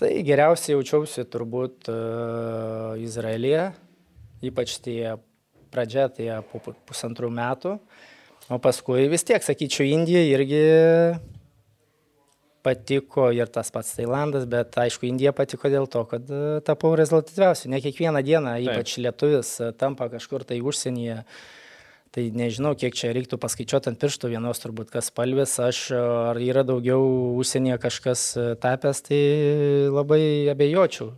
Tai 0.00 0.08
geriausiai 0.26 0.72
jaučiausi 0.74 1.22
turbūt 1.30 1.90
uh, 1.92 2.96
Izraelyje, 2.98 3.66
ypač 4.48 4.78
tie 4.82 5.12
pradžia, 5.70 6.08
tai 6.10 6.30
po 6.48 6.62
pu- 6.64 6.74
pusantrų 6.88 7.28
metų. 7.30 7.76
O 8.50 8.58
paskui 8.58 9.04
vis 9.12 9.22
tiek, 9.28 9.44
sakyčiau, 9.44 9.86
Indija 9.86 10.24
irgi 10.26 10.62
patiko 12.62 13.28
ir 13.34 13.50
tas 13.52 13.72
pats 13.74 13.96
Tailandas, 13.96 14.46
bet 14.50 14.76
aišku, 14.78 15.06
Indija 15.08 15.32
patiko 15.36 15.70
dėl 15.72 15.88
to, 15.90 16.04
kad 16.10 16.30
e, 16.30 16.60
tapau 16.66 16.94
rezultatyviausiu. 16.98 17.70
Ne 17.72 17.82
kiekvieną 17.82 18.22
dieną, 18.26 18.54
ypač 18.68 18.96
lietuvis, 19.02 19.56
e, 19.60 19.72
tampa 19.78 20.08
kažkur 20.12 20.46
tai 20.48 20.60
užsienyje. 20.62 21.22
Tai 22.12 22.22
nežinau, 22.36 22.74
kiek 22.76 22.92
čia 22.92 23.08
reiktų 23.16 23.38
paskaičiuoti 23.40 23.88
ant 23.88 23.98
pirštų 24.00 24.34
vienos 24.34 24.60
turbūt 24.60 24.90
kas 24.92 25.08
spalvis, 25.08 25.54
aš 25.64 25.78
ar 25.96 26.36
yra 26.44 26.60
daugiau 26.68 27.00
užsienyje 27.40 27.78
kažkas 27.82 28.26
e, 28.36 28.48
tapęs, 28.60 29.00
tai 29.08 29.22
labai 29.88 30.22
abejočiau. 30.52 31.14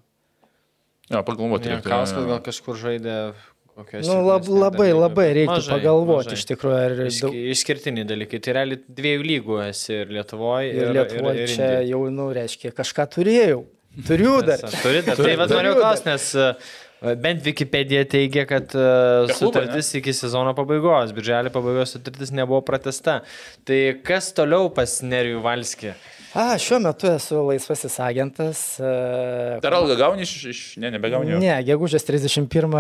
Ja, 1.11 1.21
pagalvoti. 1.27 1.69
reikia. 1.69 1.91
Kauskas 1.91 2.25
gal 2.31 2.41
kažkur 2.47 2.79
žaidė. 2.81 3.35
Kokiose 3.77 4.09
Nu, 4.09 4.21
lab, 4.27 4.47
labai, 4.49 4.89
lygose. 4.91 5.01
labai 5.03 5.27
reiktų 5.41 5.57
Mažai, 5.59 5.75
pagalvoti 5.77 6.31
mažai. 6.31 6.39
iš 6.41 6.45
tikrųjų, 6.51 6.79
ar 6.85 6.95
daug, 7.03 7.39
Išskirtiniai 7.55 8.07
dalykai. 8.11 8.41
Tai 8.45 8.55
realiai 8.59 8.81
dviejų 9.01 9.27
lygų 9.31 9.59
esi 9.69 9.93
ir 10.03 10.15
Lietuvoje, 10.19 10.71
ir, 10.73 10.83
ir 10.87 10.95
Lietuvoje 10.99 11.35
ir, 11.35 11.43
ir 11.49 11.55
čia 11.55 11.69
Indijoj. 11.73 11.91
jau, 11.91 12.03
nu, 12.19 12.29
reiškia, 12.39 12.73
kažką 12.81 13.07
turėjau. 13.19 13.61
Turiu 14.07 14.39
dar. 14.43 14.59
Turi 14.83 15.03
dar. 15.07 15.15
Tai 15.21 15.37
vad 15.39 15.51
Turiu 15.53 15.61
noriu 15.61 15.75
klausti, 15.79 16.09
nes 16.11 16.25
e, 16.35 16.49
bent 17.23 17.45
Wikipedia 17.47 18.01
teigia, 18.11 18.43
kad 18.51 18.73
e, 18.75 18.87
klubą, 19.29 19.37
sutartis 19.39 19.93
iki 20.01 20.15
sezono 20.17 20.55
pabaigos, 20.59 21.13
birželio 21.15 21.53
pabaigos 21.55 21.95
sutartis 21.95 22.33
nebuvo 22.35 22.59
pratesta. 22.67 23.21
Tai 23.67 23.79
kas 24.07 24.33
toliau 24.35 24.67
pas 24.75 24.97
Nerijų 25.07 25.45
Valskį? 25.45 25.93
A, 26.35 26.57
šiuo 26.59 26.81
metu 26.83 27.07
esu 27.07 27.37
laisvasis 27.47 27.95
agentas. 28.03 28.61
e, 28.83 29.59
Dar 29.63 29.77
algą 29.79 29.95
gauni 29.95 30.25
iš... 30.27 30.31
iš... 30.51 30.61
Ne, 30.83 30.89
nebegauni. 30.91 31.37
Ne, 31.39 31.53
gegužės 31.63 32.03
31 32.09 32.73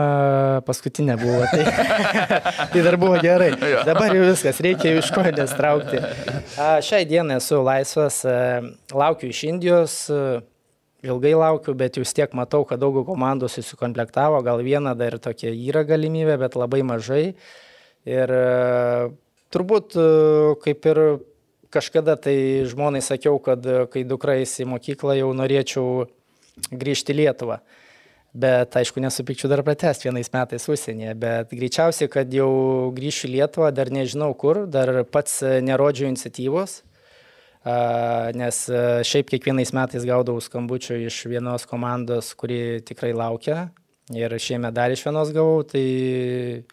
paskutinė 0.66 1.14
buvo, 1.20 1.44
tai, 1.52 1.62
tai 2.72 2.80
dar 2.82 2.96
buvo 2.98 3.20
gerai. 3.22 3.52
Dabar 3.88 4.10
jau 4.10 4.24
viskas, 4.26 4.58
reikia 4.64 4.96
iš 4.98 5.12
kojinės 5.14 5.54
traukti. 5.54 6.00
A, 6.58 6.80
šiai 6.82 7.06
dienai 7.06 7.36
esu 7.38 7.60
laisvas, 7.62 8.16
e, 8.26 8.40
laukiu 8.90 9.30
iš 9.30 9.42
Indijos, 9.46 9.94
e, 10.10 10.40
ilgai 11.06 11.36
laukiu, 11.38 11.76
bet 11.78 12.00
vis 12.02 12.14
tiek 12.16 12.34
matau, 12.34 12.64
kad 12.66 12.82
daug 12.82 12.98
komandų 13.06 13.52
susikomplektavo, 13.52 14.40
gal 14.42 14.64
viena 14.66 14.96
dar 14.98 15.14
tokia 15.22 15.52
yra 15.54 15.84
galimybė, 15.86 16.40
bet 16.42 16.58
labai 16.58 16.82
mažai. 16.82 17.22
Ir 18.02 18.34
turbūt 19.54 19.94
kaip 20.66 20.90
ir 20.90 21.00
kažkada 21.74 22.16
tai 22.20 22.36
žmonai 22.70 23.02
sakiau, 23.04 23.40
kad 23.42 23.66
e, 23.66 23.84
kai 23.90 24.04
dukra 24.08 24.38
eis 24.40 24.54
į 24.62 24.68
mokyklą, 24.70 25.16
jau 25.18 25.32
norėčiau 25.36 26.06
grįžti 26.70 27.14
į 27.14 27.18
Lietuvą. 27.22 27.58
Bet 28.34 28.74
aišku, 28.74 28.98
nesupikčiau 29.02 29.50
dar 29.50 29.62
pratesti 29.66 30.08
vienais 30.08 30.32
metais 30.34 30.64
užsienyje, 30.70 31.12
bet 31.22 31.52
greičiausiai, 31.54 32.10
kad 32.10 32.32
jau 32.34 32.90
grįšiu 32.96 33.28
į 33.28 33.32
Lietuvą, 33.36 33.70
dar 33.74 33.92
nežinau 33.94 34.32
kur, 34.38 34.64
dar 34.70 35.04
pats 35.06 35.38
e, 35.42 35.60
nerodžiau 35.62 36.10
iniciatyvos, 36.10 36.80
nes 38.36 38.56
e, 38.68 38.80
šiaip 39.08 39.30
kiekvienais 39.32 39.70
metais 39.72 40.04
gaudavau 40.04 40.42
skambučių 40.44 40.98
iš 41.06 41.22
vienos 41.32 41.64
komandos, 41.70 42.34
kuri 42.36 42.82
tikrai 42.84 43.14
laukia. 43.16 43.70
Ir 44.12 44.34
šiemet 44.36 44.74
dar 44.76 44.92
iš 44.92 45.00
vienos 45.06 45.30
gavau, 45.32 45.62
tai 45.64 45.86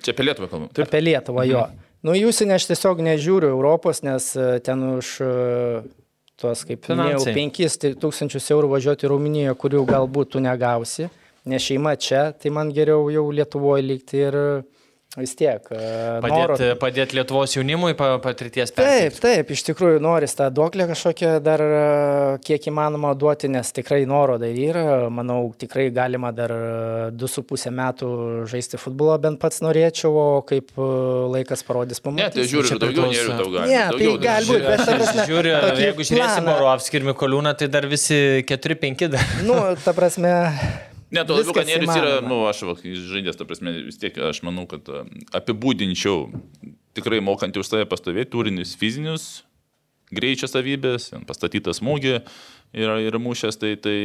Čia 0.03 0.11
apie 0.11 0.25
Lietuvą 0.25 0.49
kalbam. 0.51 0.67
Taip. 0.73 0.89
Apie 0.89 0.99
Lietuvą 0.99 1.45
jo. 1.47 1.61
Nu, 2.01 2.15
į 2.17 2.25
užsienį 2.31 2.55
aš 2.57 2.65
tiesiog 2.71 3.01
nežiūriu 3.05 3.51
Europos, 3.53 4.01
nes 4.01 4.31
e, 4.33 4.57
ten 4.65 4.81
už 4.97 5.09
e, 5.21 5.31
tuos, 6.41 6.63
kaip 6.65 6.87
minėjau, 6.89 7.21
Finansai. 7.27 7.93
5000 7.93 8.53
eurų 8.55 8.71
važiuoti 8.71 9.05
į 9.05 9.11
Rumuniją, 9.11 9.55
kurių 9.61 9.83
galbūt 9.89 10.33
tu 10.33 10.41
negausi, 10.41 11.11
nes 11.45 11.61
šeima 11.61 11.93
čia, 12.01 12.31
tai 12.33 12.53
man 12.53 12.73
geriau 12.73 13.05
jau 13.13 13.27
Lietuvoje 13.29 13.85
likti 13.85 14.23
ir 14.23 14.39
vis 15.19 15.33
tiek. 15.35 15.65
e, 15.75 16.19
Padėti 16.23 16.69
padėt 16.79 17.11
Lietuvos 17.17 17.51
jaunimui 17.57 17.91
pa, 17.99 18.13
patirties 18.23 18.71
Taip, 18.71 18.77
perteikti. 18.79 19.19
taip, 19.25 19.49
iš 19.51 19.63
tikrųjų 19.67 19.99
noris 20.03 20.31
tą 20.37 20.47
duoklę 20.55 20.85
kažkokią 20.87 21.33
dar 21.43 21.59
e, 21.65 21.81
kiek 22.47 22.67
įmanoma 22.71 23.11
duoti, 23.19 23.49
nes 23.51 23.73
tikrai 23.75 24.05
noro 24.07 24.37
dar 24.39 24.55
yra. 24.55 24.85
Manau, 25.11 25.49
tikrai 25.59 25.89
galima 25.91 26.31
dar 26.31 26.53
2,5 27.11 27.67
metų 27.75 28.11
žaisti 28.51 28.79
futbolą, 28.79 29.17
bent 29.25 29.39
pats 29.41 29.59
norėčiau, 29.65 30.13
o 30.15 30.27
kaip 30.47 30.71
e, 30.79 30.87
laikas 31.35 31.65
parodys 31.67 31.99
Ne, 31.99 32.05
pamatyti. 32.07 32.39
tai 32.39 32.47
žiūriu, 32.53 32.79
daugiau 32.79 33.11
tau 33.41 33.49
gali. 33.51 33.67
Ne, 33.67 33.81
tai 33.81 33.91
Daugiau 33.91 34.15
dar. 34.15 34.23
gali 34.29 34.47
būt, 34.53 34.69
bet 34.69 34.85
prasme, 34.87 35.25
Žiūriu, 35.27 35.57
jeigu 35.81 36.07
žiūrėsi 36.07 36.39
planą. 36.39 36.55
Borovskį 36.55 37.01
ir 37.01 37.09
Mikoliūną, 37.11 37.53
tai 37.59 37.67
dar 37.67 37.85
visi 37.91 38.21
4-5 38.47 39.07
dar. 39.17 39.27
Nu, 39.43 39.59
ta 39.83 39.91
prasme. 39.97 40.31
Ne, 41.11 41.25
to 41.27 41.35
labiau, 41.35 41.55
kad 41.55 41.67
Nerijus 41.67 41.91
yra, 41.91 42.17
įmanoma. 42.21 42.29
nu, 42.31 42.41
aš 42.47 42.63
va, 42.69 42.75
žaidęs, 42.79 43.37
ta 43.39 43.47
prasme, 43.47 43.73
vis 43.89 43.99
tiek 43.99 44.15
aš 44.29 44.41
manau, 44.47 44.63
kad 44.71 44.87
apibūdinčiau 45.35 46.29
tikrai 46.95 47.19
mokantį 47.23 47.59
už 47.59 47.67
save 47.67 47.87
pastovėti, 47.91 48.31
turinius 48.31 48.77
fizinius, 48.79 49.25
greičio 50.15 50.47
savybės, 50.51 51.09
pastatytas 51.27 51.81
smūgį 51.81 52.13
ir, 52.15 52.93
ir 53.03 53.19
mušęs, 53.19 53.59
tai, 53.59 53.73
tai 53.79 53.97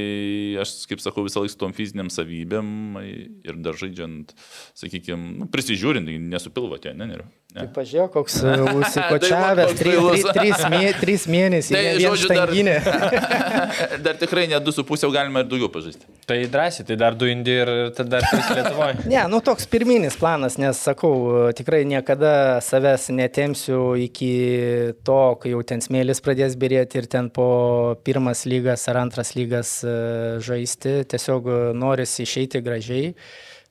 aš, 0.63 0.75
kaip 0.91 1.03
sakau, 1.03 1.27
visą 1.27 1.43
laiką 1.43 1.55
su 1.55 1.61
tom 1.63 1.75
fiziniam 1.77 2.11
savybėm 2.13 2.99
ir 3.07 3.59
dar 3.63 3.79
žaidžiant, 3.79 4.35
sakykime, 4.79 5.33
nu, 5.43 5.51
prisižiūrint, 5.53 6.11
nesupilvote, 6.31 6.95
ne, 6.99 7.11
nėra. 7.13 7.31
Tai 7.57 7.65
Ne. 7.65 7.71
pažiūrėk, 7.73 8.11
koks 8.13 8.35
užsikočiavęs, 8.45 9.71
trys, 9.79 10.27
trys, 10.37 10.59
trys, 10.69 10.97
trys 11.01 11.23
mėnesiai, 11.33 11.73
Tai, 11.73 11.85
žodžiu, 12.03 12.29
dar- 12.29 12.51
štanginė. 12.53 12.75
Dar 14.05 14.19
tikrai 14.21 14.45
ne 14.51 14.59
2,5 14.61 15.09
galima 15.15 15.41
ir 15.41 15.49
daugiau 15.49 15.71
pažaisti. 15.73 16.05
Tai 16.29 16.37
drąsiai, 16.53 16.85
tai 16.89 16.97
dar 17.01 17.17
du 17.17 17.29
Indijai 17.31 17.63
ir 17.65 17.71
tada 17.97 18.19
dar 18.21 18.27
3 18.29 18.59
Lietuvoje. 18.59 18.99
Ne, 19.13 19.23
nu 19.33 19.41
toks 19.45 19.65
pirminis 19.73 20.19
planas, 20.21 20.59
nes 20.61 20.77
sakau, 20.85 21.15
tikrai 21.57 21.85
niekada 21.89 22.61
savęs 22.65 23.09
netemsiu 23.17 23.95
iki 24.05 24.31
to, 25.07 25.19
kai 25.41 25.55
jau 25.55 25.63
ten 25.67 25.81
smėlis 25.85 26.21
pradės 26.25 26.59
birėti 26.61 27.01
ir 27.01 27.09
ten 27.11 27.31
po 27.33 27.49
pirmas 28.05 28.45
lygas 28.45 28.85
ar 28.93 29.01
antras 29.07 29.33
lygas 29.39 29.79
e, 29.87 29.97
žaisti. 30.45 30.99
Tiesiog 31.09 31.49
norisi 31.79 32.27
išeiti 32.29 32.61
gražiai, 32.65 33.15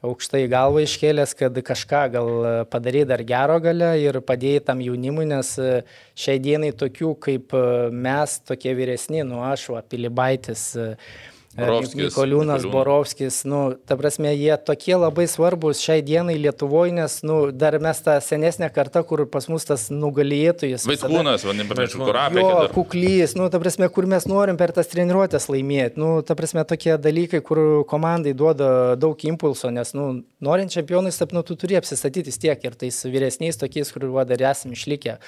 aukštai 0.06 0.46
galvą 0.52 0.84
iškėlęs, 0.86 1.36
kad 1.38 1.58
kažką 1.68 2.02
gal 2.14 2.30
padarai 2.72 3.04
dar 3.10 3.24
gero 3.28 3.60
gale 3.64 3.92
ir 4.02 4.20
padėjai 4.26 4.64
tam 4.70 4.84
jaunimui, 4.84 5.28
nes 5.30 5.56
e, 5.62 5.80
šiai 6.18 6.42
dienai 6.44 6.72
tokių 6.78 7.14
kaip 7.26 7.56
e, 7.58 7.64
mes, 7.92 8.40
tokie 8.48 8.76
vyresni, 8.78 9.24
nu 9.28 9.42
aš, 9.46 9.70
va, 9.76 9.84
Pilibaitis. 9.86 10.74
Borovskis, 11.56 12.10
Nikoliūnas. 12.10 12.66
Borovskis, 12.68 13.38
nu, 13.48 13.60
ta 13.88 13.96
prasme, 14.00 14.34
jie 14.36 14.56
tokie 14.68 14.98
labai 15.00 15.24
svarbus 15.32 15.80
šiai 15.84 16.04
dienai 16.04 16.36
Lietuvoje, 16.42 16.92
nes, 16.98 17.16
nu, 17.24 17.38
dar 17.56 17.78
mes 17.80 18.02
tą 18.04 18.18
senesnę 18.24 18.68
kartą, 18.76 19.06
kur 19.08 19.24
pas 19.32 19.48
mus 19.52 19.68
tas 19.68 19.88
nugalėtojas. 19.94 20.84
Vaikūnas, 20.90 21.48
vadinam, 21.48 21.72
pamiršau, 21.72 22.04
kurapė. 22.04 22.44
Jo, 22.44 22.68
kuklys, 22.76 23.38
nu, 23.40 23.48
ta 23.54 23.62
prasme, 23.64 23.88
kur 23.96 24.10
mes 24.12 24.28
norim 24.28 24.60
per 24.60 24.76
tas 24.76 24.92
treniruotės 24.92 25.48
laimėti. 25.54 26.02
Nu, 26.02 26.18
ta 26.28 26.36
prasme, 26.36 26.66
tokie 26.68 26.98
dalykai, 27.00 27.40
kur 27.46 27.64
komandai 27.88 28.36
duoda 28.36 28.70
daug 29.00 29.24
impulso, 29.30 29.72
nes, 29.72 29.96
nu, 29.96 30.10
norint 30.44 30.76
čempionais, 30.76 31.22
taip, 31.22 31.32
nu, 31.36 31.46
tu 31.48 31.56
turi 31.60 31.80
apsistatyti 31.80 32.36
tiek 32.36 32.68
ir 32.68 32.76
tais 32.76 33.00
vyresniais 33.08 33.62
tokiais, 33.62 33.96
kur 33.96 34.10
va, 34.12 34.28
dar 34.28 34.44
esame 34.52 34.76
išlikę. 34.76 35.22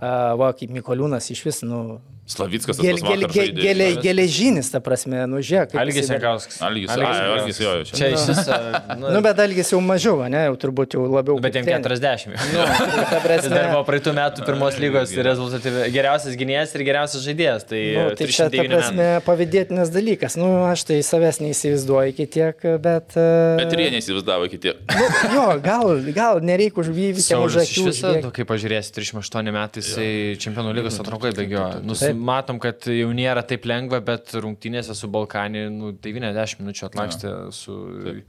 Va, 0.00 0.52
kaip 0.54 0.70
Mikoliūnas 0.70 1.26
iš 1.34 1.42
vis, 1.48 1.64
nu, 1.66 1.98
Slavickas, 2.28 2.76
tas 2.76 2.84
gel, 2.84 2.98
gel, 3.00 3.22
vakar 3.24 3.32
gel, 3.32 3.54
gel, 3.56 3.82
geležinis, 4.04 4.68
ta 4.68 4.82
prasme, 4.84 5.22
nu, 5.30 5.38
žiūrėk. 5.40 5.70
kaip 5.72 5.80
Algis 5.80 6.10
Jankauskas. 6.12 6.58
Algis, 6.60 6.90
ai, 6.92 7.12
Algis, 7.32 7.60
jo, 7.62 7.70
čia. 7.88 7.94
Čia 7.96 8.08
iš 8.12 8.26
vis. 8.28 8.50
Nu, 9.14 9.22
bet 9.24 9.38
Algis 9.40 9.72
jau 9.72 9.78
mažiau, 9.80 10.20
ne, 10.28 10.42
jau 10.50 10.58
turbūt 10.60 10.92
jau 10.98 11.06
labiau. 11.08 11.38
Bet 11.40 11.56
jam 11.56 11.64
kaip 11.64 11.80
treneris. 11.86 12.02
40. 12.04 12.36
Nu, 12.52 12.66
tai 12.68 13.06
ta 13.14 13.20
prasme, 13.24 13.52
dar 13.54 13.70
buvo 13.72 13.80
praeitų 13.88 14.12
metų 14.18 14.44
pirmos 14.44 14.76
lygos 14.82 15.14
rezultatyvi 15.28 15.86
geriausias 15.94 16.36
gynėjas 16.36 16.74
ir 16.76 16.84
geriausias 16.90 17.24
žaidėjas. 17.24 17.64
Tai, 17.70 17.80
nu, 17.96 18.04
tai 18.20 18.28
čia, 18.28 18.50
ta 18.52 18.52
309 18.52 18.74
prasme, 18.74 19.08
pavydėtinas 19.24 19.94
dalykas. 19.96 20.36
Nu, 20.36 20.50
aš 20.68 20.84
tai 20.90 21.00
savęs 21.08 21.40
neįsivaizduoju 21.46 22.12
iki 22.12 22.28
tiek, 22.36 22.68
bet... 22.84 23.16
e, 23.16 23.56
Bet 23.62 23.72
ir 23.72 23.84
jie 23.86 23.88
neįsivaizdavo 23.96 24.50
kiti. 24.52 24.76
Nu, 24.92 25.08
jo, 25.32 25.46
gal, 25.64 25.96
gal 26.12 26.44
nereikia 26.44 26.84
už 26.84 26.92
įvykiam 26.92 27.48
už 27.48 27.56
Saulis 27.56 27.72
iš 27.72 27.72
akių. 27.72 27.88
viso, 27.88 28.14
nu, 28.28 28.34
kaip 28.36 28.52
pažiūrėsi, 28.52 28.92
38 29.00 29.52
metai 29.54 29.87
jisai 29.88 30.36
čempionų 30.42 30.74
lygos 30.76 30.98
atrankoje 31.02 31.34
bėgioja. 31.38 31.80
Nu, 31.84 31.96
Taip. 31.98 32.20
matom, 32.30 32.60
kad 32.62 32.86
jau 32.92 33.08
nėra 33.16 33.42
taip 33.48 33.66
lengva, 33.68 34.00
bet 34.04 34.36
rungtynėse 34.36 34.96
su 34.96 35.10
Balkanį 35.12 35.64
nu, 35.74 35.94
90 36.04 36.62
minučių 36.62 36.86
atlakstė 36.90 37.32
su 37.56 37.78
e, 38.12 38.20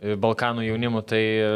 Balkanų 0.00 0.64
jaunimu. 0.64 1.02
Tai 1.04 1.20
e, 1.20 1.48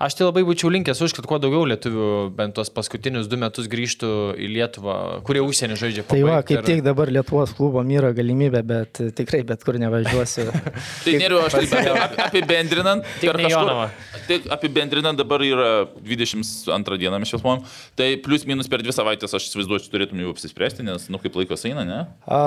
aš 0.00 0.16
tai 0.16 0.24
labai 0.24 0.44
būčiau 0.48 0.70
linkęs 0.72 1.02
už, 1.04 1.12
kad 1.18 1.26
kuo 1.28 1.36
daugiau 1.42 1.66
lietuvių 1.68 2.06
bent 2.36 2.56
tuos 2.56 2.70
paskutinius 2.72 3.28
du 3.28 3.36
metus 3.40 3.68
grįžtų 3.72 4.12
į 4.40 4.48
Lietuvą, 4.54 4.96
kurie 5.26 5.42
užsienį 5.44 5.76
žaidžia. 5.80 6.04
Tai 6.08 6.22
va, 6.24 6.38
kaip 6.46 6.62
ir- 6.62 6.68
tik 6.70 6.80
dabar 6.86 7.12
Lietuvos 7.12 7.52
klubo 7.56 7.84
yra 7.92 8.14
galimybė, 8.16 8.62
bet 8.64 9.02
e, 9.04 9.10
tikrai 9.12 9.42
bet 9.44 9.64
kur 9.66 9.76
nevažiuosiu. 9.80 10.48
Tai 11.04 11.16
nėriu, 11.20 11.42
aš 11.44 11.58
taip 11.58 12.22
apibendrinant. 12.28 13.04
Tik 13.20 13.28
per 13.28 13.40
kažkur-. 13.44 13.92
Tik 14.30 14.48
apibendrinant 14.56 15.18
dabar 15.20 15.44
yra 15.44 15.70
22 16.00 17.00
diena, 17.02 17.20
mes 17.20 17.28
šios 17.28 17.44
mom. 17.44 17.60
Tai 17.98 18.08
plus 18.24 18.46
minus 18.48 18.70
per 18.72 18.80
dvi 18.84 18.94
savaitės 18.94 19.36
aš 19.36 19.50
įsivaizduoju, 19.50 19.90
turėtum 19.92 20.22
jau 20.22 20.32
apsispręsti, 20.32 20.86
nes, 20.86 21.08
nu, 21.12 21.20
kaip 21.22 21.36
laikas 21.42 21.66
eina, 21.68 21.84
ne? 21.84 22.00
A, 22.24 22.40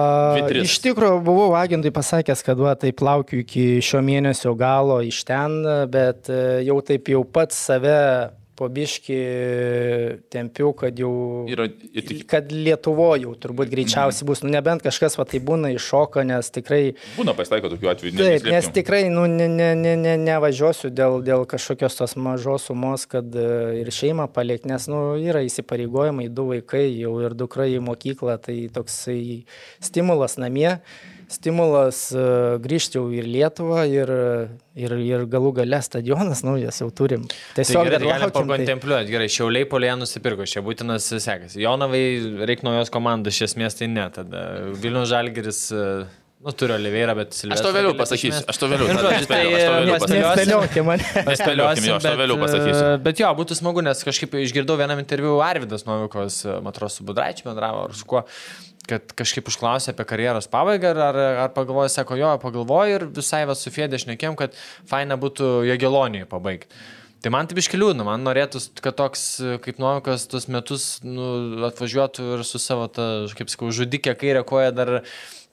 iš 0.64 0.80
tikrųjų, 0.84 1.22
buvau 1.26 1.52
agentui 1.60 1.94
pasakęs, 1.94 2.42
kad 2.46 2.60
va, 2.62 2.74
taip 2.80 3.04
laukiu 3.06 3.44
iki 3.44 3.68
šio 3.86 4.02
mėnesio 4.06 4.56
galo 4.58 5.02
iš 5.06 5.22
ten, 5.28 5.35
bet 5.92 6.32
e, 6.32 6.42
jau 6.68 6.80
taip 6.86 7.12
jau 7.14 7.24
pats 7.28 7.60
save 7.68 8.00
po 8.56 8.68
biški 8.72 9.18
tempiu, 10.32 10.72
kad 10.78 10.96
jau... 11.00 11.12
Yra 11.52 11.68
tik 11.68 12.24
Kad 12.30 12.52
Lietuvoje 12.56 13.26
jau 13.26 13.34
turbūt 13.40 13.70
greičiausiai 13.72 14.28
bus, 14.28 14.42
nu 14.46 14.52
nebent 14.54 14.84
kažkas 14.86 15.18
va 15.20 15.26
tai 15.28 15.42
būna 15.44 15.74
iššoka, 15.76 16.24
nes 16.28 16.52
tikrai... 16.56 16.82
būna 17.18 17.36
pasitaiko 17.36 17.74
tokių 17.74 17.92
atvejų. 17.92 18.16
Taip, 18.20 18.48
nes 18.56 18.70
tikrai 18.76 19.02
nu, 19.12 19.26
ne, 19.32 19.50
ne, 19.52 19.74
ne, 19.80 19.96
ne, 20.00 20.16
nevažiuosiu 20.24 20.92
dėl, 20.96 21.20
dėl 21.26 21.44
kažkokios 21.52 22.00
tos 22.00 22.16
mažos 22.16 22.70
sumos, 22.70 23.04
kad 23.12 23.36
e, 23.36 23.50
ir 23.82 23.92
šeimą 23.94 24.30
palikti, 24.36 24.72
nes 24.72 24.88
nu, 24.92 25.02
yra 25.20 25.44
įsipareigojimai, 25.46 26.30
du 26.32 26.48
vaikai, 26.54 26.88
jau 27.02 27.18
ir 27.26 27.36
dukra 27.36 27.68
į 27.72 27.84
mokyklą, 27.84 28.40
tai 28.48 28.62
toksai 28.74 29.44
stimulas 29.84 30.40
namie, 30.40 30.78
stimulas 31.32 32.00
e, 32.16 32.24
grįžti 32.64 33.00
jau 33.00 33.06
ir 33.14 33.28
Lietuvą, 33.30 33.86
ir, 33.90 34.12
ir, 34.78 34.98
ir 35.06 35.24
galų 35.32 35.54
gale 35.62 35.80
stadionas, 35.86 36.44
nu, 36.46 36.58
jas 36.62 36.82
jau 36.84 36.90
turim. 36.94 37.24
Tai 37.56 37.64
Tiesiog 37.64 37.88
gerai, 37.88 38.00
tai 38.00 38.10
galim 38.10 38.26
laukiam, 38.28 38.36
tai- 38.36 38.60
pakontempliuoti. 38.60 39.14
Gerai, 39.16 39.30
šiauliai 39.38 39.70
polėje 39.72 39.96
nusipirko, 40.02 40.46
čia 40.50 40.64
būtinas 40.66 41.08
sekas. 41.24 41.58
Jonavai 41.60 42.04
reikia 42.50 42.70
naujos 42.70 42.94
komandos, 42.94 43.36
iš 43.38 43.50
esmės 43.52 43.80
tai 43.80 43.90
ne. 43.92 44.06
Tada 44.16 44.46
Vilnius 44.78 45.10
Žalgeris, 45.12 45.62
e, 45.74 45.88
nu, 46.46 46.54
turi 46.54 46.76
Oliveira, 46.78 47.16
bet 47.18 47.34
Silvestras. 47.34 47.64
Aš 47.64 47.66
to 47.66 47.74
vėliau 47.74 47.94
gali 47.96 48.02
pasakysiu, 48.04 48.30
išmest. 48.36 48.50
aš 48.54 48.62
to 48.62 48.70
vėliau, 48.70 48.92
tai, 48.94 49.16
aš 49.16 49.26
to 49.26 49.40
vėliau 49.80 49.90
mes 49.96 50.06
pasakysiu. 50.06 51.26
Nespėliokim 51.32 51.90
jo, 51.90 51.96
aš 51.98 52.06
to 52.06 52.14
vėliau 52.22 52.38
pasakysiu. 52.44 52.86
e, 52.92 53.02
Bet 53.10 53.24
jo, 53.24 53.34
būtų 53.42 53.58
smagu, 53.58 53.82
nes 53.86 54.06
kažkaip 54.12 54.38
išgirdau 54.46 54.78
vienam 54.80 55.02
interviu 55.02 55.40
Arvidas 55.42 55.88
Novikovas, 55.90 56.44
matros 56.66 57.00
su 57.00 57.08
Budraičiu 57.08 57.50
bendravo 57.50 57.88
ar 57.90 57.98
su 57.98 58.06
kuo, 58.10 58.22
kad 58.90 59.16
kažkaip 59.18 59.50
užklausė 59.52 59.94
apie 59.94 60.06
karjeros 60.10 60.50
pabaigą 60.52 60.92
ar, 60.94 61.22
ar, 61.46 61.54
pagalvojo, 61.56 61.92
sako, 61.94 62.20
jo, 62.20 62.34
pagalvoju 62.42 63.00
ir 63.00 63.08
visai 63.16 63.46
va 63.50 63.56
su 63.58 63.74
Fėdė 63.74 64.02
šnekėm, 64.02 64.38
kad 64.40 64.56
faina 64.90 65.18
būtų 65.22 65.66
Jagelonijai 65.70 66.30
pabaigti. 66.30 66.84
Tai 67.26 67.32
man 67.34 67.48
taip 67.50 67.58
iškeliūna, 67.58 68.06
man 68.06 68.22
norėtųs, 68.22 68.68
kad 68.86 68.94
toks 69.00 69.22
kaip 69.66 69.80
Novikas 69.82 70.28
tuos 70.30 70.46
metus 70.52 70.84
nu, 71.02 71.26
atvažiuotų 71.66 72.26
ir 72.36 72.44
su 72.46 72.62
savo, 72.62 72.86
ta, 72.86 73.08
kaip 73.34 73.50
sakau, 73.50 73.72
žudikė 73.74 74.14
kairė 74.22 74.44
koja 74.46 74.70
dar 74.76 74.92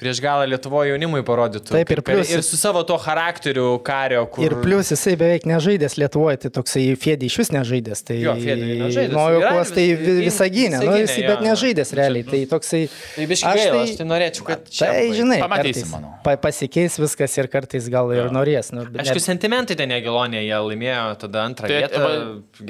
prieš 0.01 0.21
galą 0.25 0.47
Lietuvoje 0.51 0.91
jaunimui 0.93 1.21
parodytų. 1.27 1.71
Taip, 1.75 1.91
ir 1.95 2.01
plius- 2.03 2.31
Ir 2.33 2.43
su 2.43 2.57
savo 2.57 2.83
to 2.89 2.97
charakteriu 2.99 3.79
kario, 3.85 4.25
kur... 4.33 4.45
Ir 4.45 4.55
plus 4.63 4.91
jisai 4.93 5.15
beveik 5.21 5.45
nežaidęs 5.47 5.97
Lietuvoje, 6.01 6.39
tai 6.45 6.51
toksai 6.57 6.85
Fėdė 6.99 7.29
iš 7.29 7.37
vis 7.43 7.51
nežaidęs. 7.55 8.03
Tai 8.09 8.17
Jo, 8.19 8.35
Fėdė 8.41 8.79
nežaidęs. 8.83 9.15
Novikovas 9.15 9.73
tai 9.77 9.85
Yra 9.93 10.01
vis- 10.03 10.23
visą 10.27 10.49
gynę, 10.55 10.81
nu, 10.83 10.97
jisai 11.03 11.23
jo, 11.23 11.29
bet 11.31 11.39
jo. 11.39 11.47
nežaidęs 11.51 11.93
realiai. 11.99 12.25
Tai 12.33 12.41
toksai... 12.55 12.83
Tai 13.17 13.27
biškai 13.33 13.55
gaila, 13.61 13.83
aš 13.87 13.95
tai 14.01 14.07
norėčiau, 14.11 14.47
kad 14.49 14.67
čia 14.73 14.89
Tai 14.93 15.05
žinai, 15.19 15.39
Pamatysim, 15.45 15.87
kartais 15.87 15.93
manau. 15.95 16.13
pa, 16.27 16.37
pasikeis 16.49 16.99
viskas 17.03 17.39
ir 17.39 17.51
kartais 17.53 17.89
gal 17.93 18.11
ir 18.17 18.31
norės. 18.35 18.73
Nu, 18.75 18.85
bet 18.91 19.05
Aišku, 19.07 19.23
sentimentai 19.23 19.77
ten 19.79 19.89
Negilonė, 19.93 20.43
jie 20.43 20.59
laimėjo 20.67 21.07
tada 21.27 21.47
antrą 21.47 21.69
Tai, 21.71 21.79
vietą, 21.83 22.03
va, 22.03 22.13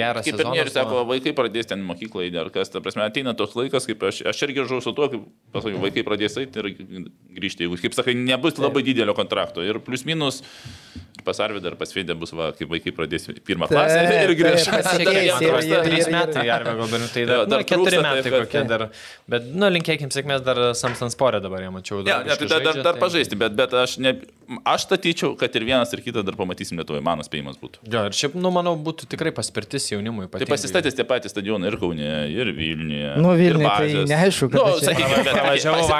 geras 0.02 0.24
Kaip 0.26 0.34
ir 0.34 0.38
sezonas. 0.42 0.56
nėra, 0.58 0.72
sako, 0.74 0.90
buvo. 0.98 1.04
vaikai 1.14 1.32
pradės 1.36 1.68
ten 1.72 1.82
mokyklą 1.86 2.26
įdėti, 2.28 2.40
ar 2.44 2.50
kas, 2.54 2.68
ta 2.72 2.80
prasme, 2.84 3.04
ateina 3.06 3.34
toks 3.38 3.54
laikas, 3.58 3.86
kaip 3.88 4.02
aš, 4.08 4.22
aš 4.32 4.42
irgi 4.48 4.64
žinau 4.68 4.82
su 4.84 4.92
tuo, 4.96 5.08
kaip, 5.12 5.24
pasakiau, 5.54 5.80
vaikai 5.84 6.02
pradės 6.06 6.36
eiti 6.42 6.58
ir 6.62 6.70
grįžti, 7.32 7.64
jeigu, 7.66 7.78
kaip 7.80 7.94
sakai, 7.96 8.14
nebus 8.18 8.58
labai 8.60 8.82
didelio 8.86 9.14
kontrakto. 9.16 9.64
Ir 9.64 9.78
plus 9.84 10.04
minus, 10.08 10.42
pas 11.24 11.38
Arvidą 11.44 11.70
ir 11.70 11.76
pas 11.78 11.92
Fėdę 11.94 12.16
bus, 12.18 12.32
va, 12.34 12.50
kaip 12.56 12.70
vaikai 12.72 12.92
pradės 12.96 13.28
pirmą 13.46 13.68
Taip, 13.70 13.76
klasę 13.78 14.24
ir 14.26 14.34
grįžti. 14.38 14.82
taip, 14.82 15.06
ir- 15.06 15.68
ir- 15.70 15.86
trys 15.86 16.10
metai, 16.12 16.44
ar 16.50 16.64
gal 16.66 16.82
dar, 16.90 17.06
tai 17.14 17.22
Jo, 17.22 17.28
dar, 17.30 17.44
dar 17.46 17.62
nu, 17.62 17.68
keturi 17.68 17.94
trūksta, 17.94 18.02
metai 18.08 18.22
taip, 18.26 18.36
kokie 18.48 18.62
dar. 18.72 18.84
Bet, 19.30 19.46
nu, 19.54 19.70
linkėkim 19.76 20.10
sėkmės 20.12 20.42
dar 20.44 20.60
Samsung 20.78 21.12
Sporė 21.14 21.40
dabar, 21.44 21.62
jie 21.62 21.72
mačiau. 21.74 22.02
Ne, 22.06 22.16
ne, 22.26 22.36
tai 22.40 22.48
dar, 22.50 22.64
dar, 22.66 22.80
dar 22.88 22.98
pažaisti, 23.00 23.38
bet, 23.38 23.54
bet 23.58 23.76
aš, 23.84 23.96
ne, 24.02 24.16
aš 24.68 24.88
statyčiau, 24.88 25.36
kad 25.38 25.54
ir 25.56 25.66
vienas 25.68 25.94
ir 25.94 26.02
kitą 26.04 26.24
dar 26.26 26.36
pamatysim 26.38 26.80
Lietuvoje, 26.82 27.04
mano 27.06 27.22
spėjimas 27.26 27.60
būtų. 27.62 27.84
Jo, 27.92 28.04
ir 28.10 28.18
šiaip, 28.18 28.34
nu, 28.42 28.50
manau, 28.54 28.74
būtų 28.88 29.06
tikrai 29.14 29.32
paspirtis 29.36 29.86
jaunimui. 29.92 30.26
Tai 30.26 30.42
ypatingai. 30.42 30.50
pasistatys 30.56 30.98
tie 30.98 31.06
patys 31.08 31.36
stadionai 31.36 31.70
ir 31.70 31.78
Kaune, 31.80 32.10
ir 32.34 32.50
Vilniuje. 32.56 33.14
Nu, 33.22 33.32
ir 33.38 33.54
Vilniuj 33.54 33.70
tai 33.70 34.04
neaišku, 34.10 34.50
kad 34.52 34.58
Nu, 34.58 34.82
sakykime, 34.82 35.22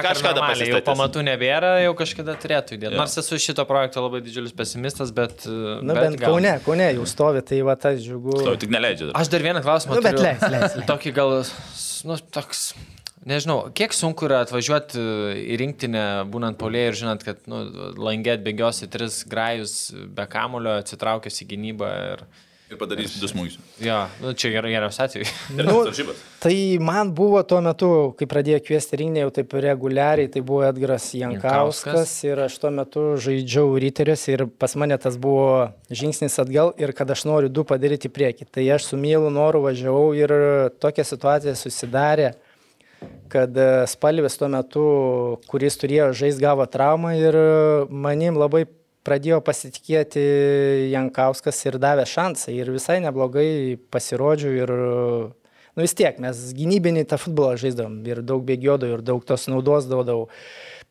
kažkada 0.03 0.43
jau 0.43 0.49
pasistatys. 0.51 0.91
Pamatų 1.03 1.25
nebėra, 1.27 1.73
jau 1.83 1.93
kažkada 1.99 2.37
turėtų 2.41 2.77
įdėti. 2.77 2.95
Jo. 2.95 3.01
Nors 3.01 3.17
esu 3.19 3.39
šito 3.43 3.65
projekto 3.69 4.05
labai 4.05 4.23
didžiulis 4.25 4.55
pesimistas, 4.57 5.11
bet... 5.15 5.45
Nu, 5.49 5.97
bent 5.97 6.21
Kaune, 6.23 6.55
Kaune 6.65 6.89
jau 6.95 7.07
stovi, 7.11 7.43
tai 7.47 7.59
va 7.67 7.75
tas 7.81 7.99
džiugu. 8.03 8.39
Tau 8.45 8.55
tik 8.61 8.73
neleidžia. 8.73 9.11
dar. 9.11 9.19
Aš 9.21 9.33
dar 9.33 9.45
vieną 9.45 9.65
klausimą 9.65 9.99
Nu, 9.99 10.05
bet 10.05 10.21
leis, 10.21 10.47
leis, 10.47 10.77
leis. 10.79 10.87
Tokį 10.89 11.15
gal, 11.17 11.35
nu, 12.09 12.19
toks, 12.37 12.63
nežinau, 13.29 13.59
kiek 13.75 13.97
sunku 13.97 14.29
yra 14.29 14.45
atvažiuoti 14.47 15.03
į 15.43 15.59
rinktinę, 15.65 16.07
būnant 16.31 16.61
polėje 16.61 16.93
ir 16.93 17.01
žinant, 17.03 17.27
kad, 17.27 17.43
nu, 17.51 17.65
langėt 17.99 18.47
bėgiosi 18.47 18.91
tris 18.93 19.25
grajus 19.29 19.77
be 19.93 20.29
kamulio, 20.31 20.79
atsitraukęs 20.85 21.45
į 21.45 21.53
gynybą 21.57 21.93
ir... 22.15 22.27
Ir 22.27 22.51
padarys 22.81 23.15
du 23.21 23.29
smūgius. 23.31 23.57
Jo, 23.83 23.99
nu, 24.23 24.33
čia 24.39 24.51
gerai, 24.55 24.73
geriausias 24.75 25.09
atveju. 25.09 25.29
Ir 25.57 25.67
Nu. 25.73 26.15
Tai 26.43 26.55
man 26.83 27.13
buvo 27.15 27.41
tuo 27.47 27.61
metu, 27.65 27.89
kai 28.19 28.27
pradėjo 28.31 28.61
kviesti 28.67 28.99
rinkinį 29.01 29.23
jau 29.23 29.33
taip 29.39 29.55
reguliariai, 29.65 30.31
tai 30.33 30.43
buvo 30.47 30.65
Edgaras 30.67 31.07
Jankauskas, 31.15 31.87
Jankauskas. 31.87 32.15
ir 32.27 32.43
aš 32.47 32.59
tuo 32.63 32.71
metu 32.75 33.05
žaidžiau 33.23 33.75
ryterius 33.83 34.25
ir 34.33 34.47
pas 34.59 34.75
mane 34.81 34.99
tas 35.01 35.19
buvo 35.21 35.71
žingsnis 35.93 36.39
atgal 36.43 36.73
ir 36.81 36.95
kad 36.99 37.11
aš 37.15 37.25
noriu 37.29 37.53
du 37.53 37.65
padaryti 37.69 38.11
priekį. 38.13 38.49
Tai 38.51 38.65
aš 38.77 38.91
su 38.91 39.01
mielu 39.01 39.31
noru 39.31 39.63
važiavau 39.67 40.11
ir 40.19 40.35
tokia 40.83 41.07
situacija 41.07 41.55
susidarė, 41.59 42.33
kad 43.33 43.57
e, 43.57 43.71
spalvis 43.91 44.37
tuo 44.39 44.49
metu, 44.53 44.85
kuris 45.51 45.79
turėjo 45.81 46.13
žaisti, 46.15 46.43
gavo 46.43 46.67
traumą 46.71 47.15
ir 47.19 47.39
manim 47.89 48.39
labai 48.39 48.67
pradėjo 49.07 49.41
pasitikėti 49.45 50.23
Jankauskas 50.93 51.61
ir 51.67 51.79
davė 51.83 52.07
šansą 52.09 52.55
ir 52.55 52.71
visai 52.75 53.01
neblogai 53.05 53.79
pasirodžiau 53.93 54.59
ir 54.63 54.75
Nu 55.73 55.87
vis 55.87 55.95
tiek, 55.97 56.19
mes 56.21 56.37
gynybinį 56.53 57.07
tą 57.09 57.17
futbolą 57.17 57.55
žaisdavom 57.61 58.03
ir 58.05 58.19
daug 58.29 58.43
bėgiodavau 58.45 58.99
ir 58.99 59.05
daug 59.09 59.23
tos 59.25 59.47
naudos 59.49 59.87
daudavau. 59.89 60.27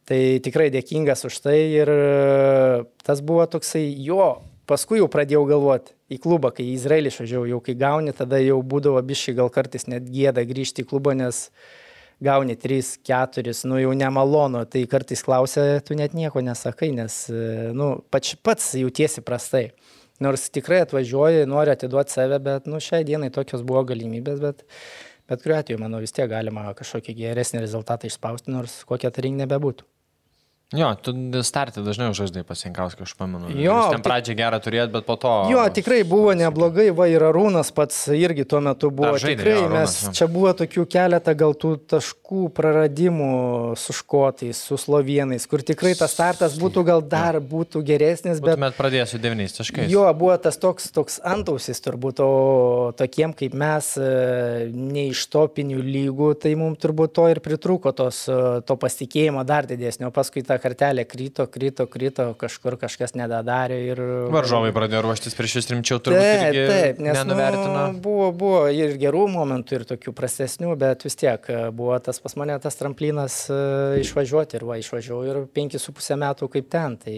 Tai 0.10 0.18
tikrai 0.42 0.72
dėkingas 0.74 1.22
už 1.30 1.38
tai 1.44 1.58
ir 1.70 1.92
e, 1.94 2.80
tas 3.06 3.22
buvo 3.22 3.46
toksai 3.46 3.84
jo. 4.02 4.40
Paskui 4.66 4.98
jau 4.98 5.10
pradėjau 5.12 5.44
galvoti 5.46 5.94
į 6.10 6.18
klubą, 6.24 6.50
kai 6.56 6.66
į 6.66 6.74
Izraelį 6.80 7.12
išvažiavau, 7.12 7.46
jau 7.52 7.60
kai 7.62 7.76
gauni, 7.78 8.14
tada 8.18 8.40
jau 8.42 8.58
būdavo 8.66 9.02
biškai 9.06 9.36
gal 9.38 9.52
kartais 9.54 9.86
net 9.92 10.10
gėda 10.10 10.48
grįžti 10.50 10.82
į 10.82 10.90
klubą, 10.90 11.14
nes 11.20 11.44
gauni 12.22 12.56
3, 12.56 12.98
4, 13.08 13.54
nu 13.70 13.80
jau 13.82 13.94
nemalonu, 13.98 14.64
tai 14.70 14.86
kartais 14.90 15.24
klausia, 15.26 15.82
tu 15.86 15.98
net 15.98 16.14
nieko 16.18 16.44
nesakai, 16.46 16.92
nes, 16.96 17.24
e, 17.34 17.70
nu, 17.78 17.94
pač, 18.14 18.36
pats 18.46 18.74
jautiesi 18.78 19.24
prastai. 19.26 19.70
Nors 20.22 20.50
tikrai 20.54 20.84
atvažiuoji, 20.86 21.48
nori 21.50 21.74
atiduoti 21.74 22.14
save, 22.14 22.38
bet, 22.46 22.68
nu, 22.70 22.78
šiai 22.84 23.08
dienai 23.08 23.32
tokios 23.34 23.66
buvo 23.66 23.82
galimybės, 23.90 24.44
bet 24.44 24.68
bet 25.32 25.46
kuriuo 25.46 25.62
atveju, 25.62 25.80
manau, 25.80 26.02
vis 26.04 26.12
tiek 26.12 26.28
galima 26.28 26.74
kažkokį 26.76 27.14
geresnį 27.16 27.62
rezultatą 27.64 28.10
išspausti, 28.10 28.52
nors 28.52 28.82
kokia 28.90 29.14
ta 29.16 29.24
rinka 29.24 29.46
nebebūtų. 29.46 29.88
Jo, 30.72 30.94
tu 30.96 31.12
startį 31.44 31.82
dažnai 31.84 32.14
žaidai 32.16 32.46
pasienkauską, 32.48 33.04
aš 33.04 33.12
pamenu. 33.20 33.50
Jo, 33.52 33.74
Jūs 33.76 33.92
ten 33.92 34.04
pradžią 34.06 34.38
gerą 34.40 34.60
turėt, 34.64 34.92
bet 34.94 35.04
po 35.04 35.18
to... 35.20 35.32
Jo, 35.52 35.66
tikrai 35.68 36.06
buvo 36.08 36.32
neblogai, 36.40 36.86
va 36.96 37.10
ir 37.12 37.26
Arūnas 37.28 37.74
pats 37.76 38.06
irgi 38.16 38.46
tuo 38.48 38.62
metu 38.64 38.88
buvo. 38.88 39.18
Žaidė, 39.20 39.42
Tikrai 39.42 39.56
jo, 39.58 39.66
Arūnas, 39.66 39.96
mes 39.98 40.06
jo. 40.08 40.14
čia 40.16 40.28
buvo 40.32 40.54
tokių 40.62 40.86
keletą 40.94 41.34
gal 41.42 41.56
tų 41.60 41.72
taškų 41.92 42.44
praradimų 42.56 43.32
su 43.84 43.96
škotais, 43.98 44.62
su 44.70 44.78
slovienais, 44.80 45.44
kur 45.52 45.66
tikrai 45.68 45.92
tas 46.00 46.16
startas 46.16 46.56
būtų 46.62 46.86
gal 46.88 47.04
dar 47.04 47.42
būtų 47.44 47.84
geresnis, 47.92 48.40
bet... 48.40 48.56
Bet 48.56 48.80
pradėjęs 48.80 49.18
su 49.18 49.20
9 49.20 49.58
taškais. 49.60 49.92
Jo, 49.92 50.08
buvo 50.16 50.40
tas 50.40 50.56
toks, 50.56 50.88
toks 50.96 51.20
antausis 51.28 51.84
turbūt, 51.84 52.24
o 52.24 52.96
tokiem 52.96 53.36
kaip 53.36 53.60
mes, 53.60 53.92
e, 54.00 54.72
ne 54.72 55.10
iš 55.10 55.26
topinių 55.36 55.84
lygų, 55.84 56.32
tai 56.48 56.56
mums 56.56 56.80
turbūt 56.80 57.18
to 57.20 57.28
ir 57.36 57.44
pritruko 57.44 57.92
tos, 57.92 58.24
e, 58.32 58.40
to 58.64 58.80
pasitikėjimo 58.80 59.44
dar 59.44 59.68
didesnio. 59.68 60.16
Paskui 60.16 60.48
ta 60.48 60.61
kartelė 60.62 61.06
krito, 61.10 61.48
krito, 61.52 61.88
krito, 61.92 62.28
kažkur 62.40 62.78
kažkas 62.82 63.16
nedadarė 63.18 63.80
ir... 63.90 64.02
Varžovai 64.34 64.72
pradėjo 64.76 65.04
ruoštis 65.08 65.36
prieš 65.38 65.58
jūs 65.60 65.70
rimčiau, 65.74 66.00
turbūt 66.04 66.22
Taip, 66.22 66.60
taip, 66.72 67.02
nes 67.04 67.18
nenuvertino. 67.18 67.84
nu, 67.92 68.00
buvo, 68.04 68.30
buvo 68.36 68.62
ir 68.72 68.96
gerų 69.02 69.26
momentų, 69.34 69.80
ir 69.82 69.88
tokių 69.92 70.16
prastesnių, 70.18 70.76
bet 70.80 71.06
vis 71.08 71.18
tiek 71.20 71.52
e, 71.52 71.60
buvo 71.76 71.98
tas 72.04 72.22
pas 72.24 72.38
mane 72.40 72.58
tas 72.64 72.78
tramplinas 72.80 73.44
e, 73.52 73.60
išvažiuoti 74.06 74.60
ir 74.60 74.68
va 74.70 74.80
išvažiavau 74.82 75.28
ir 75.28 75.44
penki 75.54 75.82
su 75.82 75.96
pusę 75.98 76.20
metų 76.22 76.52
kaip 76.56 76.72
ten. 76.72 76.98
Tai 77.02 77.18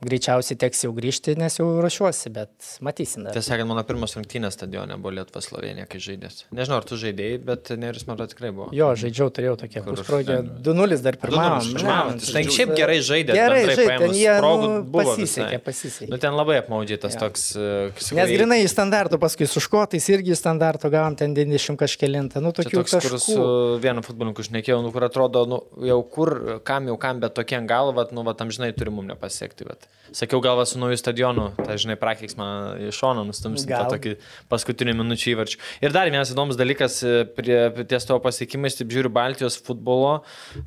greičiausiai 0.00 0.56
teks 0.56 0.84
jau 0.86 0.90
grįžti, 0.96 1.34
nes 1.36 1.58
jau 1.58 1.66
ruošiuosi, 1.82 2.30
bet 2.32 2.50
matysim. 2.80 3.26
dar. 3.26 3.34
Tiesą 3.36 3.52
sakant, 3.52 3.68
mano 3.68 3.82
pirmas 3.84 4.14
rungtynės 4.16 4.56
stadione 4.56 4.96
buvo 4.96 5.12
Lietuva 5.18 5.42
Slovenija, 5.44 5.84
kai 5.90 6.00
žaidės. 6.00 6.44
Nežinau, 6.56 6.78
ar 6.80 6.86
tu 6.88 6.96
žaidėjai, 7.00 7.40
bet 7.44 7.68
Neris 7.76 8.06
man 8.08 8.16
atrodo 8.16 8.32
tikrai 8.32 8.50
buvo. 8.56 8.68
Jo, 8.76 8.88
žaidžiau, 8.96 9.28
turėjau 9.36 9.58
tokią 9.60 9.82
pusprogę. 9.84 10.38
ten? 10.40 10.48
2-0 10.64 11.02
dar 11.04 11.18
pirmavom. 11.20 11.60
2:0 11.60 11.74
ne, 11.74 11.78
pirmavom. 11.82 12.14
man 12.14 12.18
Ten 12.24 12.48
čia- 12.48 12.56
šiaip 12.56 12.72
gerai 12.78 12.96
žaidė, 13.04 13.36
Gerai 13.36 13.60
žaidė, 13.68 14.08
jie 14.16 14.34
nu, 14.40 14.72
pasisekė, 14.94 15.58
pasisekė. 15.68 16.10
Nu, 16.14 16.18
ten 16.24 16.32
labai 16.38 16.56
apmaudžiai 16.62 17.00
tas 17.04 17.14
Jo. 17.18 17.20
toks... 17.26 17.44
e, 17.60 17.92
sakau, 18.00 18.16
Nes 18.22 18.32
grinai 18.32 18.60
iš 18.64 18.72
standarto, 18.72 19.18
paskui 19.20 19.46
su 19.50 19.60
škotais 19.60 20.08
irgi 20.08 20.32
iš 20.32 20.40
standarto 20.40 20.88
gavom 20.88 21.16
ten 21.16 21.34
90 21.36 21.76
kažkelintą. 21.76 22.40
Nu, 22.40 22.54
tokių 22.56 22.80
toks, 22.80 22.96
kur 23.04 23.18
su 23.20 23.38
vienu 23.84 24.00
futbolininku 24.06 24.42
šnekėjau, 24.48 24.80
nu, 24.82 24.92
kur 24.96 25.04
atrodo, 25.10 25.44
nu, 25.44 25.60
jau 25.84 26.00
kur, 26.08 26.34
kam 26.64 26.88
jau 26.88 26.96
kam, 26.96 27.20
bet 27.20 27.34
tokie 27.36 27.60
gal, 27.68 27.92
vat, 27.92 28.12
nu, 28.16 28.24
va, 28.24 28.32
tam 28.38 28.48
žinai, 28.48 28.72
turi 28.72 28.90
mum 28.94 29.04
nepasiekti, 29.10 29.68
bet 29.68 29.89
Sakiau, 30.12 30.40
gal 30.42 30.58
su 30.66 30.78
nauju 30.78 30.98
stadionu, 30.98 31.50
tai 31.54 31.76
žinai, 31.78 31.94
prakeiksmą 31.98 32.46
iš 32.88 32.98
šono 32.98 33.22
nustumsim 33.28 33.70
tą 33.70 33.84
tokį 33.92 34.16
paskutinį 34.50 34.96
minučių 34.98 35.30
įvarčių. 35.34 35.60
Ir 35.86 35.94
dar 35.94 36.10
vienas 36.10 36.32
įdomus 36.34 36.58
dalykas 36.58 36.98
e, 37.06 37.12
prie, 37.36 37.58
ties 37.86 38.08
tavo 38.08 38.18
pasiekimais, 38.24 38.74
taip 38.78 38.90
žiūriu, 38.90 39.12
Baltijos 39.14 39.60
futbolo. 39.62 40.16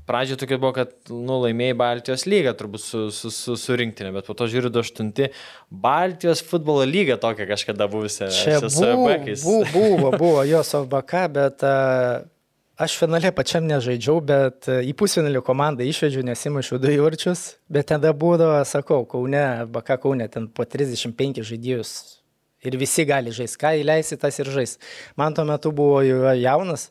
Pradžioje 0.07 0.39
tokia 0.45 0.59
buvo, 0.61 0.71
kad 0.77 0.95
nu, 1.11 1.41
laimėjai 1.43 1.77
Baltijos 1.81 2.23
lygą 2.29 2.55
turbūt 2.59 2.85
su, 2.85 3.05
su, 3.15 3.33
su, 3.35 3.57
su 3.59 3.79
rinktinė, 3.79 4.13
bet 4.15 4.29
po 4.29 4.37
to 4.39 4.47
žiūriu 4.51 4.71
28. 4.71 5.27
Baltijos 5.83 6.43
futbolo 6.47 6.87
lyga 6.87 7.19
tokia 7.19 7.49
kažkada 7.49 7.89
buvusi. 7.91 8.29
Čia 8.31 8.61
buvo, 8.63 9.17
buvo, 9.43 9.63
buvo, 9.75 10.13
buvo 10.15 10.47
jos 10.47 10.71
OBK, 10.79 11.17
bet 11.35 11.67
uh, 11.67 12.23
aš 12.83 12.97
finale 13.01 13.31
pačiam 13.35 13.65
nežaidžiau, 13.67 14.19
bet 14.23 14.67
uh, 14.69 14.81
į 14.85 14.93
pusfinalį 14.99 15.41
komandą 15.45 15.85
išvedžiau, 15.87 16.25
nesimašiau 16.27 16.79
du 16.81 16.91
įvarčius, 16.93 17.45
bet 17.71 17.89
tada 17.91 18.13
būdavo, 18.15 18.59
sakau, 18.69 19.03
Kaune, 19.09 19.43
BK 19.73 19.97
Kaune, 20.03 20.27
ten 20.31 20.49
po 20.51 20.67
35 20.67 21.43
žaidėjus 21.49 21.93
ir 22.63 22.77
visi 22.79 23.05
gali 23.07 23.33
žaisti, 23.35 23.59
ką 23.59 23.73
įleisi, 23.81 24.17
tas 24.19 24.39
ir 24.39 24.51
žais. 24.53 24.77
Man 25.19 25.35
tuo 25.35 25.45
metu 25.47 25.73
buvo 25.75 26.01
jau 26.05 26.33
jaunas, 26.39 26.89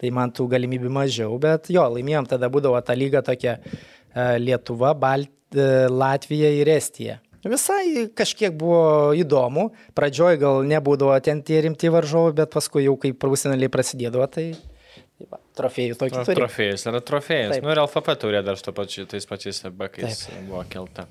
tai 0.00 0.12
man 0.16 0.32
tų 0.32 0.48
galimybių 0.54 0.92
mažiau, 0.96 1.36
bet 1.40 1.68
jo, 1.72 1.84
laimėjom, 1.96 2.30
tada 2.30 2.48
būdavo 2.52 2.80
ta 2.84 2.96
lyga 2.96 3.24
tokia 3.24 3.58
uh, 3.60 4.36
Lietuva, 4.40 4.94
Balt, 4.96 5.32
uh, 5.56 5.88
Latvija 5.92 6.52
ir 6.60 6.72
Estija. 6.72 7.20
Visai 7.40 8.10
kažkiek 8.12 8.52
buvo 8.52 9.14
įdomu. 9.16 9.70
Pradžioj 9.96 10.36
gal 10.42 10.58
nebūdavo 10.68 11.14
ten 11.24 11.40
tie 11.40 11.62
rimti 11.64 11.88
varžovai, 11.88 12.34
bet 12.36 12.52
paskui 12.52 12.84
jau 12.84 12.98
kai 13.00 13.14
prasinaliai 13.16 13.72
prasidėdavo, 13.72 14.26
tai, 14.28 14.50
trofėjų 15.60 16.00
tokį 16.00 16.26
turi. 16.28 16.40
Trofėjas 16.42 16.86
yra 16.90 17.00
trofėjas. 17.12 17.54
Taip. 17.54 17.64
Nu 17.64 17.72
ir 17.74 17.82
LFP 17.84 18.18
turė 18.24 18.42
dar 18.46 18.60
tais 19.14 19.28
pačiais 19.30 19.64
bakais 19.76 20.26
buvo 20.48 20.64
kelta. 20.72 21.08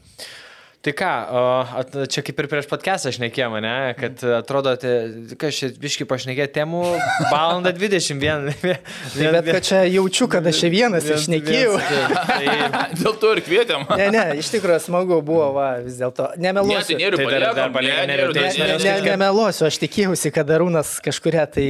Tai 0.79 0.93
ką, 0.95 1.07
o, 1.35 1.39
at, 1.75 1.89
čia 2.07 2.21
kaip 2.23 2.37
ir 2.39 2.47
prieš 2.47 2.67
podcastą 2.71 3.11
šnekėjome, 3.11 3.59
ne, 3.59 3.71
kad 3.99 4.21
atrodo, 4.37 4.71
tai, 4.79 4.91
kas 5.35 5.57
čia 5.57 5.67
viški 5.75 6.05
pašnekė 6.07 6.45
temų, 6.55 6.83
valandą 7.27 7.73
21. 7.75 8.45
Tai 8.63 9.31
bet 9.35 9.49
kad 9.57 9.65
čia 9.67 9.81
jaučiu, 9.91 10.29
kad 10.31 10.47
aš 10.47 10.61
čia 10.61 10.69
vienas 10.71 11.03
išnekėjau. 11.03 11.73
Tai, 11.83 12.53
Dėl 13.01 13.17
to 13.19 13.31
ir 13.35 13.41
kvietėm. 13.43 13.83
Ne, 13.99 14.05
ne, 14.15 14.23
iš 14.39 14.53
tikrųjų 14.53 14.77
smagu 14.85 15.17
buvo, 15.19 15.49
va, 15.57 15.65
vis 15.83 15.97
dėlto. 15.99 16.29
Ne, 16.37 16.47
tai 16.47 16.63
Nemeluosiu. 16.63 16.95
nėriu 17.01 17.19
Tai 17.19 17.27
dar- 17.27 17.59
dar 17.59 17.75
paliekam. 17.75 18.07
ne, 18.07 18.17
tai 18.21 18.31
tai 18.39 18.47
aš 18.47 18.61
Ne, 18.63 18.79
ne, 18.79 18.95
nemeluosiu, 19.09 19.67
aš 19.67 19.81
tikėjausi, 19.83 20.31
kad 20.39 20.55
Arūnas 20.55 20.93
kažkuria 21.03 21.43
tai 21.59 21.67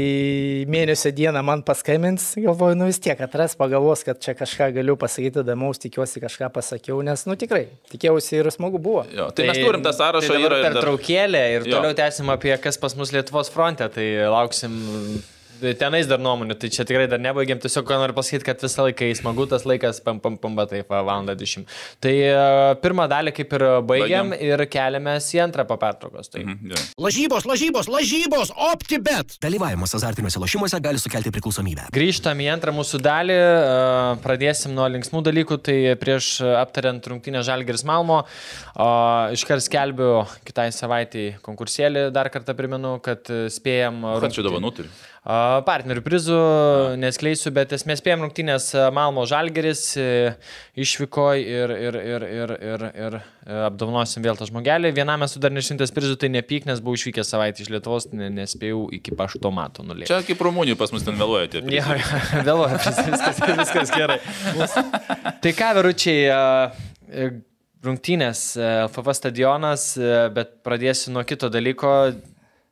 mėnesio 0.70 1.10
dieną 1.18 1.42
man 1.50 1.66
paskambins, 1.66 2.36
galvoju, 2.38 2.78
nu 2.78 2.92
vis 2.94 3.02
tiek 3.02 3.18
atras, 3.26 3.58
pagalvos, 3.58 4.06
kad 4.06 4.22
čia 4.22 4.38
kažką 4.38 4.70
galiu 4.78 4.94
pasakyti 5.02 5.42
įdomaus, 5.42 5.82
tikiuosi 5.82 6.22
kažką 6.22 6.54
pasakiau, 6.54 7.02
nes, 7.02 7.26
nu 7.26 7.34
tikrai, 7.40 7.66
tikėjausi 7.90 8.38
ir 8.44 8.54
smagu 8.54 8.78
buvo. 8.78 8.99
Jo, 9.16 9.30
tai 9.36 9.48
mes 9.50 9.60
turim 9.64 9.84
tą 9.86 9.94
sąrašą 9.96 10.28
tai 10.34 10.40
yra 10.44 10.60
ir 10.60 10.64
dar- 10.66 10.78
pertraukėlė 10.80 11.44
ir 11.56 11.68
toliau 11.70 11.96
tęsim 11.98 12.30
apie 12.34 12.56
kas 12.62 12.78
pas 12.82 12.96
mus 13.00 13.12
Lietuvos 13.16 13.52
fronte, 13.54 13.88
tai 13.96 14.08
lauksim 14.30 14.76
tenais 15.80 16.08
dar 16.10 16.20
nuomonių, 16.22 16.56
tai 16.60 16.70
čia 16.74 16.86
tikrai 16.88 17.08
dar 17.12 17.22
nebaigėm, 17.22 17.60
tiesiog 17.64 17.86
ką 17.88 17.98
noriu 18.02 18.16
pasakyti, 18.18 18.46
kad 18.48 18.64
visą 18.64 18.86
laiką 18.88 19.10
smagu 19.20 19.46
tas 19.52 19.66
laikas, 19.70 20.02
pam, 20.04 20.20
pam, 20.24 20.38
pam, 20.42 20.58
taip, 20.70 20.90
va, 20.92 21.02
valandą 21.06 21.36
10. 21.40 21.68
Tai 22.04 22.14
pirmą 22.84 23.06
dalį 23.12 23.34
kaip 23.38 23.54
ir 23.58 23.66
baigiam, 23.88 24.32
Baigiam. 24.34 24.50
ir 24.50 24.64
keliamės 24.72 25.30
į 25.36 25.42
antrą 25.46 25.66
po 25.70 25.78
pertraukos. 25.82 26.32
Tai. 26.34 26.44
Mhm, 26.46 26.72
gerai. 26.74 26.86
Lažybos, 27.06 27.48
lažybos, 27.50 27.90
lažybos, 27.92 28.54
OptiBet. 28.70 29.38
Dalyvavimas 29.44 29.96
azartiniuose 30.00 30.42
lošimuose 30.44 30.82
gali 30.84 31.02
sukelti 31.02 31.32
priklausomybę. 31.36 31.88
Grįžtam 31.96 32.42
į 32.44 32.50
antrą 32.56 32.74
mūsų 32.76 33.02
dalį, 33.06 33.38
e, 33.38 34.18
pradėsim 34.26 34.74
nuo 34.78 34.88
linksmų 34.96 35.24
dalykų, 35.30 35.60
tai 35.70 35.78
prieš 36.02 36.32
aptariant 36.60 37.06
rungtynę 37.14 37.44
Žalgiris 37.46 37.86
Malmo, 37.88 38.24
e, 38.26 38.90
iškart 39.38 39.66
skelbiu 39.68 40.12
kitai 40.48 40.70
savaitai 40.76 41.30
konkursėlį, 41.46 42.10
dar 42.16 42.32
kartą 42.34 42.56
primenu, 42.58 42.98
kad 43.06 43.30
spėjam... 43.54 44.02
Rungty- 44.20 44.46
dovanų 44.46 44.74
turi? 44.76 44.92
Partnerių 45.28 46.00
prizų 46.00 46.36
neskleisiu, 47.00 47.52
bet 47.52 47.74
esmė 47.76 47.98
spėjom 48.00 48.22
rungtynės 48.24 48.70
Malmo 48.96 49.26
Žalgeris 49.28 49.82
e, 50.00 50.06
išvyko 50.80 51.26
ir, 51.36 51.74
ir, 51.76 51.98
ir, 52.00 52.24
ir, 52.24 52.54
ir, 52.56 52.86
ir 52.88 53.18
e, 53.20 53.58
apdovanosim 53.68 54.24
vėl 54.24 54.40
tą 54.40 54.48
žmogelį. 54.48 54.94
Vienam 54.96 55.28
esu 55.28 55.42
dar 55.44 55.52
nešimtas 55.52 55.92
prizų, 55.92 56.16
tai 56.24 56.32
nepyk, 56.32 56.70
nes 56.70 56.80
buvau 56.80 56.96
išvykęs 56.96 57.34
savaitę 57.36 57.66
iš 57.66 57.74
Lietuvos, 57.76 58.08
ne, 58.16 58.32
nespėjau 58.38 58.86
iki 58.96 59.12
paštomato 59.20 59.84
nulėkti. 59.84 60.14
Čia 60.14 60.24
kaip 60.24 60.46
Rumunijų 60.48 60.80
pas 60.80 60.96
mus 60.96 61.04
ten 61.04 61.20
vėluojate. 61.20 61.66
Ja, 61.68 62.00
ja, 62.00 62.24
vėluoja, 62.48 62.80
viskas, 62.88 63.44
viskas 63.60 63.94
gerai. 63.94 64.22
Tai 65.44 65.56
ką, 65.60 65.76
viručiai, 65.82 66.26
a, 66.32 66.42
e, 67.12 67.32
rungtynės, 67.84 68.48
FF 68.88 69.20
stadionas, 69.20 69.92
bet 70.36 70.62
pradėsiu 70.64 71.12
nuo 71.12 71.28
kito 71.28 71.52
dalyko. 71.52 71.94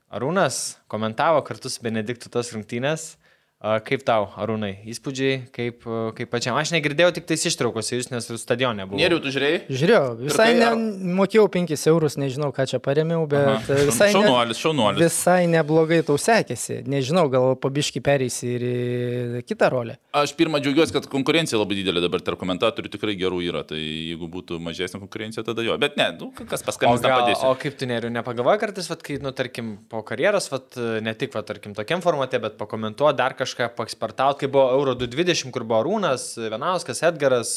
Arūnas 0.08 0.78
komentavo 0.88 1.42
kartu 1.44 1.68
su 1.68 1.82
Benediktu 1.84 2.30
tas 2.32 2.54
rungtynės. 2.56 3.18
A, 3.58 3.80
Kaip 3.82 4.04
tau, 4.06 4.28
Arūnai, 4.38 4.84
įspūdžiai, 4.86 5.48
kaip, 5.50 5.82
kaip 6.14 6.30
pačiam? 6.30 6.54
Aš 6.62 6.70
negirdėjau 6.76 7.10
tik 7.16 7.24
tais 7.26 7.42
ištraukos, 7.50 7.88
jūs 7.90 8.12
nes 8.14 8.28
stadione 8.38 8.86
buvo. 8.86 9.00
Nėriu, 9.02 9.18
tu 9.18 9.32
žiūrėjai? 9.34 9.64
Žiūrėjau, 9.74 10.04
visai 10.28 10.46
ne, 10.60 10.68
ar- 10.68 10.76
mokėjau 11.18 11.48
5 11.56 11.74
eurus, 11.90 12.18
nežinau, 12.22 12.52
ką 12.54 12.68
čia 12.70 12.78
paremiau, 12.78 13.24
bet 13.26 13.48
Aha. 13.50 13.64
Aha. 13.66 13.88
visai, 13.90 14.12
ne, 14.12 14.14
Šaunuolis, 14.14 14.60
šaunuolis. 14.62 15.02
visai 15.02 15.48
neblogai 15.50 16.04
tau 16.06 16.20
sekėsi. 16.22 16.84
Nežinau, 16.86 17.24
gal 17.34 17.56
pabiški 17.58 17.98
pereisi 18.06 18.52
ir 18.60 18.68
į 18.68 19.42
kitą 19.50 19.72
rolę. 19.74 19.98
Aš 20.14 20.36
pirmą 20.38 20.62
džiaugiuosi, 20.62 20.94
kad 20.94 21.10
konkurencija 21.10 21.58
labai 21.58 21.80
didelė 21.82 22.06
dabar 22.06 22.22
tarp 22.22 22.38
komentatorių 22.44 22.94
tikrai 22.94 23.18
gerų 23.18 23.42
yra. 23.48 23.66
Tai 23.66 23.82
jeigu 23.82 24.30
būtų 24.38 24.62
mažesnė 24.62 25.02
konkurencija, 25.02 25.42
tada 25.50 25.66
jo. 25.66 25.80
Bet 25.82 25.98
ne, 25.98 26.12
nu, 26.22 26.30
kas 26.46 26.62
paskambins, 26.62 27.02
tam 27.02 27.16
gal, 27.16 27.26
padėsiu. 27.26 27.50
o 27.50 27.58
kaip 27.66 27.82
tu 27.82 27.90
neriu, 27.90 28.14
nepagalvoji 28.14 28.62
kartais, 28.68 28.94
vat, 28.94 29.02
kai, 29.02 29.18
nu, 29.26 29.34
tarkim, 29.34 29.80
po 29.90 30.06
karjeros, 30.06 30.52
vat, 30.54 30.78
ne 31.02 31.18
tik, 31.18 31.34
vat, 31.34 31.50
tarkim, 31.50 31.74
tokiam 31.78 32.06
formate, 32.06 32.38
bet 32.46 32.58
pakomentuoti 32.62 33.18
dar 33.18 33.34
kažką, 33.34 33.46
pakspartauti, 33.56 34.44
kai 34.44 34.50
buvo 34.52 34.66
Euro 34.76 34.96
220, 34.98 35.54
kur 35.56 35.64
buvo 35.68 35.84
Rūnas, 35.88 36.26
Venauskas, 36.52 37.04
Edgaras, 37.08 37.54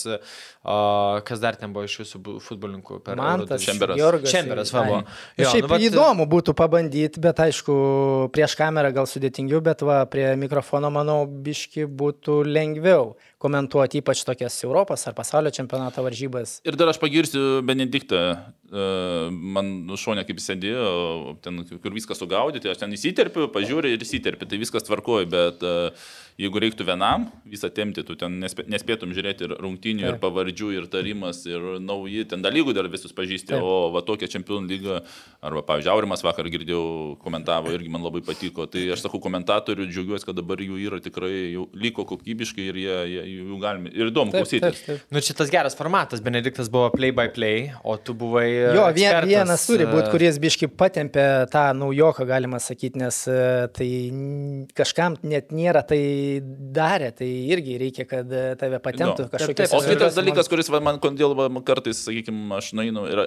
o, 0.63 1.21
kas 1.25 1.41
dar 1.41 1.57
ten 1.57 1.73
buvo 1.73 1.85
iš 1.89 2.15
bu- 2.21 2.37
futbolininkų 2.45 3.01
per 3.05 3.17
Mantas, 3.17 3.63
220. 3.63 3.67
Čemberas. 3.67 3.97
Jorgas. 3.99 4.31
Čemberas, 4.35 4.73
va. 4.75 4.85
Jo, 4.87 5.01
Jo, 5.39 5.49
šiaip 5.55 5.65
nu, 5.65 5.69
nu, 5.69 5.73
vat- 5.75 5.87
įdomu 5.89 6.27
būtų 6.29 6.55
pabandyti, 6.59 7.21
bet 7.21 7.41
aišku, 7.41 7.77
prieš 8.35 8.57
kamerą 8.61 8.93
gal 8.93 9.09
sudėtingiau, 9.09 9.63
bet 9.65 9.81
va, 9.87 10.03
prie 10.07 10.35
mikrofono, 10.37 10.91
manau, 10.93 11.25
biški 11.27 11.87
būtų 11.89 12.43
lengviau 12.45 13.15
komentuoti 13.41 14.03
ypač 14.03 14.21
tokias 14.29 14.59
Europos 14.67 15.07
ar 15.09 15.15
pasaulio 15.17 15.49
čempionato 15.51 16.03
varžybas. 16.05 16.59
Ir 16.69 16.77
dar 16.77 16.91
aš 16.93 16.99
pagirsiu 17.01 17.63
Benediktą, 17.65 18.21
e, 18.69 19.31
man 19.33 19.71
šonė 19.97 20.27
kaip 20.29 20.43
sėdėjo, 20.45 21.39
ten, 21.41 21.63
kur 21.81 21.97
viskas 21.97 22.21
sugaudyti, 22.21 22.69
aš 22.69 22.83
ten 22.83 22.93
įsiterpiu, 22.93 23.49
pažiūriu 23.55 23.95
ir 23.97 24.05
įsiterpiu, 24.05 24.45
tai 24.45 24.61
viskas 24.61 24.85
tvarkoju, 24.85 25.31
bet 25.33 25.65
e, 25.65 25.75
jeigu 26.41 26.61
reiktų 26.63 26.87
vienam 26.89 27.27
visą 27.49 27.69
temti, 27.75 28.03
tu 28.07 28.17
ten 28.19 28.39
nespė, 28.41 28.65
nespėtum 28.71 29.13
žiūrėti 29.17 29.47
ir 29.47 29.55
rungtynių, 29.61 30.05
ir 30.07 30.15
Taip. 30.15 30.23
pavardžių, 30.23 30.71
ir 30.79 30.87
tarimas, 30.93 31.43
ir 31.49 31.81
nauji, 31.85 32.25
ten 32.31 32.45
dalykų 32.45 32.75
dar 32.77 32.89
visus 32.93 33.13
pažįsti, 33.17 33.53
Taip. 33.53 33.65
o 33.65 33.91
va 33.95 34.03
tokia 34.07 34.31
čempionų 34.31 34.71
lyga, 34.71 35.01
arba, 35.45 35.63
pavyzdžiui, 35.69 35.93
Aurimas 35.93 36.25
vakar 36.25 36.49
girdėjau, 36.53 36.85
komentavo, 37.25 37.73
irgi 37.77 37.93
man 37.93 38.05
labai 38.07 38.23
patiko, 38.27 38.67
tai 38.71 38.87
aš 38.95 39.05
sakau 39.05 39.21
komentatorių, 39.23 39.89
džiaugiuosi, 39.91 40.29
kad 40.29 40.39
dabar 40.39 40.63
jų 40.65 40.81
yra 40.87 41.01
tikrai, 41.05 41.33
jau 41.57 41.67
liko 41.77 42.07
kokybiškai 42.09 42.69
ir 42.71 42.81
jie, 42.85 42.97
jie 43.15 43.27
jų 43.37 43.61
galime, 43.63 43.93
ir 43.93 44.13
įdomu 44.13 44.35
klausytis. 44.35 44.85
Nu, 45.13 45.23
čia 45.25 45.37
tas 45.37 45.53
geras 45.53 45.77
formatas, 45.79 46.25
Benediktas 46.25 46.71
buvo 46.73 46.89
play 46.95 47.13
by 47.17 47.33
play, 47.35 47.69
o 47.85 47.99
tu 48.01 48.15
buvai... 48.17 48.47
e, 48.49 48.73
Jo, 48.77 48.87
vien, 48.95 49.11
ekspertas, 49.11 49.31
vienas 49.35 49.67
turi 49.69 49.89
būti, 49.91 50.07
e, 50.07 50.15
kuris 50.15 50.41
biški 50.41 50.71
patempė 50.73 51.27
tą 51.53 51.67
naujoką, 51.77 52.25
galima 52.29 52.61
sakyti, 52.63 53.01
nes 53.03 53.23
e, 53.29 53.41
tai 53.75 53.91
kažkam 54.77 55.19
net 55.27 55.53
nėra 55.55 55.83
tai 55.87 56.01
darę, 56.77 57.11
tai 57.17 57.29
irgi 57.51 57.77
reikia, 57.81 58.07
kad 58.09 58.31
e, 58.33 58.43
tave 58.61 58.79
patemptų 58.85 59.27
Jo. 59.27 59.31
kažkokias 59.33 59.73
Taip, 59.73 59.77
O 59.79 59.83
kitas 59.85 60.17
dalykas, 60.19 60.49
kuris 60.53 60.71
va, 60.73 60.81
man 60.85 61.01
kodėl 61.03 61.35
kartais, 61.67 62.01
sakykime, 62.07 62.49
aš 62.57 62.71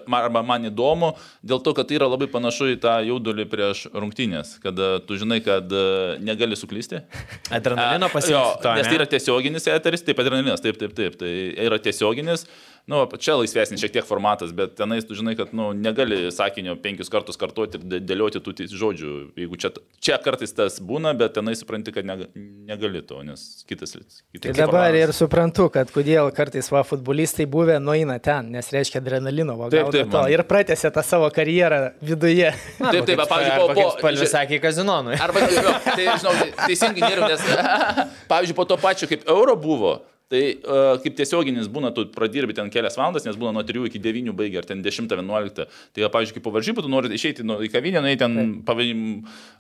man- 0.08 0.28
arba 0.30 0.44
man 0.48 0.70
įdomu, 0.70 1.14
dėl 1.44 1.62
to, 1.66 1.74
kad 1.78 1.90
tai 1.90 2.00
yra 2.00 2.08
labai 2.12 2.30
panašu 2.32 2.72
į 2.74 2.80
tą 2.84 2.96
jaudulį 3.10 3.46
prieš 3.52 3.86
rungtynės, 3.94 4.56
kada 4.64 5.00
tu 5.04 5.18
žinai, 5.20 5.42
kad 5.46 5.68
e, 5.72 5.86
negali 6.24 6.56
suklysti. 6.60 7.04
Adrenalino 7.60 8.10
jo, 8.32 8.44
Nes 8.80 8.88
tai 8.88 9.00
yra 9.02 9.10
tiesioginis 9.10 9.68
eteris, 9.68 10.06
taip 10.08 10.24
adrenalinas, 10.24 10.64
taip, 10.64 10.80
taip, 10.80 10.96
taip, 10.98 11.20
tai 11.20 11.34
yra 11.68 11.82
tiesioginis. 11.84 12.48
Nu, 12.84 12.98
čia 13.16 13.38
laisvesnis 13.40 13.80
šiek 13.80 13.94
tiek 13.96 14.04
formatas, 14.04 14.52
bet 14.52 14.74
tenais 14.76 15.06
tu 15.08 15.16
žinai, 15.16 15.38
kad 15.40 15.54
nu, 15.56 15.70
negali 15.72 16.18
sakinio 16.36 16.74
penkius 16.84 17.08
kartus 17.08 17.38
kartuoti 17.40 17.80
ir 17.80 17.86
dė- 17.88 18.02
dėlioti 18.04 18.42
tų 18.44 18.68
žodžių. 18.68 19.12
Jeigu 19.40 19.56
čia, 19.56 19.70
čia 20.04 20.18
kartais 20.20 20.52
tas 20.52 20.82
būna, 20.84 21.14
bet 21.16 21.32
tenai 21.38 21.54
supranti, 21.56 21.94
kad 21.96 22.04
nega- 22.04 22.28
negali 22.36 23.00
to, 23.08 23.22
nes 23.24 23.64
kitas. 23.70 23.96
Tai 23.96 24.04
kitas 24.36 24.58
dabar 24.58 24.92
formatas. 24.92 25.00
ir 25.00 25.16
suprantu, 25.16 25.70
kad 25.72 25.96
kodėl 25.96 26.28
kartais 26.36 26.68
va 26.76 26.84
futbolistai 26.84 27.48
buvę 27.48 27.80
nueina 27.80 28.20
ten, 28.20 28.52
nes 28.52 28.68
reiškia 28.76 29.00
adrenalino, 29.00 29.56
va, 29.58 29.70
Taip, 29.72 29.88
taip, 29.96 30.12
to 30.12 30.18
man. 30.28 30.32
ir 30.36 30.44
pratęsia 30.44 30.92
tą 30.92 31.04
savo 31.08 31.32
karjerą 31.32 31.94
viduje. 32.04 32.52
Taip, 32.84 33.06
taip, 33.08 33.18
va, 33.18 33.26
pavyzdžiui, 33.32 33.60
po, 33.64 33.74
po, 33.80 34.02
Palvis 34.04 34.36
sakė 34.36 34.60
kazinonui. 34.60 35.16
Arba, 35.24 35.40
tai 35.40 36.06
žinau, 36.20 36.34
teisingai 36.68 37.08
nėra, 37.08 37.30
nes, 37.32 37.42
pavyzdžiui, 38.32 38.56
po 38.60 38.66
to 38.68 38.76
pačiu, 38.76 39.08
kaip 39.08 39.24
euro 39.32 39.56
buvo, 39.56 40.02
Tai 40.34 40.42
uh, 40.42 40.96
kaip 41.04 41.14
tiesioginis 41.20 41.68
būna, 41.70 41.92
tu 41.94 42.08
pradirbi 42.14 42.56
ten 42.58 42.72
kelias 42.74 42.98
valandas, 42.98 43.26
nes 43.28 43.38
būna 43.38 43.54
nuo 43.60 43.64
3 43.68 43.86
iki 43.92 44.02
9 44.02 44.34
baigia, 44.38 44.64
ar 44.64 44.70
ten 44.70 44.82
10-11. 44.82 45.68
Tai, 45.94 46.08
pavyzdžiui, 46.16 46.38
kaip 46.40 46.46
po 46.48 46.54
varžybų, 46.56 46.86
tu 46.86 46.90
nori 46.90 47.14
išeiti 47.14 47.46
nu, 47.46 47.60
į 47.62 47.70
kavinę, 47.74 48.02
nueiti 48.02 48.24
ten 48.24 48.56
pavadim, 48.66 49.04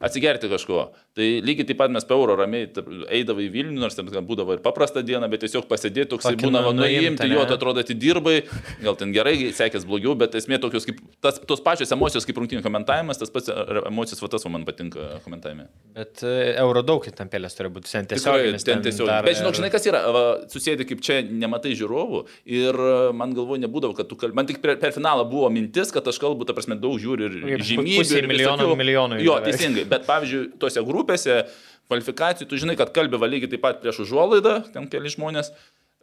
atsigerti 0.03 0.49
kažko. 0.49 0.87
Tai 1.13 1.27
lygiai 1.45 1.67
taip 1.69 1.77
pat 1.77 1.93
mes 1.93 2.07
pe 2.09 2.15
euro 2.15 2.33
ramiai 2.39 2.71
eidavai 3.13 3.45
į 3.45 3.51
Vilnių, 3.53 3.77
nors 3.83 3.93
ten 3.97 4.07
būdavo 4.09 4.55
ir 4.57 4.63
paprasta 4.65 5.03
diena, 5.05 5.29
bet 5.29 5.43
tiesiog 5.45 5.67
pasėdėti, 5.69 6.09
toks 6.15 6.25
Tokį 6.25 6.47
būna, 6.47 6.63
nu- 6.65 6.73
nuimti, 6.79 7.27
jo, 7.29 7.43
tu 7.45 7.53
atrodo, 7.53 7.83
atidirbai, 7.85 8.39
gal 8.81 8.97
ten 8.97 9.13
gerai, 9.13 9.35
sekės 9.53 9.85
blogiau, 9.85 10.15
bet 10.17 10.33
esmė 10.39 10.57
tokios 10.63 10.87
kaip, 10.89 11.03
tas, 11.21 11.37
tos 11.45 11.61
pačios 11.61 11.93
emocijos 11.93 12.25
kaip 12.25 12.41
rungtinių 12.41 12.63
komentavimas, 12.65 13.21
tas 13.21 13.29
pats 13.33 13.51
e, 13.53 13.57
emocijos, 13.91 14.23
va 14.25 14.31
tas 14.33 14.47
va 14.47 14.53
man 14.55 14.65
patinka 14.65 15.19
komentavime. 15.27 15.67
Bet 15.93 16.25
e, 16.25 16.33
euro 16.63 16.81
daug 16.81 17.05
ten 17.05 17.29
pelės 17.29 17.59
turi 17.59 17.69
būti. 17.77 17.93
Ten 17.93 18.09
tiesiog. 18.09 18.57
ten 18.65 18.81
tiesiog. 18.87 19.13
Bet 19.27 19.37
žinok, 19.37 19.59
žinai, 19.59 19.69
kas 19.73 19.85
yra, 19.89 20.01
va, 20.17 20.23
susėdi 20.63 20.85
kaip 20.87 21.01
čia, 21.03 21.19
nematai 21.27 21.73
žiūrovų 21.75 22.23
ir 22.47 22.73
e, 22.79 22.93
man 23.19 23.33
galvoju, 23.35 23.61
nebūdavo, 23.65 23.95
kad 23.97 24.07
tu 24.07 24.15
kalbi. 24.19 24.35
Man 24.39 24.47
tik 24.47 24.61
per, 24.63 24.77
per 24.79 24.93
finalą 24.95 25.25
buvo 25.29 25.49
mintis, 25.51 25.91
kad 25.91 26.07
aš 26.07 26.19
kalbu, 26.23 26.47
ta 26.47 26.55
prasme, 26.55 26.77
daug 26.79 26.95
žiūriu 27.01 27.27
ir 27.51 27.59
žymybių. 27.67 27.99
ir 28.23 28.27
milijono 28.31 28.63
visokių- 28.63 28.79
milijonui 28.79 29.21
Jo, 29.25 29.35
beveik. 29.41 29.51
teisingai. 29.51 29.85
Bet 29.91 30.07
pavyzdžiui, 30.07 30.57
tose 30.59 30.79
grupėse, 30.87 31.41
kvalifikacijų, 31.91 32.47
tu 32.47 32.55
žinai, 32.57 32.77
kad 32.79 32.93
kalbi 32.95 33.19
valygiai 33.19 33.49
taip 33.51 33.61
pat 33.61 33.81
prieš 33.83 33.99
užuolaidą, 34.07 34.71
ten 34.73 34.87
keli 34.87 35.11
žmonės. 35.11 35.51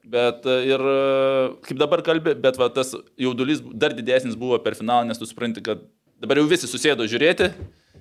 Bet 0.05 0.45
e, 0.49 0.59
ir 0.69 0.81
e, 0.81 1.57
kaip 1.67 1.77
dabar 1.81 2.03
kalbi, 2.05 2.35
bet 2.35 2.57
va, 2.61 2.69
tas 2.73 2.95
jaudulys 3.21 3.61
dar 3.73 3.93
didesnis 3.97 4.37
buvo 4.37 4.59
per 4.61 4.77
finalą, 4.79 5.07
nes 5.09 5.19
tu 5.21 5.27
supranti, 5.29 5.61
kad 5.65 5.81
dabar 6.21 6.37
jau 6.41 6.47
visi 6.49 6.69
susėdo 6.69 7.05
žiūrėti 7.09 7.51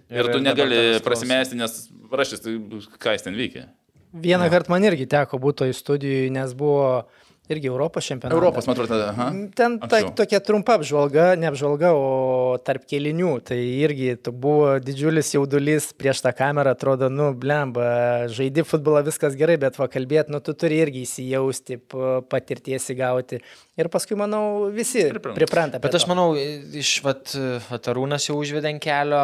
ir, 0.10 0.23
Ir 0.23 0.31
tu 0.31 0.40
negali 0.40 0.99
prasimesti, 1.06 1.56
nes 1.60 1.90
rašys, 2.11 2.41
tai 2.41 2.56
ką 3.03 3.14
jis 3.18 3.26
ten 3.27 3.36
veikia. 3.36 3.68
Vieną 4.14 4.49
kartą 4.49 4.73
man 4.73 4.86
irgi 4.90 5.06
teko 5.10 5.38
būti 5.41 5.65
toj 5.65 5.76
studijai, 5.77 6.30
nes 6.34 6.53
buvo 6.57 7.06
irgi 7.49 7.68
Europos 7.68 8.06
čempionatas. 8.06 8.38
Europos, 8.38 8.68
man 8.68 8.76
atrodo, 8.76 8.98
aha. 9.10 9.27
Ten 9.57 9.77
ta, 9.81 10.02
tokia 10.18 10.40
trumpa 10.45 10.76
apžvalga, 10.77 11.31
ne 11.40 11.49
apžvalga, 11.49 11.91
o 11.98 12.57
tarp 12.65 12.86
kelinių. 12.90 13.31
Tai 13.45 13.57
irgi 13.57 14.11
buvo 14.30 14.76
didžiulis 14.84 15.34
jaudulys 15.34 15.90
prieš 15.98 16.22
tą 16.26 16.34
kamerą, 16.38 16.76
atrodo, 16.77 17.10
nu, 17.14 17.31
blemba, 17.34 18.30
žaidi 18.34 18.65
futbolą, 18.65 19.02
viskas 19.10 19.38
gerai, 19.40 19.57
bet 19.61 19.81
va 19.81 19.90
kalbėti, 19.90 20.34
nu, 20.34 20.41
tu 20.45 20.53
turi 20.53 20.77
irgi 20.86 21.06
įsijausti, 21.07 21.81
patirties 22.30 22.90
įgauti. 22.94 23.41
Ir 23.80 23.88
paskui, 23.88 24.18
manau, 24.19 24.68
visi 24.76 25.06
Pripranta. 25.07 25.38
pripranta. 25.38 25.80
Bet 25.80 25.93
aš 25.95 26.03
to. 26.03 26.11
manau, 26.11 26.34
iš 26.35 26.89
vat, 27.06 27.31
vat 27.69 27.85
Arūnas 27.88 28.26
jau 28.27 28.35
užvedė 28.41 28.73
ant 28.73 28.81
kelio, 28.84 29.22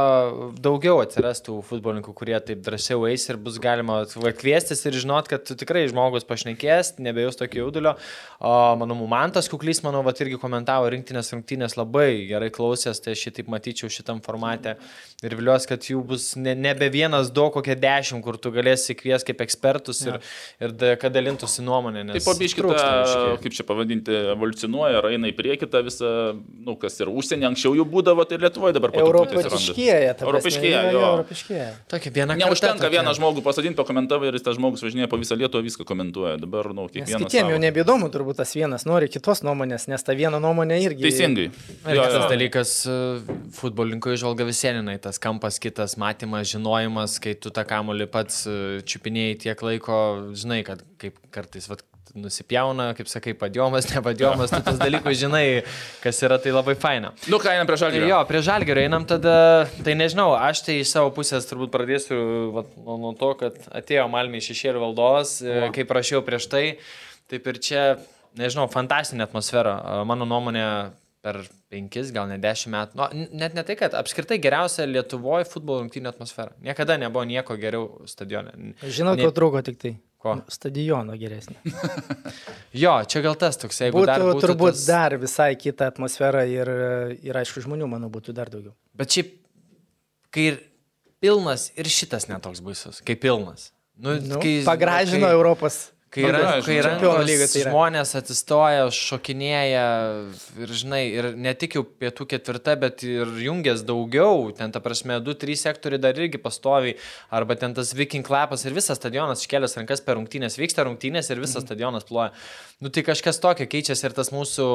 daugiau 0.64 1.02
atsirastų 1.03 1.57
futbolininkų, 1.68 2.14
kurie 2.15 2.38
taip 2.40 2.61
drąsiau 2.64 3.03
eis 3.10 3.27
ir 3.27 3.40
bus 3.41 3.57
galima 3.60 3.98
kviestis 4.40 4.86
ir 4.88 4.95
žinot, 4.95 5.27
kad 5.27 5.44
tu 5.44 5.57
tikrai 5.60 5.84
žmogus 5.91 6.23
pašnekės, 6.30 6.94
nebejus 7.03 7.36
tokio 7.41 7.65
jaudulio. 7.65 7.98
O 8.40 8.53
mano 8.80 8.95
Mantas 9.11 9.49
Kuklys, 9.52 9.82
manau, 9.84 10.06
vat, 10.07 10.22
irgi 10.23 10.40
komentavo 10.40 10.88
rinktinės 10.94 11.34
rungtynės 11.36 11.76
labai 11.76 12.23
gerai 12.30 12.48
klausęs, 12.56 13.03
tai 13.03 13.14
aš 13.18 13.26
šitaip 13.27 13.52
matyčiau 13.52 13.91
šitam 13.91 14.23
formate. 14.23 14.77
Ir 15.26 15.36
viliuosi, 15.36 15.68
kad 15.68 15.84
jų 15.90 15.99
bus 16.07 16.30
ne, 16.40 16.56
nebe 16.56 16.88
vienas, 16.94 17.27
du, 17.34 17.45
kokie 17.52 17.76
dešimt, 17.80 18.23
kur 18.23 18.40
tu 18.40 18.52
galėsi 18.56 18.95
kvies 18.95 19.23
kaip 19.27 19.44
ekspertus 19.45 20.03
ir, 20.07 20.19
ir 20.64 20.73
da, 20.76 20.95
kad 21.02 21.15
dalintųsi 21.15 21.64
nuomonę. 21.65 22.03
nes 22.07 22.19
Taip, 22.19 22.27
biškį. 23.03 23.40
kaip 23.44 23.56
čia 23.57 23.68
pavadinti, 23.68 24.18
evoliucionuoja, 24.46 25.02
ar 25.02 25.10
eina 25.12 25.30
į 25.30 25.36
priekį 25.38 25.70
tą 25.72 25.82
visą, 25.86 26.10
nu, 26.66 26.76
kas 26.80 26.98
ir 27.02 27.10
užsienį 27.12 27.50
anksčiau 27.50 27.76
jau 27.78 27.86
būdavo, 27.90 28.26
tai 28.30 28.40
Lietuvoje 28.42 28.76
dabar. 28.78 28.94
Europiškėja, 28.96 30.16
Europiškėja, 30.22 30.82
jo, 30.94 31.04
Europiškėja. 31.10 31.68
Tokia 31.92 32.14
viena 32.16 32.38
Neužtenka 32.40 32.90
vieną 32.94 33.16
žmogų 33.18 33.44
pasodinti, 33.46 33.78
pakomentavai 33.80 34.30
ir 34.30 34.38
jis 34.38 34.46
tas 34.46 34.58
žmogus 34.60 34.84
važinėja 34.86 35.10
po 35.12 35.20
visą 35.22 35.38
Lietuvą, 35.40 35.64
viską 35.66 35.88
komentuoja. 35.88 36.38
Dabar, 36.42 36.70
nu, 36.76 36.88
Nes 36.88 36.94
kiekvienas. 36.96 37.26
kitiem 37.26 37.52
jau 37.54 37.62
nebeįdomu 37.62 38.10
turbūt 38.14 38.40
tas 38.42 38.54
vienas, 38.58 38.86
nori 38.90 39.10
kitos 39.12 39.44
nuomonės, 39.46 39.88
nes 39.92 40.06
ta 40.06 40.16
viena 40.18 40.42
nuomonė 40.44 40.80
irgi. 40.84 41.06
Teisingai. 41.06 41.48
Ir 41.50 42.02
kitas 42.02 42.28
dalykas, 42.32 42.76
e, 42.90 43.00
futbolininko 43.58 44.14
išvalga 44.16 44.48
visieninai, 44.48 44.98
tas 45.02 45.22
kampas 45.22 45.60
kitas, 45.64 45.98
matymas, 46.02 46.50
žinojimas, 46.54 47.18
kai 47.24 47.36
tu 47.40 47.54
tą 47.56 47.66
kamolį 47.68 48.10
pats 48.12 48.46
e, 48.50 48.60
čiupinėjai 48.86 49.42
tiek 49.48 49.66
laiko, 49.66 50.00
žinai, 50.38 50.62
kad 50.68 50.84
kaip 51.02 51.20
kartais 51.36 51.70
vat, 51.72 51.84
nusipjauna, 52.16 52.90
kaip 52.98 53.10
sakai, 53.12 53.34
padiomas, 53.38 53.88
nepadiomas, 53.94 54.54
tu 54.54 54.62
tas 54.66 54.80
dalykus 54.80 55.20
žinai, 55.20 55.44
kas 56.04 56.22
yra 56.26 56.38
tai 56.42 56.54
labai 56.56 56.76
faina. 56.80 57.12
Nu, 57.32 57.40
ką 57.44 57.52
einam 57.54 57.68
prie 57.70 57.78
žalgio. 57.82 58.04
jo, 58.08 58.20
prie 58.30 58.42
žalgerio 58.46 58.86
einam 58.88 59.06
tada, 59.10 59.36
tai 59.84 59.96
nežinau, 60.00 60.32
aš 60.40 60.64
tai 60.68 60.80
iš 60.82 60.96
savo 60.96 61.12
pusės 61.16 61.48
turbūt 61.50 61.74
pradėsiu 61.76 62.20
vat, 62.56 62.74
nuo, 62.80 62.98
nuo 63.06 63.14
to, 63.20 63.34
kad 63.44 63.60
atėjo 63.82 64.08
Malmiai 64.12 64.44
šešėlių 64.46 64.84
valdovas, 64.88 65.38
e, 65.44 65.70
kaip 65.76 65.92
prašiau 65.92 66.24
prieš 66.26 66.48
tai, 66.52 66.66
taip 67.32 67.48
ir 67.52 67.60
čia, 67.64 67.84
nežinau, 68.40 68.70
fantastinė 68.72 69.28
atmosfera, 69.28 69.76
E, 69.84 70.04
mano 70.08 70.26
nuomonė 70.30 70.66
per 71.26 71.40
penkis, 71.74 72.12
gal 72.14 72.28
net 72.30 72.38
dešimt 72.44 72.70
metų. 72.76 72.98
Nu, 73.00 73.26
net 73.42 73.56
ne 73.58 73.64
tai, 73.66 73.74
kad 73.80 73.96
apskritai 73.98 74.38
geriausia 74.38 74.86
Lietuvoje 74.86 75.48
futbolo 75.50 75.82
rungtynė 75.82 76.12
atmosfera. 76.12 76.54
Niekada 76.62 77.00
nebuvo 77.02 77.24
nieko 77.26 77.56
geriau 77.58 78.04
stadione. 78.06 78.54
Žinau, 78.86 79.16
Ne- 79.18 79.26
ko 79.26 79.32
trūko 79.34 79.64
tik 79.66 79.80
tai. 79.82 79.96
Ko? 80.26 80.39
Stadiono 80.49 81.14
geresnį. 81.22 81.60
Jo, 82.76 82.97
čia 83.07 83.22
gal 83.23 83.38
tas 83.39 83.56
toks, 83.56 83.77
jeigu 83.80 84.02
Būtų, 84.02 84.07
dar 84.10 84.23
būtų 84.26 84.41
turbūt 84.43 84.73
tas... 84.76 84.81
dar 84.89 85.14
visai 85.22 85.53
kita 85.56 85.85
atmosfera 85.88 86.41
ir, 86.49 86.68
ir 87.23 87.38
aišku, 87.39 87.61
žmonių, 87.64 87.88
manau, 87.88 88.10
būtų 88.11 88.34
dar 88.35 88.49
daugiau. 88.52 88.73
Bet 88.99 89.15
šiaip, 89.15 89.30
kai 90.35 90.49
ir 90.49 90.57
pilnas 91.23 91.69
ir 91.80 91.88
šitas 91.88 92.27
netoks 92.27 92.60
baisus, 92.65 92.99
kai 93.06 93.15
pilnas. 93.15 93.69
Nu, 93.95 94.18
Nu, 94.19 94.41
kai, 94.43 94.57
pagražino 94.68 95.30
kai, 95.30 95.38
Europos. 95.38 95.77
Kai, 96.16 96.24
yra, 96.30 96.40
Pagražino. 96.40 96.66
kai 96.66 96.76
rankos 96.86 97.26
lyga 97.28 97.48
tai 97.52 97.62
yra. 97.62 97.72
žmonės 97.74 98.14
atsistoja, 98.16 98.86
šokinėja 98.96 99.86
ir, 100.64 100.72
žinai, 100.80 101.02
ir 101.12 101.28
ne 101.36 101.52
tik 101.60 101.76
jau 101.76 101.84
pietų 101.84 102.28
ketvirta, 102.32 102.78
bet 102.80 103.04
ir 103.04 103.34
jungės 103.44 103.84
daugiau, 103.84 104.48
ten 104.56 104.72
ta 104.72 104.80
prasme, 104.84 105.18
du, 105.26 105.36
trys 105.36 105.66
sektoriai 105.68 106.00
dar 106.00 106.16
irgi 106.16 106.40
pastoviai, 106.40 106.96
arba 107.36 107.60
ten 107.60 107.76
tas 107.76 107.92
Viking 107.98 108.24
klapas 108.24 108.64
ir 108.64 108.78
visas 108.78 108.96
stadionas 109.02 109.44
iškelias 109.44 109.76
rankas 109.76 110.04
per 110.06 110.16
rungtynės, 110.16 110.56
vyksta 110.62 110.88
rungtynės 110.88 111.34
ir 111.34 111.44
visas 111.44 111.68
stadionas 111.68 112.08
ploja. 112.08 112.32
Nu 112.80 112.94
tai 112.96 113.04
kažkas 113.04 113.44
tokio 113.44 113.68
keičiasi 113.68 114.08
ir 114.08 114.16
tas 114.16 114.32
mūsų 114.32 114.70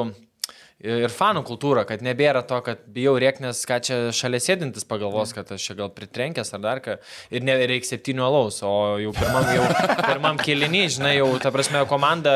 ir 0.81 1.13
fanų 1.13 1.43
kultūra, 1.47 1.85
kad 1.87 2.03
nebėra 2.05 2.41
to, 2.47 2.57
kad 2.65 2.83
bijau 2.93 3.15
rėknės, 3.21 3.63
ką 3.69 3.79
čia 3.85 3.97
šalia 4.15 4.41
sėdintis 4.41 4.87
pagalvos, 4.89 5.33
kad 5.37 5.51
aš 5.53 5.69
čia 5.69 5.77
gal 5.79 5.91
pritrenkęs 5.93 6.53
ar 6.57 6.63
dar 6.63 6.83
ką. 6.83 6.97
Ir 7.33 7.45
nereikia 7.45 7.93
septynių 7.93 8.25
alaus, 8.25 8.61
o 8.65 8.73
jau 9.01 9.13
pirmam, 9.17 9.49
jau, 9.55 9.67
pirmam 10.09 10.41
kelinį, 10.41 10.85
žinai, 10.97 11.15
jau, 11.19 11.29
ta 11.41 11.53
prasme, 11.53 11.83
komanda 11.89 12.35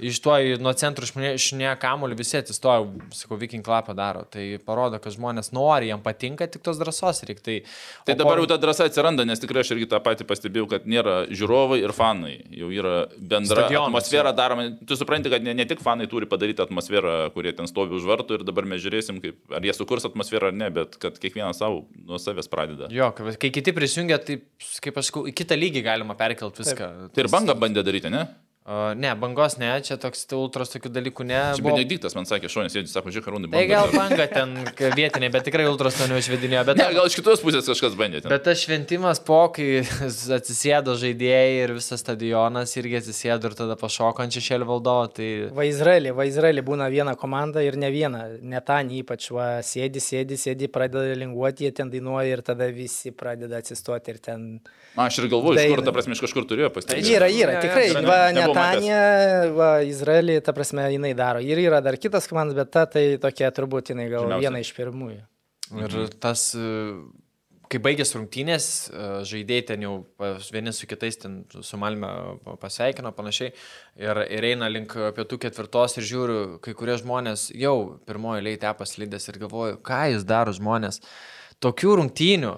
iš 0.00 0.20
to 0.24 0.34
nuo 0.62 0.72
centro 0.78 1.06
išnė 1.06 1.74
kamuolį 1.80 2.16
visi 2.18 2.38
atsistoja, 2.40 2.84
sakau, 3.16 3.38
Viking 3.40 3.64
klapą 3.64 3.94
daro. 3.96 4.24
Tai 4.30 4.44
parodo, 4.66 5.00
kad 5.02 5.14
žmonės 5.14 5.52
nori, 5.56 5.90
jam 5.90 6.02
patinka, 6.04 6.48
tik 6.50 6.64
tos 6.66 6.80
drąsos 6.80 7.22
reikia. 7.28 7.44
Tai, 7.46 7.56
Tai 8.08 8.16
dabar 8.18 8.40
jau 8.40 8.48
ta 8.50 8.58
drąsa 8.60 8.88
atsiranda, 8.88 9.26
nes 9.28 9.42
tikrai 9.42 9.64
aš 9.64 9.72
irgi 9.76 9.88
tą 9.90 10.00
patį 10.04 10.26
pastebėjau, 10.28 10.66
kad 10.72 10.88
nėra 10.90 11.22
žiūrovai 11.28 11.80
ir 11.82 11.94
fanai. 11.96 12.34
Jau 12.56 12.70
yra 12.74 12.94
bendra 13.16 13.66
Stadionas, 13.66 13.92
atmosfera 13.92 14.34
daroma. 14.36 14.66
Tu 14.86 14.98
supranti, 14.98 15.32
kad 15.32 15.44
ne, 15.46 15.54
ne 15.56 15.66
tik 15.68 15.82
fanai 15.84 16.08
turi 16.10 16.28
padaryti 16.30 16.64
atmosferą, 16.64 17.16
kurie 17.36 17.54
ten 17.56 17.70
stovi 17.70 17.96
už 17.98 18.08
vartų 18.10 18.40
ir 18.40 18.46
dabar 18.48 18.68
mes 18.68 18.82
žiūrėsim, 18.82 19.22
kaip, 19.24 19.40
ar 19.54 19.64
jie 19.66 19.76
sukurs 19.76 20.08
atmosferą 20.08 20.50
ar 20.50 20.56
ne, 20.56 20.70
bet 20.74 20.96
kad 21.00 21.18
kiekvienas 21.20 21.60
savo 21.60 21.84
nuo 22.06 22.20
savęs 22.20 22.50
pradeda. 22.50 22.90
Jo, 22.94 23.12
kai 23.14 23.52
kiti 23.52 23.74
prisijungia, 23.76 24.20
tai, 24.24 24.40
kaip 24.84 25.00
aš 25.00 25.10
sakau, 25.12 25.26
į 25.28 25.34
kitą 25.36 25.58
lygį 25.58 25.84
galima 25.86 26.16
perkelti 26.18 26.64
viską. 26.64 26.92
Tai 27.14 27.24
ir 27.24 27.30
banga 27.32 27.56
bandė 27.58 27.84
daryti, 27.86 28.12
ne? 28.12 28.26
O, 28.70 28.94
ne, 28.94 29.10
bangos 29.18 29.56
ne, 29.58 29.66
čia 29.82 29.96
toks 29.98 30.20
tai 30.30 30.36
ultros 30.38 30.70
tokių 30.70 30.90
dalykų 30.94 31.24
ne. 31.26 31.38
Čia 31.58 31.62
buvo- 31.64 31.74
Benediktas 31.74 32.14
man 32.14 32.22
sakė, 32.28 32.46
šonės 32.52 32.76
sėdži, 32.76 32.92
sako, 32.92 33.10
žiūrėk, 33.10 33.24
karūnai. 33.26 33.48
Tai 33.50 33.62
gal 33.66 33.88
banga 33.90 34.26
ten 34.30 34.52
vietiniai, 34.94 35.30
bet 35.34 35.42
tikrai 35.48 35.64
ultros 35.66 35.96
to 35.98 36.06
neužvedinėjo. 36.06 36.62
Bet, 36.68 36.76
Ne, 36.78 36.86
gal 36.94 37.08
iš 37.10 37.16
kitos 37.18 37.42
pusės 37.42 37.66
kažkas 37.66 37.96
bandė. 37.98 38.20
Ten. 38.22 38.30
bet 38.30 38.44
tas 38.46 38.62
šventimas 38.62 39.18
po, 39.26 39.40
kai 39.56 39.80
atsisėdo 40.38 40.94
žaidėjai 41.02 41.64
ir 41.64 41.72
visas 41.80 41.98
stadionas 42.04 42.76
irgi 42.78 43.00
atsisėdo 43.00 43.50
ir 43.50 43.56
tada 43.58 43.74
pašoko 43.80 44.22
ant 44.22 44.36
šešėlį 44.38 44.68
valdovo, 44.70 45.08
tai... 45.18 45.28
Va 45.56 45.66
Izraelį, 45.66 46.14
va 46.14 46.28
Izraelį 46.30 46.62
būna 46.70 46.86
viena 46.94 47.16
komanda 47.18 47.64
ir 47.66 47.74
ne 47.80 47.90
viena, 47.90 48.22
netanį 48.38 49.02
ypač, 49.02 49.30
va 49.34 49.48
sėdi, 49.66 49.98
sėdi, 49.98 50.38
sėdi, 50.38 50.70
pradeda 50.70 51.18
linguoti, 51.18 51.66
jie 51.66 51.74
ten 51.74 51.90
dainuoja 51.90 52.38
ir 52.38 52.44
tada 52.46 52.70
visi 52.70 53.10
pradeda 53.10 53.58
atsistoti 53.58 54.14
ir 54.14 54.22
ten... 54.22 54.46
Na, 54.94 55.06
aš 55.06 55.20
ir 55.22 55.28
galvoju, 55.30 55.58
iš 55.58 55.66
kur, 55.70 55.78
Daina. 55.80 55.86
ta 55.86 55.92
prasme, 55.94 56.14
iš 56.14 56.22
kažkur 56.24 56.46
turėjo 56.50 56.70
pastebėti. 56.74 57.12
Yra, 57.14 57.28
yra, 57.30 57.58
tikrai, 57.62 57.84
jo, 57.92 58.00
va 58.06 58.16
nebuvo 58.34 58.54
matęs. 58.54 58.59
Netanė, 58.60 59.54
va 59.56 59.70
Izraelį, 59.86 60.36
ta 60.44 60.54
prasme, 60.56 60.84
jinai 60.94 61.14
daro. 61.18 61.40
Ir 61.44 61.60
yra 61.62 61.80
dar 61.84 61.98
kitas 62.00 62.28
komandas, 62.30 62.58
bet 62.58 62.70
ta 62.74 62.86
tai 62.90 63.04
tokia 63.22 63.50
turbūt 63.56 63.94
jinai 63.94 64.10
gal 64.12 64.28
Žymiausia. 64.28 64.44
viena 64.46 64.62
iš 64.62 64.74
pirmųjų. 64.76 65.24
Ir 65.80 65.96
tas, 66.22 66.44
e, 66.58 66.70
kai 67.70 67.78
baigės 67.82 68.14
rungtynės, 68.16 68.64
e, 68.90 69.08
žaidėjai 69.30 69.66
ten 69.68 69.84
jau 69.86 69.94
vieni 70.50 70.72
su 70.74 70.88
kitais 70.90 71.20
ten 71.22 71.44
su 71.50 71.78
Malme 71.78 72.10
pasveikino 72.62 73.12
panašiai 73.14 73.52
ir, 73.54 74.22
ir 74.26 74.48
eina 74.52 74.70
link 74.70 74.94
pietų 74.94 75.38
ketvirtos 75.46 75.98
ir 75.98 76.08
žiūriu, 76.10 76.38
kai 76.64 76.74
kurie 76.74 76.98
žmonės 76.98 77.50
jau 77.54 78.00
pirmoji 78.06 78.42
eilėje 78.42 78.64
tepas 78.66 78.96
lydės 78.98 79.30
ir 79.30 79.38
galvoju, 79.44 79.78
ką 79.86 80.08
jis 80.14 80.26
daro 80.26 80.56
žmonės. 80.56 81.02
tokių 81.60 81.96
rungtynių, 82.00 82.52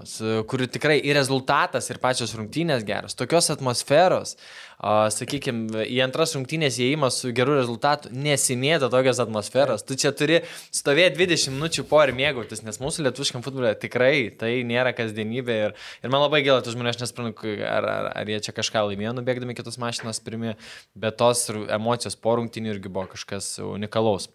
kurių 0.46 0.68
tikrai 0.76 1.00
ir 1.02 1.16
rezultatas, 1.18 1.88
ir 1.90 1.98
pačios 2.02 2.34
rungtynės 2.38 2.84
geros, 2.86 3.16
tokios 3.18 3.50
atmosferos, 3.50 4.36
sakykime, 4.82 5.84
į 5.86 6.00
antras 6.02 6.34
rungtynės 6.34 6.78
įėjimas 6.82 7.20
su 7.22 7.30
geru 7.34 7.54
rezultatu, 7.54 8.10
nesimėta 8.10 8.88
tokios 8.90 9.20
atmosferos. 9.22 9.84
Tu 9.86 9.94
čia 10.00 10.10
turi 10.16 10.40
stovėti 10.74 11.20
20 11.20 11.54
minučių 11.54 11.84
po 11.90 12.00
ir 12.02 12.14
mėgautis, 12.18 12.64
nes 12.66 12.80
mūsų 12.82 13.06
lietuviškam 13.06 13.44
futbolė 13.46 13.76
tikrai 13.78 14.32
tai 14.38 14.54
nėra 14.66 14.94
kasdienybė. 14.98 15.58
Ir, 15.68 15.76
ir 16.02 16.12
man 16.12 16.24
labai 16.26 16.42
gaila, 16.42 16.64
tų 16.66 16.74
žmonių 16.74 16.90
aš 16.90 17.02
nesprantu, 17.04 17.54
ar, 17.62 17.86
ar, 17.86 18.10
ar 18.18 18.34
jie 18.34 18.40
čia 18.42 18.56
kažką 18.56 18.88
laimėjo, 18.90 19.14
nubėgdami 19.20 19.56
kitus 19.58 19.78
mašinas 19.82 20.22
pirmi, 20.24 20.56
bet 20.98 21.20
tos 21.22 21.46
emocijos 21.52 22.18
po 22.18 22.34
rungtynių 22.40 22.74
irgi 22.74 22.90
buvo 22.90 23.06
kažkas 23.14 23.54
unikalaus. 23.62 24.32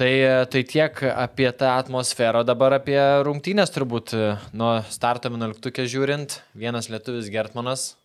Tai, 0.00 0.10
tai 0.48 0.62
tiek 0.64 0.96
apie 1.12 1.50
tą 1.60 1.74
atmosferą, 1.76 2.40
dabar 2.48 2.78
apie 2.78 2.98
rungtynės 3.26 3.70
turbūt 3.74 4.16
nuo 4.56 4.74
starto 4.90 5.28
11 5.28 5.84
žiūrint. 5.92 6.40
Vienas 6.56 6.88
lietuvis 6.88 7.28
Gertmanas 7.30 7.99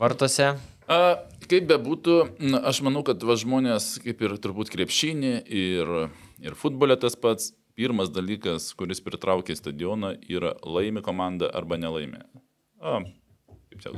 vartose. 0.00 0.52
A, 0.90 0.98
kaip 1.48 1.66
bebūtų, 1.70 2.16
aš 2.68 2.82
manau, 2.86 3.04
kad 3.06 3.22
va, 3.26 3.36
žmonės, 3.38 3.96
kaip 4.04 4.22
ir 4.24 4.36
turbūt 4.42 4.72
krepšinį 4.72 5.34
ir, 5.46 5.92
ir 6.42 6.56
futbolė 6.58 6.98
tas 7.00 7.16
pats, 7.18 7.52
pirmas 7.78 8.10
dalykas, 8.12 8.70
kuris 8.76 9.00
pritraukia 9.04 9.56
stadioną, 9.56 10.14
yra 10.28 10.54
laimi 10.66 11.02
komanda 11.04 11.48
arba 11.56 11.78
nelaimi. 11.80 12.20
A, 12.82 13.00
kaip 13.72 13.84
čia, 13.84 13.94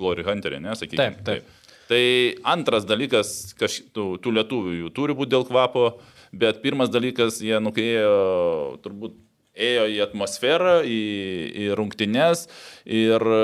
Glory 0.00 0.24
Hunterė, 0.24 0.62
nesakykime. 0.64 1.02
Taip, 1.02 1.24
taip. 1.26 1.56
Tai 1.90 2.04
antras 2.46 2.86
dalykas, 2.86 3.50
kaž, 3.58 3.80
tų, 3.90 4.14
tų 4.22 4.32
lietuvių 4.36 4.76
jų 4.76 4.92
turi 4.94 5.16
būti 5.18 5.34
dėl 5.34 5.44
kvapo, 5.48 5.88
bet 6.30 6.62
pirmas 6.62 6.92
dalykas, 6.94 7.40
jie 7.42 7.58
nukėjo, 7.58 8.12
turbūt 8.84 9.18
ėjo 9.60 9.88
į 9.90 9.98
atmosferą, 10.04 10.76
į, 10.86 11.00
į 11.64 11.66
rungtynes 11.78 12.46
ir 12.86 13.24
e, 13.26 13.40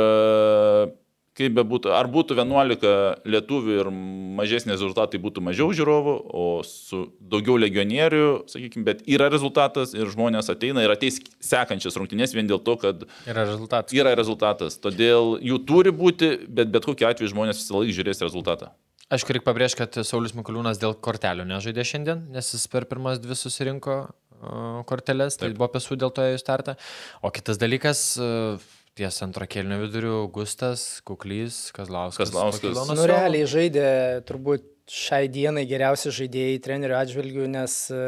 kaip 1.36 1.52
bebūtų, 1.56 1.90
ar 1.92 2.08
būtų 2.12 2.36
11 2.38 2.86
lietuvių 3.28 3.74
ir 3.82 3.90
mažesni 4.38 4.72
rezultatai 4.72 5.20
būtų 5.20 5.42
mažiau 5.44 5.68
žiūrovų, 5.76 6.14
o 6.32 6.46
su 6.64 7.02
daugiau 7.20 7.58
legionierių, 7.60 8.48
sakykime, 8.52 8.86
bet 8.88 9.04
yra 9.08 9.28
rezultatas 9.32 9.92
ir 9.96 10.08
žmonės 10.12 10.48
ateina 10.52 10.84
ir 10.84 10.94
ateis 10.94 11.20
sekančias 11.44 11.98
rungtynės 12.00 12.32
vien 12.36 12.48
dėl 12.48 12.62
to, 12.64 12.76
kad 12.80 13.04
Yra 13.28 13.44
rezultatas. 13.48 13.92
yra 13.96 14.14
rezultatas. 14.16 14.78
Todėl 14.80 15.36
jų 15.44 15.60
turi 15.68 15.92
būti, 15.92 16.32
bet 16.48 16.72
bet 16.72 16.88
kokiu 16.88 17.08
atveju 17.10 17.32
žmonės 17.34 17.60
visą 17.60 17.78
laiką 17.80 17.96
žiūrės 18.00 18.24
rezultatą. 18.24 18.72
Aišku, 19.12 19.36
reikia 19.36 19.46
pabrėžti, 19.46 19.78
kad 19.84 20.00
Saulis 20.02 20.32
Mikoliūnas 20.34 20.80
dėl 20.82 20.96
kortelių 20.98 21.44
nežaidė 21.46 21.84
šiandien, 21.86 22.24
nes 22.34 22.48
jis 22.56 22.64
per 22.72 22.88
pirmas 22.90 23.20
dvi 23.22 23.36
susirinko 23.38 23.94
o, 24.02 24.82
korteles, 24.88 25.36
tai 25.38 25.52
buvo 25.54 25.68
pesų 25.76 25.94
dėl 26.00 26.10
to 26.10 26.24
į 26.32 26.40
startą. 26.42 26.74
O 27.22 27.30
kitas 27.30 27.60
dalykas, 27.62 28.00
o, 28.18 28.56
ties 28.96 29.18
antro 29.24 29.46
kelnių 29.50 29.78
vidurių, 29.84 30.14
Gustas, 30.34 30.86
Kuklys, 31.06 31.66
Kazlauskas. 31.76 32.30
Kazlauskas. 32.32 32.80
Nu, 32.96 33.04
realiai 33.08 33.46
žaidė 33.50 33.88
turbūt 34.28 34.64
šiai 34.90 35.26
dienai 35.32 35.66
geriausi 35.68 36.12
žaidėjai 36.14 36.60
trenerių 36.64 36.96
atžvilgių, 37.00 37.48
nes 37.52 37.74
e, 37.92 38.00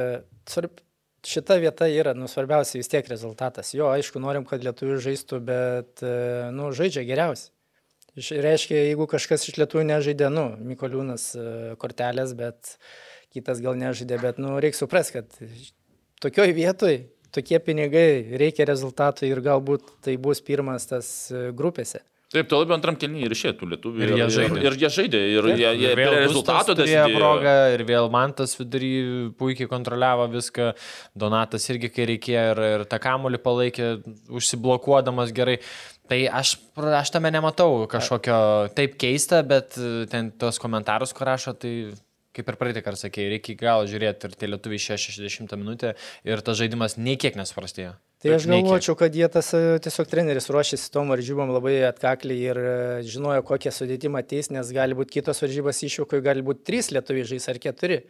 svarb, 0.49 0.81
šita 1.27 1.59
vieta 1.61 1.89
yra, 1.91 2.15
nu, 2.17 2.29
svarbiausia 2.31 2.79
vis 2.79 2.91
tiek 2.91 3.09
rezultatas. 3.11 3.75
Jo, 3.75 3.91
aišku, 3.93 4.23
norim, 4.23 4.47
kad 4.49 4.63
lietuvių 4.65 4.99
žaistų, 5.09 5.41
bet, 5.49 6.05
e, 6.07 6.15
nu, 6.55 6.71
žaidžia 6.77 7.05
geriausiai. 7.09 7.53
Iš- 8.19 8.33
Reiškia, 8.43 8.79
jeigu 8.89 9.07
kažkas 9.11 9.45
iš 9.51 9.59
lietuvių 9.61 9.85
nežaidė, 9.91 10.31
nu, 10.35 10.47
Mikoliūnas 10.71 11.27
e, 11.39 11.45
kortelės, 11.83 12.33
bet 12.39 12.77
kitas 13.35 13.61
gal 13.63 13.77
nežaidė, 13.79 14.23
bet, 14.23 14.41
nu, 14.43 14.57
reikia 14.63 14.81
suprasti, 14.81 15.19
kad 15.21 15.37
tokioj 16.25 16.55
vietoj 16.57 17.03
tokie 17.35 17.59
pinigai, 17.63 18.37
reikia 18.41 18.69
rezultatų 18.69 19.29
ir 19.29 19.43
galbūt 19.45 19.99
tai 20.05 20.17
bus 20.21 20.41
pirmas 20.45 20.89
tas 20.91 21.09
e, 21.33 21.49
grupėse. 21.57 22.05
Taip, 22.29 22.45
tuo 22.45 22.59
labiau 22.61 22.77
antram 22.77 22.97
kelnyje 23.01 23.25
ir 23.25 23.33
išėtų 23.33 23.67
lietuvių. 23.71 24.01
Ir 24.05 24.11
jie 24.13 24.25
žaidė. 24.35 24.61
Ir, 24.61 24.75
jie 24.77 24.89
žaidė. 24.93 25.21
Ir 25.33 25.47
jie, 25.49 25.69
jie 25.81 25.87
Ir 25.89 25.95
prie 25.97 26.05
vėl 26.05 26.17
rezultato 26.27 26.75
Gustas 26.75 26.83
turėjo 26.83 27.05
progą 27.15 27.55
ir 27.73 27.85
vėl 27.89 28.11
Mantas 28.13 28.53
vidury 28.59 28.91
puikiai 29.41 29.71
kontroliavo 29.71 30.27
viską, 30.35 30.75
Donatas 31.17 31.65
irgi 31.73 31.89
kai 31.89 32.05
reikėjo 32.11 32.43
ir, 32.51 32.61
ir 32.75 32.85
tą 32.91 32.99
kamolį 33.01 33.41
palaikė, 33.47 33.89
užsiblokuodamas 34.29 35.33
gerai. 35.33 35.57
Tai 36.09 36.21
aš, 36.43 36.53
aš 37.01 37.15
tame 37.17 37.33
nematau 37.33 37.87
kažkokio 37.89 38.37
taip 38.77 39.01
keista, 39.01 39.41
bet 39.49 39.81
e, 39.81 40.05
ten 40.13 40.29
tos 40.37 40.61
komentarus, 40.61 41.17
kur 41.17 41.33
rašo, 41.33 41.57
tai 41.57 41.73
kaip 42.39 42.53
ir 42.53 42.59
praeitį 42.61 42.85
kartą 42.87 43.05
sakėjai, 43.05 43.33
reikia 43.35 43.53
iki 43.53 43.61
galo 43.61 43.89
žiūrėti 43.91 44.29
ir 44.31 44.37
tie 44.39 44.51
lietuviai 44.53 44.85
60 44.99 45.57
minutę 45.59 45.95
ir 46.27 46.45
tas 46.47 46.59
žaidimas 46.61 46.97
nei 46.99 47.19
kiek 47.21 47.39
nesvarstėjo. 47.39 47.97
Tai 48.19 48.33
aš 48.35 48.49
galvočiau, 48.51 48.97
kad 48.99 49.15
jie 49.15 49.29
tas 49.31 49.53
e, 49.55 49.61
tiesiog 49.83 50.09
treneris 50.11 50.49
ruošėsi 50.51 50.89
tom 50.91 51.13
varžybom 51.13 51.53
labai 51.55 51.77
atkakliai 51.87 52.49
ir 52.51 52.59
e, 52.59 52.73
žinojo, 53.07 53.45
kokią 53.47 53.71
sudėtimą 53.77 54.25
ateis, 54.25 54.51
nes 54.51 54.73
gali 54.75 54.97
būti 54.99 55.21
kitos 55.21 55.39
varžybos 55.45 55.85
iššūkiai, 55.87 56.25
gali 56.27 56.43
būti 56.43 56.65
trys 56.67 56.91
lietuviai 56.97 57.29
žais 57.31 57.47
ar 57.53 57.61
keturi. 57.63 58.01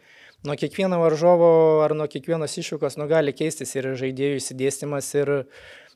Nuo 0.49 0.55
kiekvieno 0.57 0.97
varžovo 1.03 1.51
ar 1.85 1.93
nuo 1.93 2.07
kiekvienos 2.09 2.57
iššūkos 2.57 2.97
nu, 2.97 3.05
gali 3.11 3.35
keistis 3.37 3.75
ir 3.77 3.91
žaidėjų 4.01 4.41
įsidėstymas 4.41 5.11
ir 5.19 5.33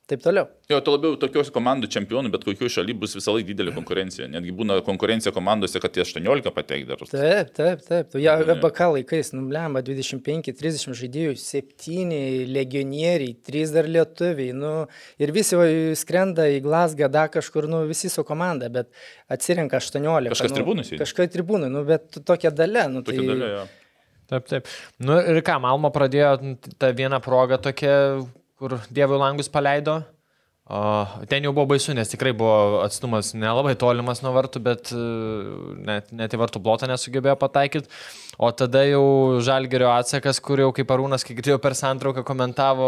taip 0.10 0.22
toliau. 0.24 0.48
Jo, 0.72 0.80
to 0.84 0.94
labiau 0.96 1.16
tokios 1.20 1.50
komandų 1.54 1.88
čempionų, 1.92 2.32
bet 2.34 2.44
kokių 2.48 2.68
šaly 2.72 2.96
bus 2.98 3.16
visą 3.16 3.34
laiką 3.36 3.48
didelė 3.50 3.74
konkurencija. 3.76 4.28
Netgi 4.32 4.52
būna 4.56 4.80
konkurencija 4.86 5.32
komandose, 5.36 5.80
kad 5.84 5.94
tie 5.96 6.04
18 6.04 6.52
patek 6.56 6.86
dar. 6.90 7.04
Taip, 7.08 7.54
taip, 7.56 7.84
taip. 7.88 8.10
Tu 8.12 8.24
Ja, 8.24 8.36
BK 8.40 8.90
laikais, 8.98 9.32
nulemba 9.36 9.84
25-30 9.86 10.98
žaidėjų, 11.00 11.36
7 11.40 12.18
legionieriai, 12.52 13.36
3 13.48 13.76
dar 13.76 13.90
lietuviai. 13.92 14.52
Nu, 14.58 14.74
ir 15.24 15.34
visi 15.36 15.60
skrenda 16.00 16.50
į 16.52 16.60
Glasgą, 16.66 17.10
dar 17.12 17.32
kažkur, 17.34 17.70
nu, 17.72 17.84
visi 17.90 18.12
su 18.12 18.26
komanda, 18.28 18.72
bet 18.74 18.92
atsirenka 19.32 19.80
18. 19.80 20.34
Kažkas 20.36 20.52
nu, 20.52 20.60
tribūnoj 20.60 20.90
sėdi. 20.90 21.02
Kažkas 21.04 21.32
tribūnai, 21.36 21.72
nu, 21.74 21.88
bet 21.88 22.22
tokia 22.28 22.52
dalė. 22.52 22.90
Nu, 22.94 23.04
Tokia 23.08 23.24
tai, 23.24 23.32
dalia, 23.32 23.52
jo. 23.56 23.66
Taip, 24.34 24.48
taip. 24.50 24.70
Nu 25.04 25.18
ir 25.20 25.42
ką, 25.46 25.60
Malmo 25.64 25.92
pradėjo 25.94 26.32
tą 26.80 26.92
vieną 26.96 27.20
progą 27.24 27.60
tokia, 27.62 27.96
kur 28.64 28.80
Dievo 28.88 29.20
langus 29.20 29.52
paleido. 29.52 30.00
O, 30.64 30.80
ten 31.28 31.44
jau 31.44 31.52
buvo 31.52 31.74
baisu, 31.74 31.92
nes 31.92 32.08
tikrai 32.08 32.32
buvo 32.40 32.80
atstumas 32.86 33.34
nelabai 33.36 33.74
tolimas 33.76 34.22
nuo 34.24 34.32
vartų, 34.32 34.62
bet 34.64 34.94
e, 34.96 35.02
net, 35.90 36.14
net 36.16 36.32
į 36.32 36.40
vartų 36.40 36.62
plotą 36.64 36.88
nesugebėjo 36.88 37.36
pataikyti. 37.42 37.92
O 38.40 38.48
tada 38.56 38.86
jau 38.88 39.04
Žalgerio 39.44 39.92
atsakas, 39.92 40.40
kur 40.40 40.64
jau 40.64 40.70
kaip 40.76 40.96
Arūnas, 40.96 41.28
kai 41.28 41.36
girdėjau 41.36 41.60
per 41.60 41.76
santrauką, 41.76 42.24
komentavo, 42.24 42.88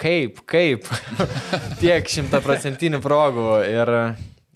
kaip, 0.00 0.40
kaip, 0.48 0.88
tiek 1.82 2.08
šimtaprocentinių 2.16 3.02
progų. 3.04 3.50
Ir, 3.68 3.96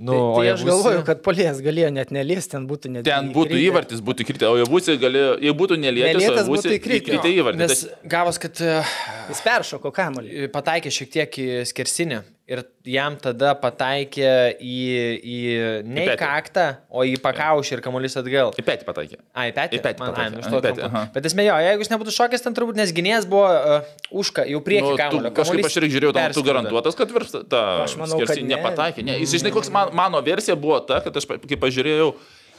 nu, 0.00 0.12
tai, 0.12 0.44
tai 0.44 0.52
aš 0.52 0.60
būsi- 0.60 0.68
galvoju, 0.70 1.04
kad 1.06 1.22
polės 1.24 1.60
galėjo 1.64 1.90
net 1.92 2.10
neliesti, 2.12 2.50
ten 2.52 2.66
būtų 2.68 2.90
net 2.96 3.04
Ten 3.08 3.32
būtų 3.32 3.56
įvartis, 3.56 4.00
būtų 4.04 4.26
įkritę, 4.26 4.48
o 4.50 4.56
jie 4.60 4.66
būtų, 4.68 4.96
galėjo, 5.00 5.30
jei 5.40 5.52
būtų 5.56 5.78
nelietęs, 5.80 6.20
Nelietęs 6.20 6.48
o 6.48 6.52
būtų 6.52 6.74
įkritę. 6.76 7.32
įvartį. 7.40 7.58
Nes 7.64 7.86
gavos, 8.04 8.38
kad 8.38 8.54
Jis 8.60 9.40
peršoko 9.42 9.92
kamuolį. 9.92 10.48
pataikė 10.52 10.90
šiek 10.92 11.10
tiek 11.10 11.30
į 11.40 11.64
skersinį 11.72 12.22
ir 12.46 12.60
jam 12.86 13.16
tada 13.18 13.56
pataikė 13.58 14.28
į, 14.62 14.74
į 15.18 15.38
ne 15.86 16.04
Į 16.04 16.12
į 16.12 16.16
kaktą, 16.20 16.66
o 16.94 17.02
į 17.02 17.16
pakaušį 17.24 17.74
ir 17.74 17.82
kamuolys 17.82 18.14
atgal. 18.20 18.52
Į 18.54 18.64
petį 18.68 18.86
pataikė. 18.86 19.18
Ai, 19.34 19.48
petį. 19.56 19.80
Į 19.80 19.82
petį 19.82 20.02
Man, 20.02 20.12
ai, 20.12 20.14
pataikė. 20.14 20.36
nu, 20.36 20.42
iš 20.44 20.46
Į 20.46 20.54
to 20.54 20.60
petį, 20.68 20.84
aha. 20.86 21.02
Bet 21.16 21.26
esmė 21.30 21.46
jo, 21.48 21.56
jeigu 21.66 21.82
jis 21.86 21.90
nebūtų 21.94 22.14
šokęs, 22.14 22.44
ten 22.46 22.56
turbūt 22.58 22.78
nes 22.78 22.94
gynėjas 22.94 23.26
buvo 23.32 23.48
uh, 23.50 23.90
užka, 24.22 24.46
jau 24.46 24.62
prieki 24.62 24.86
Nu, 24.86 24.94
nu, 24.94 24.96
tu, 24.96 25.02
kamuolio. 25.02 25.34
kažkaip 25.40 25.66
aš 25.70 25.78
irgi 25.82 25.92
žiūrėjau, 25.96 26.14
tam 26.20 26.36
tu 26.38 26.46
garantuotas, 26.46 26.98
kad 27.02 27.16
virs 27.18 27.34
tą 27.34 27.64
Aš 27.82 27.98
manau, 27.98 28.20
kad 28.22 28.30
skersinį 28.30 28.46
ne. 28.46 28.54
nepataikė. 28.54 29.06
Ne, 29.10 29.18
jis, 29.24 29.34
žinai, 29.40 29.54
koks 29.58 29.72
man, 29.74 29.90
mano 29.98 30.22
versija 30.22 30.54
buvo 30.54 30.78
ta, 30.86 31.02
kad 31.02 31.18
aš, 31.18 31.26
kai 31.50 31.58
pažiūrėjau, 31.66 32.12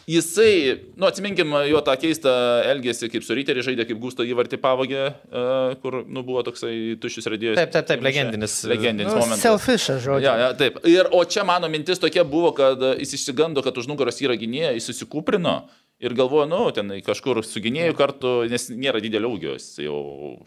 jisai, 0.07 0.79
nu 0.95 1.05
atsiminkim 1.07 1.51
jo 1.67 1.81
tą 1.83 1.95
keistą 1.99 2.31
elgesį, 2.71 3.09
kaip 3.11 3.25
su 3.27 3.35
Ryterį 3.35 3.63
žaidė, 3.65 3.85
kaip 3.89 3.99
Gusto 4.01 4.23
įvartį 4.23 4.59
pavogė, 4.63 5.01
uh, 5.11 5.73
kur, 5.83 5.99
nu, 6.07 6.23
buvo 6.27 6.43
toksai 6.47 6.95
tuščias 7.03 7.27
radijas. 7.33 7.57
Taip, 7.59 7.73
taip, 7.75 7.89
taip, 7.89 8.05
legendinis. 8.05 8.55
Legendinis 8.71 9.11
Nu, 9.11 9.19
momentas. 9.19 9.43
selfishas, 9.43 9.99
žodžiu. 10.05 10.23
Ja, 10.23 10.37
ja, 10.45 10.53
taip. 10.57 10.79
Ir, 10.87 11.09
o 11.11 11.23
čia 11.27 11.43
mano 11.47 11.67
mintis 11.71 11.99
tokia 11.99 12.23
buvo, 12.27 12.53
kad 12.55 12.81
e, 12.81 12.93
jis 13.03 13.17
išsigando, 13.19 13.63
kad 13.65 13.77
už 13.77 13.89
nugaros 13.91 14.21
yra 14.23 14.37
gynėja, 14.39 14.71
jis 14.77 14.87
susikuprino 14.93 15.57
ir 15.99 16.13
galvojo, 16.15 16.45
nu, 16.51 16.61
ten 16.75 16.93
kažkur 17.03 17.41
su 17.45 17.59
gynėju 17.63 17.97
kartu, 17.97 18.37
nes 18.51 18.69
nėra 18.71 19.01
didelio 19.03 19.33
ūgio, 19.33 19.57
jau 19.81 19.97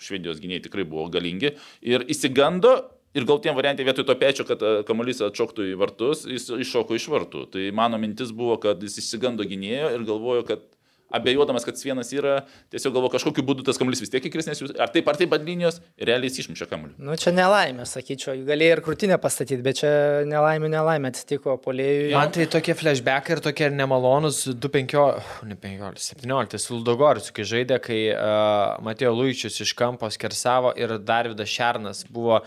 švedijos 0.01 0.41
gynėjai 0.41 0.65
tikrai 0.69 0.87
buvo 0.89 1.09
galingi. 1.13 1.53
Ir 1.85 2.07
įsigando 2.09 2.79
ir 3.15 3.27
gal 3.29 3.41
tiem 3.43 3.57
variantai 3.59 3.87
vietoj 3.89 4.07
to 4.09 4.17
pečio, 4.21 4.47
kad 4.49 4.63
e, 4.63 4.75
kamuolys 4.89 5.23
atšoktų 5.27 5.71
į 5.73 5.79
vartus, 5.81 6.27
jis 6.31 6.51
iššoko 6.67 6.99
iš 6.99 7.09
vartų. 7.13 7.47
Tai 7.55 7.71
mano 7.77 8.01
mintis 8.03 8.35
buvo, 8.37 8.59
kad 8.63 8.83
jis 8.85 9.01
išsigando 9.03 9.47
gynėjo 9.49 9.95
ir 9.97 10.07
galvojo, 10.09 10.47
kad 10.49 10.69
abejodamas, 11.11 11.65
kad 11.67 11.79
vienas 11.85 12.13
yra, 12.15 12.37
tiesiog 12.71 12.95
galvo 12.95 13.11
kažkokiu 13.11 13.43
būdu 13.47 13.65
tas 13.67 13.79
kamuolys 13.81 14.03
vis 14.03 14.13
tiek 14.13 14.25
įkris, 14.29 14.47
nes 14.47 14.61
jūs 14.63 14.75
ar 14.81 14.93
taip 14.95 15.09
ar 15.11 15.19
taip 15.19 15.33
ant 15.35 15.47
linijos, 15.47 15.81
realiai 15.99 16.31
jis 16.31 16.45
išmušė 16.45 16.69
kamuolį. 16.71 16.95
Nu, 17.03 17.17
čia 17.21 17.33
nelaimė, 17.35 17.87
sakyčiau. 17.89 18.37
Galėjai 18.47 18.77
ir 18.77 18.83
krūtinę 18.87 19.19
pastatyti, 19.23 19.61
bet 19.67 19.81
čia 19.83 19.91
nelaimė, 20.31 20.71
nelaimė 20.71 21.11
atsitiko 21.11 21.57
polėjui. 21.65 22.13
Man 22.15 22.35
tai 22.35 22.47
tokie 22.53 22.77
flashbackai 22.79 23.37
ir 23.37 23.43
tokie 23.45 23.71
nemalonus 23.75 24.45
2-15, 24.55 25.47
ne 25.51 25.59
15, 25.59 26.13
17 26.15 26.63
su 26.63 26.79
Ludogoricu, 26.79 27.35
kai 27.37 27.49
žaidė, 27.55 27.81
kai 27.83 28.01
uh, 28.15 28.79
Matėjo 28.87 29.17
Luičius 29.19 29.59
iš 29.67 29.75
kampo 29.79 30.11
skersavo 30.15 30.77
ir 30.79 30.95
Darvidas 31.03 31.51
Šernas 31.51 32.07
buvo 32.07 32.45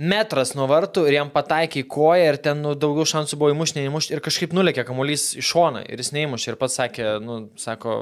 metras 0.00 0.54
nuo 0.56 0.66
vartų 0.70 1.04
ir 1.08 1.18
jam 1.18 1.30
pataikė 1.32 1.82
į 1.82 1.88
koją 1.92 2.28
ir 2.32 2.38
ten 2.42 2.62
nu, 2.64 2.74
daugiau 2.78 3.06
šansų 3.08 3.38
buvo 3.40 3.52
įmušti, 3.54 3.82
neįmušti 3.82 4.16
ir 4.16 4.22
kažkaip 4.24 4.54
nulėkė 4.56 4.86
kamuolys 4.88 5.30
į 5.36 5.44
šoną 5.44 5.84
ir 5.86 6.00
jis 6.00 6.14
neįmušė. 6.16 6.54
Ir 6.54 6.60
pats 6.60 6.78
sakė, 6.80 7.10
nu, 7.24 7.42
sako, 7.60 7.98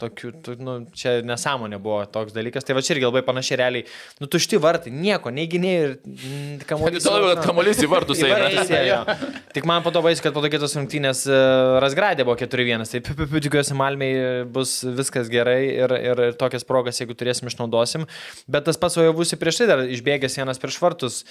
tokių, 0.00 0.30
tu, 0.44 0.54
nu, 0.62 0.76
čia 0.96 1.18
nesąmonė 1.26 1.78
buvo 1.82 2.00
toks 2.10 2.34
dalykas, 2.36 2.64
tai 2.66 2.76
va 2.76 2.82
čia 2.84 2.94
irgi 2.96 3.06
labai 3.06 3.22
panašiai 3.26 3.58
realiai, 3.60 3.84
nu, 4.22 4.28
tušti 4.30 4.60
vartai, 4.62 4.92
nieko, 4.94 5.32
nei 5.34 5.46
gynėjai 5.50 5.82
ir 5.86 6.64
kamuolys. 6.68 7.06
Labiau, 7.08 7.34
kad 7.34 7.50
kamuolys 7.50 7.82
į 7.84 7.90
vartus 7.90 8.22
eina. 8.24 9.16
Tik 9.54 9.68
man 9.68 9.84
po 9.84 9.92
to 9.94 10.02
baisi, 10.04 10.24
kad 10.24 10.34
po 10.36 10.42
to 10.44 10.50
kitos 10.52 10.76
rungtynės 10.78 11.22
e, 11.28 11.42
Rasgradė 11.84 12.26
buvo 12.28 12.38
4-1, 12.40 12.86
tai 12.90 13.02
tikiuosi 13.46 13.76
Malmiai 13.78 14.42
bus 14.50 14.80
viskas 14.98 15.30
gerai 15.32 15.60
ir, 15.68 15.96
ir, 15.98 16.24
ir 16.30 16.40
tokias 16.40 16.66
progas, 16.68 17.00
jeigu 17.02 17.16
turėsim, 17.18 17.50
išnaudosim. 17.50 18.08
Bet 18.50 18.68
tas 18.68 18.80
pats 18.80 18.98
Ojavusi 19.00 19.38
prieš 19.40 19.62
tai 19.62 19.70
dar 19.70 19.84
išbėgęs 19.86 20.40
vienas 20.40 20.60
prieš 20.62 20.80
vartus, 20.82 21.22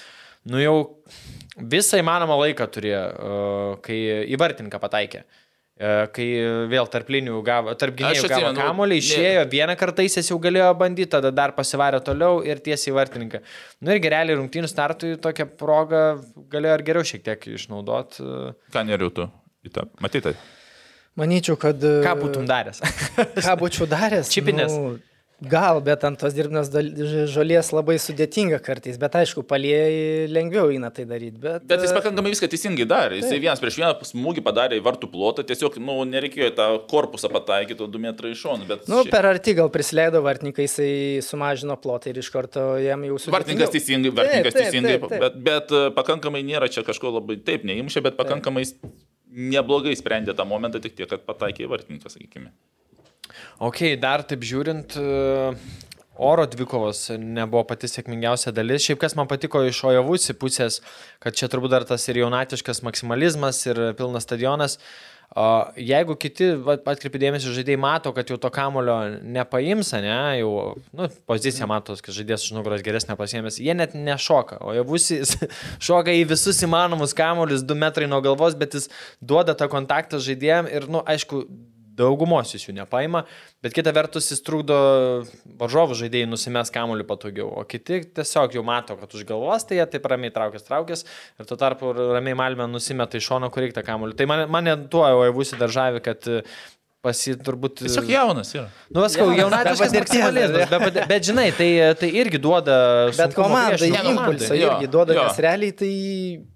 nu 0.49 0.61
jau 0.61 0.77
visą 1.59 1.99
įmanomą 1.99 2.39
laiką 2.45 2.69
turėjo, 2.71 3.03
e, 3.03 3.77
kai 3.85 3.99
į 4.29 4.39
vartininką 4.39 4.81
pataikė. 4.81 5.25
E, 5.80 5.89
Kai 6.11 6.26
vėl 6.68 6.89
tarp 6.91 7.07
linijų 7.15 7.39
gavo, 7.47 7.73
tarp 7.80 7.95
gynėjų 8.01 8.27
gavo 8.27 8.51
kamuolį, 8.57 8.97
ne- 8.97 9.03
išėjo, 9.06 9.43
vieną 9.53 9.76
kartą 9.80 10.03
jis 10.03 10.27
jau 10.27 10.35
galėjo 10.43 10.73
bandyti, 10.76 11.07
tada 11.14 11.31
dar 11.31 11.53
pasivarė 11.56 12.01
toliau 12.03 12.41
ir 12.43 12.60
tiesiai 12.65 12.91
į 12.91 12.97
vartininką. 12.97 13.39
Nu 13.88 13.95
ir 13.95 14.03
realiai 14.11 14.35
rungtynių 14.41 14.68
startui 14.68 15.14
tokią 15.23 15.47
progą 15.61 16.03
galėjo 16.51 16.76
ir 16.81 16.85
geriau 16.91 17.07
šiek 17.07 17.23
tiek 17.23 17.47
išnaudoti. 17.56 18.27
Ką 18.76 18.84
neriutų 18.91 19.30
į 19.64 19.72
tą. 19.77 19.88
Matytai. 20.03 20.35
Manyčiau, 21.19 21.56
kad... 21.60 21.80
Ką 21.80 22.14
būtum 22.19 22.45
daręs? 22.47 22.84
Ką 23.39 23.56
būčiau 23.60 23.88
daręs? 23.91 24.30
Čipinės? 24.31 24.76
Nu, 24.76 24.97
gal, 25.41 25.79
bet 25.81 26.03
ant 26.03 26.19
tos 26.19 26.33
ž- 26.35 27.25
žolės 27.31 27.69
labai 27.71 27.95
sudėtinga 28.01 28.59
kartais, 28.63 28.97
bet 28.99 29.15
aišku, 29.15 29.43
palėjai 29.47 30.27
lengviau 30.27 30.69
eina 30.73 30.89
tai 30.91 31.05
daryti. 31.07 31.39
Bet, 31.39 31.63
Bet 31.69 31.83
jis 31.85 31.93
e, 31.93 31.95
pakankamai 31.95 32.33
viską 32.33 32.49
teisingai 32.51 32.85
darė. 32.89 33.19
Jis 33.21 33.31
vienas 33.39 33.61
prieš 33.63 33.77
vieną 33.79 33.93
smūgį 34.09 34.43
padarė 34.43 34.79
į 34.79 34.83
vartų 34.85 35.09
plotą, 35.13 35.45
tiesiog, 35.47 35.77
nu, 35.83 35.95
nereikėjo 36.09 36.51
tą 36.57 36.67
korpusą 36.91 37.31
pataikyti, 37.31 37.87
du 37.89 38.01
metrai 38.03 38.33
iš 38.35 38.43
šono. 38.45 38.67
Bet 38.69 38.87
Nu, 38.91 39.03
šiaip- 39.03 39.11
per 39.15 39.25
arti 39.31 39.53
gal 39.55 39.69
prisileido 39.73 40.21
vartininkai, 40.25 40.67
jisai 40.67 41.21
sumažino 41.25 41.77
plotą 41.79 42.11
ir 42.11 42.17
iš 42.23 42.29
karto 42.33 42.75
jam 42.81 43.03
jau 43.07 43.15
sudėtingiau. 43.19 43.37
Vartininkas 43.39 43.75
teisingai, 43.77 44.11
vartininkas 44.15 44.53
Taip, 44.53 44.63
taip, 44.63 44.71
teisingai, 44.71 44.97
taip, 44.99 45.09
taip. 45.09 45.21
bet, 45.21 45.39
bet 45.43 45.71
e, 45.71 45.85
pakankamai 45.95 46.43
nėra 46.43 46.67
čia 46.71 46.83
kažko 46.83 47.13
labai 47.19 47.37
taip 47.43 47.63
neįmušė, 47.63 48.03
bet 48.03 48.17
pakankamai 48.19 48.65
jis 48.67 48.75
neblogai 49.29 49.93
sprendė 49.95 50.33
tą 50.35 50.45
momentą, 50.49 50.81
tik 50.81 50.95
tiek, 50.97 51.07
kad 51.09 51.21
pataikė 51.27 51.67
į 51.67 51.71
vartininką, 51.71 52.09
sakykime. 52.09 52.49
Ok, 53.60 53.84
dar 54.01 54.23
taip 54.27 54.43
žiūrint, 54.47 54.97
e, 54.99 55.53
oro 56.19 56.45
dvikovos 56.51 57.06
nebuvo 57.15 57.64
pati 57.69 57.88
sėkmingiausia 57.88 58.51
dalis. 58.56 58.84
Šiaip 58.84 58.99
kas 58.99 59.15
man 59.15 59.30
patiko 59.31 59.61
iš 59.64 59.80
Ojavusi 59.88 60.35
pusės, 60.35 60.81
kad 61.23 61.38
čia 61.39 61.47
turbūt 61.51 61.72
dar 61.77 61.88
tas 61.88 62.03
ir 62.11 62.19
jaunatiškas 62.19 62.84
maksimalizmas 62.84 63.61
ir 63.69 63.80
pilnas 63.99 64.27
stadionas. 64.27 64.77
Jeigu 65.77 66.15
kiti 66.18 66.47
atkreipi 66.73 67.22
dėmesį, 67.22 67.51
žaidėjai 67.53 67.80
mato, 67.80 68.11
kad 68.18 68.31
jau 68.31 68.39
to 68.41 68.49
kamulio 68.51 68.95
nepaims, 69.22 69.93
ne, 70.01 70.18
jau 70.39 70.51
nu, 70.97 71.06
pozicija 71.30 71.68
matos, 71.69 72.01
kad 72.01 72.18
žaidėjas 72.18 72.47
už 72.47 72.56
nugaros 72.57 72.81
geresnė 72.84 73.14
pasiemęs, 73.19 73.60
jie 73.61 73.76
net 73.77 73.93
nešoka, 73.93 74.57
o 74.65 74.73
jau 74.73 74.88
bus 74.89 75.06
jis 75.14 75.35
šoka 75.88 76.18
į 76.18 76.26
visus 76.34 76.64
įmanomus 76.65 77.14
kamuolius, 77.15 77.61
du 77.61 77.77
metrai 77.77 78.10
nuo 78.10 78.23
galvos, 78.26 78.57
bet 78.57 78.73
jis 78.73 78.89
duoda 79.22 79.53
tą 79.53 79.69
kontaktą 79.69 80.18
žaidėjim 80.18 80.72
ir, 80.73 80.89
nu, 80.89 81.06
aišku, 81.06 81.45
daugumos 81.99 82.53
jis 82.55 82.65
jų 82.67 82.76
nepaima, 82.80 83.26
bet 83.63 83.76
kita 83.76 83.93
vertus 83.95 84.31
jis 84.31 84.41
trukdo 84.45 84.80
varžovų 85.59 85.97
žaidėjai 85.99 86.30
nusimes 86.31 86.73
kamuolį 86.76 87.05
patogiau, 87.09 87.49
o 87.61 87.65
kiti 87.69 88.01
tiesiog 88.17 88.57
jau 88.57 88.65
mato, 88.65 88.97
kad 88.99 89.13
už 89.15 89.27
galvos, 89.30 89.67
tai 89.67 89.80
jie 89.80 89.88
taip 89.93 90.09
ramiai 90.09 90.34
traukės, 90.35 90.65
traukės 90.67 91.05
ir 91.39 91.49
tuo 91.49 91.59
tarpu 91.59 91.93
ramiai 91.99 92.38
Malmė 92.39 92.69
nusimeta 92.71 93.19
iš 93.19 93.30
šono, 93.31 93.51
kur 93.53 93.65
reikia 93.65 93.85
kamuolį. 93.85 94.17
Tai 94.19 94.30
mane, 94.31 94.49
mane 94.51 94.76
tuo 94.91 95.05
jau 95.07 95.23
įvusi 95.27 95.59
daržavį, 95.59 96.03
kad 96.05 96.30
pasi 97.05 97.34
turbūt... 97.39 97.80
Tiesiog 97.85 98.09
jaunas 98.11 98.49
yra. 98.51 98.65
Nu, 98.91 99.05
be 99.05 99.45
patirties, 99.47 99.93
maksimalizmas, 99.95 100.71
ar 100.76 100.81
bet, 100.84 100.97
bet 101.07 101.27
žinai, 101.30 101.45
tai, 101.55 101.67
tai 101.99 102.09
irgi 102.19 102.41
duoda... 102.43 102.76
Bet 103.15 103.35
komandai 103.38 103.88
impulsą 103.93 104.57
irgi 104.59 104.89
duoda, 104.91 105.15
jo. 105.15 105.23
nes 105.30 105.39
realiai 105.45 105.76
tai 105.80 105.91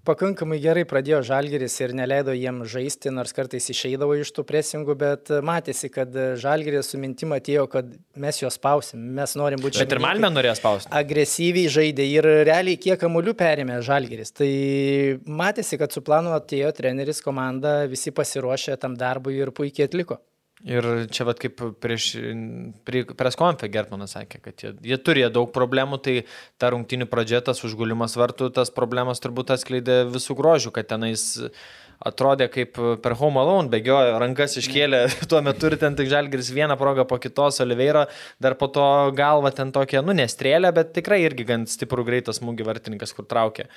pakankamai 0.04 0.58
gerai 0.60 0.84
pradėjo 0.88 1.22
žalgeris 1.30 1.76
ir 1.80 1.94
neleido 1.96 2.34
jiem 2.36 2.60
žaisti, 2.68 3.12
nors 3.14 3.32
kartais 3.36 3.70
išeidavo 3.72 4.18
iš 4.20 4.34
tų 4.36 4.44
presingų, 4.50 4.98
bet 5.00 5.32
matėsi, 5.48 5.88
kad 5.94 6.12
žalgeris 6.42 6.92
su 6.92 7.00
mintim 7.00 7.32
atėjo, 7.36 7.64
kad 7.72 7.88
mes 8.20 8.42
juos 8.42 8.60
spausim, 8.60 9.00
mes 9.16 9.36
norim 9.40 9.64
būti 9.64 9.80
Bet 9.80 9.96
ir 9.96 10.02
Malmė 10.04 10.28
norėjo 10.34 10.58
spausti. 10.60 10.92
agresyviai 10.92 11.72
žaidė 11.72 12.08
ir 12.10 12.30
realiai 12.50 12.76
kiek 12.80 13.00
kamuolių 13.00 13.32
perėmė 13.40 13.80
žalgeris. 13.86 14.34
Tai 14.36 14.52
matėsi, 15.24 15.80
kad 15.80 15.96
su 15.96 16.04
planu 16.04 16.36
atėjo 16.36 16.68
treneris, 16.76 17.24
komanda, 17.24 17.80
visi 17.88 18.12
pasiruošė 18.12 18.76
tam 18.84 19.00
darbui 19.00 19.40
ir 19.40 19.54
puikiai 19.56 19.88
atliko. 19.88 20.20
Ir 20.64 20.86
čia 21.12 21.26
vad 21.28 21.36
kaip 21.42 21.60
prieš 21.84 22.14
preskonfę 23.18 23.68
Gertmanas 23.68 24.14
sakė, 24.16 24.38
kad 24.46 24.62
jie, 24.64 24.70
jie 24.88 24.96
turėjo 24.96 25.28
daug 25.34 25.50
problemų, 25.52 25.98
tai 26.00 26.14
ta 26.56 26.70
rungtinių 26.72 27.04
pradžia, 27.12 27.42
tas 27.44 27.60
užgulimas 27.68 28.16
vartų, 28.16 28.48
tas 28.56 28.72
problemas 28.72 29.20
turbūt 29.20 29.52
atskleidė 29.52 30.06
visų 30.08 30.38
grožių, 30.38 30.72
kad 30.72 30.88
tenais 30.88 31.26
atrodė 32.00 32.48
kaip 32.52 32.80
per 33.04 33.16
Home 33.20 33.42
Alone, 33.42 33.68
bėgiojo, 33.72 34.16
rankas 34.22 34.56
iškėlė, 34.62 35.02
tuo 35.30 35.42
metu 35.44 35.68
ir 35.68 35.76
ten 35.80 35.98
tik 36.00 36.08
žalgeris 36.08 36.48
vieną 36.56 36.78
progą 36.80 37.04
po 37.08 37.20
kitos, 37.20 37.60
Oliveira 37.64 38.06
dar 38.40 38.56
po 38.56 38.70
to 38.72 38.86
galva 39.16 39.52
ten 39.52 39.72
tokia, 39.72 40.00
nu, 40.00 40.16
nestrėlė, 40.16 40.72
bet 40.80 40.96
tikrai 40.96 41.20
irgi 41.26 41.44
gan 41.52 41.68
stiprų 41.68 42.08
greitą 42.08 42.32
smūgį 42.36 42.70
vartininkas, 42.72 43.12
kur 43.12 43.28
traukė 43.28 43.68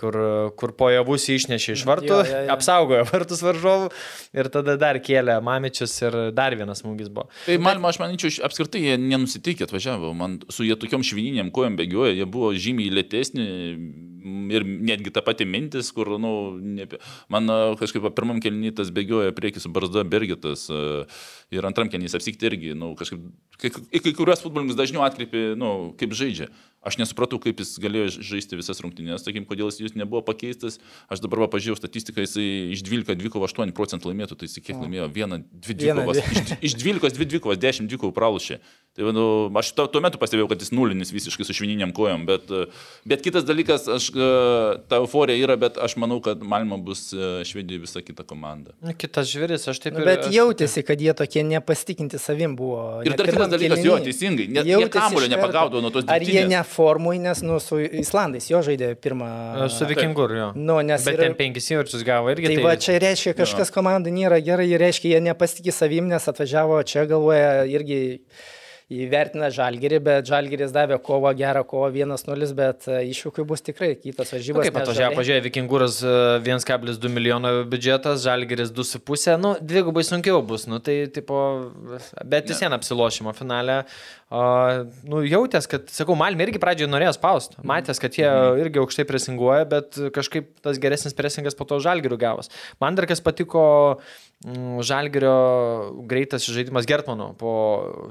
kur, 0.00 0.16
kur 0.58 0.74
po 0.78 0.90
javus 0.92 1.26
išnešė 1.32 1.76
iš 1.76 1.84
vartų, 1.88 2.10
Jo, 2.14 2.20
jo, 2.28 2.40
jo. 2.46 2.52
apsaugojo 2.54 3.04
vartus 3.10 3.42
varžovų 3.44 3.90
ir 4.36 4.50
tada 4.54 4.76
dar 4.80 4.98
kėlė 5.02 5.38
Mamičius 5.44 5.94
ir 6.02 6.18
dar 6.36 6.56
vienas 6.58 6.82
smūgis 6.84 7.10
buvo. 7.12 7.28
Tai 7.46 7.58
Malmo, 7.62 7.90
aš 7.90 8.00
manyčiau, 8.02 8.32
apskritai 8.46 8.82
jie 8.84 8.96
nenusitikė 9.00 9.68
atvažiavo. 9.68 10.12
Man 10.18 10.40
su 10.52 10.66
jie 10.66 10.76
tokiom 10.80 11.04
švininiam 11.06 11.52
kojom 11.54 11.78
bėgioja, 11.80 12.14
jie 12.18 12.26
buvo 12.28 12.52
žymiai 12.56 12.92
lėtesni 12.94 13.48
ir 14.54 14.64
netgi 14.64 15.12
ta 15.14 15.22
pati 15.24 15.44
mintis, 15.48 15.90
kur, 15.94 16.14
na, 16.16 16.18
nu, 16.24 16.32
ne, 16.58 16.86
man 17.32 17.50
kažkaip 17.80 18.06
pirmam 18.16 18.40
kelnyje 18.44 18.78
tas 18.80 18.92
bėgioja 18.94 19.34
prieki 19.36 19.62
su 19.62 19.70
barzda 19.74 20.04
Bergitas 20.08 20.66
a, 20.72 21.04
ir 21.54 21.66
antram 21.68 21.90
kelnyje 21.90 22.18
apsikti 22.18 22.48
irgi, 22.50 22.74
nu, 22.78 22.92
kažkaip, 22.98 23.24
kai, 23.60 23.70
kai 23.72 24.12
kuriuos 24.16 24.42
futbolininkus 24.44 24.78
dažniau 24.78 25.04
atkreipi, 25.06 25.52
nu, 25.58 25.94
kaip 26.00 26.14
žaidžia. 26.16 26.50
Aš 26.84 26.98
nesupratau, 27.00 27.38
kaip 27.40 27.62
jis 27.62 27.78
galėjo 27.80 28.20
žaisti 28.20 28.58
visas 28.58 28.82
rungtynės, 28.84 29.22
sakykim, 29.24 29.46
kodėl 29.48 29.70
jis 29.70 29.80
jis 29.80 29.94
nebuvo 29.96 30.20
pakeistas. 30.26 30.76
Aš 31.08 31.22
dabar 31.24 31.44
va, 31.44 31.48
pažiūrėjau 31.54 31.80
statistiką, 31.80 32.26
jisai 32.26 32.44
iš 32.74 32.82
12 32.84 33.16
dvikovų 33.22 33.48
8 33.48 33.72
procentų 33.76 34.10
laimėtų, 34.10 34.36
tai 34.36 34.50
jis 34.50 34.60
kiek 34.60 34.76
laimėjo? 34.76 35.08
Vieną, 35.14 35.40
dvi 35.64 35.78
dvikovas. 35.80 36.20
Iš, 36.20 36.52
iš 36.68 36.76
12 36.82 37.16
dvi 37.16 37.28
dvikovas, 37.32 37.60
10 37.62 37.88
dvikovų 37.88 38.12
pralašė. 38.18 38.60
Tai 38.94 39.10
nu, 39.16 39.24
aš 39.58 39.72
tuo, 39.74 39.88
tuo 39.90 40.02
metu 40.04 40.20
pastebėjau, 40.22 40.46
kad 40.52 40.60
jis 40.62 40.70
nulinis 40.76 41.10
visiškai 41.10 41.46
su 41.48 41.56
švininiam 41.56 41.90
kojom, 41.96 42.28
bet, 42.28 42.52
bet 43.08 43.24
kitas 43.24 43.46
dalykas, 43.48 43.88
aš, 43.90 44.10
e, 44.14 44.28
ta 44.86 45.00
euforija 45.00 45.40
yra, 45.40 45.56
bet 45.58 45.80
aš 45.82 45.96
manau, 45.98 46.20
kad 46.22 46.44
Malmo 46.46 46.78
bus 46.78 47.08
e, 47.10 47.40
Švedijoje 47.48 47.82
visa 47.88 48.04
kita 48.06 48.22
komanda. 48.28 48.76
Kitas 49.00 49.32
žvėris, 49.32 49.66
aš 49.72 49.80
taip 49.82 49.96
Nu, 49.96 50.04
ir... 50.04 50.10
bet 50.12 50.28
jautėsi, 50.34 50.84
kad 50.86 51.02
jie 51.02 51.14
tokie 51.16 51.42
nepasitikinti 51.48 52.18
savim 52.18 52.56
buvo. 52.56 53.02
Ir 53.06 53.14
dar 53.16 53.28
kitas 53.28 53.50
dalykas, 53.52 53.78
kėliny 53.78 53.86
jo, 53.88 53.98
teisingai, 54.08 54.46
net 54.56 54.66
iš 54.70 54.88
karto. 54.94 55.28
nepagaudavo 55.32 55.82
nuo 55.84 55.90
tos 55.94 56.08
Ar 56.08 56.24
jie 56.24 56.44
ne 56.50 56.62
formui, 56.64 57.18
nes 57.22 57.42
nu, 57.46 57.58
su 57.62 57.78
Islandais 57.84 58.48
jo 58.50 58.62
žaidė 58.64 58.94
pirmą. 58.96 59.28
Su 59.72 59.86
Vikingur, 59.90 60.34
jo. 60.38 60.48
Nu, 60.56 60.80
nes 60.82 61.04
Bet 61.04 61.18
yra- 61.18 61.28
ten 61.28 61.34
penkis 61.38 61.70
įvarčius 61.70 62.04
gavo 62.06 62.32
irgi. 62.34 62.50
Tai 62.54 62.62
va 62.64 62.74
čia 62.76 62.98
reiškia, 62.98 63.34
kažkas 63.38 63.70
komandai 63.74 64.12
nėra 64.14 64.40
gerai, 64.44 64.68
reiškia, 64.78 65.14
jie 65.16 65.20
nepasitikė 65.28 65.72
savim, 65.72 66.08
nes 66.08 66.28
atvažiavo 66.32 66.82
čia 66.84 67.06
galvoja 67.06 67.64
irgi 67.68 68.20
įvertina 68.92 69.48
žalgerį, 69.54 69.98
bet 70.04 70.26
žalgeris 70.28 70.72
davė 70.74 70.98
kovą, 71.00 71.30
gerą 71.38 71.62
kovą 71.64 71.88
1-0, 71.94 72.48
bet 72.58 72.88
e, 72.90 72.98
iššūkių 73.14 73.44
bus 73.48 73.64
tikrai 73.64 73.94
kitos 73.96 74.28
Nu, 74.28 74.36
varžybos. 74.36 74.66
kaip 74.66 74.76
nes 74.76 74.82
atvažiavo, 74.84 75.16
pažiūrėjau, 75.16 75.44
Vikingūras 75.46 76.00
e, 76.04 76.16
1,2 76.44 77.12
milijono 77.12 77.52
biudžetas, 77.70 78.20
Žalgeris 78.26 78.74
2,5, 78.76 79.38
nu, 79.40 79.54
dvigubai 79.60 80.04
sunkiau 80.04 80.42
bus, 80.44 80.66
nu, 80.68 80.82
tai, 80.84 81.06
tipo, 81.12 81.38
bet 82.24 82.52
vis 82.52 82.60
vien 82.60 82.76
apsilošimo 82.76 83.32
finale, 83.38 83.80
o, 84.28 84.44
nu, 85.08 85.24
jautęs, 85.24 85.68
kad, 85.70 85.88
sakau, 85.88 86.18
Malmė 86.20 86.50
irgi 86.50 86.60
pradžioje 86.60 86.92
norėjo 86.92 87.16
spausti, 87.16 87.58
matęs, 87.64 88.02
kad 88.02 88.20
jie 88.20 88.28
irgi 88.60 88.82
aukštai 88.84 89.08
presinguoja, 89.08 89.64
bet 89.70 89.96
kažkaip 90.12 90.52
tas 90.64 90.80
geresnis 90.82 91.16
presingas 91.16 91.56
po 91.56 91.64
to 91.68 91.80
Žalgirių 91.84 92.20
gavos. 92.20 92.52
Man 92.84 93.00
dar 93.00 93.08
kas 93.08 93.24
patiko 93.24 93.64
mm, 93.96 94.23
Žalgirio 94.84 96.04
greitas 96.04 96.44
žaidimas 96.44 96.84
Gertmano 96.84 97.30
po, 97.40 97.52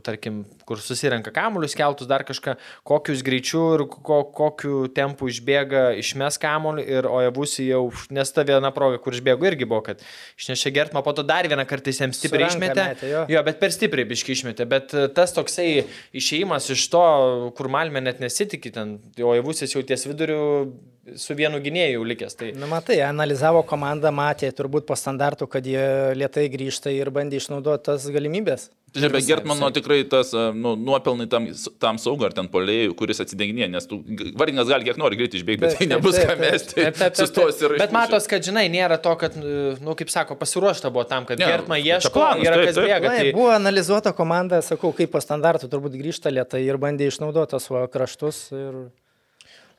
tarkim, 0.01 0.39
kur 0.65 0.79
susirenka 0.81 1.29
kamuolius, 1.33 1.75
keltus, 1.77 2.07
dar 2.09 2.23
kažką, 2.25 2.55
kokius 2.89 3.21
greičiu 3.25 3.61
ir 3.75 3.83
ko, 3.85 4.23
kokiu 4.33 4.87
tempu 4.97 5.29
išbėga, 5.29 5.83
išmes 6.01 6.39
kamuolį 6.41 6.87
ir 6.89 7.07
Ojavusi 7.09 7.67
jau, 7.67 7.83
nes 8.09 8.33
ta 8.33 8.45
viena 8.49 8.71
proga, 8.73 8.97
kur 9.03 9.13
išbėgo 9.13 9.45
irgi 9.51 9.67
buvo, 9.69 9.83
kad 9.85 10.01
išnešė 10.41 10.73
gertmą, 10.73 11.03
po 11.05 11.13
to 11.13 11.21
dar 11.27 11.45
vieną 11.45 11.67
kartą 11.69 11.93
jis 11.93 12.01
jam 12.01 12.15
stipriai 12.17 12.49
Su 12.49 12.57
ranka 12.57 12.65
išmetė. 12.65 12.87
metė, 12.95 13.11
jo. 13.13 13.21
jo, 13.35 13.43
bet 13.45 13.61
per 13.61 13.75
stipriai 13.77 14.09
biški 14.09 14.33
išmetė, 14.33 14.67
bet 14.73 14.97
e, 14.97 15.05
tas 15.13 15.37
toksai 15.37 15.69
išėjimas 16.17 16.71
iš 16.73 16.87
to, 16.95 17.05
kur 17.53 17.69
Malmė 17.69 18.01
net 18.07 18.23
nesitikė, 18.23 18.73
ten 18.73 18.97
Ojavusis 19.21 19.77
jau 19.77 19.85
ties 19.85 20.09
viduriu 20.09 20.41
su 21.19 21.35
vienu 21.35 21.59
gynėju 21.63 22.05
likęs. 22.07 22.37
Tai 22.39 22.51
Na, 22.59 22.69
matai, 22.69 22.99
analizavo 23.03 23.63
komandą, 23.67 24.11
matė 24.15 24.51
turbūt 24.55 24.87
po 24.87 24.95
standartų, 24.99 25.49
kad 25.51 25.67
jie 25.67 26.13
lietai 26.15 26.47
grįžta 26.53 26.93
ir 26.93 27.11
bandė 27.13 27.41
išnaudoti 27.41 27.89
tas 27.91 28.07
galimybės. 28.13 28.69
Čia 28.93 29.09
be 29.09 29.23
Gertmano 29.25 29.71
tikrai 29.73 30.03
tas 30.05 30.29
e, 30.37 30.41
nu, 30.53 30.75
nuopelnai 30.77 31.25
tam, 31.29 31.47
tam 31.81 31.97
saugui 31.97 32.27
ar 32.27 32.35
ten 32.37 32.45
polėjui, 32.53 32.91
kuris 32.97 33.23
atsidenginė, 33.23 33.65
nes 33.73 33.89
tu 33.89 33.97
vardinas 34.37 34.69
gali 34.69 34.85
kiek 34.85 34.99
nori 35.01 35.17
greitai 35.17 35.39
išbėgti, 35.39 35.63
bet 35.65 35.79
tai 35.79 35.87
nebus 35.89 36.19
ką 36.21 36.35
mesti. 36.37 36.85
Sustos 37.17 37.63
ir. 37.65 37.73
Bet 37.81 37.95
matos, 37.95 38.29
kad, 38.29 38.45
žinai, 38.45 38.67
nėra 38.71 38.99
to, 39.01 39.15
kad, 39.17 39.33
nu, 39.33 39.97
kaip 39.97 40.13
sako, 40.13 40.37
pasiruošta 40.37 40.93
buvo 40.93 41.07
tam, 41.09 41.25
kad 41.25 41.41
Ne, 41.41 41.49
Gertma 41.49 41.81
ieško, 41.81 42.13
planas, 42.13 42.45
yra 42.45 42.59
taip, 42.59 42.69
kas 42.69 42.81
bėga. 42.83 43.15
Tai... 43.17 43.31
buvo 43.33 43.49
analizuota 43.55 44.13
komanda, 44.13 44.61
sakau, 44.61 44.93
kaip 44.93 45.09
po 45.15 45.23
standartų 45.25 45.73
turbūt 45.73 45.97
grįžta 45.97 46.29
lietai 46.29 46.61
ir 46.61 46.77
bandė 46.77 47.09
išnaudoti 47.09 47.57
tos 47.57 47.71
va 47.73 47.87
kraštus. 47.89 48.45
Ir... 48.53 48.83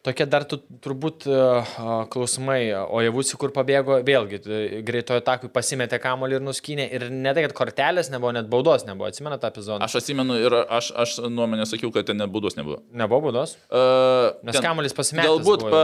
Tokie 0.04 0.26
dar 0.28 0.44
tu, 0.44 0.58
turbūt 0.84 1.24
uh, 1.30 1.70
klausimai, 2.12 2.58
o 2.76 3.00
javusi, 3.00 3.38
kur 3.40 3.54
pabėgo, 3.56 4.02
vėlgi 4.04 4.40
tai 4.44 4.58
greitojo 4.84 5.22
atakui 5.22 5.48
pasimetė 5.52 5.96
kamolį 6.02 6.36
ir 6.36 6.44
nuskynė. 6.44 6.84
Ir 6.98 7.06
ne 7.08 7.32
tai, 7.32 7.46
kad 7.46 7.54
kortelės 7.56 8.10
nebuvo, 8.12 8.34
net 8.36 8.50
baudos 8.52 8.84
nebuvo. 8.84 9.08
Atsimena 9.08 9.38
tą 9.40 9.48
epizodą? 9.54 9.80
Aš 9.86 9.96
atsimenu 10.02 10.36
ir 10.42 10.58
aš, 10.60 10.90
aš 11.06 11.16
nuomonę 11.24 11.64
sakiau, 11.70 11.88
kad 11.94 12.10
ten 12.10 12.20
net 12.20 12.28
baudos 12.34 12.58
nebuvo. 12.58 12.82
Nebuvo 12.92 13.30
baudos? 13.30 13.56
Uh, 13.70 14.36
Nes 14.44 14.60
kamuolys 14.60 14.92
pasimetęs 14.96 15.30
Galbūt 15.30 15.64
pa, 15.72 15.82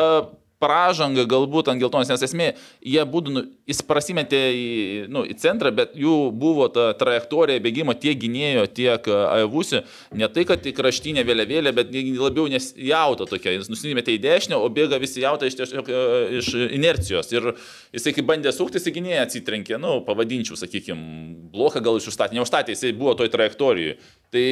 pražanga, 0.60 1.24
galbūt 1.28 1.70
ant 1.72 1.80
geltonos, 1.80 2.10
nes 2.10 2.22
esmė, 2.26 2.50
jie 2.84 3.02
būdų, 3.08 3.32
nu, 3.32 3.42
jis 3.70 3.80
prasimetė 3.86 4.40
į, 4.52 4.66
nu, 5.12 5.22
į 5.24 5.36
centrą, 5.40 5.72
bet 5.74 5.94
jų 5.98 6.16
buvo 6.36 6.68
ta 6.72 6.90
trajektorija 7.00 7.62
bėgimo 7.64 7.94
tiek 7.98 8.18
gynėjo, 8.20 8.66
tiek 8.76 9.08
avusi, 9.10 9.82
ne 10.16 10.28
tai, 10.32 10.44
kad 10.48 10.66
į 10.68 10.74
kraštinę 10.76 11.24
vėliavėlę, 11.26 11.72
bet 11.76 11.94
labiau 12.20 12.48
nes 12.52 12.70
jauta 12.76 13.28
tokia, 13.30 13.56
jis 13.56 13.70
nusimetė 13.72 14.18
į 14.18 14.22
dešinę, 14.26 14.58
o 14.60 14.68
bėga 14.72 15.00
visi 15.00 15.24
jauta 15.24 15.48
iš, 15.48 15.56
tiesiog, 15.62 15.88
e, 15.88 16.22
iš 16.42 16.52
inercijos. 16.68 17.32
Ir 17.32 17.52
jisai 17.96 18.14
kaip 18.16 18.28
bandė 18.28 18.52
suktis 18.54 18.84
į 18.86 18.94
gynėją 18.98 19.24
atsitrenkė, 19.24 19.78
nu, 19.80 20.00
pavadinčiau, 20.06 20.58
sakykime, 20.60 21.50
bloką 21.54 21.82
gal 21.84 22.00
iš 22.00 22.12
užstatė, 22.12 22.36
neužstatė, 22.36 22.76
jisai 22.76 22.92
buvo 22.96 23.16
toj 23.18 23.32
trajektorijoje. 23.32 23.96
Tai 24.30 24.42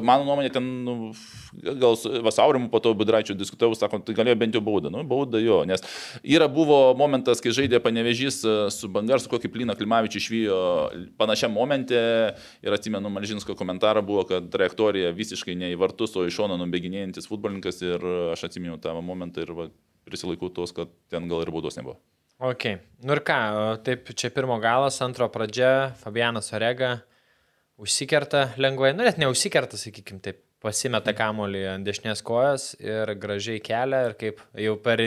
mano 0.00 0.24
nuomonė 0.24 0.48
ten, 0.48 0.64
nu, 0.86 1.10
gal 1.76 1.96
Vasaurimu 2.24 2.70
po 2.72 2.80
to 2.80 2.94
Budraičiu 2.96 3.34
diskutavau, 3.36 3.76
sako, 3.76 3.98
tai 4.04 4.14
galėjo 4.16 4.36
bent 4.40 4.56
jau 4.56 4.62
baudą. 4.64 4.88
Nu, 4.92 5.02
bauda 5.08 5.40
jo, 5.42 5.58
nes 5.68 5.82
yra 6.24 6.48
buvo 6.48 6.94
momentas, 6.96 7.42
kai 7.44 7.52
žaidė 7.52 7.82
panevežys 7.84 8.38
e, 8.48 8.54
su 8.72 8.88
Bangar, 8.92 9.20
su 9.20 9.28
kokį 9.32 9.50
plyną 9.52 9.76
Klimavičių 9.76 10.22
išvyjo 10.22 10.60
panašiam 11.20 11.52
momente 11.52 11.98
ir 12.64 12.76
atsimenu 12.76 13.12
Malžinsko 13.12 13.56
komentarą 13.58 14.00
buvo, 14.06 14.24
kad 14.30 14.48
trajektorija 14.52 15.12
visiškai 15.16 15.56
ne 15.60 15.74
į 15.74 15.80
vartus, 15.82 16.16
o 16.16 16.24
į 16.24 16.32
šoną 16.32 16.56
nubėginėjantis 16.62 17.28
futbolininkas 17.28 17.82
ir 17.84 18.06
aš 18.32 18.46
atsimenu 18.48 18.78
tą 18.80 18.94
momentą 19.04 19.44
ir 19.44 19.52
va, 19.58 19.68
prisilaikau 20.08 20.48
tos, 20.48 20.72
kad 20.72 20.88
ten 21.12 21.28
gal 21.28 21.44
ir 21.44 21.52
baudos 21.52 21.76
nebuvo. 21.76 21.98
Ok. 22.40 22.64
Nu 23.04 23.16
ir 23.16 23.20
ką, 23.24 23.36
taip, 23.84 24.08
čia 24.16 24.32
pirmo 24.32 24.56
galas, 24.64 24.96
antro 25.04 25.28
pradžia, 25.32 25.92
Fabianas 26.00 26.52
Orega 26.56 26.98
užsikerta 27.82 28.50
lengvai, 28.60 28.92
nu 28.96 29.04
net 29.06 29.18
neužsikerta, 29.20 29.78
sakykim 29.80 30.20
taip, 30.24 30.40
pasimeta 30.64 31.12
kamolį 31.16 31.60
ant 31.74 31.86
dešinės 31.86 32.22
kojas 32.26 32.62
ir 32.80 33.10
gražiai 33.20 33.60
kelia 33.62 33.98
ir 34.08 34.14
kaip 34.18 34.40
jau 34.58 34.72
per, 34.82 35.02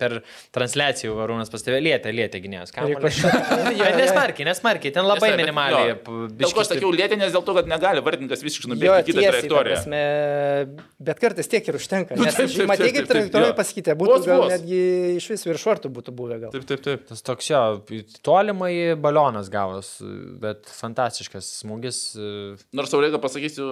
per 0.00 0.16
transliaciją 0.54 1.14
Varūnas 1.16 1.52
pastebė, 1.52 1.78
lietė, 1.84 2.10
lietė 2.14 2.40
gynėjas 2.44 2.74
kamuolį. 2.74 3.12
Bet 3.84 3.96
nesmarkiai, 4.00 4.46
nesmarkiai, 4.48 4.92
ten 4.94 5.06
labai 5.06 5.30
bet 5.32 5.40
minimaliai. 5.44 5.92
jo. 5.94 6.16
Dėl 6.34 6.52
ko 6.56 6.64
aš 6.64 6.72
sakiau 6.72 6.90
lėtinės, 6.94 7.32
dėl 7.36 7.44
to, 7.46 7.54
kad 7.56 7.70
negali 7.70 8.02
vardininkas 8.04 8.42
visiškai 8.44 8.70
Jo, 8.70 8.74
nubėgti 8.74 9.12
kitą 9.14 9.24
trajektoriją. 9.30 9.78
prasme, 9.78 10.02
bet 11.08 11.22
kartais 11.22 11.50
tiek 11.54 11.70
ir 11.70 11.78
užtenka. 11.78 12.18
Nu, 12.18 12.26
Nes 12.26 12.36
taip, 12.38 12.50
taip, 12.54 12.68
matai, 12.70 12.90
kaip 12.96 13.08
trajektorija 13.10 13.52
jo. 13.52 13.56
pasakyti, 13.58 13.94
būtų 14.00 14.14
Vos, 14.16 14.26
gal 14.28 14.42
vos. 14.44 14.52
netgi 14.56 14.80
iš 15.20 15.28
vis 15.34 15.46
virš 15.48 15.66
vartų 15.70 15.92
būtų 16.00 16.14
buvę 16.18 16.40
gal. 16.44 16.54
Taip, 16.54 16.66
taip, 16.68 16.82
taip. 16.84 17.06
Tas 17.10 17.22
toks 17.26 17.50
jo, 17.52 17.62
tolimai 18.26 18.72
balionas 19.00 19.50
gavos, 19.52 19.94
bet 20.42 20.66
fantastiškas 20.74 21.48
smūgis. 21.62 22.00
Nors 22.74 22.94
Aurėga 22.96 23.20
pasakysiu, 23.22 23.68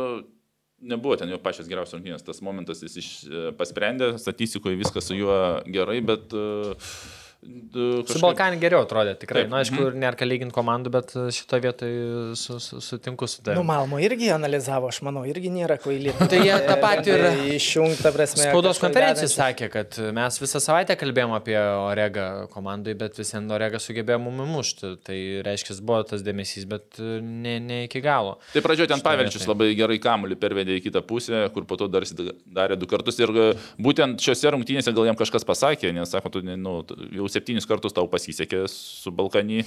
nebuvo 0.83 1.17
ten 1.17 1.31
jo 1.31 1.39
pačios 1.43 1.71
geriausios 1.71 1.97
rungtynės. 1.97 2.27
Tas 2.27 2.43
momentas 2.45 2.83
jis 2.85 2.99
iš, 3.01 3.11
e, 3.27 3.43
pasprendė, 3.59 4.13
statistikoje 4.21 4.81
viskas 4.81 5.09
su 5.09 5.19
juo 5.19 5.37
gerai, 5.71 6.01
bet... 6.13 6.33
Uh, 6.37 7.21
Su 7.43 8.21
Balkanį 8.23 8.59
geriau 8.63 8.85
atrodė, 8.85 9.17
tikrai. 9.19 9.43
Na, 9.51 9.63
aišku, 9.65 9.89
nėra 9.99 10.15
ką 10.19 10.27
lyginti 10.29 10.55
komandų, 10.55 10.93
bet 10.95 11.11
šitoje 11.35 11.65
vietoje 11.65 12.03
su, 12.39 12.59
su, 12.63 12.79
sutinku 12.85 13.27
su 13.27 13.41
Nu, 13.41 13.47
tavimi. 13.49 13.65
Malmo 13.67 13.99
irgi 13.99 14.29
analizavo, 14.31 14.87
aš 14.93 15.01
manau, 15.03 15.25
irgi 15.27 15.51
nėra 15.51 15.75
kvaili. 15.83 16.13
Tai 16.21 16.39
jie 16.39 16.55
tą 16.69 16.77
patį 16.83 17.15
ir- 17.17 17.41
Išjungta 17.57 18.13
prasme. 18.15 18.45
Spaudos 18.47 18.79
dedančių. 18.79 19.27
sakė, 19.33 19.69
kad 19.73 19.99
mes 20.15 20.39
visą 20.43 20.61
savaitę 20.63 20.95
kalbėjome 21.01 21.35
apie 21.41 21.57
Oregą 21.59 22.29
komandai, 22.53 22.95
bet 23.01 23.19
vis 23.19 23.35
vien 23.35 23.51
Orega 23.59 23.81
sugebėjo 23.83 24.21
mum 24.23 24.39
mušti. 24.53 24.93
Tai 25.03 25.19
reiškia, 25.49 25.81
buvo 25.83 25.99
tas 26.13 26.23
dėmesys, 26.23 26.69
bet 26.71 27.03
ne, 27.03 27.57
ne 27.59 27.81
iki 27.89 28.05
galo. 28.05 28.37
Tai 28.55 28.63
pradžioje 28.69 28.93
ten 28.95 29.03
Pavelčius 29.03 29.43
vietoj. 29.43 29.51
labai 29.57 29.73
gerai 29.83 29.99
kamuolį 30.03 30.39
pervedė 30.39 30.79
į 30.79 30.85
kitą 30.87 31.03
pusę, 31.11 31.43
kur 31.57 31.67
po 31.67 31.81
to 31.81 31.91
dar 31.91 32.07
darė 32.07 32.79
du 32.79 32.87
kartus. 32.87 33.19
Ir 33.19 33.35
e, 33.35 33.51
būtent 33.83 34.23
šiuose 34.23 34.55
rungtynėse 34.55 34.95
gal 34.95 35.11
jam 35.11 35.19
kažkas 35.19 35.43
pasakė, 35.49 35.91
nes 35.97 36.15
sako, 36.15 36.31
tu 36.39 36.47
nu, 36.47 36.79
jau 37.11 37.32
septynis 37.33 37.69
kartus 37.69 37.97
tau 37.97 38.09
pasisekė 38.11 38.65
su 38.71 39.13
Balkanį, 39.15 39.65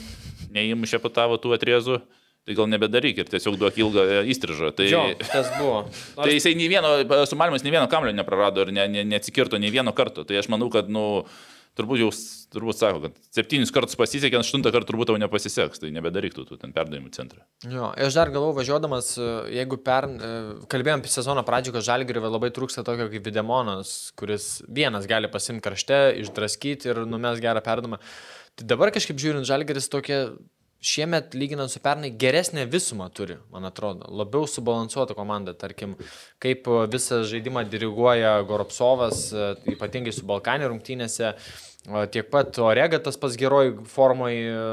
neįmušė 0.56 1.02
po 1.04 1.12
tavo 1.14 1.40
tų 1.42 1.58
atrėzų. 1.58 2.00
Tai 2.46 2.54
gal 2.54 2.68
nebedaryk 2.70 3.18
ir 3.18 3.30
tiesiog 3.30 3.56
duok 3.58 3.78
ilgą 3.82 4.04
e, 4.06 4.18
įstrižą. 4.30 4.68
Tai, 4.78 4.86
Jo, 4.86 5.00
tas 5.18 5.48
buvo. 5.58 5.80
tai 6.20 6.36
jisai 6.36 6.52
nei 6.54 6.68
vieno, 6.70 6.92
su 7.26 7.38
Malmės 7.40 7.66
nei 7.66 7.74
vieno 7.74 7.88
kamulio 7.90 8.14
neprarado 8.14 8.62
ir 8.62 8.70
ne, 8.76 8.86
ne, 8.86 9.02
neatsikirto 9.16 9.58
nei 9.58 9.74
vieno 9.74 9.96
karto. 9.98 10.22
Tai 10.30 10.38
aš 10.38 10.52
manau, 10.54 10.70
kad, 10.70 10.92
nu, 10.94 11.24
turbūt 11.76 12.02
jau, 12.02 12.10
turbūt 12.56 12.80
sako, 12.80 13.02
kad 13.06 13.18
septynis 13.36 13.74
kartus 13.76 13.98
pasisekė, 14.00 14.40
aštuntą 14.40 14.72
kartą 14.74 14.90
turbūt 14.92 15.12
tau 15.12 15.20
nepasiseks. 15.22 15.82
Tai 15.84 15.92
nebedaryk 15.96 16.36
tu, 16.38 16.46
ten 16.60 16.74
perdavimų 16.76 17.12
centrą. 17.16 17.44
Jo, 17.68 17.92
aš 17.92 18.18
dar 18.18 18.32
galvoju, 18.34 18.58
važiuodamas, 18.62 19.12
e, 19.20 19.30
jeigu 19.58 19.80
per, 19.84 20.08
e, 20.08 20.32
kalbėjom 20.72 21.04
apie 21.04 21.12
sezono 21.12 21.44
pradžią, 21.48 21.76
kad 21.76 21.88
žalgiriui 21.90 22.32
labai 22.32 22.52
trūksta 22.56 22.86
tokio 22.88 23.10
kaip 23.12 23.28
Videmonas, 23.28 23.96
kuris 24.20 24.64
vienas 24.68 25.08
gali 25.12 25.32
pasimti 25.32 25.66
krašte, 25.68 26.02
išdraskyti 26.24 26.94
ir 26.94 27.04
numes 27.10 27.44
gerą 27.44 27.64
perdamą. 27.66 28.02
Tai 28.56 28.70
dabar 28.72 28.94
kažkaip 28.96 29.20
žiūrint, 29.20 29.48
žalgiris 29.48 29.92
tokia 29.92 30.30
šiemet, 30.86 31.36
lyginant 31.38 31.72
su 31.74 31.82
pernai, 31.84 32.12
geresnę 32.22 32.66
visumą 32.70 33.10
turi, 33.16 33.40
man 33.54 33.66
atrodo. 33.70 34.10
Labiau 34.22 34.48
subalansuota 34.50 35.18
komanda, 35.18 35.56
tarkim, 35.58 35.96
kaip 36.44 36.70
e, 36.70 36.84
visą 36.94 37.24
žaidimą 37.28 37.66
diriguoja 37.72 38.38
Goropsovas, 38.50 39.26
e, 39.34 39.50
ypatingai 39.76 40.14
su 40.16 40.26
Balkanė 40.30 40.70
rungtynėse, 40.72 41.36
o 41.90 42.06
tiek 42.10 42.32
pat 42.34 42.58
Orega 42.62 43.02
tas 43.02 43.20
pas 43.22 43.36
geroj 43.40 43.76
formai. 43.92 44.34
e, 44.46 44.64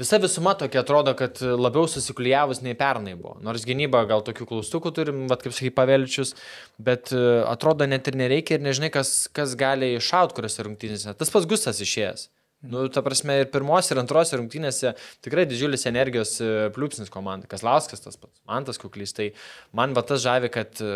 Visa 0.00 0.16
visuma 0.18 0.54
tokia 0.58 0.80
atrodo, 0.80 1.12
kad 1.14 1.36
labiau 1.44 1.84
susiklyjavus 1.86 2.62
nei 2.64 2.74
pernai 2.74 3.12
buvo. 3.14 3.36
Nors 3.44 3.66
gynyba 3.68 4.00
gal 4.08 4.24
tokių 4.24 4.46
klaustukų 4.48 4.90
turim, 4.96 5.26
bet 5.30 5.44
kaip 5.44 5.54
sakai, 5.54 5.70
pavelčius, 5.76 6.32
bet 6.80 7.12
e, 7.12 7.20
atrodo 7.46 7.86
net 7.86 8.08
ir 8.08 8.16
nereikia 8.18 8.56
ir 8.56 8.64
nežinai, 8.64 8.88
kas, 8.94 9.28
kas 9.36 9.52
gali 9.60 9.92
iššaut 9.98 10.32
kuriuose 10.34 10.64
rungtynėse. 10.66 11.14
Tas 11.20 11.30
pats 11.30 11.46
Gustas 11.50 11.82
išėjęs. 11.84 12.30
Nu, 12.62 12.84
ta 12.94 13.02
prasme, 13.02 13.40
ir 13.42 13.48
pirmos, 13.50 13.88
ir 13.90 13.98
antros 13.98 14.30
rungtynėse 14.38 14.92
tikrai 15.24 15.44
didžiulis 15.50 15.88
energijos 15.90 16.36
e, 16.38 16.50
pliūpsnis 16.74 17.10
komandai. 17.10 17.50
Kaslauskas 17.50 18.04
tas 18.04 18.18
pats, 18.20 18.38
man 18.46 18.66
tas 18.68 18.78
kuklys. 18.78 19.14
Tai 19.16 19.32
man 19.74 19.96
va 19.96 20.04
tas 20.06 20.22
žavi, 20.22 20.50
kad 20.54 20.78
e, 20.78 20.92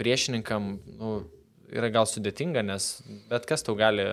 priešininkam 0.00 0.70
nu, 0.96 1.14
yra 1.68 1.92
gal 1.92 2.08
sudėtinga, 2.08 2.64
nes 2.64 2.90
bet 3.28 3.44
kas 3.50 3.66
tau 3.66 3.76
gali 3.76 4.06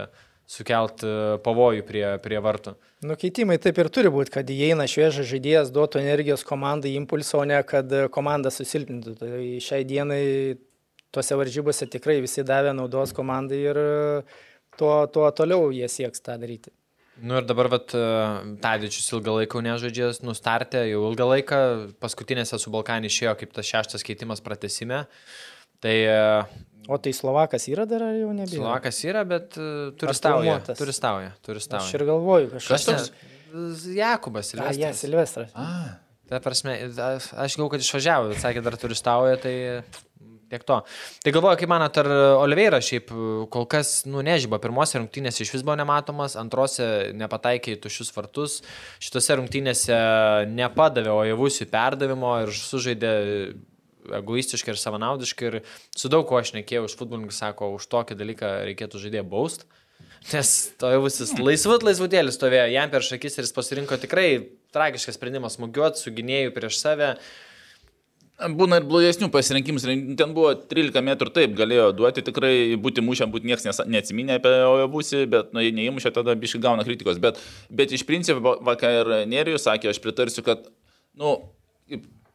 sukelt 0.52 1.06
e, 1.08 1.16
pavojų 1.46 1.88
prie, 1.88 2.06
prie 2.26 2.44
vartų. 2.44 2.76
Nukeitimai 3.08 3.56
taip 3.62 3.80
ir 3.80 3.90
turi 3.94 4.12
būti, 4.12 4.34
kad 4.36 4.52
įeina 4.52 4.84
šviežas 4.90 5.32
žaidėjas, 5.32 5.72
duotų 5.72 6.04
energijos 6.04 6.44
komandai 6.46 6.92
impulsą, 7.00 7.40
o 7.40 7.48
ne 7.48 7.62
kad 7.64 7.92
komanda 8.12 8.52
susilpnintų. 8.52 9.16
Tai 9.22 9.40
šiai 9.64 9.88
dienai 9.88 10.24
tuose 11.16 11.38
varžybose 11.40 11.88
tikrai 11.88 12.20
visi 12.24 12.44
davė 12.44 12.76
naudos 12.76 13.16
komandai 13.16 13.62
ir 13.64 13.80
e, 13.80 14.22
tuo, 14.80 14.96
tuo 15.12 15.30
toliau 15.36 15.70
jie 15.76 15.88
sieks 15.92 16.24
tą 16.26 16.38
daryti. 16.42 16.74
Nu 17.24 17.38
ir 17.40 17.46
dabar, 17.48 17.70
vat, 17.72 17.94
Tadičius 18.60 19.06
ilgą 19.16 19.38
laiką 19.38 19.62
nežaidžės, 19.64 20.18
nustartė 20.28 20.82
jau 20.90 21.06
ilgą 21.08 21.28
laiką, 21.30 21.60
paskutinėse 22.04 22.60
su 22.60 22.74
Balkanį 22.74 23.08
išėjo 23.08 23.36
kaip 23.40 23.54
tas 23.56 23.70
šeštas 23.70 24.04
keitimas 24.04 24.44
pratesime. 24.44 25.06
Tai 25.84 25.94
e, 25.96 26.18
O 26.92 26.98
tai 27.02 27.16
Slovakas 27.18 27.70
yra 27.72 27.86
dar 27.90 28.04
ar 28.06 28.18
jau 28.20 28.34
nebėra? 28.36 28.60
Slovakas 28.60 29.00
yra, 29.08 29.24
bet 29.26 29.56
e, 29.58 29.70
turistauja. 29.98 30.44
traumuotas? 30.44 30.78
Turistauja, 30.82 31.32
Aš 31.32 31.46
turistauja. 31.48 31.88
ir 31.98 32.04
galvoju, 32.12 32.52
kažkas. 32.58 32.74
Kas 32.76 32.86
toks? 32.92 33.88
Jakubas 33.96 34.52
A, 34.52 34.68
jie, 34.76 34.92
Silvestras. 34.92 35.00
Silvestras. 35.00 35.56
A, 35.56 36.02
Ta 36.26 36.40
prasme, 36.42 36.76
aš 36.90 37.30
aš 37.38 37.56
galvoju, 37.56 37.72
kad 37.78 37.84
išvažiavo, 37.86 38.30
bet 38.34 38.40
sakė, 38.42 38.62
dar 38.66 38.76
turistauja, 38.82 39.38
tai 39.40 39.56
tiek 40.52 40.64
to. 40.68 40.80
Tai 41.26 41.34
galvoju, 41.36 41.60
kaip 41.62 41.72
manat, 41.72 42.00
ar 42.02 42.10
Oliveira 42.42 42.80
šiaip 42.84 43.12
kol 43.54 43.68
kas, 43.72 43.94
nu, 44.10 44.24
nežyba, 44.26 44.60
pirmose 44.64 45.00
rungtynėse 45.00 45.44
iš 45.46 45.54
vis 45.56 45.66
buvo 45.66 45.78
nematomas, 45.80 46.38
antrose 46.40 47.12
nepataikė 47.18 47.76
į 47.76 47.82
tušius 47.86 48.12
vartus, 48.16 48.60
šitose 49.04 49.40
rungtynėse 49.42 50.02
nepadavė, 50.52 51.14
o 51.14 51.24
javusių 51.30 51.70
perdavimo 51.72 52.36
ir 52.46 52.54
sužaidė 52.56 53.16
egoistiškai 54.14 54.74
ir 54.74 54.82
savanaudiškai 54.82 55.48
ir 55.50 55.58
su 55.96 56.12
daug 56.12 56.28
ko 56.30 56.38
aš 56.40 56.54
nekėjau 56.58 56.86
už 56.90 56.98
futbolininkus, 57.00 57.42
sako, 57.42 57.74
už 57.80 57.88
tokį 57.92 58.18
dalyką 58.20 58.52
reikėtų 58.70 59.02
žaidėją 59.02 59.26
baust. 59.30 59.66
Nes 60.34 60.52
to 60.82 60.90
jau 60.90 61.02
visis 61.06 61.34
laisvut, 61.38 61.86
laisvutėlis 61.86 62.38
stovėjo 62.38 62.70
jam 62.74 62.92
per 62.94 63.06
šakis 63.06 63.38
ir 63.38 63.46
jis 63.46 63.56
pasirinko 63.56 63.98
tikrai 64.02 64.30
tragišką 64.76 65.14
sprendimą 65.16 65.52
smūgiuoti 65.54 66.02
su 66.02 66.14
gynėjų 66.16 66.54
prieš 66.56 66.80
save. 66.82 67.16
Būna 68.36 68.82
ir 68.82 68.86
blogesnių 68.88 69.30
pasirinkimų. 69.32 69.80
Ten 70.20 70.34
buvo 70.36 70.50
13 70.68 71.00
metrų, 71.08 71.32
taip, 71.38 71.54
galėjo 71.56 71.86
duoti 71.96 72.24
tikrai 72.26 72.76
būti 72.84 73.04
mušiam, 73.06 73.32
būti 73.32 73.48
niekas 73.48 73.80
neatsiminė 73.88 74.42
apie 74.42 74.52
Ojabusi, 74.68 75.22
bet 75.32 75.54
nu, 75.56 75.64
jei 75.64 75.72
neįmušė, 75.78 76.12
tada 76.18 76.36
biškai 76.36 76.60
gauna 76.66 76.84
kritikos. 76.84 77.22
Bet, 77.24 77.40
bet 77.72 77.96
iš 77.96 78.04
principo, 78.04 78.58
vakar 78.68 78.98
ir 79.00 79.14
Nerijus 79.32 79.64
sakė, 79.70 79.94
aš 79.94 80.02
pritarsiu, 80.04 80.44
kad, 80.44 80.68
nu, 81.16 81.38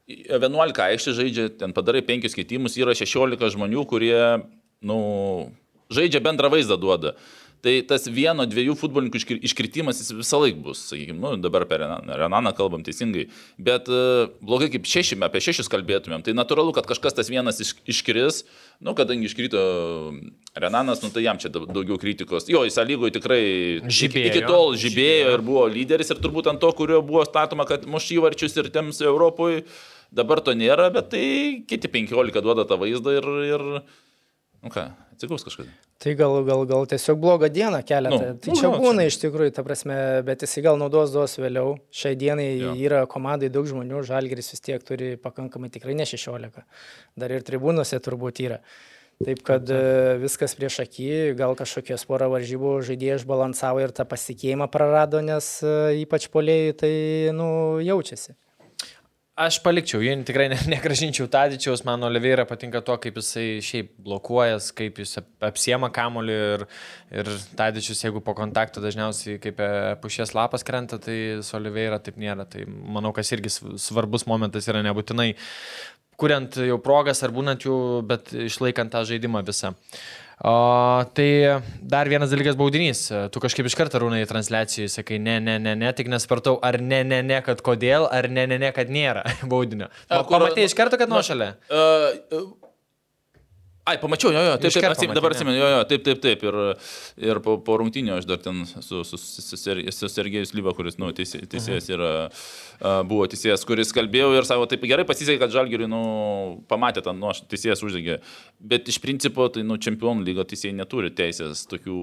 11 0.08 0.80
aikštė 0.86 1.14
žaidžia, 1.20 1.46
ten 1.60 1.76
padarai 1.76 2.00
5 2.06 2.32
keitimus, 2.38 2.80
yra 2.80 2.96
16 2.96 3.52
žmonių, 3.58 3.84
kurie, 3.90 4.16
nu, 4.80 4.98
žaidžia 5.92 6.24
bendrą 6.24 6.48
vaizdą 6.56 6.80
duoda. 6.80 7.12
Tai 7.60 7.74
tas 7.84 8.06
vieno, 8.08 8.46
dviejų 8.48 8.72
futbolininkų 8.80 9.18
iškri- 9.20 9.40
iškritimas 9.44 9.98
jis 10.00 10.14
visą 10.16 10.38
laiką 10.40 10.62
bus, 10.64 10.78
sakykime, 10.88 11.18
nu, 11.20 11.32
dabar 11.44 11.66
apie 11.66 11.76
Renaną, 11.82 12.54
kalbam 12.56 12.80
teisingai, 12.86 13.26
bet 13.60 13.90
uh, 13.92 14.30
blogai 14.40 14.70
kaip 14.72 14.88
šešime, 14.88 15.26
apie 15.28 15.42
šešis 15.44 15.68
kalbėtumėm, 15.68 16.24
tai 16.24 16.32
natūralu, 16.32 16.72
kad 16.72 16.88
kažkas 16.88 17.18
tas 17.18 17.28
vienas 17.28 17.60
iš, 17.60 17.74
iškris, 17.84 18.38
nu, 18.80 18.94
kadangi 18.96 19.28
iškrito 19.28 19.60
Renanas, 20.56 21.02
nu, 21.04 21.10
tai 21.12 21.26
jam 21.26 21.36
čia 21.42 21.52
daug- 21.52 21.68
daugiau 21.68 22.00
kritikos. 22.00 22.48
Jo, 22.48 22.64
jis 22.64 22.80
lygoje 22.88 23.12
tikrai 23.18 23.42
iki, 23.82 23.92
Žibėjo. 24.00 24.32
iki 24.32 24.42
tol 24.48 24.72
žibėjo 24.80 25.36
ir 25.36 25.44
buvo 25.44 25.66
lyderis 25.68 26.10
ir 26.16 26.22
turbūt 26.24 26.48
ant 26.54 26.64
to, 26.64 26.72
kurio 26.80 27.02
buvo 27.04 27.26
statoma, 27.28 27.68
kad 27.68 27.84
muš 27.84 28.08
įvarčius 28.16 28.56
ir 28.56 28.72
tiems 28.72 29.04
Europoje, 29.04 29.66
dabar 30.10 30.40
to 30.40 30.56
nėra, 30.56 30.88
bet 30.96 31.12
tai 31.12 31.26
kiti 31.68 31.92
15 31.92 32.40
duoda 32.40 32.64
tą 32.64 32.80
vaizdą 32.80 33.18
ir, 33.20 33.30
ir 33.52 33.68
nu 34.64 34.72
ką, 34.72 34.88
atsigaus 35.12 35.44
kažkas. 35.44 35.68
Tai 36.00 36.14
gal, 36.16 36.38
gal, 36.48 36.62
gal 36.64 36.86
tiesiog 36.88 37.18
blogą 37.20 37.50
dieną 37.52 37.82
keletą. 37.84 38.20
Nu, 38.20 38.28
Nu, 38.32 38.38
tai 38.40 38.52
nu, 38.54 38.56
čia 38.56 38.68
gal 38.70 38.78
būna 38.80 39.04
čia. 39.04 39.10
iš 39.12 39.18
tikrųjų, 39.20 39.52
ta 39.52 39.64
prasme, 39.66 39.96
bet 40.24 40.44
jisai 40.46 40.62
gal 40.64 40.78
naudos 40.80 41.12
duos 41.12 41.36
vėliau. 41.36 41.74
Šiai 41.92 42.16
dienai 42.16 42.46
jo. 42.56 42.70
yra 42.86 43.02
komandai 43.10 43.50
daug 43.52 43.68
žmonių, 43.68 44.00
žalgeris 44.08 44.48
vis 44.54 44.64
tiek 44.64 44.86
turi 44.86 45.10
pakankamai 45.20 45.68
tikrai 45.68 45.98
ne 45.98 46.08
16. 46.08 46.64
Dar 47.20 47.36
ir 47.36 47.44
tribūnose 47.44 48.00
turbūt 48.00 48.40
yra. 48.46 48.62
Taip 49.20 49.42
kad 49.44 49.68
e, 49.68 50.16
viskas 50.22 50.56
prieš 50.56 50.78
akį, 50.86 51.10
gal 51.36 51.52
kažkokios 51.58 52.06
pora 52.08 52.30
varžybų 52.32 52.78
žaidėjai 52.88 53.18
išbalansavo 53.20 53.82
ir 53.84 53.92
tą 53.92 54.06
pasitikėjimą 54.08 54.70
prarado, 54.72 55.20
nes 55.20 55.58
e, 55.60 55.74
ypač 56.00 56.30
polėjai 56.32 56.78
tai 56.80 56.94
nu, 57.36 57.50
jaučiasi. 57.84 58.32
Aš 59.38 59.60
palikčiau, 59.64 60.02
jį 60.02 60.16
tikrai 60.26 60.48
ne, 60.50 60.56
negražinčiau 60.74 61.28
Tadičiaus, 61.30 61.84
man 61.86 62.02
Oliveira 62.04 62.44
patinka 62.48 62.82
to, 62.84 62.96
kaip 63.00 63.20
jisai 63.20 63.60
šiaip 63.64 63.92
blokuojas, 64.04 64.72
kaip 64.76 64.98
jis 65.00 65.20
ap- 65.22 65.46
apsiema 65.52 65.88
kamolį 65.94 66.34
ir, 66.56 66.64
ir 67.22 67.30
Tadičius, 67.56 68.02
jeigu 68.04 68.20
po 68.26 68.34
kontakto 68.36 68.82
dažniausiai 68.84 69.38
kaip 69.40 69.62
e, 69.64 69.70
pušies 70.02 70.34
lapas 70.36 70.66
krenta, 70.66 70.98
tai 71.00 71.16
su 71.46 71.56
Oliveira 71.56 72.00
taip 72.02 72.18
nėra. 72.20 72.44
Tai 72.50 72.66
manau, 72.66 73.14
kas 73.16 73.32
irgi 73.32 73.54
sv- 73.54 73.78
svarbus 73.80 74.26
momentas 74.28 74.68
yra 74.68 74.82
nebūtinai 74.84 75.30
kuriant 76.20 76.58
jau 76.68 76.76
progas 76.84 77.22
ar 77.24 77.32
būnant 77.32 77.64
jų, 77.64 77.76
bet 78.08 78.34
išlaikant 78.36 78.92
tą 78.92 79.06
žaidimą 79.08 79.40
visą. 79.46 79.72
O, 80.40 81.04
tai 81.12 81.60
dar 81.82 82.08
vienas 82.08 82.30
dalykas 82.32 82.56
baudinys. 82.56 83.02
Tu 83.32 83.42
kažkaip 83.44 83.66
iš 83.68 83.76
karto 83.76 84.00
rūnai 84.00 84.22
transliacijai 84.28 84.88
sakai, 84.88 85.18
ne, 85.20 85.36
ne, 85.44 85.58
ne, 85.60 85.74
ne, 85.76 85.90
tik 85.96 86.08
nespartau, 86.08 86.56
ar 86.64 86.80
ne, 86.80 87.02
ne, 87.04 87.20
ne, 87.26 87.42
kad 87.44 87.60
kodėl, 87.64 88.06
ar 88.08 88.30
ne, 88.32 88.46
ne, 88.48 88.56
ne, 88.62 88.70
kad 88.76 88.88
nėra 88.88 89.26
baudinio. 89.52 89.90
Pamatai 90.08 90.64
iš 90.64 90.76
karto, 90.78 90.96
kad 91.00 91.12
nuo 91.12 91.20
šalia. 91.26 91.52
Uh, 91.68 92.48
Ai, 93.88 93.96
pamačiau, 93.98 94.28
jo, 94.30 94.40
jo, 94.44 94.56
taip, 94.60 94.74
taip, 94.76 94.84
pamatei, 94.84 95.08
dabar 95.16 95.32
atsimenu, 95.32 95.56
jo, 95.56 95.68
jo, 95.72 95.78
taip, 95.88 96.02
taip, 96.04 96.18
taip. 96.20 96.42
Ir, 96.44 96.56
ir 97.30 97.38
po, 97.42 97.54
po 97.64 97.78
rungtynio 97.80 98.18
aš 98.20 98.26
dar 98.28 98.36
ten 98.44 98.58
su, 98.68 99.00
su, 99.08 99.16
su, 99.16 99.40
su, 99.42 99.56
Ser- 99.56 99.80
su 99.96 100.08
Sergejus 100.12 100.52
Lyva, 100.54 100.74
kuris, 100.76 100.98
nu, 101.00 101.08
teisė- 101.16 101.40
teisėjas 101.48 101.88
yra, 101.88 102.10
uh, 102.28 103.00
buvo 103.08 103.24
teisėjas, 103.32 103.64
kuris 103.66 103.90
kalbėjau 103.96 104.34
ir 104.36 104.44
savo, 104.46 104.66
taip 104.70 104.84
gerai 104.84 105.06
pasisekė, 105.08 105.40
kad 105.40 105.54
Žalgiriui, 105.56 105.88
nu, 105.90 106.02
pamatė 106.70 107.02
tą, 107.06 107.14
nu, 107.16 107.30
aš 107.32 107.40
teisėjas 107.48 107.80
uždegė. 107.88 108.18
Bet 108.60 108.92
iš 108.92 109.00
principo, 109.00 109.48
tai, 109.48 109.64
nu, 109.64 109.80
čempionų 109.80 110.28
lygo 110.28 110.44
teisėjai 110.44 110.76
neturi 110.76 111.10
teisės 111.16 111.64
tokių... 111.72 111.96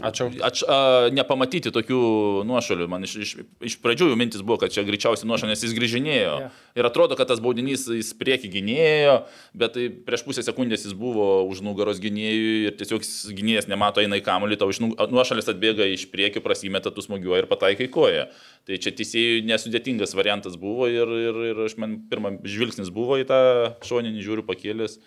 Atšaukti. 0.00 0.40
Atš, 0.48 0.64
uh, 0.64 1.10
nepamatyti 1.12 1.74
tokių 1.76 2.00
nuošalių. 2.48 2.88
Man 2.88 3.04
iš, 3.04 3.18
iš, 3.20 3.34
iš 3.68 3.78
pradžių 3.84 4.10
jų 4.14 4.18
mintis 4.24 4.40
buvo, 4.40 4.58
kad 4.64 4.72
čia 4.72 4.86
greičiausiai 4.88 5.28
nuošalė, 5.28 5.52
nes 5.52 5.68
jis 5.68 5.76
grįžinėjo. 5.76 6.34
Jo. 6.46 6.50
Ir 6.80 6.88
atrodo, 6.88 7.20
kad 7.20 7.28
tas 7.28 7.44
baudinys 7.44 7.84
jis 7.92 8.14
prieki 8.16 8.50
gynėjo, 8.56 9.20
bet 9.56 9.76
tai 9.76 9.88
prieš 10.08 10.24
pusę 10.26 10.44
sekundės 10.46 10.85
jis 10.86 10.94
buvo 10.96 11.26
už 11.50 11.60
nugaros 11.66 12.00
gynėjų 12.02 12.54
ir 12.70 12.78
tiesiog 12.78 13.04
gynėjas 13.36 13.68
nemato, 13.70 14.02
eina 14.02 14.18
į 14.20 14.24
kamuolį, 14.26 14.58
tau 14.60 14.70
iš 14.72 14.80
nu- 14.84 14.94
nuošalės 14.94 15.50
atbėga 15.52 15.86
iš 15.92 16.06
priekio, 16.12 16.42
prasimeta, 16.44 16.92
tu 16.94 17.04
smūgiuoji 17.04 17.44
ir 17.44 17.50
pataikai 17.50 17.90
koją. 17.92 18.26
Tai 18.66 18.80
čia 18.82 18.94
teisėjų 18.96 19.44
nesudėtingas 19.50 20.16
variantas 20.18 20.58
buvo 20.60 20.88
ir, 20.90 21.12
ir, 21.28 21.40
ir 21.52 21.62
aš 21.66 21.76
man 21.82 22.00
pirmą 22.10 22.36
žvilgsnis 22.46 22.92
buvo 22.94 23.18
į 23.20 23.28
tą 23.28 23.40
šoninį 23.86 24.24
žiūrių 24.26 24.46
pakėlęs 24.48 25.00